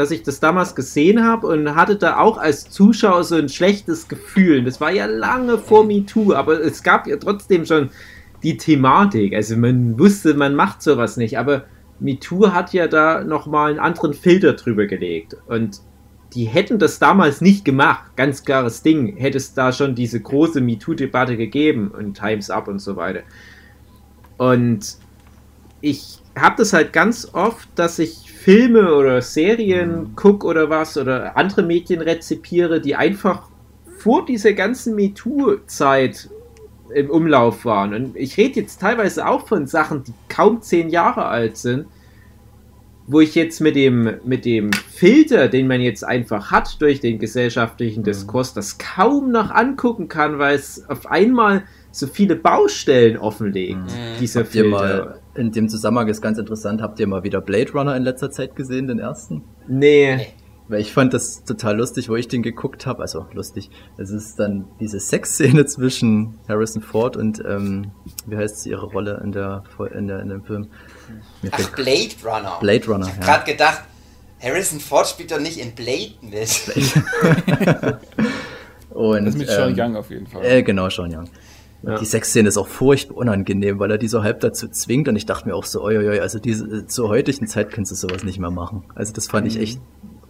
dass 0.00 0.10
ich 0.12 0.22
das 0.22 0.40
damals 0.40 0.74
gesehen 0.74 1.22
habe 1.22 1.48
und 1.48 1.74
hatte 1.74 1.96
da 1.96 2.18
auch 2.18 2.38
als 2.38 2.70
Zuschauer 2.70 3.22
so 3.24 3.34
ein 3.36 3.50
schlechtes 3.50 4.08
Gefühl. 4.08 4.64
Das 4.64 4.80
war 4.80 4.90
ja 4.90 5.04
lange 5.04 5.58
vor 5.58 5.84
MeToo, 5.84 6.32
aber 6.32 6.58
es 6.60 6.82
gab 6.82 7.06
ja 7.06 7.16
trotzdem 7.16 7.66
schon 7.66 7.90
die 8.42 8.56
Thematik. 8.56 9.34
Also 9.34 9.56
man 9.56 9.98
wusste, 9.98 10.32
man 10.32 10.54
macht 10.54 10.80
sowas 10.80 11.16
nicht, 11.18 11.38
aber 11.38 11.64
MeToo 12.00 12.52
hat 12.52 12.72
ja 12.72 12.88
da 12.88 13.22
nochmal 13.22 13.70
einen 13.70 13.78
anderen 13.78 14.14
Filter 14.14 14.54
drüber 14.54 14.86
gelegt. 14.86 15.36
Und 15.46 15.80
die 16.34 16.44
hätten 16.44 16.78
das 16.78 16.98
damals 16.98 17.40
nicht 17.40 17.64
gemacht, 17.64 18.16
ganz 18.16 18.44
klares 18.44 18.82
Ding, 18.82 19.16
hätte 19.16 19.38
es 19.38 19.54
da 19.54 19.72
schon 19.72 19.94
diese 19.94 20.20
große 20.20 20.60
MeToo-Debatte 20.60 21.36
gegeben 21.36 21.88
und 21.88 22.14
Times 22.14 22.50
Up 22.50 22.68
und 22.68 22.78
so 22.78 22.96
weiter. 22.96 23.22
Und 24.36 24.96
ich 25.80 26.18
habe 26.38 26.56
das 26.58 26.72
halt 26.72 26.92
ganz 26.92 27.28
oft, 27.32 27.68
dass 27.74 27.98
ich 27.98 28.32
Filme 28.32 28.94
oder 28.94 29.20
Serien 29.22 30.00
mhm. 30.00 30.16
gucke 30.16 30.46
oder 30.46 30.70
was 30.70 30.96
oder 30.96 31.36
andere 31.36 31.62
Medien 31.62 32.00
rezipiere, 32.00 32.80
die 32.80 32.96
einfach 32.96 33.48
vor 33.98 34.24
dieser 34.24 34.54
ganzen 34.54 34.94
MeToo-Zeit 34.94 36.30
im 36.94 37.10
Umlauf 37.10 37.64
waren. 37.64 37.94
Und 37.94 38.16
ich 38.16 38.36
rede 38.36 38.60
jetzt 38.60 38.80
teilweise 38.80 39.26
auch 39.26 39.46
von 39.46 39.66
Sachen, 39.66 40.04
die 40.04 40.14
kaum 40.28 40.62
zehn 40.62 40.90
Jahre 40.90 41.26
alt 41.26 41.56
sind, 41.56 41.86
wo 43.06 43.20
ich 43.20 43.34
jetzt 43.34 43.60
mit 43.60 43.74
dem, 43.74 44.18
mit 44.24 44.44
dem 44.44 44.72
Filter, 44.72 45.48
den 45.48 45.66
man 45.66 45.80
jetzt 45.80 46.04
einfach 46.04 46.50
hat 46.50 46.80
durch 46.80 47.00
den 47.00 47.18
gesellschaftlichen 47.18 48.00
mhm. 48.00 48.04
Diskurs, 48.04 48.54
das 48.54 48.78
kaum 48.78 49.32
noch 49.32 49.50
angucken 49.50 50.08
kann, 50.08 50.38
weil 50.38 50.54
es 50.54 50.88
auf 50.88 51.10
einmal 51.10 51.64
so 51.90 52.06
viele 52.06 52.36
Baustellen 52.36 53.16
offenlegt, 53.16 53.78
mhm. 53.78 54.20
dieser 54.20 54.44
Filter. 54.44 54.68
Mal, 54.68 55.20
in 55.34 55.50
dem 55.50 55.68
Zusammenhang 55.68 56.08
ist 56.08 56.20
ganz 56.20 56.38
interessant, 56.38 56.82
habt 56.82 57.00
ihr 57.00 57.06
mal 57.06 57.24
wieder 57.24 57.40
Blade 57.40 57.72
Runner 57.72 57.96
in 57.96 58.04
letzter 58.04 58.30
Zeit 58.30 58.54
gesehen, 58.54 58.86
den 58.86 59.00
ersten? 59.00 59.42
Nee. 59.66 60.28
Weil 60.70 60.80
ich 60.82 60.92
fand 60.92 61.12
das 61.12 61.42
total 61.42 61.76
lustig, 61.76 62.08
wo 62.08 62.14
ich 62.14 62.28
den 62.28 62.44
geguckt 62.44 62.86
habe. 62.86 63.02
Also 63.02 63.26
lustig. 63.32 63.70
Es 63.98 64.10
ist 64.10 64.38
dann 64.38 64.66
diese 64.78 65.00
Sexszene 65.00 65.66
zwischen 65.66 66.38
Harrison 66.48 66.80
Ford 66.80 67.16
und 67.16 67.42
ähm, 67.44 67.90
wie 68.26 68.36
heißt 68.36 68.66
ihre 68.66 68.86
Rolle 68.86 69.20
in 69.24 69.32
der 69.32 69.64
in, 69.92 70.06
der, 70.06 70.20
in 70.20 70.28
dem 70.28 70.44
Film? 70.44 70.68
Mir 71.42 71.50
Ach, 71.52 71.70
Blade 71.74 72.14
Runner. 72.24 72.58
Blade 72.60 72.86
Runner. 72.86 73.06
Ich 73.06 73.12
habe 73.14 73.20
ja. 73.20 73.26
gerade 73.26 73.50
gedacht, 73.50 73.80
Harrison 74.40 74.78
Ford 74.78 75.08
spielt 75.08 75.32
doch 75.32 75.40
nicht 75.40 75.58
in 75.58 75.72
Blade 75.72 76.12
mit. 76.22 76.38
und, 78.90 79.24
das 79.24 79.34
ist 79.34 79.38
mit 79.38 79.48
Sean 79.48 79.70
ähm, 79.70 79.76
Young 79.76 79.96
auf 79.96 80.08
jeden 80.08 80.28
Fall. 80.28 80.44
Äh, 80.44 80.62
genau, 80.62 80.88
Sean 80.88 81.12
Young. 81.12 81.28
Ja. 81.82 81.98
Die 81.98 82.06
Sexszene 82.06 82.46
ist 82.48 82.58
auch 82.58 82.68
furchtbar 82.68 83.16
unangenehm, 83.16 83.80
weil 83.80 83.90
er 83.90 83.98
die 83.98 84.06
so 84.06 84.22
halb 84.22 84.38
dazu 84.38 84.68
zwingt 84.68 85.08
und 85.08 85.16
ich 85.16 85.26
dachte 85.26 85.48
mir 85.48 85.56
auch 85.56 85.64
so, 85.64 85.82
oi, 85.82 85.98
oi, 85.98 86.20
also 86.20 86.38
diese, 86.38 86.86
zur 86.86 87.08
heutigen 87.08 87.48
Zeit 87.48 87.72
kannst 87.72 87.90
du 87.90 87.96
sowas 87.96 88.22
nicht 88.22 88.38
mehr 88.38 88.52
machen. 88.52 88.84
Also 88.94 89.12
das 89.12 89.26
fand 89.26 89.48
ich 89.48 89.56
mhm. 89.56 89.62
echt 89.62 89.80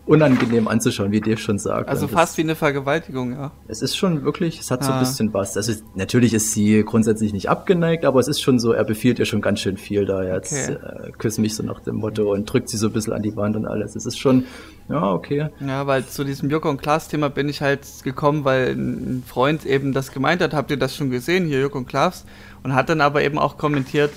unangenehm 0.06 0.66
anzuschauen, 0.66 1.12
wie 1.12 1.20
Dave 1.20 1.36
schon 1.36 1.58
sagt. 1.58 1.88
Also 1.88 2.06
und 2.06 2.12
fast 2.12 2.36
wie 2.36 2.42
eine 2.42 2.56
Vergewaltigung, 2.56 3.32
ja. 3.32 3.52
Es 3.68 3.80
ist 3.80 3.96
schon 3.96 4.24
wirklich, 4.24 4.58
es 4.58 4.70
hat 4.70 4.80
ah. 4.82 4.84
so 4.84 4.92
ein 4.92 5.00
bisschen 5.00 5.32
was. 5.32 5.56
Also 5.56 5.72
natürlich 5.94 6.34
ist 6.34 6.52
sie 6.52 6.82
grundsätzlich 6.84 7.32
nicht 7.32 7.48
abgeneigt, 7.48 8.04
aber 8.04 8.18
es 8.18 8.26
ist 8.26 8.40
schon 8.40 8.58
so, 8.58 8.72
er 8.72 8.84
befiehlt 8.84 9.18
ihr 9.18 9.24
schon 9.24 9.40
ganz 9.40 9.60
schön 9.60 9.76
viel 9.76 10.06
da 10.06 10.24
jetzt. 10.24 10.52
Okay. 10.52 10.72
Äh, 10.72 11.12
küss 11.12 11.38
mich 11.38 11.54
so 11.54 11.62
nach 11.62 11.80
dem 11.80 11.96
Motto 11.96 12.32
und 12.32 12.52
drückt 12.52 12.68
sie 12.68 12.76
so 12.76 12.88
ein 12.88 12.92
bisschen 12.92 13.12
an 13.12 13.22
die 13.22 13.36
Wand 13.36 13.56
und 13.56 13.66
alles. 13.66 13.94
Es 13.94 14.06
ist 14.06 14.18
schon, 14.18 14.44
ja, 14.88 15.12
okay. 15.12 15.50
Ja, 15.60 15.86
weil 15.86 16.04
zu 16.04 16.24
diesem 16.24 16.50
Joko 16.50 16.70
und 16.70 16.82
Klaas 16.82 17.08
Thema 17.08 17.28
bin 17.30 17.48
ich 17.48 17.60
halt 17.60 17.86
gekommen, 18.02 18.44
weil 18.44 18.72
ein 18.72 19.22
Freund 19.26 19.64
eben 19.64 19.92
das 19.92 20.10
gemeint 20.10 20.42
hat, 20.42 20.54
habt 20.54 20.70
ihr 20.70 20.76
das 20.76 20.96
schon 20.96 21.10
gesehen, 21.10 21.46
hier 21.46 21.60
Joko 21.60 21.78
und 21.78 21.86
Klaas? 21.86 22.24
Und 22.62 22.74
hat 22.74 22.88
dann 22.88 23.00
aber 23.00 23.22
eben 23.22 23.38
auch 23.38 23.58
kommentiert, 23.58 24.12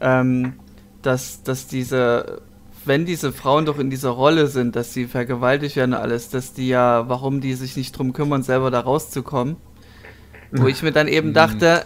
ähm, 0.00 0.54
dass, 1.02 1.42
dass 1.42 1.68
diese 1.68 2.40
wenn 2.86 3.04
diese 3.04 3.32
Frauen 3.32 3.66
doch 3.66 3.78
in 3.78 3.90
dieser 3.90 4.10
Rolle 4.10 4.46
sind, 4.46 4.76
dass 4.76 4.92
sie 4.92 5.06
vergewaltigt 5.06 5.76
werden 5.76 5.94
alles, 5.94 6.28
dass 6.30 6.52
die 6.52 6.68
ja, 6.68 7.08
warum 7.08 7.40
die 7.40 7.54
sich 7.54 7.76
nicht 7.76 7.96
drum 7.96 8.12
kümmern, 8.12 8.42
selber 8.42 8.70
da 8.70 8.80
rauszukommen. 8.80 9.56
Wo 10.52 10.68
ich 10.68 10.82
mir 10.82 10.92
dann 10.92 11.08
eben 11.08 11.34
dachte, 11.34 11.84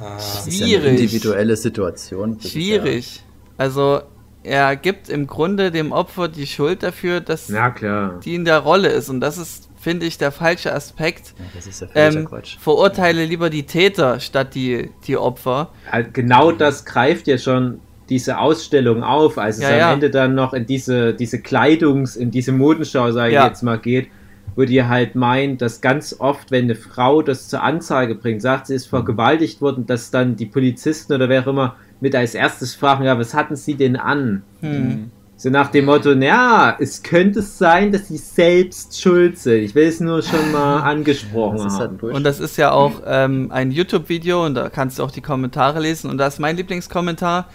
das 0.00 0.44
schwierig. 0.44 0.60
Ist 0.60 0.70
ja 0.70 0.78
eine 0.78 0.88
individuelle 0.90 1.56
Situation. 1.56 2.40
Schwierig. 2.40 3.16
Ja. 3.16 3.22
Also 3.58 4.02
er 4.42 4.76
gibt 4.76 5.08
im 5.08 5.26
Grunde 5.26 5.70
dem 5.70 5.92
Opfer 5.92 6.28
die 6.28 6.46
Schuld 6.46 6.82
dafür, 6.82 7.20
dass 7.20 7.46
die 7.46 8.34
in 8.34 8.44
der 8.44 8.58
Rolle 8.58 8.88
ist. 8.88 9.08
Und 9.08 9.20
das 9.20 9.38
ist, 9.38 9.68
finde 9.80 10.06
ich, 10.06 10.18
der 10.18 10.32
falsche 10.32 10.72
Aspekt. 10.72 11.34
Ja, 11.38 11.44
das 11.54 11.66
ist 11.66 11.80
ja 11.80 11.88
ähm, 11.94 12.24
Quatsch. 12.26 12.58
Verurteile 12.58 13.24
lieber 13.24 13.50
die 13.50 13.64
Täter 13.64 14.20
statt 14.20 14.54
die, 14.54 14.90
die 15.06 15.16
Opfer. 15.16 15.70
Genau 16.12 16.52
das 16.52 16.84
greift 16.84 17.26
ja 17.28 17.38
schon 17.38 17.80
diese 18.12 18.38
Ausstellung 18.38 19.02
auf, 19.02 19.38
als 19.38 19.56
es 19.56 19.62
ja, 19.62 19.70
am 19.70 19.78
ja. 19.78 19.92
Ende 19.94 20.10
dann 20.10 20.34
noch 20.34 20.52
in 20.52 20.66
diese, 20.66 21.14
diese 21.14 21.38
Kleidungs-, 21.38 22.14
in 22.14 22.30
diese 22.30 22.52
Modenschau, 22.52 23.10
sage 23.10 23.32
ja. 23.32 23.44
ich 23.44 23.48
jetzt 23.48 23.62
mal, 23.62 23.78
geht, 23.78 24.08
wo 24.54 24.64
die 24.64 24.84
halt 24.84 25.14
meint, 25.14 25.62
dass 25.62 25.80
ganz 25.80 26.14
oft, 26.18 26.50
wenn 26.50 26.64
eine 26.64 26.74
Frau 26.74 27.22
das 27.22 27.48
zur 27.48 27.62
Anzeige 27.62 28.14
bringt, 28.14 28.42
sagt, 28.42 28.66
sie 28.66 28.74
ist 28.74 28.86
vergewaltigt 28.86 29.62
worden, 29.62 29.86
dass 29.86 30.10
dann 30.10 30.36
die 30.36 30.44
Polizisten 30.44 31.14
oder 31.14 31.30
wer 31.30 31.40
auch 31.40 31.46
immer 31.46 31.76
mit 32.00 32.14
als 32.14 32.34
erstes 32.34 32.74
fragen, 32.74 33.04
ja, 33.04 33.18
was 33.18 33.32
hatten 33.32 33.56
sie 33.56 33.76
denn 33.76 33.96
an? 33.96 34.42
Hm. 34.60 35.10
So 35.38 35.48
nach 35.48 35.70
dem 35.70 35.86
Motto, 35.86 36.14
naja, 36.14 36.76
es 36.78 37.02
könnte 37.02 37.40
sein, 37.40 37.92
dass 37.92 38.08
sie 38.08 38.18
selbst 38.18 39.00
schuld 39.00 39.38
sind. 39.38 39.62
Ich 39.62 39.74
will 39.74 39.88
es 39.88 40.00
nur 40.00 40.22
schon 40.22 40.52
mal 40.52 40.80
angesprochen 40.82 41.64
das 41.64 41.80
haben. 41.80 41.98
Halt 42.02 42.14
und 42.14 42.24
das 42.24 42.40
ist 42.40 42.58
ja 42.58 42.72
auch 42.72 43.00
ähm, 43.06 43.50
ein 43.50 43.70
YouTube-Video 43.70 44.44
und 44.44 44.54
da 44.54 44.68
kannst 44.68 44.98
du 44.98 45.02
auch 45.02 45.10
die 45.10 45.22
Kommentare 45.22 45.80
lesen. 45.80 46.10
Und 46.10 46.18
da 46.18 46.26
ist 46.26 46.38
mein 46.38 46.58
Lieblingskommentar. 46.58 47.48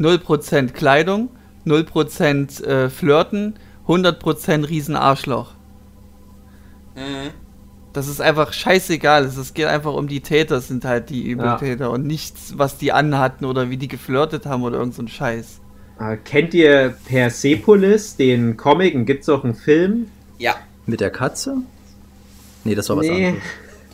0% 0.00 0.72
Kleidung, 0.72 1.28
0% 1.66 2.64
äh, 2.64 2.88
Flirten, 2.88 3.54
100% 3.86 4.68
Riesenarschloch. 4.68 5.52
Mhm. 6.96 7.30
Das 7.92 8.06
ist 8.06 8.20
einfach 8.20 8.52
scheißegal. 8.52 9.24
Es 9.24 9.52
geht 9.52 9.66
einfach 9.66 9.94
um 9.94 10.06
die 10.06 10.20
Täter, 10.20 10.60
sind 10.60 10.84
halt 10.84 11.10
die 11.10 11.28
Übeltäter 11.28 11.86
ja. 11.86 11.90
und 11.90 12.06
nichts, 12.06 12.54
was 12.56 12.78
die 12.78 12.92
anhatten 12.92 13.44
oder 13.44 13.68
wie 13.68 13.76
die 13.76 13.88
geflirtet 13.88 14.46
haben 14.46 14.62
oder 14.62 14.78
irgend 14.78 14.94
so 14.94 15.02
ein 15.02 15.08
Scheiß. 15.08 15.60
Äh, 15.98 16.16
kennt 16.18 16.54
ihr 16.54 16.94
Persepolis, 17.06 18.16
den 18.16 18.56
Comic? 18.56 19.06
Gibt 19.06 19.22
es 19.22 19.28
auch 19.28 19.42
einen 19.42 19.54
Film? 19.54 20.06
Ja. 20.38 20.54
Mit 20.86 21.00
der 21.00 21.10
Katze? 21.10 21.56
Nee, 22.64 22.74
das 22.74 22.88
war 22.88 22.98
was 22.98 23.06
nee. 23.06 23.26
anderes. 23.26 23.44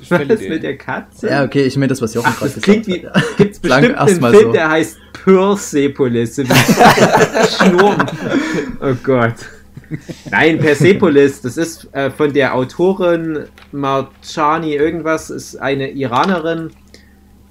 Was 0.08 0.40
mit 0.40 0.62
der 0.62 0.76
Katze? 0.76 1.28
Ja, 1.28 1.44
okay, 1.44 1.62
ich 1.62 1.76
meine 1.76 1.88
das, 1.88 2.02
was 2.02 2.14
Jochen 2.14 2.32
gerade 2.32 2.52
gesagt 2.52 2.62
klingt 2.64 2.86
wie, 2.86 3.06
hat. 3.06 3.22
Gibt's 3.36 3.58
bestimmt 3.58 3.96
einen 3.96 4.20
Film, 4.20 4.32
so. 4.32 4.52
der 4.52 4.70
heißt 4.70 4.98
Persepolis. 5.24 6.36
Schnurren. 7.56 8.06
Oh 8.80 8.94
Gott. 9.02 9.34
Nein, 10.30 10.58
Persepolis, 10.58 11.40
das 11.40 11.56
ist 11.56 11.88
äh, 11.92 12.10
von 12.10 12.32
der 12.32 12.54
Autorin 12.54 13.44
Marchani 13.72 14.74
irgendwas, 14.74 15.30
ist 15.30 15.56
eine 15.56 15.90
Iranerin, 15.90 16.70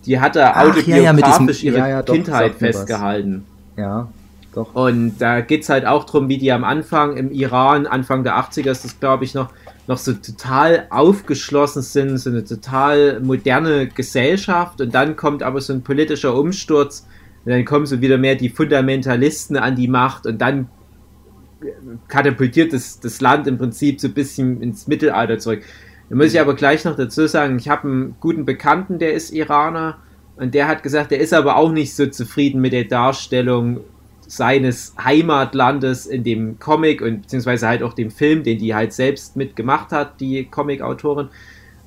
die 0.05 0.19
hat 0.19 0.35
da 0.35 0.55
autobiografisch 0.55 1.63
ja, 1.63 1.71
ja, 1.71 1.77
ihre 1.77 1.89
ja, 1.89 2.03
doch, 2.03 2.13
Kindheit 2.13 2.55
festgehalten. 2.55 3.45
Ja, 3.77 4.07
doch. 4.53 4.73
Und 4.75 5.17
da 5.19 5.41
geht 5.41 5.63
es 5.63 5.69
halt 5.69 5.85
auch 5.85 6.05
darum, 6.05 6.29
wie 6.29 6.37
die 6.37 6.51
am 6.51 6.63
Anfang 6.63 7.17
im 7.17 7.31
Iran, 7.31 7.87
Anfang 7.87 8.23
der 8.23 8.37
80er 8.37 8.71
ist 8.71 8.85
das 8.85 8.99
glaube 8.99 9.23
ich 9.23 9.33
noch, 9.33 9.49
noch 9.87 9.97
so 9.97 10.13
total 10.13 10.87
aufgeschlossen 10.89 11.81
sind, 11.81 12.17
so 12.17 12.29
eine 12.29 12.43
total 12.43 13.19
moderne 13.19 13.87
Gesellschaft. 13.87 14.81
Und 14.81 14.95
dann 14.95 15.15
kommt 15.15 15.43
aber 15.43 15.61
so 15.61 15.73
ein 15.73 15.83
politischer 15.83 16.35
Umsturz. 16.35 17.07
Und 17.45 17.51
dann 17.51 17.65
kommen 17.65 17.85
so 17.85 18.01
wieder 18.01 18.17
mehr 18.17 18.35
die 18.35 18.49
Fundamentalisten 18.49 19.57
an 19.57 19.75
die 19.75 19.87
Macht. 19.87 20.25
Und 20.25 20.39
dann 20.39 20.69
katapultiert 22.07 22.73
das, 22.73 22.99
das 22.99 23.21
Land 23.21 23.47
im 23.47 23.57
Prinzip 23.57 24.01
so 24.01 24.07
ein 24.07 24.13
bisschen 24.13 24.61
ins 24.61 24.87
Mittelalter 24.87 25.37
zurück. 25.37 25.63
Da 26.09 26.15
muss 26.15 26.33
ich 26.33 26.39
aber 26.39 26.55
gleich 26.55 26.85
noch 26.85 26.95
dazu 26.95 27.27
sagen, 27.27 27.57
ich 27.57 27.69
habe 27.69 27.87
einen 27.87 28.15
guten 28.19 28.45
Bekannten, 28.45 28.99
der 28.99 29.13
ist 29.13 29.31
Iraner. 29.31 29.97
Und 30.35 30.53
der 30.53 30.67
hat 30.67 30.83
gesagt, 30.83 31.11
der 31.11 31.19
ist 31.19 31.33
aber 31.33 31.55
auch 31.55 31.71
nicht 31.71 31.95
so 31.95 32.07
zufrieden 32.07 32.59
mit 32.59 32.73
der 32.73 32.85
Darstellung 32.85 33.81
seines 34.27 34.93
Heimatlandes 35.03 36.05
in 36.05 36.23
dem 36.23 36.59
Comic 36.59 37.01
und 37.01 37.23
beziehungsweise 37.23 37.67
halt 37.67 37.83
auch 37.83 37.93
dem 37.93 38.11
Film, 38.11 38.43
den 38.43 38.57
die 38.57 38.73
halt 38.73 38.93
selbst 38.93 39.35
mitgemacht 39.35 39.91
hat, 39.91 40.19
die 40.19 40.45
Comic-Autorin, 40.45 41.29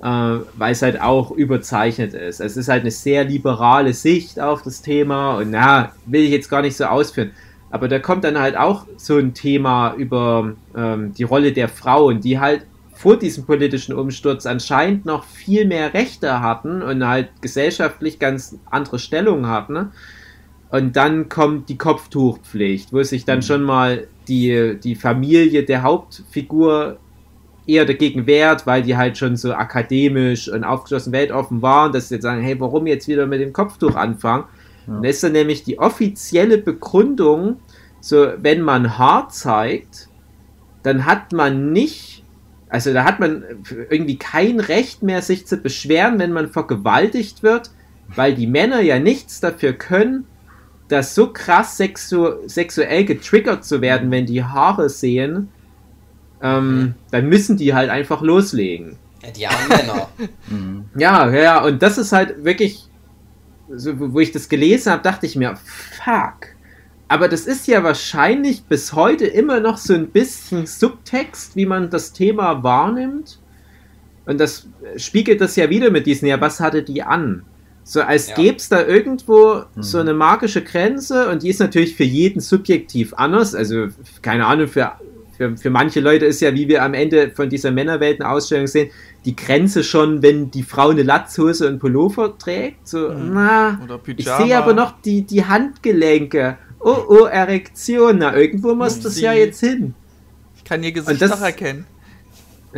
äh, 0.03 0.05
weil 0.05 0.73
es 0.73 0.83
halt 0.83 1.01
auch 1.01 1.31
überzeichnet 1.31 2.15
ist. 2.15 2.41
Es 2.41 2.57
ist 2.57 2.69
halt 2.69 2.83
eine 2.83 2.91
sehr 2.91 3.25
liberale 3.25 3.93
Sicht 3.93 4.41
auf 4.41 4.63
das 4.63 4.83
Thema 4.83 5.39
und 5.39 5.51
na, 5.51 5.93
will 6.07 6.23
ich 6.23 6.31
jetzt 6.31 6.49
gar 6.49 6.63
nicht 6.63 6.77
so 6.77 6.85
ausführen. 6.85 7.33
Aber 7.71 7.89
da 7.89 7.99
kommt 7.99 8.25
dann 8.25 8.39
halt 8.39 8.57
auch 8.57 8.87
so 8.97 9.19
ein 9.19 9.35
Thema 9.35 9.95
über 9.95 10.55
ähm, 10.75 11.13
die 11.13 11.25
Rolle 11.25 11.53
der 11.53 11.69
Frauen, 11.69 12.21
die 12.21 12.39
halt 12.39 12.65
vor 12.95 13.17
diesem 13.17 13.45
politischen 13.45 13.95
Umsturz 13.95 14.45
anscheinend 14.47 15.07
noch 15.07 15.25
viel 15.25 15.67
mehr 15.67 15.95
Rechte 15.95 16.41
hatten 16.41 16.83
und 16.83 17.07
halt 17.07 17.29
gesellschaftlich 17.41 18.19
ganz 18.19 18.57
andere 18.71 18.99
Stellungen 18.99 19.47
hatten. 19.47 19.73
Ne? 19.73 19.93
Und 20.71 20.97
dann 20.97 21.29
kommt 21.29 21.69
die 21.69 21.79
Kopftuchpflicht, 21.79 22.93
wo 22.93 23.03
sich 23.03 23.25
dann 23.25 23.39
mhm. 23.39 23.43
schon 23.43 23.63
mal 23.63 24.07
die, 24.29 24.79
die 24.83 24.95
Familie 24.95 25.65
der 25.65 25.83
Hauptfigur 25.83 26.99
eher 27.67 27.85
dagegen 27.85 28.27
wehrt, 28.27 28.67
weil 28.67 28.83
die 28.83 28.97
halt 28.97 29.19
schon 29.19 29.37
so 29.37 29.53
akademisch 29.53 30.49
und 30.49 30.65
aufgeschlossen 30.65 31.13
weltoffen 31.13 31.61
waren, 31.63 31.93
dass 31.93 32.09
sie 32.09 32.17
jetzt 32.17 32.25
sagen, 32.25 32.43
hey, 32.43 32.59
warum 32.59 32.87
jetzt 32.87 33.09
wieder 33.09 33.27
mit 33.27 33.41
dem 33.41 33.53
Kopftuch 33.53 33.95
anfangen? 33.95 34.45
Ja. 34.87 34.95
Und 34.95 35.05
das 35.05 35.17
ist 35.17 35.25
dann 35.25 35.33
nämlich 35.33 35.65
die 35.65 35.79
offizielle 35.79 36.59
Begründung, 36.59 37.57
so 38.01 38.29
wenn 38.41 38.63
man 38.63 38.97
Haar 38.99 39.29
zeigt, 39.29 40.09
dann 40.83 41.05
hat 41.05 41.33
man 41.33 41.73
nicht, 41.73 42.25
also 42.71 42.95
da 42.95 43.05
hat 43.05 43.21
man 43.21 43.45
irgendwie 43.91 44.17
kein 44.17 44.61
Recht 44.61 45.03
mehr, 45.03 45.21
sich 45.21 45.47
zu 45.47 45.59
beschweren, 45.59 46.19
wenn 46.19 46.33
man 46.33 46.49
vergewaltigt 46.49 47.43
wird, 47.43 47.71
weil 48.15 48.35
die 48.35 48.47
Männer 48.47 48.81
ja 48.81 48.99
nichts 48.99 49.41
dafür 49.41 49.75
können, 49.75 50.25
das 50.89 51.15
so 51.15 51.33
krass 51.33 51.77
sexu 51.77 52.47
sexuell 52.47 53.05
getriggert 53.05 53.65
zu 53.65 53.81
werden, 53.81 54.11
wenn 54.11 54.27
die 54.27 54.43
Haare 54.43 54.89
sehen, 54.89 55.49
ähm, 56.43 56.95
dann 57.11 57.29
müssen 57.29 57.57
die 57.57 57.75
halt 57.75 57.91
einfach 57.91 58.23
loslegen. 58.23 58.97
Ja, 59.23 59.31
die 59.31 59.47
armen 59.47 59.69
Männer. 59.69 60.09
ja, 60.97 61.31
ja, 61.31 61.65
und 61.65 61.83
das 61.83 61.99
ist 61.99 62.13
halt 62.13 62.45
wirklich, 62.45 62.85
so, 63.75 63.93
wo 63.99 64.21
ich 64.21 64.33
das 64.33 64.49
gelesen 64.49 64.93
habe, 64.93 65.03
dachte 65.03 65.27
ich 65.27 65.37
mir, 65.37 65.57
fuck. 66.03 66.55
Aber 67.09 67.29
das 67.29 67.47
ist 67.47 67.67
ja 67.67 67.83
wahrscheinlich 67.83 68.65
bis 68.65 68.93
heute 68.93 69.27
immer 69.27 69.61
noch 69.61 69.79
so 69.79 69.95
ein 69.95 70.09
bisschen 70.09 70.67
Subtext, 70.67 71.57
wie 71.57 71.67
man 71.67 71.91
das 71.91 72.13
Thema 72.13 72.63
wahrnimmt. 72.63 73.39
Und 74.27 74.39
das 74.39 74.69
spiegelt 74.97 75.41
das 75.41 75.57
ja 75.57 75.71
wieder 75.71 75.91
mit 75.91 76.07
diesen, 76.07 76.29
ja, 76.29 76.39
was 76.41 76.61
hatte 76.61 76.83
die 76.83 77.03
an? 77.03 77.45
So 77.89 78.03
als 78.03 78.29
ja. 78.29 78.35
gäbe 78.35 78.59
es 78.59 78.69
da 78.69 78.85
irgendwo 78.85 79.63
mhm. 79.75 79.83
so 79.83 79.97
eine 79.97 80.13
magische 80.13 80.63
Grenze 80.63 81.31
und 81.31 81.43
die 81.43 81.49
ist 81.49 81.59
natürlich 81.59 81.97
für 81.97 82.05
jeden 82.05 82.39
subjektiv 82.39 83.15
anders. 83.15 83.55
Also, 83.55 83.87
keine 84.21 84.45
Ahnung, 84.45 84.69
für, 84.69 84.93
für, 85.39 85.57
für 85.57 85.71
manche 85.71 86.01
Leute 86.01 86.27
ist 86.27 86.43
ja, 86.43 86.53
wie 86.53 86.69
wir 86.69 86.83
am 86.83 86.93
Ende 86.93 87.31
von 87.31 87.49
dieser 87.49 87.71
Männerweltenausstellung 87.71 88.67
sehen, 88.67 88.91
die 89.25 89.35
Grenze 89.35 89.83
schon, 89.83 90.21
wenn 90.21 90.51
die 90.51 90.65
Frau 90.65 90.91
eine 90.91 91.03
Latzhose 91.03 91.67
und 91.67 91.79
Pullover 91.79 92.37
trägt. 92.37 92.87
So, 92.87 93.09
mhm. 93.09 93.31
na, 93.33 93.81
ich 94.05 94.29
sehe 94.29 94.59
aber 94.59 94.75
noch 94.75 95.01
die, 95.01 95.23
die 95.23 95.47
Handgelenke. 95.47 96.59
Oh, 96.81 97.05
oh, 97.09 97.25
Erektion. 97.25 98.19
Na, 98.19 98.37
irgendwo 98.37 98.75
muss 98.75 99.01
das 99.01 99.19
ja 99.19 99.33
jetzt 99.33 99.61
hin. 99.61 99.95
Ich 100.59 100.65
kann 100.65 100.83
ihr 100.83 100.93
Gesicht 100.93 101.23
das, 101.23 101.31
noch 101.31 101.41
erkennen. 101.41 101.87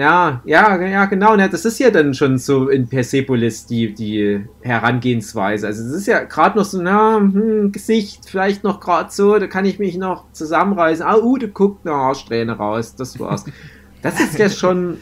Ja, 0.01 0.41
ja, 0.47 0.83
ja, 0.83 1.05
genau. 1.05 1.37
Ja, 1.37 1.47
das 1.47 1.67
ist 1.67 1.79
ja 1.79 1.91
dann 1.91 2.15
schon 2.15 2.39
so 2.39 2.71
in 2.71 2.89
Persepolis 2.89 3.67
die, 3.67 3.93
die 3.93 4.43
Herangehensweise. 4.63 5.67
Also 5.67 5.85
es 5.85 5.93
ist 5.93 6.07
ja 6.07 6.25
gerade 6.25 6.57
noch 6.57 6.65
so, 6.65 6.81
na, 6.81 7.19
hm, 7.19 7.71
Gesicht, 7.71 8.23
vielleicht 8.27 8.65
noch 8.65 8.81
gerade 8.81 9.11
so, 9.11 9.39
da 9.39 9.47
kann 9.47 9.67
ich 9.67 9.79
mich 9.79 9.99
noch 9.99 10.25
zusammenreißen. 10.33 11.05
Ah, 11.05 11.19
uh, 11.19 11.37
du 11.37 11.49
guckt 11.49 11.87
eine 11.87 11.95
Haarsträhne 11.95 12.53
raus, 12.53 12.95
das 12.97 13.21
war's. 13.21 13.45
Das 14.03 14.19
ist 14.19 14.39
ja 14.39 14.49
schon 14.49 14.97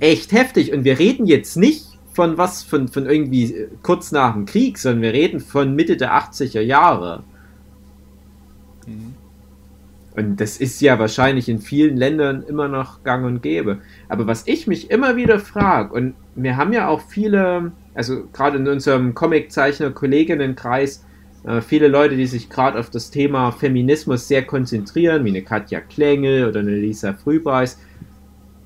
echt 0.00 0.32
heftig. 0.32 0.72
Und 0.72 0.82
wir 0.82 0.98
reden 0.98 1.24
jetzt 1.24 1.56
nicht 1.56 1.86
von 2.14 2.36
was, 2.36 2.64
von, 2.64 2.88
von 2.88 3.06
irgendwie 3.06 3.68
kurz 3.84 4.10
nach 4.10 4.32
dem 4.32 4.44
Krieg, 4.44 4.76
sondern 4.76 5.02
wir 5.02 5.12
reden 5.12 5.38
von 5.38 5.76
Mitte 5.76 5.96
der 5.96 6.18
80er 6.18 6.60
Jahre. 6.60 7.22
Mhm. 8.88 9.14
Und 10.16 10.40
das 10.40 10.58
ist 10.58 10.80
ja 10.80 10.98
wahrscheinlich 10.98 11.48
in 11.48 11.58
vielen 11.58 11.96
Ländern 11.96 12.44
immer 12.44 12.68
noch 12.68 13.02
gang 13.02 13.26
und 13.26 13.42
gäbe. 13.42 13.78
Aber 14.08 14.26
was 14.26 14.46
ich 14.46 14.66
mich 14.66 14.90
immer 14.90 15.16
wieder 15.16 15.40
frage, 15.40 15.92
und 15.92 16.14
wir 16.36 16.56
haben 16.56 16.72
ja 16.72 16.88
auch 16.88 17.00
viele, 17.00 17.72
also 17.94 18.24
gerade 18.32 18.58
in 18.58 18.68
unserem 18.68 19.14
Comiczeichner-Kolleginnenkreis, 19.14 21.04
äh, 21.44 21.60
viele 21.60 21.88
Leute, 21.88 22.16
die 22.16 22.26
sich 22.26 22.48
gerade 22.48 22.78
auf 22.78 22.90
das 22.90 23.10
Thema 23.10 23.50
Feminismus 23.50 24.28
sehr 24.28 24.44
konzentrieren, 24.44 25.24
wie 25.24 25.30
eine 25.30 25.42
Katja 25.42 25.80
Klengel 25.80 26.48
oder 26.48 26.60
eine 26.60 26.76
Lisa 26.76 27.12
Frühbeis. 27.12 27.78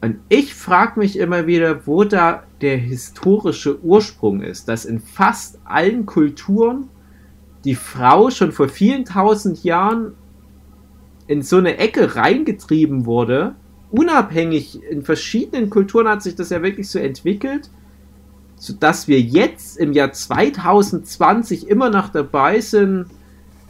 Und 0.02 0.18
ich 0.28 0.54
frage 0.54 1.00
mich 1.00 1.18
immer 1.18 1.46
wieder, 1.46 1.86
wo 1.86 2.04
da 2.04 2.44
der 2.60 2.76
historische 2.76 3.82
Ursprung 3.82 4.42
ist, 4.42 4.68
dass 4.68 4.84
in 4.84 5.00
fast 5.00 5.58
allen 5.64 6.04
Kulturen 6.06 6.88
die 7.64 7.74
Frau 7.74 8.30
schon 8.30 8.52
vor 8.52 8.68
vielen 8.68 9.04
tausend 9.04 9.64
Jahren 9.64 10.12
in 11.28 11.42
so 11.42 11.58
eine 11.58 11.76
Ecke 11.76 12.16
reingetrieben 12.16 13.06
wurde, 13.06 13.54
unabhängig 13.90 14.82
in 14.82 15.02
verschiedenen 15.02 15.70
Kulturen 15.70 16.08
hat 16.08 16.22
sich 16.22 16.34
das 16.34 16.50
ja 16.50 16.62
wirklich 16.62 16.90
so 16.90 16.98
entwickelt, 16.98 17.70
sodass 18.56 19.06
wir 19.06 19.20
jetzt 19.20 19.78
im 19.78 19.92
Jahr 19.92 20.12
2020 20.12 21.68
immer 21.68 21.90
noch 21.90 22.08
dabei 22.08 22.60
sind, 22.60 23.06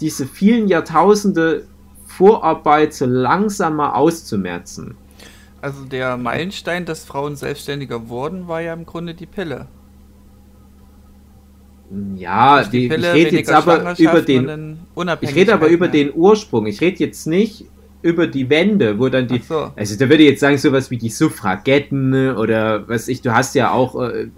diese 0.00 0.26
vielen 0.26 0.68
Jahrtausende 0.68 1.66
Vorarbeit 2.06 2.94
so 2.94 3.04
langsam 3.04 3.80
auszumerzen. 3.80 4.96
Also 5.60 5.84
der 5.84 6.16
Meilenstein, 6.16 6.84
dass 6.84 7.04
Frauen 7.04 7.34
selbstständiger 7.36 8.08
wurden, 8.08 8.46
war 8.46 8.60
ja 8.60 8.72
im 8.72 8.86
Grunde 8.86 9.14
die 9.14 9.26
Pille. 9.26 9.66
Ja, 12.16 12.64
die, 12.64 12.86
ich 12.86 12.92
rede 12.92 13.36
jetzt 13.36 13.50
aber 13.50 13.98
über 13.98 14.20
den. 14.22 14.78
Ich 15.20 15.34
rede 15.34 15.54
aber 15.54 15.68
über 15.68 15.88
den 15.88 16.12
Ursprung. 16.14 16.66
Ich 16.66 16.80
rede 16.80 16.98
jetzt 16.98 17.26
nicht 17.26 17.64
über 18.02 18.26
die 18.26 18.48
Wände, 18.50 18.98
wo 18.98 19.08
dann 19.08 19.26
die. 19.26 19.38
So. 19.38 19.72
Also 19.74 19.98
da 19.98 20.08
würde 20.08 20.22
ich 20.22 20.30
jetzt 20.30 20.40
sagen, 20.40 20.58
sowas 20.58 20.90
wie 20.90 20.98
die 20.98 21.08
Suffragetten 21.08 22.36
oder 22.36 22.88
was 22.88 23.08
ich, 23.08 23.22
du 23.22 23.34
hast 23.34 23.54
ja 23.54 23.72
auch 23.72 24.00
äh, 24.00 24.28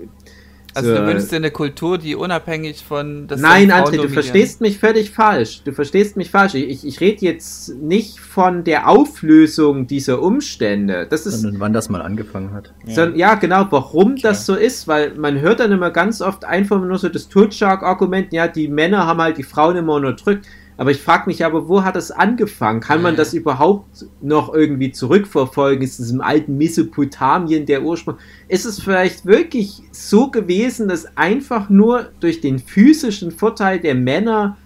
also 0.75 0.95
du 0.95 1.07
wünschst 1.07 1.33
dir 1.33 1.37
eine 1.37 1.51
Kultur, 1.51 1.99
die 1.99 2.15
unabhängig 2.15 2.85
von 2.85 3.27
das 3.27 3.41
Nein, 3.41 3.73
André, 3.73 3.97
du 3.97 4.09
verstehst 4.09 4.61
mich 4.61 4.79
völlig 4.79 5.11
falsch. 5.11 5.63
Du 5.65 5.73
verstehst 5.73 6.17
mich 6.17 6.31
falsch. 6.31 6.55
Ich, 6.55 6.87
ich 6.87 7.01
rede 7.01 7.25
jetzt 7.25 7.77
nicht 7.81 8.21
von 8.21 8.65
der 8.65 8.89
Auflösung 8.89 9.87
dieser 9.87 10.23
Umstände. 10.23 11.07
Das 11.09 11.27
ist, 11.27 11.41
Sondern 11.41 11.61
wann 11.61 11.73
das 11.73 11.89
mal 11.89 12.03
angefangen 12.03 12.53
hat. 12.53 12.73
Ja, 12.87 12.95
so, 12.95 13.15
ja 13.15 13.35
genau, 13.35 13.67
warum 13.71 14.15
Klar. 14.15 14.33
das 14.33 14.47
so 14.47 14.55
ist, 14.55 14.87
weil 14.87 15.15
man 15.15 15.41
hört 15.41 15.61
dann 15.61 15.73
immer 15.73 15.91
ganz 15.91 16.21
oft 16.21 16.45
einfach 16.45 16.81
nur 16.81 16.99
so 16.99 17.09
das 17.09 17.29
Totschlag-Argument, 17.29 18.33
ja, 18.33 18.49
die 18.49 18.69
Männer 18.69 19.07
haben 19.07 19.21
halt 19.21 19.39
die 19.39 19.43
Frauen 19.43 19.77
immer 19.77 19.95
unterdrückt. 19.95 20.47
Aber 20.81 20.93
ich 20.93 21.03
frage 21.03 21.25
mich 21.27 21.45
aber, 21.45 21.69
wo 21.69 21.85
hat 21.85 21.95
es 21.95 22.11
angefangen? 22.11 22.81
Kann 22.81 23.03
man 23.03 23.15
das 23.15 23.35
überhaupt 23.35 24.07
noch 24.23 24.55
irgendwie 24.55 24.91
zurückverfolgen? 24.91 25.85
Ist 25.85 26.01
es 26.01 26.11
im 26.11 26.23
alten 26.23 26.57
Mesopotamien 26.57 27.67
der 27.67 27.83
Ursprung? 27.83 28.17
Ist 28.49 28.65
es 28.65 28.81
vielleicht 28.81 29.27
wirklich 29.27 29.83
so 29.93 30.31
gewesen, 30.31 30.89
dass 30.89 31.19
einfach 31.19 31.69
nur 31.69 32.09
durch 32.21 32.41
den 32.41 32.59
physischen 32.59 33.31
Vorteil 33.31 33.79
der 33.79 33.95
Männer 33.95 34.57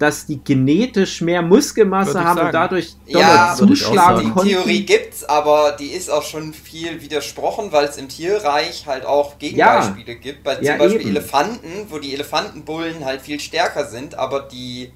dass 0.00 0.24
die 0.24 0.42
genetisch 0.42 1.20
mehr 1.20 1.42
Muskelmasse 1.42 2.24
haben 2.24 2.36
sagen. 2.36 2.46
und 2.46 2.54
dadurch 2.54 2.94
ja, 3.04 3.54
zuschlagen 3.54 4.32
konnten. 4.32 4.48
Die 4.48 4.54
Theorie 4.54 4.86
gibt's, 4.86 5.24
aber 5.24 5.76
die 5.78 5.88
ist 5.88 6.10
auch 6.10 6.22
schon 6.22 6.54
viel 6.54 7.02
widersprochen, 7.02 7.70
weil 7.70 7.84
es 7.84 7.98
im 7.98 8.08
Tierreich 8.08 8.86
halt 8.86 9.04
auch 9.04 9.38
Gegenbeispiele 9.38 10.14
ja. 10.14 10.18
gibt. 10.18 10.42
Bei 10.42 10.58
ja, 10.62 10.72
zum 10.72 10.78
Beispiel 10.78 11.02
eben. 11.02 11.10
Elefanten, 11.10 11.86
wo 11.90 11.98
die 11.98 12.14
Elefantenbullen 12.14 13.04
halt 13.04 13.20
viel 13.20 13.38
stärker 13.40 13.84
sind, 13.84 14.14
aber 14.14 14.48
die 14.50 14.90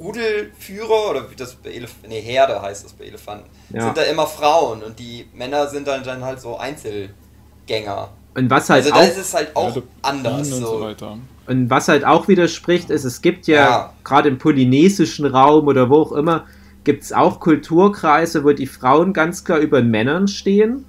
Rudelführer 0.00 1.10
oder 1.10 1.30
wie 1.30 1.36
das 1.36 1.54
bei 1.56 1.70
Elefanten, 1.70 2.08
nee, 2.08 2.22
Herde 2.22 2.60
heißt 2.60 2.84
das 2.84 2.94
bei 2.94 3.04
Elefanten, 3.04 3.48
ja. 3.68 3.82
sind 3.82 3.98
da 3.98 4.02
immer 4.02 4.26
Frauen 4.26 4.82
und 4.82 4.98
die 4.98 5.26
Männer 5.34 5.68
sind 5.68 5.86
dann, 5.86 6.02
dann 6.02 6.24
halt 6.24 6.40
so 6.40 6.56
Einzelgänger. 6.56 8.08
Und 8.34 8.48
was 8.48 8.70
halt 8.70 8.84
also 8.86 8.96
da 8.96 9.02
ist 9.02 9.18
es 9.18 9.34
halt 9.34 9.54
auch 9.54 9.76
ja, 9.76 9.82
anders. 10.02 10.48
So. 10.48 10.94
So 10.96 11.18
und 11.46 11.68
was 11.68 11.88
halt 11.88 12.04
auch 12.04 12.28
widerspricht, 12.28 12.90
ist, 12.90 13.04
es 13.04 13.20
gibt 13.20 13.46
ja, 13.46 13.56
ja. 13.56 13.94
gerade 14.04 14.28
im 14.28 14.38
polynesischen 14.38 15.26
Raum 15.26 15.66
oder 15.66 15.90
wo 15.90 15.96
auch 15.96 16.12
immer, 16.12 16.46
gibt 16.84 17.02
es 17.02 17.12
auch 17.12 17.40
Kulturkreise, 17.40 18.44
wo 18.44 18.52
die 18.52 18.66
Frauen 18.66 19.12
ganz 19.12 19.44
klar 19.44 19.58
über 19.58 19.82
den 19.82 19.90
Männern 19.90 20.28
stehen. 20.28 20.86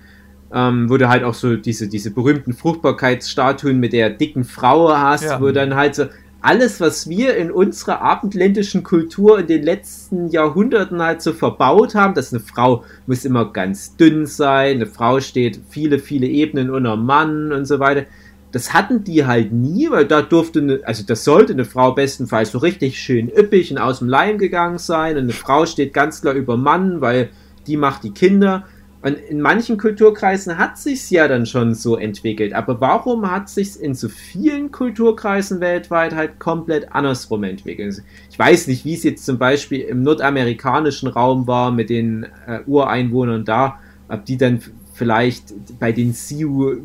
Ähm, 0.53 0.89
wo 0.89 0.97
du 0.97 1.07
halt 1.07 1.23
auch 1.23 1.33
so 1.33 1.55
diese, 1.55 1.88
diese 1.88 2.11
berühmten 2.11 2.51
Fruchtbarkeitsstatuen 2.51 3.79
mit 3.79 3.93
der 3.93 4.09
dicken 4.09 4.43
Frau 4.43 4.91
hast, 4.93 5.23
ja. 5.23 5.39
wo 5.39 5.51
dann 5.51 5.75
halt 5.75 5.95
so, 5.95 6.07
alles, 6.41 6.81
was 6.81 7.07
wir 7.07 7.38
in 7.38 7.51
unserer 7.51 8.01
abendländischen 8.01 8.84
Kultur 8.84 9.39
in 9.39 9.47
den 9.47 9.61
letzten 9.61 10.27
Jahrhunderten 10.30 11.01
halt 11.01 11.22
so 11.22 11.34
verbaut 11.34 11.93
haben, 11.93 12.15
dass 12.15 12.34
eine 12.34 12.41
Frau 12.41 12.84
muss 13.05 13.26
immer 13.26 13.51
ganz 13.51 13.95
dünn 13.95 14.26
sein, 14.26 14.77
eine 14.77 14.88
Frau 14.88 15.19
steht 15.19 15.59
viele, 15.69 15.99
viele 15.99 16.26
Ebenen 16.27 16.72
unter 16.72 16.95
Mann 16.95 17.51
und 17.51 17.65
so 17.65 17.80
weiter. 17.80 18.05
Das 18.51 18.73
hatten 18.73 19.03
die 19.03 19.26
halt 19.26 19.53
nie, 19.53 19.89
weil 19.91 20.05
da 20.05 20.22
durfte, 20.22 20.59
eine, 20.59 20.80
also 20.84 21.03
das 21.05 21.23
sollte 21.23 21.53
eine 21.53 21.63
Frau 21.63 21.93
bestenfalls 21.93 22.51
so 22.51 22.57
richtig 22.57 22.99
schön 22.99 23.30
üppig 23.30 23.72
und 23.72 23.77
aus 23.77 23.99
dem 23.99 24.09
Leim 24.09 24.39
gegangen 24.39 24.80
sein 24.80 25.18
und 25.18 25.23
eine 25.23 25.34
Frau 25.34 25.65
steht 25.65 25.93
ganz 25.93 26.22
klar 26.22 26.34
über 26.34 26.57
Mann, 26.57 27.01
weil 27.01 27.30
die 27.68 27.77
macht 27.77 28.03
die 28.03 28.11
Kinder. 28.11 28.65
Und 29.03 29.17
in 29.17 29.41
manchen 29.41 29.77
Kulturkreisen 29.77 30.57
hat 30.57 30.77
sich's 30.77 31.09
ja 31.09 31.27
dann 31.27 31.45
schon 31.45 31.73
so 31.73 31.97
entwickelt. 31.97 32.53
Aber 32.53 32.79
warum 32.81 33.29
hat 33.29 33.49
sich's 33.49 33.75
in 33.75 33.95
so 33.95 34.09
vielen 34.09 34.71
Kulturkreisen 34.71 35.59
weltweit 35.59 36.15
halt 36.15 36.39
komplett 36.39 36.93
andersrum 36.93 37.43
entwickelt? 37.43 38.03
Ich 38.29 38.37
weiß 38.37 38.67
nicht, 38.67 38.85
wie 38.85 38.93
es 38.93 39.03
jetzt 39.03 39.25
zum 39.25 39.39
Beispiel 39.39 39.81
im 39.81 40.03
nordamerikanischen 40.03 41.09
Raum 41.09 41.47
war 41.47 41.71
mit 41.71 41.89
den 41.89 42.27
äh, 42.45 42.59
Ureinwohnern 42.67 43.43
da, 43.43 43.79
ob 44.07 44.25
die 44.25 44.37
dann 44.37 44.59
vielleicht 44.93 45.79
bei 45.79 45.91
den 45.91 46.13
Sioux 46.13 46.75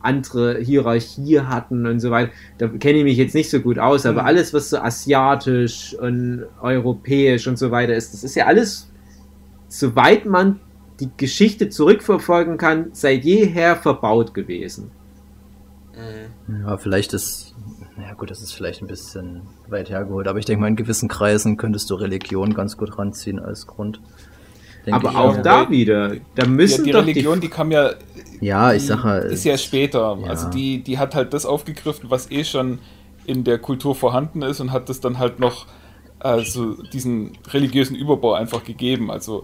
andere 0.00 0.58
Hierarchie 0.60 1.40
hatten 1.40 1.84
und 1.84 2.00
so 2.00 2.10
weiter. 2.10 2.32
Da 2.56 2.68
kenne 2.68 2.98
ich 2.98 3.04
mich 3.04 3.18
jetzt 3.18 3.34
nicht 3.34 3.50
so 3.50 3.60
gut 3.60 3.78
aus, 3.78 4.06
aber 4.06 4.22
mhm. 4.22 4.28
alles, 4.28 4.54
was 4.54 4.70
so 4.70 4.78
asiatisch 4.78 5.94
und 6.00 6.44
europäisch 6.62 7.46
und 7.46 7.58
so 7.58 7.70
weiter 7.70 7.94
ist, 7.94 8.14
das 8.14 8.24
ist 8.24 8.36
ja 8.36 8.46
alles 8.46 8.88
soweit 9.72 10.26
man 10.26 10.60
die 11.02 11.10
Geschichte 11.16 11.68
zurückverfolgen 11.68 12.56
kann, 12.58 12.90
seit 12.92 13.24
jeher 13.24 13.76
verbaut 13.76 14.34
gewesen. 14.34 14.90
Mhm. 15.94 16.62
Ja, 16.66 16.76
vielleicht 16.76 17.12
ist, 17.12 17.54
ja 18.00 18.14
gut, 18.14 18.30
das 18.30 18.40
ist 18.40 18.52
vielleicht 18.52 18.80
ein 18.82 18.86
bisschen 18.86 19.42
weit 19.68 19.90
hergeholt, 19.90 20.28
aber 20.28 20.38
ich 20.38 20.44
denke 20.44 20.60
mal, 20.62 20.68
in 20.68 20.76
gewissen 20.76 21.08
Kreisen 21.08 21.56
könntest 21.56 21.90
du 21.90 21.96
Religion 21.96 22.54
ganz 22.54 22.76
gut 22.76 22.98
ranziehen 22.98 23.38
als 23.40 23.66
Grund. 23.66 24.00
Denk 24.86 24.96
Aber 24.96 25.10
ich, 25.10 25.16
auch 25.16 25.36
ja. 25.36 25.42
da 25.42 25.70
wieder, 25.70 26.16
da 26.34 26.44
Ja, 26.44 26.48
müssen 26.48 26.84
die 26.84 26.92
doch 26.92 27.02
Religion, 27.02 27.40
die 27.40 27.48
kam 27.48 27.70
ja 27.70 27.90
Ja, 28.40 28.72
ich 28.72 28.86
sag 28.86 29.04
halt. 29.04 29.30
ist 29.32 29.44
ja 29.44 29.56
später. 29.58 30.18
Ja. 30.20 30.28
Also 30.28 30.48
die, 30.50 30.82
die 30.82 30.98
hat 30.98 31.14
halt 31.14 31.32
das 31.34 31.46
aufgegriffen, 31.46 32.10
was 32.10 32.30
eh 32.30 32.44
schon 32.44 32.78
in 33.24 33.44
der 33.44 33.58
Kultur 33.58 33.94
vorhanden 33.94 34.42
ist 34.42 34.60
und 34.60 34.72
hat 34.72 34.88
das 34.88 35.00
dann 35.00 35.18
halt 35.18 35.38
noch 35.40 35.66
also 36.18 36.74
diesen 36.82 37.32
religiösen 37.48 37.96
Überbau 37.96 38.34
einfach 38.34 38.64
gegeben. 38.64 39.10
Also 39.10 39.42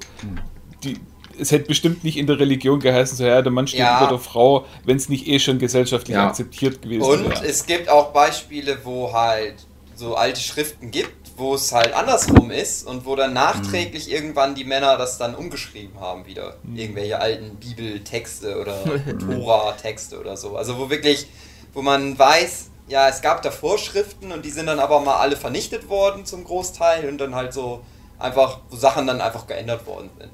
die, 0.84 0.96
es 1.40 1.50
hätte 1.52 1.66
bestimmt 1.66 2.04
nicht 2.04 2.16
in 2.16 2.26
der 2.26 2.38
Religion 2.38 2.80
geheißen, 2.80 3.16
so 3.16 3.24
ja, 3.24 3.40
der 3.42 3.52
Mann 3.52 3.66
steht 3.66 3.80
Ja. 3.80 3.98
über 3.98 4.08
der 4.08 4.18
Frau, 4.18 4.64
wenn 4.84 4.96
es 4.96 5.08
nicht 5.08 5.26
eh 5.26 5.38
schon 5.38 5.58
gesellschaftlich 5.58 6.16
Ja. 6.16 6.28
akzeptiert 6.28 6.82
gewesen 6.82 7.02
Und 7.02 7.30
wäre. 7.30 7.44
es 7.46 7.66
gibt 7.66 7.88
auch 7.88 8.12
Beispiele, 8.12 8.78
wo 8.84 9.12
halt 9.12 9.54
so 9.94 10.14
alte 10.14 10.40
Schriften 10.40 10.90
gibt, 10.90 11.12
wo 11.36 11.54
es 11.54 11.72
halt 11.72 11.92
andersrum 11.94 12.50
ist 12.50 12.86
und 12.86 13.04
wo 13.06 13.16
dann 13.16 13.32
nachträglich 13.32 14.10
irgendwann 14.10 14.54
die 14.54 14.64
Männer 14.64 14.96
das 14.96 15.18
dann 15.18 15.34
umgeschrieben 15.34 15.98
haben 16.00 16.26
wieder. 16.26 16.56
Irgendwelche 16.74 17.20
alten 17.20 17.56
Bibeltexte 17.56 18.58
oder 18.60 18.74
Tora-Texte 19.18 20.18
oder 20.20 20.36
so. 20.36 20.56
Also 20.56 20.78
wo 20.78 20.90
wirklich, 20.90 21.26
wo 21.72 21.82
man 21.82 22.18
weiß, 22.18 22.70
ja, 22.88 23.08
es 23.08 23.20
gab 23.22 23.42
da 23.42 23.50
Vorschriften 23.50 24.32
und 24.32 24.44
die 24.44 24.50
sind 24.50 24.66
dann 24.66 24.78
aber 24.78 25.00
mal 25.00 25.16
alle 25.16 25.36
vernichtet 25.36 25.88
worden 25.88 26.24
zum 26.24 26.44
Großteil 26.44 27.08
und 27.08 27.18
dann 27.18 27.34
halt 27.34 27.52
so 27.52 27.80
einfach, 28.18 28.60
wo 28.70 28.76
Sachen 28.76 29.06
dann 29.06 29.20
einfach 29.20 29.46
geändert 29.46 29.86
worden 29.86 30.10
sind, 30.18 30.30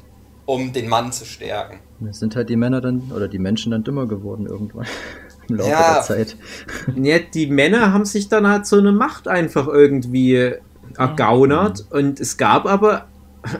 um 0.46 0.72
den 0.72 0.88
Mann 0.88 1.12
zu 1.12 1.24
stärken. 1.24 1.78
Es 2.08 2.18
sind 2.18 2.36
halt 2.36 2.48
die 2.48 2.56
Männer 2.56 2.80
dann, 2.80 3.10
oder 3.14 3.28
die 3.28 3.38
Menschen 3.38 3.72
dann 3.72 3.82
dümmer 3.84 4.06
geworden 4.06 4.46
irgendwann. 4.46 4.86
Im 5.48 5.56
Laufe 5.56 5.70
Ja. 5.70 5.94
der 5.94 6.02
Zeit. 6.02 6.36
Ja, 6.96 7.18
die 7.18 7.46
Männer 7.46 7.92
haben 7.92 8.04
sich 8.04 8.28
dann 8.28 8.46
halt 8.46 8.66
so 8.66 8.78
eine 8.78 8.92
Macht 8.92 9.28
einfach 9.28 9.66
irgendwie 9.68 10.52
ergaunert 10.96 11.84
und 11.90 12.20
es 12.20 12.36
gab 12.36 12.66
aber 12.66 13.06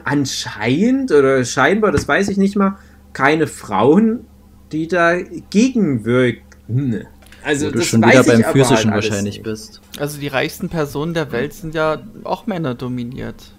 anscheinend 0.03 1.11
oder 1.11 1.43
scheinbar, 1.45 1.91
das 1.91 2.07
weiß 2.07 2.29
ich 2.29 2.37
nicht 2.37 2.55
mal, 2.55 2.77
keine 3.13 3.47
Frauen, 3.47 4.25
die 4.71 4.87
da 4.87 5.15
gegenwirkten. 5.49 7.05
Also 7.43 7.67
Wo 7.67 7.71
du 7.71 7.77
das 7.79 7.87
schon 7.87 8.01
weiß 8.01 8.11
wieder 8.11 8.21
ich 8.21 8.27
beim 8.27 8.43
aber 8.43 8.51
Physischen 8.53 8.91
halt 8.91 8.93
alles 9.03 9.09
wahrscheinlich 9.09 9.35
nicht. 9.35 9.43
bist. 9.43 9.81
Also 9.99 10.19
die 10.19 10.27
reichsten 10.27 10.69
Personen 10.69 11.13
der 11.13 11.31
Welt 11.31 11.53
sind 11.53 11.75
ja 11.75 11.99
auch 12.23 12.47
Männer 12.47 12.73
dominiert. 12.73 13.53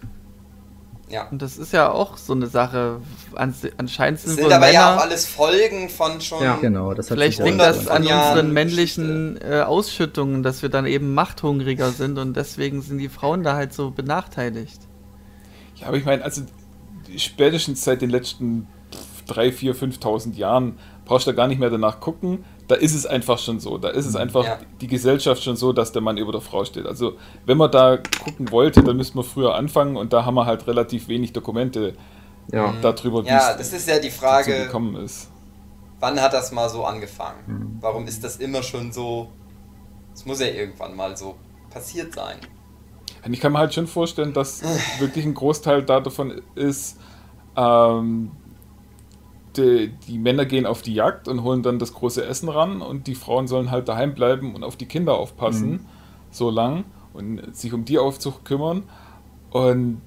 Ja. 1.08 1.28
Und 1.28 1.40
das 1.40 1.56
ist 1.56 1.72
ja 1.72 1.90
auch 1.90 2.16
so 2.16 2.32
eine 2.32 2.48
Sache. 2.48 3.00
An, 3.34 3.54
anscheinend 3.76 4.20
sind, 4.20 4.34
sind 4.34 4.44
wohl 4.44 4.52
aber 4.52 4.66
Männer. 4.66 4.72
ja 4.72 4.96
auch 4.96 5.00
alles 5.00 5.26
Folgen 5.26 5.88
von 5.88 6.20
schon 6.20 6.42
Ja. 6.42 6.56
Genau, 6.56 6.94
das 6.94 7.10
hat 7.10 7.16
Vielleicht 7.16 7.38
liegt 7.38 7.60
das 7.60 7.86
an 7.86 8.02
Jahren 8.02 8.30
unseren 8.30 8.52
männlichen 8.52 9.40
äh, 9.40 9.60
Ausschüttungen, 9.60 10.42
dass 10.42 10.62
wir 10.62 10.68
dann 10.68 10.86
eben 10.86 11.14
machthungriger 11.14 11.90
sind 11.90 12.18
und 12.18 12.36
deswegen 12.36 12.82
sind 12.82 12.98
die 12.98 13.08
Frauen 13.08 13.44
da 13.44 13.54
halt 13.54 13.72
so 13.72 13.92
benachteiligt. 13.92 14.80
Ja, 15.76 15.88
aber 15.88 15.96
ich 15.96 16.04
meine, 16.04 16.24
also 16.24 16.42
spätestens 17.16 17.84
seit 17.84 18.02
den 18.02 18.10
letzten 18.10 18.66
3, 19.28 19.52
4, 19.52 19.76
5.000 19.76 20.34
Jahren 20.34 20.78
brauchst 21.04 21.26
du 21.26 21.30
da 21.30 21.36
gar 21.36 21.46
nicht 21.46 21.58
mehr 21.58 21.70
danach 21.70 22.00
gucken. 22.00 22.44
Da 22.68 22.74
ist 22.74 22.94
es 22.94 23.06
einfach 23.06 23.38
schon 23.38 23.60
so. 23.60 23.78
Da 23.78 23.90
ist 23.90 24.06
es 24.06 24.16
einfach 24.16 24.44
Ja. 24.44 24.59
die 24.80 24.88
Gesellschaft 24.88 25.43
schon 25.43 25.55
so, 25.56 25.72
dass 25.72 25.93
der 25.93 26.02
Mann 26.02 26.16
über 26.16 26.32
der 26.32 26.40
Frau 26.40 26.64
steht. 26.64 26.84
Also 26.86 27.16
wenn 27.44 27.56
man 27.59 27.70
da 27.70 27.97
gucken 28.24 28.51
wollte, 28.51 28.82
dann 28.82 28.97
müsste 28.97 29.16
man 29.16 29.24
früher 29.24 29.55
anfangen 29.55 29.97
und 29.97 30.12
da 30.12 30.24
haben 30.24 30.34
wir 30.34 30.47
halt 30.47 30.66
relativ 30.66 31.06
wenig 31.09 31.32
Dokumente 31.32 31.94
Ja. 32.52 32.74
darüber, 32.82 33.22
wie 33.24 33.28
Ja, 33.28 33.55
das 33.56 33.72
ist 33.72 33.88
ja 33.88 33.98
die 34.01 34.10
Frage, 34.10 34.64
gekommen 34.64 34.97
ist. 34.97 35.28
wann 36.01 36.20
hat 36.20 36.32
das 36.32 36.51
mal 36.52 36.68
so 36.68 36.84
angefangen? 36.84 37.38
Mhm. 37.47 37.78
Warum 37.80 38.06
ist 38.09 38.22
das 38.24 38.36
immer 38.38 38.62
schon 38.62 38.90
so? 38.93 39.28
Es 40.12 40.26
muss 40.26 40.40
ja 40.40 40.47
irgendwann 40.48 40.97
mal 40.97 41.16
so 41.16 41.36
passiert 41.70 42.14
sein. 42.14 42.38
Und 43.24 43.32
ich 43.32 43.40
kann 43.40 43.52
mir 43.52 43.59
halt 43.59 43.74
schon 43.74 43.86
vorstellen, 43.86 44.32
dass 44.32 44.62
wirklich 44.98 45.24
ein 45.24 45.34
Großteil 45.34 45.82
da 45.82 46.01
davon 46.01 46.40
ist, 46.55 46.98
ähm, 47.56 48.30
die, 49.56 49.92
die 50.06 50.18
Männer 50.18 50.44
gehen 50.44 50.66
auf 50.66 50.82
die 50.82 50.94
Jagd 50.94 51.28
und 51.28 51.42
holen 51.42 51.62
dann 51.62 51.78
das 51.78 51.94
große 51.94 52.24
Essen 52.24 52.48
ran 52.48 52.82
und 52.82 53.06
die 53.06 53.14
Frauen 53.14 53.46
sollen 53.46 53.70
halt 53.70 53.88
daheim 53.88 54.14
bleiben 54.14 54.54
und 54.54 54.64
auf 54.64 54.76
die 54.76 54.86
Kinder 54.86 55.14
aufpassen, 55.14 55.86
so 56.30 56.50
lang 56.50 56.84
und 57.14 57.56
sich 57.56 57.72
um 57.72 57.84
die 57.84 57.98
Aufzucht 57.98 58.44
kümmern. 58.44 58.84
Und 59.50 60.00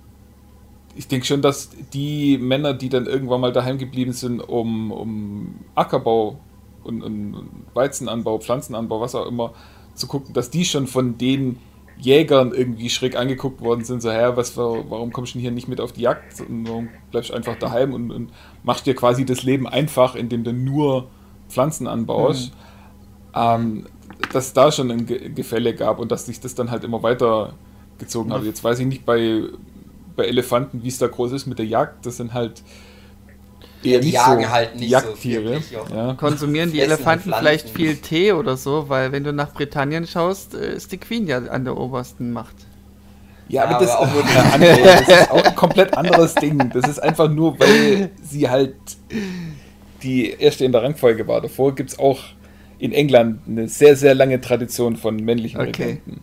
ich 0.95 1.07
denke 1.07 1.25
schon, 1.25 1.41
dass 1.41 1.71
die 1.93 2.37
Männer, 2.37 2.73
die 2.73 2.89
dann 2.89 3.05
irgendwann 3.05 3.41
mal 3.41 3.53
daheim 3.53 3.77
geblieben 3.77 4.13
sind, 4.13 4.41
um, 4.41 4.91
um 4.91 5.55
Ackerbau 5.75 6.39
und, 6.83 7.01
und 7.03 7.33
und 7.35 7.49
Weizenanbau, 7.73 8.39
Pflanzenanbau, 8.39 9.01
was 9.01 9.15
auch 9.15 9.27
immer, 9.27 9.53
zu 9.95 10.07
gucken, 10.07 10.33
dass 10.33 10.49
die 10.49 10.65
schon 10.65 10.87
von 10.87 11.17
den 11.17 11.57
Jägern 11.99 12.53
irgendwie 12.53 12.89
schräg 12.89 13.17
angeguckt 13.17 13.61
worden 13.61 13.83
sind, 13.83 14.01
so, 14.01 14.09
hä, 14.09 14.31
was, 14.35 14.55
warum 14.55 15.11
kommst 15.11 15.33
du 15.33 15.37
denn 15.37 15.41
hier 15.41 15.51
nicht 15.51 15.67
mit 15.67 15.81
auf 15.81 15.91
die 15.91 16.01
Jagd? 16.01 16.39
Und 16.41 16.67
warum 16.67 16.89
bleibst 17.11 17.29
du 17.29 17.33
einfach 17.33 17.57
daheim 17.57 17.93
und, 17.93 18.11
und 18.11 18.31
machst 18.63 18.85
dir 18.85 18.95
quasi 18.95 19.25
das 19.25 19.43
Leben 19.43 19.67
einfach, 19.67 20.15
indem 20.15 20.43
du 20.43 20.53
nur 20.53 21.07
Pflanzen 21.49 21.87
anbaust, 21.87 22.51
ähm, 23.35 23.85
dass 24.31 24.47
es 24.47 24.53
da 24.53 24.71
schon 24.71 24.91
ein 24.91 25.05
Ge 25.05 25.29
Gefälle 25.29 25.73
gab 25.75 25.99
und 25.99 26.11
dass 26.11 26.25
sich 26.25 26.39
das 26.39 26.55
dann 26.55 26.71
halt 26.71 26.83
immer 26.83 27.03
weiter 27.03 27.53
gezogen 27.97 28.31
hat. 28.31 28.43
Jetzt 28.43 28.63
weiß 28.63 28.79
ich 28.79 28.85
nicht 28.87 29.05
bei, 29.05 29.43
bei 30.15 30.25
Elefanten, 30.25 30.83
wie 30.83 30.87
es 30.87 30.99
da 30.99 31.07
groß 31.07 31.33
ist 31.33 31.47
mit 31.47 31.59
der 31.59 31.65
Jagd, 31.65 32.05
das 32.05 32.17
sind 32.17 32.33
halt 32.33 32.63
eher 33.83 33.99
die 33.99 34.07
nicht 34.07 34.15
jagen 34.15 34.43
so 34.43 34.49
halt 34.49 34.75
nicht 34.75 34.99
so 34.99 35.09
Jagdtiere. 35.09 35.43
wirklich, 35.45 35.71
ja. 35.71 35.85
ja. 35.93 36.13
Konsumieren 36.15 36.71
die 36.71 36.81
Elefanten 36.81 37.33
vielleicht 37.33 37.69
viel 37.69 37.97
Tee 37.97 38.33
oder 38.33 38.57
so, 38.57 38.89
weil 38.89 39.11
wenn 39.11 39.23
du 39.23 39.33
nach 39.33 39.53
Britannien 39.53 40.07
schaust, 40.07 40.53
äh, 40.53 40.73
ist 40.75 40.91
die 40.91 40.97
Queen 40.97 41.27
ja 41.27 41.37
an 41.45 41.65
der 41.65 41.77
obersten 41.77 42.31
Macht. 42.31 42.55
Ja, 43.47 43.63
aber 43.63 43.73
Ja, 43.73 43.79
das, 43.79 43.91
aber 43.91 44.11
auch 44.11 44.29
ja, 44.35 44.41
andere, 44.53 44.81
das 44.83 45.07
ist 45.07 45.31
auch 45.31 45.43
ein 45.43 45.55
komplett 45.55 45.97
anderes 45.97 46.35
Ding. 46.35 46.69
Das 46.73 46.87
ist 46.87 46.99
einfach 46.99 47.29
nur, 47.29 47.59
weil 47.59 48.11
sie 48.21 48.49
halt 48.49 48.75
die 50.03 50.31
erste 50.31 50.65
in 50.65 50.71
der 50.71 50.83
Rangfolge 50.83 51.27
war. 51.27 51.41
Davor 51.41 51.75
gibt 51.75 51.91
es 51.91 51.99
auch 51.99 52.19
in 52.77 52.93
England 52.93 53.41
eine 53.47 53.67
sehr, 53.67 53.95
sehr 53.95 54.15
lange 54.15 54.39
Tradition 54.39 54.95
von 54.95 55.15
männlichen 55.17 55.59
Okay. 55.59 55.83
Regenten. 55.83 56.21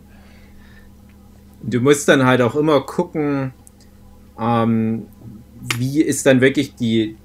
Du 1.61 1.81
musst 1.81 2.07
dann 2.07 2.25
halt 2.25 2.41
auch 2.41 2.55
immer 2.55 2.81
gucken, 2.81 3.53
ähm, 4.39 5.07
wie 5.77 6.01
ist 6.01 6.25
dann 6.25 6.41
wirklich 6.41 6.75
die, 6.75 7.17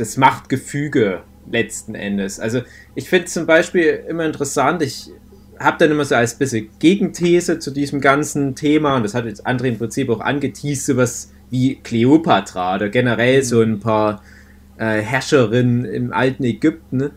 das 0.00 0.16
Machtgefüge 0.16 1.22
letzten 1.50 1.94
Endes. 1.94 2.40
Also 2.40 2.62
ich 2.94 3.08
finde 3.08 3.26
zum 3.26 3.46
Beispiel 3.46 4.04
immer 4.08 4.24
interessant, 4.24 4.82
ich 4.82 5.10
habe 5.58 5.76
dann 5.78 5.90
immer 5.90 6.04
so 6.04 6.14
als 6.14 6.34
bisschen 6.34 6.70
Gegenthese 6.78 7.58
zu 7.58 7.70
diesem 7.70 8.00
ganzen 8.00 8.54
Thema, 8.54 8.96
und 8.96 9.02
das 9.02 9.14
hat 9.14 9.26
jetzt 9.26 9.46
André 9.46 9.66
im 9.66 9.78
Prinzip 9.78 10.08
auch 10.08 10.20
angeteased, 10.20 10.86
sowas 10.86 11.32
wie 11.50 11.76
Kleopatra 11.76 12.76
oder 12.76 12.88
generell 12.88 13.42
so 13.42 13.60
ein 13.60 13.80
paar 13.80 14.22
äh, 14.78 15.00
Herrscherinnen 15.00 15.84
im 15.84 16.12
alten 16.12 16.44
Ägypten. 16.44 16.96
ne? 16.96 17.10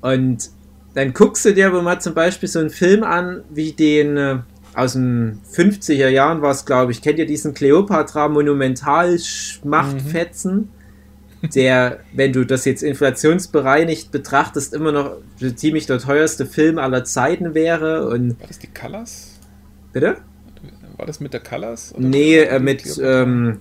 Und 0.00 0.50
dann 0.94 1.12
guckst 1.12 1.44
du 1.44 1.52
dir 1.52 1.66
aber 1.66 1.82
mal 1.82 2.00
zum 2.00 2.14
Beispiel 2.14 2.48
so 2.48 2.60
einen 2.60 2.70
Film 2.70 3.02
an, 3.02 3.42
wie 3.50 3.72
den 3.72 4.16
äh, 4.16 4.38
aus 4.74 4.94
den 4.94 5.40
50er 5.52 6.08
Jahren 6.08 6.40
war 6.42 6.52
es, 6.52 6.64
glaube 6.64 6.92
ich. 6.92 7.02
Kennt 7.02 7.18
ihr 7.18 7.26
diesen 7.26 7.52
Cleopatra 7.54 8.28
Monumental-Schmachtfetzen? 8.28 10.68
Der, 11.54 12.00
wenn 12.12 12.32
du 12.32 12.44
das 12.44 12.64
jetzt 12.64 12.82
inflationsbereinigt 12.82 14.10
betrachtest, 14.10 14.72
immer 14.74 14.92
noch 14.92 15.16
ziemlich 15.56 15.86
der 15.86 15.98
teuerste 15.98 16.46
Film 16.46 16.78
aller 16.78 17.04
Zeiten 17.04 17.54
wäre. 17.54 18.08
Und 18.08 18.40
War 18.40 18.46
das 18.48 18.58
die 18.58 18.68
Colors? 18.68 19.38
bitte? 19.92 20.16
War 20.96 21.06
das 21.06 21.20
mit 21.20 21.32
der 21.32 21.40
Colors? 21.40 21.92
oder 21.94 22.06
Nee, 22.06 22.40
war 22.40 22.52
äh, 22.52 22.58
mit 22.60 22.98
ähm, 23.02 23.60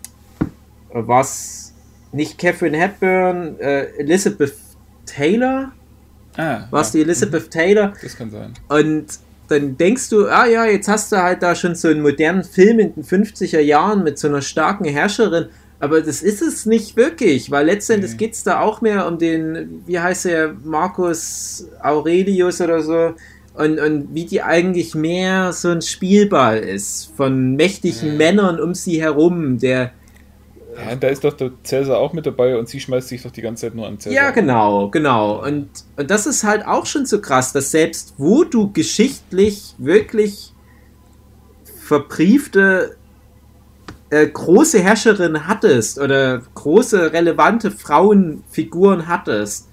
was 0.92 1.74
nicht 2.12 2.38
Catherine 2.38 2.78
Hepburn, 2.78 3.60
äh, 3.60 3.86
Elizabeth 3.98 4.54
Taylor? 5.06 5.72
ah, 6.38 6.62
Was 6.70 6.94
ja, 6.94 7.00
die 7.00 7.02
Elizabeth 7.06 7.50
Taylor? 7.52 7.94
Das 8.02 8.16
kann 8.16 8.30
sein. 8.32 8.54
Und 8.70 9.06
dann 9.50 9.78
denkst 9.78 10.10
du, 10.10 10.28
ah 10.28 10.46
ja, 10.46 10.66
jetzt 10.66 10.88
hast 10.88 11.12
du 11.12 11.18
halt 11.18 11.44
da 11.44 11.54
schon 11.56 11.76
so 11.76 11.88
einen 11.90 12.02
modernen 12.02 12.44
Film 12.44 12.80
in 12.80 12.94
den 12.96 13.04
50er 13.04 13.60
Jahren 13.60 14.04
mit 14.04 14.18
so 14.18 14.28
einer 14.28 14.42
starken 14.42 14.86
Herrscherin. 14.86 15.48
Aber 15.84 16.00
das 16.02 16.22
ist 16.22 16.42
es 16.42 16.66
nicht 16.66 16.96
wirklich, 16.96 17.52
weil 17.52 17.66
letztendlich 17.66 18.12
Nee. 18.12 18.18
geht 18.18 18.34
es 18.36 18.44
da 18.44 18.62
auch 18.62 18.80
mehr 18.80 19.06
um 19.06 19.18
den, 19.18 19.84
wie 19.86 20.00
heißt 20.00 20.26
er, 20.28 20.54
Marcus 20.64 21.68
Aurelius 21.82 22.62
oder 22.62 22.82
so. 22.82 23.16
Und, 23.56 23.80
und 23.82 24.08
wie 24.16 24.24
die 24.26 24.42
eigentlich 24.42 24.96
mehr 24.96 25.52
so 25.52 25.68
ein 25.72 25.82
Spielball 25.82 26.60
ist 26.60 27.12
von 27.18 27.56
mächtigen 27.58 28.12
Mhm. 28.14 28.18
Männern 28.18 28.60
um 28.62 28.74
sie 28.74 29.02
herum, 29.02 29.60
der 29.60 29.92
Ja, 30.78 30.96
da 30.96 31.10
ist 31.10 31.24
doch 31.26 31.34
der 31.34 31.52
Cäsar 31.64 31.98
auch 31.98 32.14
mit 32.14 32.26
dabei 32.26 32.58
und 32.58 32.70
sie 32.70 32.80
schmeißt 32.80 33.10
sich 33.10 33.22
doch 33.22 33.32
die 33.32 33.42
ganze 33.42 33.68
Zeit 33.68 33.76
nur 33.76 33.86
an 33.86 34.00
Cäsar. 34.00 34.14
Ja, 34.14 34.32
genau, 34.32 34.90
genau. 34.90 35.44
Und, 35.46 35.68
und 35.98 36.10
das 36.10 36.26
ist 36.28 36.46
halt 36.46 36.66
auch 36.66 36.86
schon 36.86 37.06
so 37.06 37.20
krass, 37.20 37.52
dass 37.52 37.72
selbst 37.72 38.14
wo 38.18 38.46
du 38.46 38.72
geschichtlich 38.72 39.76
wirklich 39.78 40.54
verbriefte 41.82 42.96
äh, 44.14 44.28
große 44.28 44.80
Herrscherinnen 44.80 45.48
hattest 45.48 46.00
oder 46.00 46.44
große 46.54 47.14
relevante 47.14 47.72
Frauenfiguren 47.72 49.08
hattest, 49.08 49.70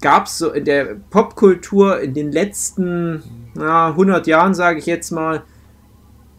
gab 0.00 0.26
es 0.26 0.38
so 0.38 0.50
in 0.50 0.64
der 0.64 0.96
Popkultur 1.10 2.00
in 2.00 2.12
den 2.12 2.32
letzten 2.32 3.22
na, 3.54 3.88
100 3.90 4.26
Jahren, 4.26 4.54
sage 4.54 4.80
ich 4.80 4.86
jetzt 4.86 5.12
mal, 5.12 5.42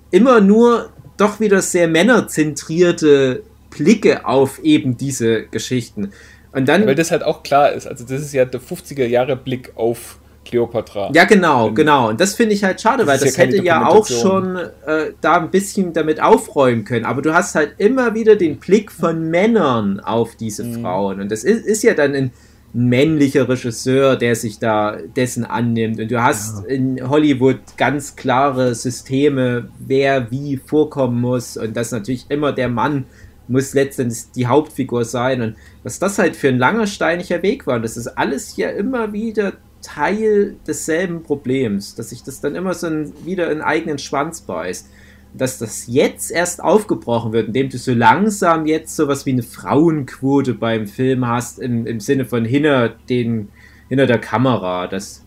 immer 0.09 0.41
nur 0.41 0.89
doch 1.15 1.39
wieder 1.39 1.61
sehr 1.61 1.87
männerzentrierte 1.87 3.43
Blicke 3.69 4.25
auf 4.25 4.59
eben 4.59 4.97
diese 4.97 5.43
Geschichten. 5.43 6.11
Und 6.51 6.67
dann, 6.67 6.85
Weil 6.85 6.95
das 6.95 7.11
halt 7.11 7.23
auch 7.23 7.43
klar 7.43 7.71
ist. 7.71 7.87
Also, 7.87 8.03
das 8.03 8.19
ist 8.21 8.33
ja 8.33 8.43
der 8.43 8.59
50er 8.59 9.05
Jahre 9.05 9.37
Blick 9.37 9.71
auf 9.75 10.19
Cleopatra. 10.45 11.11
Ja, 11.13 11.25
genau, 11.25 11.71
genau. 11.71 12.09
Und 12.09 12.19
das 12.19 12.35
finde 12.35 12.55
ich 12.55 12.63
halt 12.63 12.81
schade, 12.81 13.05
Das 13.05 13.07
weil 13.07 13.19
das 13.19 13.37
ja 13.37 13.43
hätte 13.43 13.63
ja 13.63 13.87
auch 13.87 14.07
schon 14.07 14.57
äh, 14.57 15.11
da 15.21 15.37
ein 15.37 15.51
bisschen 15.51 15.93
damit 15.93 16.21
aufräumen 16.21 16.83
können. 16.83 17.05
Aber 17.05 17.21
du 17.21 17.33
hast 17.33 17.55
halt 17.55 17.75
immer 17.77 18.15
wieder 18.15 18.35
den 18.35 18.57
Blick 18.57 18.91
von 18.91 19.29
Männern 19.29 19.99
auf 19.99 20.35
diese 20.35 20.63
Mhm. 20.63 20.81
Frauen. 20.81 21.21
Und 21.21 21.31
das 21.31 21.43
ist, 21.43 21.65
ist 21.65 21.83
ja 21.83 21.93
dann 21.93 22.15
ein 22.15 22.31
männlicher 22.73 23.47
Regisseur, 23.49 24.15
der 24.15 24.35
sich 24.35 24.57
da 24.57 24.97
dessen 25.15 25.45
annimmt. 25.45 25.99
Und 25.99 26.09
du 26.09 26.23
hast 26.23 26.65
in 26.65 27.07
Hollywood 27.07 27.59
ganz 27.77 28.15
klare 28.15 28.73
Systeme, 28.75 29.69
wer 29.79 30.31
wie 30.31 30.57
vorkommen 30.57 31.21
muss. 31.21 31.57
Und 31.57 31.75
das 31.75 31.91
natürlich 31.91 32.25
immer 32.29 32.51
der 32.51 32.69
Mann 32.69 33.05
muss 33.47 33.73
letztendlich 33.73 34.31
die 34.35 34.47
Hauptfigur 34.47 35.03
sein. 35.03 35.41
Und 35.41 35.55
was 35.83 35.99
das 35.99 36.17
halt 36.17 36.35
für 36.35 36.47
ein 36.47 36.57
langer 36.57 36.87
steiniger 36.87 37.43
Weg 37.43 37.67
war. 37.67 37.75
Und 37.75 37.83
das 37.83 37.97
ist 37.97 38.07
alles 38.07 38.55
ja 38.55 38.69
immer 38.69 39.11
wieder 39.13 39.53
Teil 39.81 40.55
desselben 40.67 41.23
Problems, 41.23 41.95
dass 41.95 42.09
sich 42.09 42.23
das 42.23 42.41
dann 42.41 42.55
immer 42.55 42.73
so 42.73 42.87
ein, 42.87 43.13
wieder 43.25 43.51
in 43.51 43.61
eigenen 43.61 43.97
Schwanz 43.97 44.41
beißt. 44.41 44.87
Dass 45.33 45.59
das 45.59 45.87
jetzt 45.87 46.29
erst 46.29 46.61
aufgebrochen 46.61 47.31
wird, 47.31 47.47
indem 47.47 47.69
du 47.69 47.77
so 47.77 47.93
langsam 47.93 48.65
jetzt 48.65 48.95
sowas 48.95 49.25
wie 49.25 49.31
eine 49.31 49.43
Frauenquote 49.43 50.53
beim 50.53 50.87
Film 50.87 51.25
hast, 51.25 51.59
im, 51.59 51.85
im 51.87 52.01
Sinne 52.01 52.25
von 52.25 52.43
hinter, 52.43 52.89
den, 52.89 53.47
hinter 53.87 54.07
der 54.07 54.19
Kamera. 54.19 54.87
Das, 54.87 55.23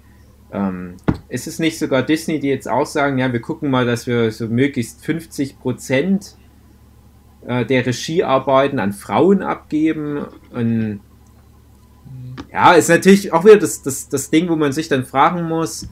ähm, 0.55 0.95
ist 1.29 1.49
es 1.49 1.59
nicht 1.59 1.79
sogar 1.79 2.03
Disney, 2.03 2.39
die 2.39 2.49
jetzt 2.49 2.69
auch 2.69 2.87
sagen, 2.87 3.19
ja, 3.19 3.33
wir 3.33 3.41
gucken 3.41 3.71
mal, 3.71 3.85
dass 3.85 4.07
wir 4.07 4.31
so 4.31 4.47
möglichst 4.47 5.05
50 5.05 5.59
Prozent 5.59 6.37
äh, 7.47 7.67
der 7.67 7.85
Regiearbeiten 7.85 8.79
an 8.79 8.93
Frauen 8.93 9.43
abgeben 9.43 10.25
und 10.53 11.01
ja, 12.53 12.73
ist 12.75 12.89
natürlich 12.89 13.33
auch 13.33 13.45
wieder 13.45 13.59
das, 13.59 13.83
das, 13.83 14.09
das 14.09 14.31
Ding, 14.31 14.49
wo 14.49 14.57
man 14.57 14.73
sich 14.73 14.89
dann 14.89 15.05
fragen 15.07 15.45
muss, 15.49 15.87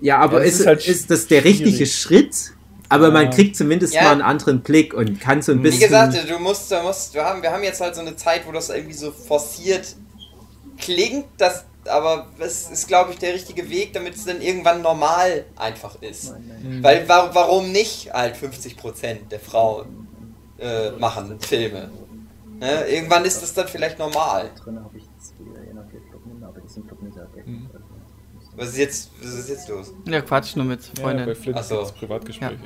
ja, 0.00 0.18
aber 0.18 0.38
Ja, 0.38 0.44
das 0.44 0.54
ist, 0.54 0.60
ist 0.60 0.66
halt 0.66 0.86
ist 0.86 1.10
das 1.10 1.26
der 1.26 1.44
richtige 1.44 1.70
schwierig. 1.86 1.96
Schritt? 1.96 2.52
Aber 2.88 3.10
man 3.10 3.24
Ja. 3.26 3.30
kriegt 3.30 3.56
zumindest 3.56 3.94
Ja. 3.94 4.02
mal 4.04 4.12
einen 4.12 4.22
anderen 4.22 4.60
Blick 4.60 4.94
und 4.94 5.20
kann 5.20 5.42
so 5.42 5.52
ein 5.52 5.58
Wie 5.58 5.62
bisschen. 5.62 5.80
gesagt, 5.88 6.16
du 6.28 6.38
musst, 6.38 6.70
du 6.70 6.80
musst, 6.82 7.14
wir 7.14 7.24
haben, 7.24 7.42
wir 7.42 7.50
haben 7.50 7.64
jetzt 7.64 7.80
halt 7.80 7.94
so 7.94 8.00
eine 8.00 8.14
Zeit, 8.14 8.46
wo 8.46 8.52
das 8.52 8.68
irgendwie 8.70 8.92
so 8.94 9.10
forciert 9.10 9.96
klingt, 10.78 11.24
das, 11.38 11.64
aber 11.88 12.28
es 12.38 12.70
ist, 12.70 12.86
glaube 12.86 13.12
ich, 13.12 13.18
der 13.18 13.34
richtige 13.34 13.68
Weg, 13.70 13.92
damit 13.92 14.14
es 14.14 14.24
dann 14.24 14.40
irgendwann 14.40 14.82
normal 14.82 15.46
einfach 15.56 16.00
ist. 16.02 16.34
Weil, 16.82 17.08
wa 17.08 17.30
warum 17.32 17.72
nicht 17.72 18.12
halt 18.12 18.36
50% 18.36 19.28
der 19.30 19.40
Frauen 19.40 20.06
äh, 20.58 20.90
machen 20.92 21.40
Filme? 21.40 21.90
Ne? 22.60 22.86
Irgendwann 22.88 23.24
ist 23.24 23.42
das 23.42 23.52
dann 23.54 23.66
vielleicht 23.68 23.98
normal. 23.98 24.50
Drin 24.62 24.78
habe 24.82 24.96
ich 24.96 25.04
zwei 25.18 25.60
Energieflocken, 25.70 26.42
aber 26.44 26.60
die 26.60 26.68
sind 26.72 26.90
doch 26.90 27.00
nicht 27.00 27.16
ergänzt. 27.16 27.48
Mhm. 27.48 27.68
Was 28.56 28.70
ist 28.70 28.78
jetzt, 28.78 29.10
was 29.22 29.34
ist 29.34 29.48
jetzt 29.48 29.68
los? 29.68 29.92
Ja, 30.06 30.20
Quatsch 30.22 30.56
nur 30.56 30.64
mit 30.64 30.80
Ja, 30.98 31.12
bei 31.12 31.34
Flint 31.34 31.58
Ach 31.58 31.64
so. 31.64 31.76
gibt's 31.76 31.92
Privatgespräche. 31.92 32.58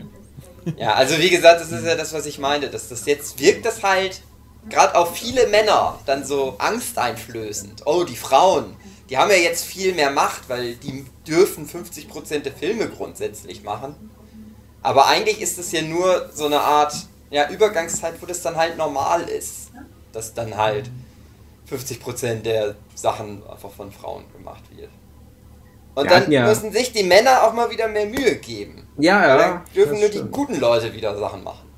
Ja, 0.76 0.94
also 0.94 1.18
wie 1.18 1.30
gesagt, 1.30 1.60
das 1.60 1.72
ist 1.72 1.84
ja 1.84 1.96
das, 1.96 2.12
was 2.12 2.26
ich 2.26 2.38
meinte. 2.38 2.68
Dass 2.68 2.88
das 2.88 3.06
jetzt 3.06 3.40
wirkt 3.40 3.66
das 3.66 3.82
halt 3.82 4.22
gerade 4.68 4.94
auf 4.94 5.16
viele 5.16 5.46
Männer 5.48 5.98
dann 6.06 6.24
so 6.24 6.56
angsteinflößend. 6.58 7.86
Oh, 7.86 8.04
die 8.04 8.16
Frauen, 8.16 8.76
die 9.08 9.18
haben 9.18 9.30
ja 9.30 9.36
jetzt 9.36 9.64
viel 9.64 9.94
mehr 9.94 10.10
Macht, 10.10 10.48
weil 10.48 10.76
die 10.76 11.06
dürfen 11.26 11.66
50% 11.66 12.40
der 12.40 12.52
Filme 12.52 12.88
grundsätzlich 12.88 13.62
machen. 13.62 13.94
Aber 14.82 15.06
eigentlich 15.06 15.40
ist 15.40 15.58
es 15.58 15.72
ja 15.72 15.82
nur 15.82 16.30
so 16.32 16.46
eine 16.46 16.60
Art 16.60 16.94
ja, 17.30 17.48
Übergangszeit, 17.50 18.14
wo 18.20 18.26
das 18.26 18.42
dann 18.42 18.56
halt 18.56 18.76
normal 18.76 19.22
ist. 19.22 19.70
Dass 20.12 20.34
dann 20.34 20.56
halt 20.56 20.90
50% 21.70 22.42
der 22.42 22.76
Sachen 22.94 23.46
einfach 23.48 23.70
von 23.70 23.92
Frauen 23.92 24.24
gemacht 24.32 24.64
wird. 24.74 24.90
Und 25.94 26.04
Wir 26.04 26.10
dann 26.10 26.30
ja- 26.30 26.46
müssen 26.46 26.72
sich 26.72 26.92
die 26.92 27.02
Männer 27.02 27.42
auch 27.42 27.52
mal 27.52 27.70
wieder 27.70 27.88
mehr 27.88 28.06
Mühe 28.06 28.36
geben. 28.36 28.86
ja, 28.98 29.26
ja. 29.26 29.36
dann 29.36 29.60
dürfen 29.74 29.98
nur 29.98 30.08
die 30.08 30.18
stimmt. 30.18 30.32
guten 30.32 30.60
Leute 30.60 30.92
wieder 30.94 31.16
Sachen 31.18 31.42
machen. 31.44 31.68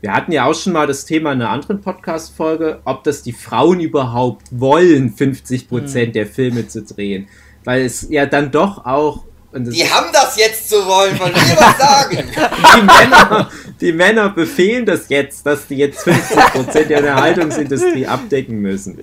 Wir 0.00 0.12
hatten 0.12 0.32
ja 0.32 0.46
auch 0.46 0.54
schon 0.54 0.72
mal 0.72 0.86
das 0.88 1.04
Thema 1.04 1.30
in 1.32 1.40
einer 1.42 1.50
anderen 1.50 1.80
Podcast-Folge, 1.80 2.80
ob 2.84 3.04
das 3.04 3.22
die 3.22 3.32
Frauen 3.32 3.78
überhaupt 3.80 4.48
wollen, 4.50 5.14
50% 5.14 6.06
Hm. 6.06 6.12
der 6.12 6.26
Filme 6.26 6.66
zu 6.66 6.82
drehen. 6.82 7.28
Weil 7.64 7.82
es 7.82 8.08
ja 8.10 8.26
dann 8.26 8.50
doch 8.50 8.84
auch. 8.84 9.24
Die 9.54 9.84
haben 9.88 10.06
das 10.12 10.36
jetzt 10.36 10.70
so 10.70 10.76
wollen, 10.86 11.16
wollen 11.20 11.34
wir 11.34 11.56
was 11.56 11.78
sagen. 11.78 12.16
die, 12.76 12.82
Männer, 12.82 13.50
die 13.80 13.92
Männer 13.92 14.28
befehlen 14.30 14.86
das 14.86 15.08
jetzt, 15.08 15.44
dass 15.46 15.66
die 15.68 15.76
jetzt 15.76 16.04
50% 16.08 16.84
der 16.86 16.98
Unterhaltungsindustrie 16.98 18.06
abdecken 18.06 18.56
müssen. 18.60 18.98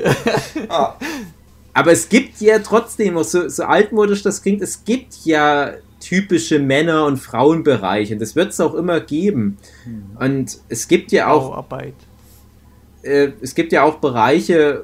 Ah, 0.68 0.96
Aber 1.80 1.94
es 1.94 2.10
gibt 2.10 2.42
ja 2.42 2.60
trotzdem, 2.60 3.16
auch 3.16 3.24
so, 3.24 3.48
so 3.48 3.64
altmodisch 3.64 4.22
das 4.22 4.42
klingt, 4.42 4.62
es 4.62 4.84
gibt 4.84 5.14
ja 5.24 5.76
typische 6.02 6.60
Männer- 6.60 7.06
und 7.06 7.16
Frauenbereiche. 7.16 8.16
Und 8.16 8.22
das 8.22 8.36
wird 8.36 8.50
es 8.50 8.60
auch 8.60 8.74
immer 8.74 9.00
geben. 9.00 9.58
Und 10.20 10.58
es 10.68 10.90
gibt 10.90 11.14
ja 11.14 11.32
auch 11.32 11.56
äh, 13.04 13.30
es 13.40 13.56
gibt 13.56 13.72
ja 13.72 13.84
auch 13.84 13.96
Bereiche, 13.96 14.84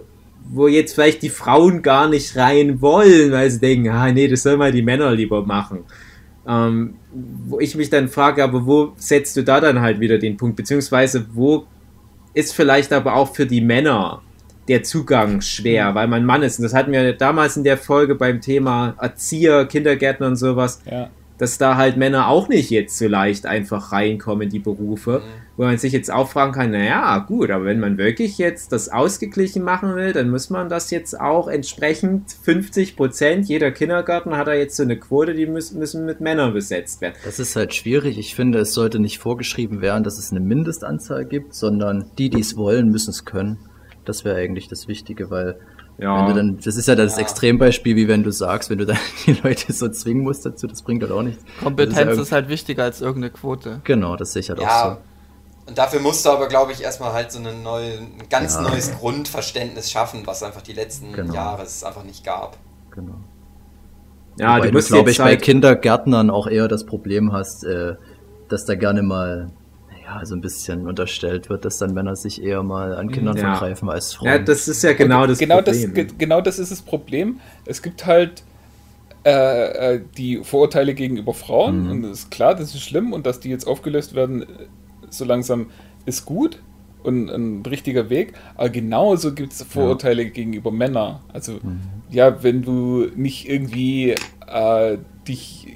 wo 0.50 0.70
jetzt 0.70 0.96
vielleicht 0.96 1.22
die 1.22 1.30
Frauen 1.30 1.82
gar 1.82 2.08
nicht 2.08 2.38
rein 2.38 2.82
wollen, 2.82 3.30
weil 3.34 3.52
sie 3.52 3.60
denken, 3.60 3.90
ah 3.90 4.10
nee, 4.14 4.30
das 4.30 4.44
sollen 4.44 4.60
mal 4.60 4.72
die 4.72 4.82
Männer 4.82 5.12
lieber 5.12 5.46
machen. 5.46 5.80
Ähm, 6.48 6.94
wo 7.46 7.60
ich 7.60 7.76
mich 7.76 7.90
dann 7.90 8.08
frage, 8.08 8.42
aber 8.42 8.66
wo 8.66 8.94
setzt 8.96 9.36
du 9.36 9.44
da 9.44 9.60
dann 9.60 9.82
halt 9.82 10.00
wieder 10.00 10.18
den 10.18 10.38
Punkt? 10.38 10.56
Beziehungsweise 10.56 11.26
wo 11.34 11.66
ist 12.34 12.54
vielleicht 12.54 12.94
aber 12.94 13.16
auch 13.16 13.36
für 13.36 13.46
die 13.46 13.60
Männer 13.60 14.22
der 14.68 14.84
Zugang 14.84 15.42
schwer, 15.42 15.94
weil 15.96 16.08
man 16.08 16.26
Mann 16.26 16.42
ist. 16.44 16.60
Und 16.60 16.64
das 16.64 16.74
hatten 16.74 16.92
wir 16.92 17.14
damals 17.14 17.56
in 17.58 17.64
der 17.64 17.78
Folge 17.78 18.16
beim 18.16 18.42
Thema 18.42 18.96
Erzieher, 19.00 19.66
Kindergärtner 19.66 20.28
und 20.28 20.36
sowas 20.38 20.82
Ja. 20.90 21.10
dass 21.38 21.58
da 21.58 21.76
halt 21.76 21.98
Männer 21.98 22.30
auch 22.30 22.48
nicht 22.48 22.70
jetzt 22.70 22.98
so 22.98 23.08
leicht 23.08 23.46
einfach 23.46 23.92
reinkommen 23.92 24.44
in 24.44 24.50
die 24.50 24.60
Berufe, 24.60 25.22
wo 25.58 25.64
man 25.64 25.78
sich 25.78 25.92
jetzt 25.94 26.10
auch 26.12 26.30
fragen 26.30 26.54
kann, 26.54 26.72
naja, 26.72 27.18
gut, 27.20 27.52
aber 27.52 27.66
wenn 27.66 27.80
man 27.80 27.98
wirklich 27.98 28.38
jetzt 28.38 28.72
das 28.72 28.88
ausgeglichen 28.90 29.62
machen 29.62 29.96
will, 29.96 30.14
dann 30.14 30.30
muss 30.30 30.50
man 30.50 30.70
das 30.70 30.92
jetzt 30.92 31.20
auch 31.20 31.48
entsprechend 31.50 32.32
50 32.44 32.96
Prozent, 32.96 33.48
jeder 33.50 33.72
Kindergarten 33.72 34.36
hat 34.38 34.48
da 34.48 34.54
jetzt 34.54 34.78
so 34.78 34.84
eine 34.84 34.98
Quote, 34.98 35.34
die 35.34 35.46
müssen, 35.46 35.78
müssen 35.78 36.06
mit 36.06 36.22
Männern 36.22 36.54
besetzt 36.54 37.02
werden. 37.02 37.16
Das 37.26 37.38
ist 37.40 37.56
halt 37.58 37.74
schwierig. 37.76 38.18
Ich 38.18 38.34
finde, 38.34 38.60
es 38.60 38.74
sollte 38.74 39.00
nicht 39.00 39.20
vorgeschrieben 39.20 39.82
werden, 39.82 40.04
dass 40.06 40.18
es 40.18 40.32
eine 40.32 40.40
Mindestanzahl 40.40 41.26
gibt, 41.26 41.54
sondern 41.54 42.06
die, 42.18 42.30
die 42.30 42.40
es 42.40 42.56
wollen, 42.58 42.90
müssen 42.90 43.12
es 43.12 43.26
können. 43.26 43.58
Das 44.06 44.24
wäre 44.26 44.38
eigentlich 44.38 44.68
das 44.68 44.88
Wichtige, 44.88 45.30
weil 45.30 45.58
Ja. 45.98 46.20
wenn 46.20 46.28
du 46.28 46.34
dann, 46.36 46.58
das 46.64 46.76
ist 46.76 46.88
ja 46.88 46.96
das 46.96 47.16
Ja. 47.16 47.22
Extrembeispiel, 47.22 47.96
wie 47.96 48.08
wenn 48.08 48.24
du 48.24 48.32
sagst, 48.32 48.70
wenn 48.70 48.78
du 48.78 48.86
dann 48.86 48.98
die 49.26 49.34
Leute 49.34 49.72
so 49.74 49.90
zwingen 49.90 50.24
musst 50.24 50.46
dazu, 50.46 50.68
das 50.68 50.82
bringt 50.82 51.02
halt 51.04 51.12
auch 51.12 51.22
nichts. 51.24 51.44
Kompetenz 51.62 52.14
ist 52.14 52.20
ist, 52.20 52.32
halt 52.32 52.50
wichtiger 52.50 52.84
als 52.84 53.02
irgendeine 53.02 53.32
Quote. 53.32 53.82
Genau, 53.84 54.16
das 54.16 54.34
sehe 54.34 54.42
ich 54.42 54.50
halt 54.50 54.60
auch 54.60 54.64
ja. 54.64 54.98
Und 55.68 55.78
dafür 55.80 56.00
musst 56.00 56.24
du 56.26 56.30
aber, 56.30 56.48
glaube 56.48 56.74
ich, 56.74 56.84
erstmal 56.84 57.12
halt 57.14 57.32
so 57.32 57.40
eine 57.40 57.52
neue, 57.54 57.94
ein 57.94 58.30
ganz 58.30 58.54
Ja. 58.54 58.62
neues 58.62 58.92
Grundverständnis 59.00 59.90
schaffen, 59.90 60.22
was 60.26 60.44
einfach 60.44 60.62
die 60.62 60.74
letzten 60.74 61.12
Genau. 61.14 61.34
Jahre 61.34 61.64
es 61.64 61.84
einfach 61.84 62.04
nicht 62.04 62.24
gab. 62.24 62.58
so. 62.94 63.02
Genau. 63.02 63.16
Ja, 64.38 64.58
Wobei 64.58 64.68
du 64.68 64.74
musst 64.74 64.90
glaube 64.90 65.10
jetzt 65.10 65.18
ich, 65.20 65.24
bei 65.24 65.32
halt, 65.32 65.42
Kindergärtnern 65.42 66.30
auch 66.30 66.46
eher 66.48 66.68
das 66.68 66.86
Problem 66.86 67.32
hast, 67.34 67.64
äh, 67.64 67.96
dass 68.50 68.66
da 68.66 68.76
gerne 68.76 69.02
mal 69.02 69.50
ja, 70.06 70.24
so 70.26 70.36
ein 70.36 70.42
bisschen 70.42 70.88
unterstellt 70.88 71.50
wird, 71.50 71.66
dass 71.66 71.80
dann 71.80 71.94
Männer 71.94 72.16
sich 72.16 72.42
eher 72.44 72.62
mal 72.64 72.96
an 72.96 73.12
Kindern 73.12 73.36
Ja. 73.38 73.56
vergreifen 73.56 73.90
als 73.90 74.14
Frauen. 74.14 74.28
ja, 74.28 74.38
das 74.40 74.68
ist 74.68 74.84
ja 74.84 74.94
genau 74.94 75.26
das 75.26 75.40
genau 75.40 75.56
Problem. 75.62 75.82
Das, 75.82 75.94
ge 75.94 76.08
genau 76.18 76.42
das 76.42 76.60
ist 76.60 76.72
das 76.72 76.82
Problem. 76.82 77.40
Es 77.66 77.82
gibt 77.82 78.06
halt 78.06 78.44
äh, 79.26 79.96
äh, 79.96 80.02
die 80.18 80.44
Vorurteile 80.44 80.94
gegenüber 80.94 81.34
Frauen 81.34 81.86
Mhm. 81.86 81.92
und 81.92 82.04
es 82.06 82.20
ist 82.20 82.32
klar, 82.32 82.54
das 82.54 82.76
ist 82.76 82.82
schlimm 82.84 83.12
und 83.14 83.26
dass 83.26 83.40
die 83.40 83.50
jetzt 83.50 83.66
aufgelöst 83.66 84.14
werden, 84.14 84.46
so 85.10 85.26
langsam 85.26 85.68
ist 86.06 86.26
gut 86.26 86.62
und 87.02 87.30
ein 87.32 87.64
richtiger 87.66 88.12
Weg. 88.12 88.34
Aber 88.56 88.70
genauso 88.70 89.34
gibt 89.34 89.54
es 89.54 89.64
Vorurteile 89.64 90.26
gegenüber 90.30 90.70
Männern. 90.72 91.22
Also 91.34 91.54
Mhm. 91.54 91.80
ja, 92.12 92.44
wenn 92.44 92.62
du 92.62 93.08
nicht 93.16 93.50
irgendwie 93.50 94.14
äh, 94.48 94.98
dich 95.28 95.70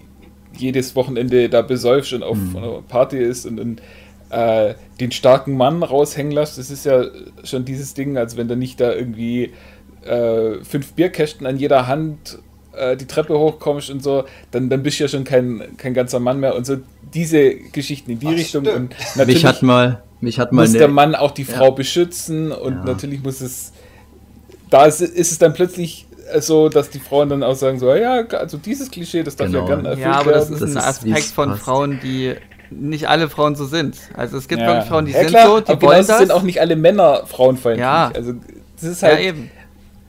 jedes 0.56 0.96
Wochenende 0.96 1.50
da 1.50 1.64
besäufst 1.64 2.14
und 2.14 2.22
auf 2.22 2.38
Mhm. 2.38 2.56
einer 2.58 2.82
Party 2.84 3.18
ist 3.18 3.46
und, 3.48 3.60
und 3.60 3.82
äh, 4.30 4.76
den 5.00 5.12
starken 5.12 5.56
Mann 5.58 5.82
raushängen 5.84 6.32
lässt, 6.32 6.58
das 6.58 6.70
ist 6.70 6.86
ja 6.86 7.06
schon 7.44 7.66
dieses 7.66 7.94
Ding, 7.94 8.18
als 8.18 8.38
wenn 8.38 8.48
du 8.48 8.56
nicht 8.56 8.80
da 8.80 8.94
irgendwie 8.94 9.52
äh, 10.06 10.64
fünf 10.64 10.94
Bierkästen 10.94 11.46
an 11.48 11.58
jeder 11.58 11.88
Hand 11.88 12.40
äh, 12.74 12.96
die 12.96 13.08
Treppe 13.08 13.38
hochkommst 13.38 13.90
und 13.90 14.04
so, 14.04 14.26
dann, 14.52 14.70
dann 14.70 14.84
bist 14.84 15.00
du 15.00 15.04
ja 15.06 15.08
schon 15.08 15.24
kein, 15.24 15.64
kein 15.78 15.94
ganzer 15.94 16.20
Mann 16.20 16.40
mehr 16.40 16.56
und 16.56 16.66
so 16.66 16.78
diese 17.14 17.56
Geschichten 17.56 18.12
in 18.12 18.20
die 18.20 18.28
Ach, 18.28 18.32
Richtung. 18.34 18.64
stimmt. 18.66 18.78
Und 18.78 18.90
Mich 19.00 19.16
natürlich 19.16 19.46
hat 19.46 19.62
mal, 19.64 20.04
mich 20.22 20.40
hat 20.40 20.52
mal 20.52 20.62
muss 20.62 20.70
eine- 20.70 20.78
der 20.80 20.88
Mann 20.90 21.16
auch 21.16 21.32
die 21.32 21.44
Frau 21.46 21.66
Ja. 21.66 21.70
beschützen 21.72 22.52
und 22.52 22.74
Ja. 22.76 22.84
natürlich 22.86 23.24
muss 23.24 23.42
es. 23.42 23.74
Da 24.70 24.86
ist, 24.86 25.02
ist 25.02 25.32
es 25.32 25.40
dann 25.40 25.54
plötzlich 25.54 26.06
so, 26.42 26.70
dass 26.70 26.92
die 26.92 27.00
Frauen 27.00 27.30
dann 27.30 27.42
auch 27.42 27.56
sagen: 27.56 27.80
so, 27.80 27.92
ja, 27.96 28.24
also 28.28 28.58
dieses 28.58 28.92
Klischee, 28.92 29.24
das 29.24 29.36
darf 29.36 29.48
Genau. 29.48 29.62
ja 29.62 29.66
gerne 29.76 29.90
erfüllt 29.90 30.06
Ja, 30.06 30.20
aber 30.20 30.32
das 30.34 30.52
ist 30.52 30.62
Das 30.62 30.76
ein 30.76 30.78
Aspekt 30.78 31.24
von 31.26 31.50
passt. 31.50 31.64
Frauen, 31.64 32.00
die 32.04 32.36
nicht 32.72 33.08
alle 33.10 33.30
Frauen 33.30 33.56
so 33.56 33.66
sind. 33.66 33.98
Also 34.16 34.38
es 34.38 34.48
gibt 34.48 34.62
Ja. 34.62 34.68
wirklich 34.68 34.86
Frauen, 34.86 35.06
die 35.06 35.12
ja, 35.12 35.20
sind 35.20 35.30
klar, 35.30 35.48
so, 35.48 35.60
die 35.62 35.72
aber 35.72 35.82
wollen 35.88 36.06
das. 36.08 36.20
sind 36.20 36.32
auch 36.32 36.44
nicht 36.44 36.62
alle 36.62 36.76
Männer 36.76 37.24
frauenfeindlich. 37.26 37.82
Ja. 37.82 38.12
Also 38.14 38.34
das 38.76 38.84
ist 38.90 39.02
ja, 39.02 39.10
halt 39.10 39.20
eben. 39.22 39.52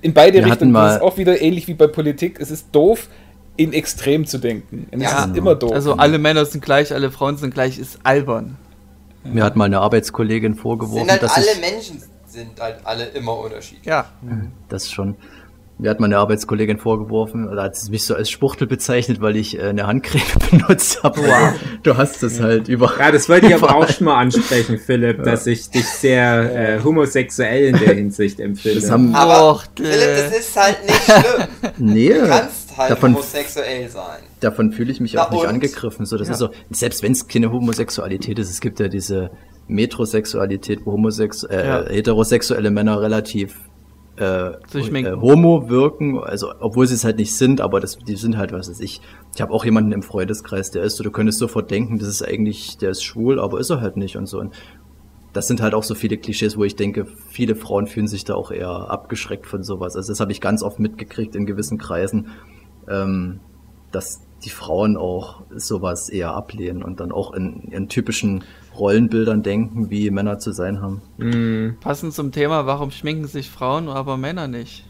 in 0.02 0.14
beide 0.14 0.38
Wir 0.38 0.46
Richtungen. 0.46 0.72
Das 0.74 0.96
ist 0.96 1.02
auch 1.02 1.16
wieder 1.16 1.40
ähnlich 1.40 1.66
wie 1.68 1.74
bei 1.74 1.86
Politik. 1.86 2.38
Es 2.40 2.50
ist 2.50 2.68
doof, 2.72 3.08
in 3.56 3.72
Extrem 3.72 4.26
zu 4.26 4.38
denken. 4.38 4.86
Und 4.90 5.00
Ja. 5.00 5.20
es 5.20 5.26
ist 5.26 5.36
immer 5.36 5.54
doof. 5.54 5.72
Also 5.72 5.94
alle 5.94 6.18
Männer 6.18 6.44
sind 6.46 6.64
gleich, 6.64 6.92
alle 6.94 7.10
Frauen 7.10 7.36
sind 7.36 7.52
gleich, 7.52 7.78
ist 7.78 7.98
albern. 8.04 8.56
Mir 9.24 9.44
hat 9.44 9.54
mal 9.56 9.66
eine 9.66 9.80
Arbeitskollegin 9.80 10.54
vorgeworfen, 10.54 11.00
Sind 11.00 11.10
halt 11.10 11.22
dass 11.22 11.34
alle 11.36 11.46
ich, 11.52 11.60
Menschen 11.60 12.02
sind 12.26 12.58
halt 12.60 12.76
alle 12.84 13.04
immer 13.06 13.36
unterschiedlich. 13.38 13.84
Ja. 13.84 14.06
das 14.70 14.90
schon, 14.90 15.16
mir 15.80 15.90
hat 15.90 15.98
mal 16.00 16.06
eine 16.06 16.18
Arbeitskollegin 16.18 16.78
vorgeworfen, 16.78 17.48
oder 17.48 17.62
hat 17.62 17.74
sie 17.76 17.90
mich 17.90 18.04
so 18.04 18.14
als 18.14 18.28
Spuchtel 18.30 18.66
bezeichnet, 18.66 19.20
weil 19.20 19.36
ich 19.36 19.58
äh, 19.58 19.62
eine 19.62 19.86
Handcreme 19.86 20.22
benutzt 20.50 21.02
habe. 21.02 21.20
Wow. 21.20 21.54
Du 21.82 21.96
hast 21.96 22.22
das 22.22 22.40
halt 22.40 22.68
über. 22.68 22.92
Ja, 22.98 23.10
das 23.10 23.28
wollte 23.28 23.46
ich 23.46 23.54
aber 23.54 23.74
auch 23.74 23.88
schon 23.90 24.04
mal 24.04 24.18
ansprechen, 24.20 24.78
Philipp, 24.78 25.22
dass 25.24 25.46
ich 25.46 25.70
dich 25.70 25.86
sehr 25.86 26.76
äh, 26.78 26.84
homosexuell 26.84 27.68
in 27.68 27.78
der 27.78 27.94
Hinsicht 27.94 28.40
empfinde. 28.40 28.80
Das 28.80 28.90
haben, 28.90 29.14
Aber 29.14 29.50
Och, 29.52 29.64
Philipp, 29.76 29.90
das 30.30 30.38
ist 30.38 30.56
halt 30.56 30.76
nicht 30.84 31.02
schlimm. 31.02 31.48
nee, 31.78 32.08
Du 32.14 32.26
kannst 32.28 32.76
halt 32.76 32.90
davon, 32.90 33.14
homosexuell 33.14 33.88
sein. 33.88 34.20
davon 34.40 34.72
fühle 34.72 34.92
ich 34.92 35.00
mich 35.00 35.14
Na 35.14 35.24
auch 35.26 35.30
nicht 35.30 35.40
und? 35.42 35.48
angegriffen. 35.48 36.04
So, 36.06 36.16
das 36.18 36.28
Ja. 36.28 36.32
ist 36.34 36.38
so, 36.40 36.50
selbst 36.70 37.02
wenn 37.02 37.12
es 37.12 37.26
keine 37.26 37.50
Homosexualität 37.52 38.38
ist, 38.38 38.50
es 38.50 38.60
gibt 38.60 38.80
ja 38.80 38.88
diese 38.88 39.30
Metrosexualität, 39.66 40.80
wo 40.84 40.92
Homosex 40.92 41.44
äh, 41.44 41.66
Ja. 41.66 41.84
heterosexuelle 41.88 42.70
Männer 42.70 43.00
relativ 43.00 43.56
äh, 44.20 44.52
äh, 44.74 45.16
homo 45.16 45.70
wirken, 45.70 46.18
also 46.18 46.52
obwohl 46.60 46.86
sie 46.86 46.94
es 46.94 47.04
halt 47.04 47.16
nicht 47.16 47.34
sind, 47.34 47.60
aber 47.60 47.80
das, 47.80 47.96
die 47.96 48.16
sind 48.16 48.36
halt, 48.36 48.52
was 48.52 48.68
weiß 48.68 48.80
ich. 48.80 49.00
Ich 49.34 49.40
habe 49.40 49.52
auch 49.52 49.64
jemanden 49.64 49.92
im 49.92 50.02
Freundeskreis, 50.02 50.70
der 50.70 50.82
ist 50.82 50.96
so, 50.96 51.04
du 51.04 51.10
könntest 51.10 51.38
sofort 51.38 51.70
denken, 51.70 51.98
das 51.98 52.08
ist 52.08 52.22
eigentlich, 52.22 52.76
der 52.76 52.90
ist 52.90 53.02
schwul, 53.02 53.40
aber 53.40 53.58
ist 53.60 53.70
er 53.70 53.80
halt 53.80 53.96
nicht 53.96 54.16
und 54.16 54.26
so. 54.26 54.38
Und 54.38 54.54
das 55.32 55.46
sind 55.46 55.62
halt 55.62 55.74
auch 55.74 55.84
so 55.84 55.94
viele 55.94 56.18
Klischees, 56.18 56.58
wo 56.58 56.64
ich 56.64 56.76
denke, 56.76 57.06
viele 57.30 57.54
Frauen 57.54 57.86
fühlen 57.86 58.08
sich 58.08 58.24
da 58.24 58.34
auch 58.34 58.50
eher 58.50 58.68
abgeschreckt 58.68 59.46
von 59.46 59.62
sowas. 59.62 59.96
Also 59.96 60.12
das 60.12 60.20
habe 60.20 60.32
ich 60.32 60.40
ganz 60.40 60.62
oft 60.62 60.78
mitgekriegt 60.78 61.34
in 61.34 61.46
gewissen 61.46 61.78
Kreisen, 61.78 62.28
ähm, 62.88 63.40
dass 63.92 64.20
die 64.44 64.50
Frauen 64.50 64.96
auch 64.96 65.42
sowas 65.54 66.08
eher 66.08 66.32
ablehnen 66.34 66.82
und 66.82 67.00
dann 67.00 67.12
auch 67.12 67.32
in 67.34 67.70
ihren 67.70 67.88
typischen 67.88 68.44
Rollenbildern 68.78 69.42
denken, 69.42 69.90
wie 69.90 70.10
Männer 70.10 70.38
zu 70.38 70.52
sein 70.52 70.80
haben. 70.80 71.02
Mm, 71.18 71.78
Passend 71.80 72.14
zum 72.14 72.32
Thema, 72.32 72.66
warum 72.66 72.90
schminken 72.90 73.26
sich 73.26 73.50
Frauen, 73.50 73.88
aber 73.88 74.16
Männer 74.16 74.48
nicht? 74.48 74.84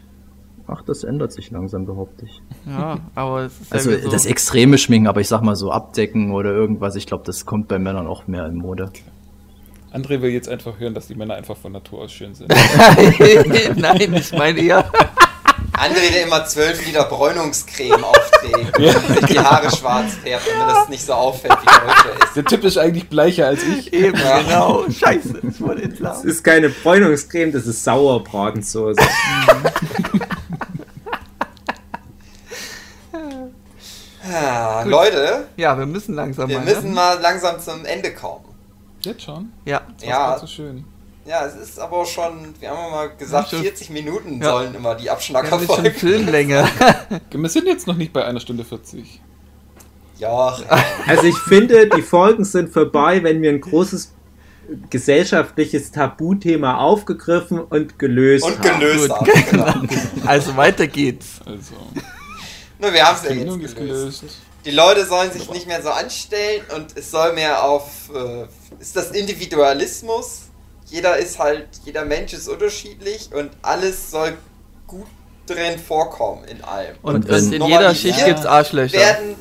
Ach, 0.67 0.83
das 0.83 1.03
ändert 1.03 1.33
sich 1.33 1.51
langsam, 1.51 1.85
behaupte 1.85 2.25
ich. 2.25 2.41
Ja, 2.65 2.99
aber 3.15 3.41
es 3.41 3.59
ist 3.59 3.73
Also 3.73 3.91
ja 3.91 3.99
so. 3.99 4.09
das 4.09 4.25
extreme 4.25 4.77
Schminken, 4.77 5.07
aber 5.07 5.19
ich 5.19 5.27
sag 5.27 5.41
mal 5.41 5.55
so 5.55 5.71
abdecken 5.71 6.31
oder 6.31 6.51
irgendwas, 6.51 6.95
ich 6.95 7.07
glaube, 7.07 7.23
das 7.25 7.45
kommt 7.45 7.67
bei 7.67 7.77
Männern 7.79 8.07
auch 8.07 8.27
mehr 8.27 8.45
in 8.45 8.55
Mode. 8.55 8.89
André 9.91 10.21
will 10.21 10.29
jetzt 10.29 10.47
einfach 10.47 10.79
hören, 10.79 10.93
dass 10.93 11.07
die 11.07 11.15
Männer 11.15 11.33
einfach 11.33 11.57
von 11.57 11.73
Natur 11.73 12.03
aus 12.03 12.13
schön 12.13 12.33
sind. 12.33 12.49
Nein, 13.75 14.13
ich 14.13 14.31
meine 14.31 14.61
eher. 14.61 14.85
André, 15.73 16.11
der 16.11 16.23
immer 16.23 16.45
12 16.45 16.85
Liter 16.85 17.05
Bräunungscreme 17.05 18.03
aufträgt 18.03 18.77
und 18.77 19.07
sich 19.17 19.25
die 19.27 19.39
Haare 19.39 19.73
schwarz 19.75 20.13
färbt, 20.23 20.45
damit 20.51 20.75
das 20.75 20.89
nicht 20.89 21.03
so 21.05 21.13
auffällt, 21.13 21.53
wie 21.63 21.69
heute 21.69 22.23
ist. 22.25 22.35
Der 22.35 22.45
Typ 22.45 22.63
ist 22.65 22.77
eigentlich 22.77 23.09
bleicher 23.09 23.47
als 23.47 23.63
ich. 23.63 23.91
Eben, 23.93 24.17
Ja. 24.19 24.41
genau. 24.41 24.85
Scheiße, 24.89 25.39
ich 25.49 25.61
wollte 25.61 25.81
das 25.81 25.91
entlarven. 25.91 26.29
ist 26.29 26.43
keine 26.43 26.69
Bräunungscreme, 26.69 27.51
das 27.51 27.65
ist 27.67 27.83
Sauerbratensoße. 27.83 29.01
Ah, 34.23 34.83
Gut. 34.83 34.91
Leute, 34.91 35.47
Ja, 35.57 35.77
wir 35.77 35.85
müssen 35.85 36.15
langsam 36.15 36.47
wir 36.49 36.59
mal. 36.59 36.65
müssen 36.65 36.89
ne? 36.89 36.95
mal 36.95 37.19
langsam 37.19 37.59
zum 37.59 37.85
Ende 37.85 38.13
kommen. 38.13 38.45
Jetzt 39.01 39.23
schon? 39.23 39.51
Ja, 39.65 39.81
Das 39.99 40.07
Ja. 40.07 40.17
war 40.31 40.39
so 40.39 40.47
schön. 40.47 40.85
Ja, 41.31 41.45
es 41.45 41.55
ist 41.55 41.79
aber 41.79 42.05
schon, 42.05 42.53
wir 42.59 42.69
haben 42.71 42.91
mal 42.91 43.09
gesagt, 43.15 43.53
Ja, 43.53 43.57
schon. 43.57 43.63
40 43.63 43.89
Minuten 43.91 44.41
Ja. 44.41 44.49
sollen 44.51 44.75
immer 44.75 44.95
die 44.95 45.05
jetzt 45.05 45.23
schon 45.23 45.37
Abschnackerfolgen. 45.37 45.93
Filmlänge. 45.93 46.67
Wir 47.31 47.49
sind 47.49 47.67
jetzt 47.67 47.87
noch 47.87 47.95
nicht 47.95 48.11
bei 48.11 48.25
einer 48.25 48.41
Stunde 48.41 48.65
40. 48.65 49.21
Ja, 50.19 50.57
Also 51.07 51.23
ich 51.23 51.37
finde, 51.37 51.87
die 51.87 52.01
Folgen 52.01 52.43
sind 52.43 52.73
vorbei, 52.73 53.23
wenn 53.23 53.41
wir 53.41 53.49
ein 53.49 53.61
großes 53.61 54.11
gesellschaftliches 54.89 55.91
Tabuthema 55.91 56.77
aufgegriffen 56.79 57.59
und 57.59 57.97
gelöst 57.97 58.43
und 58.45 58.59
haben. 58.59 58.79
gelöst 58.81 59.07
Gut. 59.09 59.27
haben. 59.29 59.87
Genau. 59.87 60.03
Also 60.27 60.57
weiter 60.57 60.85
geht's. 60.87 61.39
Also, 61.45 61.75
Nur 62.77 62.91
wir 62.93 63.05
haben 63.07 63.15
es 63.15 63.23
ja 63.23 63.31
jetzt 63.35 63.55
ist 63.63 63.75
gelöst. 63.77 64.21
gelöst. 64.21 64.23
Die 64.65 64.71
Leute 64.71 65.05
sollen 65.05 65.31
sich 65.31 65.49
nicht 65.49 65.65
mehr 65.65 65.81
so 65.81 65.89
anstellen 65.91 66.61
und 66.75 66.95
es 66.97 67.09
soll 67.09 67.33
mehr 67.33 67.63
auf. 67.63 68.09
Äh, 68.13 68.45
ist 68.81 68.95
das 68.97 69.11
Individualismus? 69.11 70.41
Jeder 70.91 71.17
ist 71.17 71.39
halt, 71.39 71.67
jeder 71.85 72.03
Mensch 72.03 72.33
ist 72.33 72.49
unterschiedlich 72.49 73.29
und 73.33 73.49
alles 73.61 74.11
soll 74.11 74.33
gut 74.87 75.07
drin 75.47 75.79
vorkommen 75.79 76.43
in 76.43 76.61
allem. 76.63 76.95
Und, 77.01 77.29
Und 77.29 77.53
in 77.53 77.63
jeder 77.63 77.95
Schicht 77.95 78.25
gibt's 78.25 78.45
Arschlöcher. 78.45 78.97
Werden, 78.97 79.35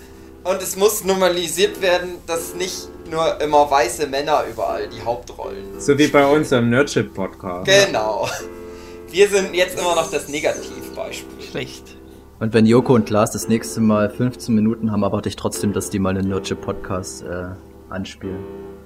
und 0.44 0.62
es 0.62 0.77
muss 0.77 1.05
normalisiert 1.05 1.82
werden, 1.82 2.10
dass 2.28 2.55
nicht 2.55 2.89
nur 3.10 3.40
immer 3.40 3.68
weiße 3.68 4.06
Männer 4.06 4.44
überall 4.48 4.89
die 4.89 5.02
Hauptrollen. 5.02 5.81
So 5.81 5.98
wie 5.98 6.06
bei 6.06 6.24
unserem 6.24 6.70
Nerdship-Podcast. 6.70 7.66
Genau. 7.66 8.28
Wir 9.10 9.28
sind 9.28 9.52
jetzt 9.52 9.77
immer 9.77 9.97
noch 9.97 10.09
das 10.09 10.28
Negativbeispiel. 10.28 11.43
Schlecht. 11.51 11.97
Und 12.39 12.55
wenn 12.55 12.64
Joko 12.64 12.94
und 12.94 13.10
Lars 13.10 13.32
das 13.32 13.48
nächste 13.48 13.81
Mal 13.81 14.09
15 14.09 14.55
Minuten 14.55 14.93
haben, 14.93 15.02
erwarte 15.02 15.28
ich 15.28 15.35
trotzdem, 15.35 15.72
dass 15.72 15.90
die 15.90 15.98
mal 15.98 16.10
einen 16.16 16.28
Nerdship-Podcast 16.28 17.24
äh, 17.24 17.47
anspielen. 17.90 18.39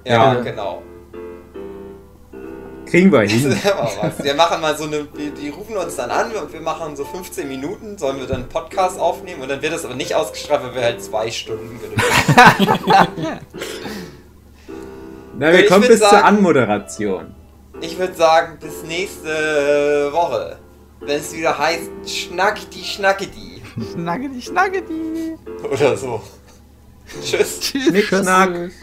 Ja, 0.03 0.33
Ja. 0.33 0.41
genau. 0.41 0.81
Kriegen 2.85 3.11
wir 3.11 3.21
Das 3.23 3.31
hin. 3.31 3.51
Wir 4.23 4.35
machen 4.35 4.61
mal 4.61 4.77
so 4.77 4.83
eine, 4.85 5.05
die, 5.17 5.31
die 5.31 5.49
rufen 5.49 5.75
uns 5.75 5.95
dann 5.95 6.11
an 6.11 6.31
und 6.33 6.53
wir 6.53 6.61
machen 6.61 6.95
so 6.95 7.03
15 7.03 7.47
Minuten, 7.47 7.97
sollen 7.97 8.19
wir 8.19 8.27
dann 8.27 8.41
einen 8.41 8.49
Podcast 8.49 8.99
aufnehmen 8.99 9.41
und 9.41 9.49
dann 9.49 9.61
wird 9.61 9.73
das 9.73 9.83
aber 9.85 9.95
nicht 9.95 10.13
ausgestrahlt, 10.15 10.63
weil 10.63 10.75
wir 10.75 10.81
halt 10.83 11.03
zwei 11.03 11.29
Stunden 11.31 11.79
benötigen. 11.79 13.39
Na, 15.37 15.51
wir 15.51 15.63
Ich 15.63 15.67
kommen 15.69 15.87
bis 15.87 15.99
zur 15.99 16.09
sagen- 16.09 16.25
Anmoderation. 16.27 17.35
Ich 17.81 17.97
würde 17.99 18.13
sagen, 18.13 18.57
bis 18.59 18.83
nächste 18.87 20.09
Woche. 20.13 20.57
Wenn 21.01 21.19
es 21.19 21.33
wieder 21.35 21.57
heißt, 21.57 21.89
schnackidi 22.05 22.83
schnackidi. 22.83 23.61
Schnaggedi, 23.93 24.41
schnaggedi. 24.41 25.35
Oder 25.69 25.97
so. 25.97 26.21
Tschüss. 27.21 27.59
Tschüss. 27.59 27.83
Schnick, 27.87 28.05
schnack. 28.05 28.53
Tschüss. 28.53 28.73